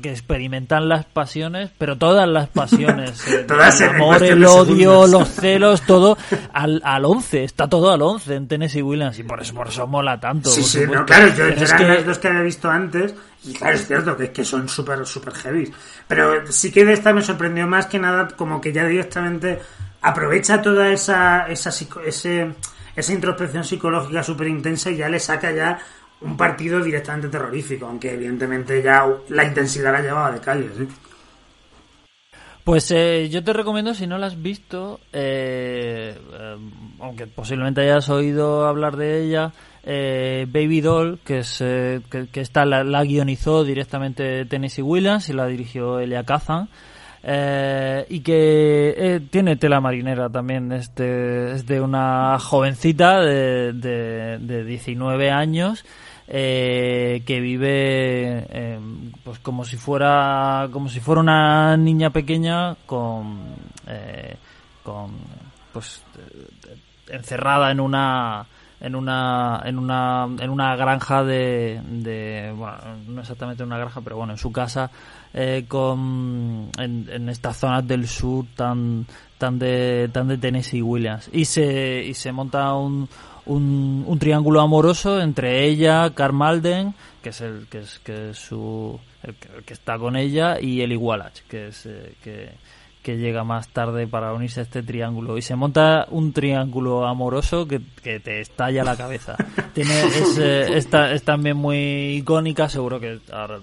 que, 0.02 0.10
experimentan 0.10 0.88
las 0.88 1.04
pasiones, 1.04 1.70
pero 1.76 1.96
todas 1.96 2.26
las 2.26 2.48
pasiones, 2.48 3.24
eh, 3.28 3.46
el 3.46 3.88
amor, 3.90 4.22
el 4.24 4.44
odio, 4.44 5.06
los 5.06 5.28
celos, 5.28 5.82
todo 5.82 6.16
al, 6.52 6.80
al 6.82 7.04
11, 7.04 7.44
está 7.44 7.68
todo 7.68 7.92
al 7.92 8.00
11 8.00 8.34
en 8.34 8.48
Tennessee 8.48 8.82
Williams 8.82 9.18
y 9.18 9.22
por 9.22 9.42
eso, 9.42 9.54
por 9.54 9.68
eso 9.68 9.86
mola 9.86 10.18
tanto. 10.18 10.48
Sí, 10.48 10.62
sí, 10.62 10.80
no, 10.90 11.04
claro, 11.04 11.28
yo, 11.36 11.44
eran 11.44 11.76
que... 11.76 11.84
las 11.84 12.06
dos 12.06 12.18
que 12.18 12.28
había 12.28 12.42
visto 12.42 12.70
antes 12.70 13.14
y 13.44 13.52
claro, 13.52 13.76
es 13.76 13.86
cierto 13.86 14.16
que, 14.16 14.32
que 14.32 14.44
son 14.44 14.66
súper, 14.66 15.06
súper 15.06 15.34
heavy. 15.34 15.70
Pero 16.08 16.50
sí 16.50 16.72
que 16.72 16.86
de 16.86 16.94
esta 16.94 17.12
me 17.12 17.22
sorprendió 17.22 17.66
más 17.66 17.84
que 17.84 17.98
nada 17.98 18.28
como 18.28 18.62
que 18.62 18.72
ya 18.72 18.86
directamente 18.86 19.60
aprovecha 20.00 20.62
toda 20.62 20.90
esa, 20.90 21.46
esa 21.48 21.70
ese 22.06 22.54
esa 22.96 23.12
introspección 23.12 23.62
psicológica 23.62 24.22
súper 24.22 24.48
intensa 24.48 24.90
y 24.90 24.96
ya 24.96 25.08
le 25.08 25.20
saca 25.20 25.52
ya 25.52 25.78
un 26.20 26.36
partido 26.36 26.82
directamente 26.82 27.28
terrorífico, 27.28 27.86
aunque 27.86 28.14
evidentemente 28.14 28.82
ya 28.82 29.06
la 29.28 29.44
intensidad 29.44 29.92
la 29.92 30.00
llevaba 30.00 30.32
de 30.32 30.40
calle. 30.40 30.70
¿sí? 30.76 30.88
Pues 32.64 32.90
eh, 32.90 33.28
yo 33.30 33.44
te 33.44 33.52
recomiendo, 33.52 33.94
si 33.94 34.06
no 34.06 34.18
la 34.18 34.26
has 34.26 34.42
visto, 34.42 34.98
eh, 35.12 36.18
eh, 36.32 36.56
aunque 36.98 37.26
posiblemente 37.26 37.82
hayas 37.82 38.08
oído 38.08 38.66
hablar 38.66 38.96
de 38.96 39.22
ella, 39.22 39.52
eh, 39.84 40.46
Baby 40.48 40.80
Doll, 40.80 41.20
que 41.24 41.38
es 41.38 41.58
que, 41.58 42.26
que, 42.32 42.40
esta 42.40 42.64
la, 42.64 42.82
la, 42.82 43.04
guionizó 43.04 43.62
directamente 43.62 44.46
Tennessee 44.46 44.82
Williams 44.82 45.28
y 45.28 45.34
la 45.34 45.46
dirigió 45.46 46.00
Elia 46.00 46.24
Kazan. 46.24 46.68
Eh, 47.22 48.06
y 48.08 48.20
que 48.20 48.94
eh, 48.96 49.20
tiene 49.30 49.56
tela 49.56 49.80
marinera 49.80 50.28
también. 50.28 50.72
Este, 50.72 51.52
es 51.52 51.66
de 51.66 51.80
una 51.80 52.38
jovencita 52.38 53.20
de, 53.20 53.72
de, 53.72 54.38
de 54.38 54.64
19 54.64 55.30
años 55.30 55.84
eh, 56.28 57.22
que 57.24 57.38
vive 57.38 58.46
eh, 58.50 58.80
pues 59.22 59.38
como 59.38 59.64
si 59.64 59.76
fuera 59.76 60.68
como 60.72 60.88
si 60.88 60.98
fuera 60.98 61.20
una 61.20 61.76
niña 61.76 62.10
pequeña 62.10 62.74
con 62.84 63.38
eh, 63.86 64.36
con 64.82 65.12
pues 65.72 66.02
encerrada 67.08 67.70
en 67.70 67.78
una 67.78 68.44
en 68.80 68.96
una 68.96 69.62
en 69.64 69.78
una 69.78 70.28
en 70.40 70.50
una 70.50 70.74
granja 70.74 71.22
de, 71.22 71.80
de 71.84 72.52
bueno 72.56 72.76
no 73.06 73.20
exactamente 73.20 73.62
una 73.62 73.78
granja 73.78 74.00
pero 74.00 74.16
bueno 74.16 74.32
en 74.32 74.38
su 74.38 74.50
casa 74.50 74.90
eh, 75.34 75.64
con 75.68 76.70
en, 76.78 77.08
en, 77.10 77.28
estas 77.28 77.58
zonas 77.58 77.86
del 77.86 78.06
sur 78.06 78.46
tan 78.54 79.06
tan 79.38 79.58
de 79.58 80.08
tan 80.12 80.28
de 80.28 80.38
Tennessee 80.38 80.82
Williams 80.82 81.28
y 81.32 81.44
se 81.44 82.04
y 82.04 82.14
se 82.14 82.32
monta 82.32 82.74
un, 82.74 83.08
un, 83.46 84.04
un 84.06 84.18
triángulo 84.18 84.60
amoroso 84.60 85.20
entre 85.20 85.64
ella 85.64 86.10
Carl 86.14 86.32
Malden 86.32 86.94
que 87.22 87.30
es 87.30 87.40
el 87.40 87.66
que 87.68 87.80
es 87.80 87.98
que 88.00 88.30
es 88.30 88.38
su 88.38 88.98
el 89.22 89.34
que, 89.34 89.48
el 89.56 89.64
que 89.64 89.74
está 89.74 89.98
con 89.98 90.16
ella 90.16 90.60
y 90.60 90.80
Eli 90.80 90.96
Wallach 90.96 91.42
que 91.48 91.68
es 91.68 91.86
eh, 91.86 92.14
que 92.22 92.50
que 93.06 93.16
llega 93.18 93.44
más 93.44 93.68
tarde 93.68 94.08
para 94.08 94.32
unirse 94.32 94.58
a 94.58 94.62
este 94.64 94.82
triángulo 94.82 95.38
y 95.38 95.42
se 95.42 95.54
monta 95.54 96.08
un 96.10 96.32
triángulo 96.32 97.06
amoroso 97.06 97.64
que, 97.68 97.80
que 98.02 98.18
te 98.18 98.40
estalla 98.40 98.82
la 98.82 98.96
cabeza. 98.96 99.36
Tiene, 99.74 100.06
es, 100.06 100.36
eh, 100.38 100.76
está, 100.76 101.12
es 101.12 101.22
también 101.22 101.56
muy 101.56 102.16
icónica, 102.16 102.68
seguro 102.68 102.98
que 102.98 103.20
ahora 103.30 103.60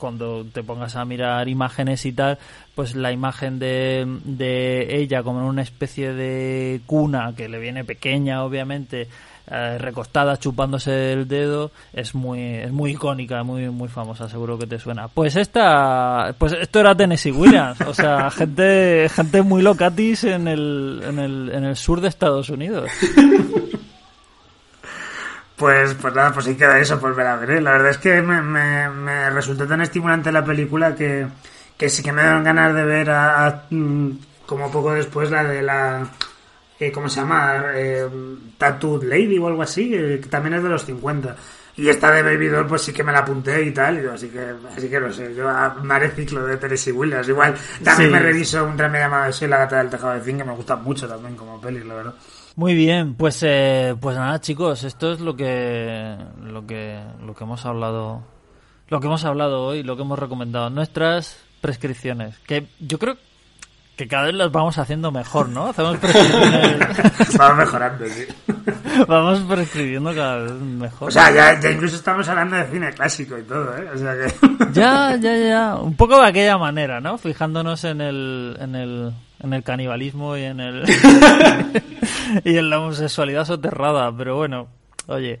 cuando 0.00 0.44
te 0.44 0.64
pongas 0.64 0.96
a 0.96 1.04
mirar 1.04 1.48
imágenes 1.48 2.04
y 2.06 2.12
tal, 2.12 2.38
pues 2.74 2.96
la 2.96 3.12
imagen 3.12 3.60
de, 3.60 4.18
de 4.24 4.96
ella 4.96 5.22
como 5.22 5.40
en 5.40 5.46
una 5.46 5.62
especie 5.62 6.12
de 6.12 6.80
cuna 6.86 7.34
que 7.36 7.48
le 7.48 7.60
viene 7.60 7.84
pequeña, 7.84 8.42
obviamente, 8.42 9.06
eh, 9.52 9.78
recostada 9.78 10.36
chupándose 10.36 11.12
el 11.12 11.26
dedo 11.26 11.72
es 11.92 12.14
muy 12.14 12.40
es 12.40 12.70
muy 12.70 12.92
icónica 12.92 13.42
muy 13.42 13.68
muy 13.68 13.88
famosa 13.88 14.28
seguro 14.28 14.56
que 14.56 14.68
te 14.68 14.78
suena. 14.78 15.08
Pues 15.08 15.34
esta 15.34 16.32
pues 16.38 16.52
esto 16.52 16.78
era 16.78 16.94
Tennessee 16.94 17.32
Williams 17.32 17.80
o 17.80 17.92
sea 17.92 18.30
gente 18.38 19.08
gente 19.08 19.42
muy 19.42 19.62
locatis 19.62 20.22
en 20.22 20.46
el 20.46 21.02
en 21.04 21.18
el 21.18 21.50
en 21.52 21.64
el 21.64 21.74
sur 21.74 22.00
de 22.00 22.06
Estados 22.06 22.48
Unidos 22.48 22.88
Pues, 25.60 25.92
pues 25.92 26.14
nada, 26.14 26.32
pues 26.32 26.46
sí 26.46 26.56
queda 26.56 26.78
eso, 26.78 26.98
pues 26.98 27.14
me 27.14 27.22
la 27.22 27.36
veré. 27.36 27.60
La 27.60 27.72
verdad 27.72 27.90
es 27.90 27.98
que 27.98 28.22
me, 28.22 28.40
me, 28.40 28.88
me 28.88 29.28
resultó 29.28 29.68
tan 29.68 29.82
estimulante 29.82 30.32
la 30.32 30.42
película 30.42 30.94
que, 30.94 31.26
que 31.76 31.90
sí 31.90 32.02
que 32.02 32.12
me 32.12 32.22
dan 32.22 32.42
ganas 32.42 32.74
de 32.74 32.82
ver 32.82 33.10
a, 33.10 33.46
a, 33.46 33.64
como 34.46 34.70
poco 34.70 34.94
después 34.94 35.30
la 35.30 35.44
de 35.44 35.60
la 35.60 36.08
eh, 36.78 36.90
¿cómo 36.90 37.10
se 37.10 37.20
llama? 37.20 37.72
Eh, 37.74 38.08
Tattooed 38.56 39.04
Lady 39.04 39.36
o 39.36 39.48
algo 39.48 39.60
así, 39.60 39.90
que 39.90 40.28
también 40.30 40.54
es 40.54 40.62
de 40.62 40.70
los 40.70 40.82
50. 40.86 41.36
Y 41.76 41.90
esta 41.90 42.10
de 42.10 42.22
Baby 42.22 42.48
Doll, 42.48 42.66
pues 42.66 42.80
sí 42.80 42.92
que 42.94 43.04
me 43.04 43.12
la 43.12 43.18
apunté 43.18 43.62
y 43.62 43.70
tal, 43.70 44.02
y 44.02 44.06
así 44.06 44.28
que, 44.30 44.54
así 44.74 44.88
que 44.88 44.98
no 44.98 45.12
sé, 45.12 45.34
yo 45.34 45.46
haré 45.46 46.10
ciclo 46.12 46.46
de 46.46 46.56
Tennessee 46.56 46.92
Williams. 46.92 47.28
Igual, 47.28 47.54
también 47.84 48.12
me 48.12 48.18
reviso 48.18 48.64
un 48.64 48.76
me 48.76 48.98
llamado 48.98 49.30
Soy 49.30 49.48
la 49.48 49.58
gata 49.58 49.76
del 49.76 49.90
tejado 49.90 50.14
de 50.14 50.22
zinc, 50.22 50.38
que 50.38 50.44
me 50.44 50.54
gusta 50.54 50.76
mucho 50.76 51.06
también 51.06 51.36
como 51.36 51.60
peli, 51.60 51.84
la 51.84 51.94
verdad. 51.96 52.14
Muy 52.60 52.74
bien, 52.74 53.14
pues 53.14 53.42
eh, 53.42 53.96
pues 53.98 54.18
nada, 54.18 54.38
chicos, 54.38 54.84
esto 54.84 55.12
es 55.12 55.20
lo 55.20 55.34
que 55.34 56.14
lo 56.42 56.66
que 56.66 57.00
lo 57.24 57.34
que 57.34 57.44
hemos 57.44 57.64
hablado 57.64 58.22
lo 58.88 59.00
que 59.00 59.06
hemos 59.06 59.24
hablado 59.24 59.64
hoy, 59.64 59.82
lo 59.82 59.96
que 59.96 60.02
hemos 60.02 60.18
recomendado, 60.18 60.68
nuestras 60.68 61.42
prescripciones, 61.62 62.38
que 62.40 62.66
yo 62.78 62.98
creo 62.98 63.16
que 63.96 64.06
cada 64.06 64.24
vez 64.24 64.34
las 64.34 64.52
vamos 64.52 64.76
haciendo 64.76 65.10
mejor, 65.10 65.48
¿no? 65.48 65.68
Hacemos 65.68 65.96
prescripciones. 65.96 67.38
vamos 67.38 67.56
mejorando, 67.56 68.06
sí. 68.06 68.26
Vamos 69.08 69.40
prescribiendo 69.40 70.14
cada 70.14 70.42
vez 70.42 70.52
mejor. 70.52 71.08
O 71.08 71.10
sea, 71.10 71.30
ya, 71.30 71.58
ya, 71.58 71.70
incluso 71.70 71.96
estamos 71.96 72.28
hablando 72.28 72.56
de 72.56 72.66
cine 72.66 72.92
clásico 72.92 73.38
y 73.38 73.42
todo, 73.42 73.74
¿eh? 73.78 73.88
O 73.94 73.96
sea 73.96 74.14
que... 74.14 74.72
Ya, 74.72 75.16
ya, 75.16 75.36
ya. 75.36 75.74
Un 75.76 75.96
poco 75.96 76.20
de 76.20 76.28
aquella 76.28 76.58
manera, 76.58 77.00
¿no? 77.00 77.16
Fijándonos 77.16 77.84
en 77.84 78.02
el, 78.02 78.58
en 78.60 78.74
el, 78.74 79.14
en 79.42 79.52
el 79.52 79.62
canibalismo 79.62 80.36
y 80.36 80.42
en 80.42 80.60
el 80.60 80.84
y 82.44 82.56
en 82.56 82.70
la 82.70 82.80
homosexualidad 82.80 83.44
soterrada, 83.44 84.14
pero 84.16 84.36
bueno, 84.36 84.68
oye, 85.06 85.40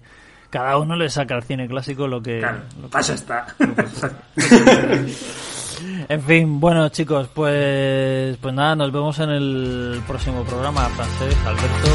cada 0.50 0.78
uno 0.78 0.96
le 0.96 1.08
saca 1.10 1.34
al 1.34 1.42
cine 1.42 1.68
clásico 1.68 2.08
lo 2.08 2.22
que, 2.22 2.40
lo 2.40 2.82
que 2.82 2.88
pasa 2.90 3.14
está. 3.14 3.46
En 6.08 6.22
fin, 6.22 6.60
bueno 6.60 6.88
chicos, 6.90 7.28
pues 7.32 8.36
pues 8.36 8.54
nada, 8.54 8.76
nos 8.76 8.92
vemos 8.92 9.18
en 9.20 9.30
el 9.30 10.02
próximo 10.06 10.44
programa. 10.44 10.86
Francés, 10.90 11.36
Alberto, 11.46 11.90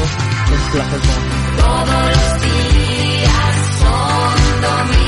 un 0.52 0.72
placer. 0.72 1.00
Todos 1.56 1.88
los 1.88 2.42
días 2.42 3.56
son 3.78 5.05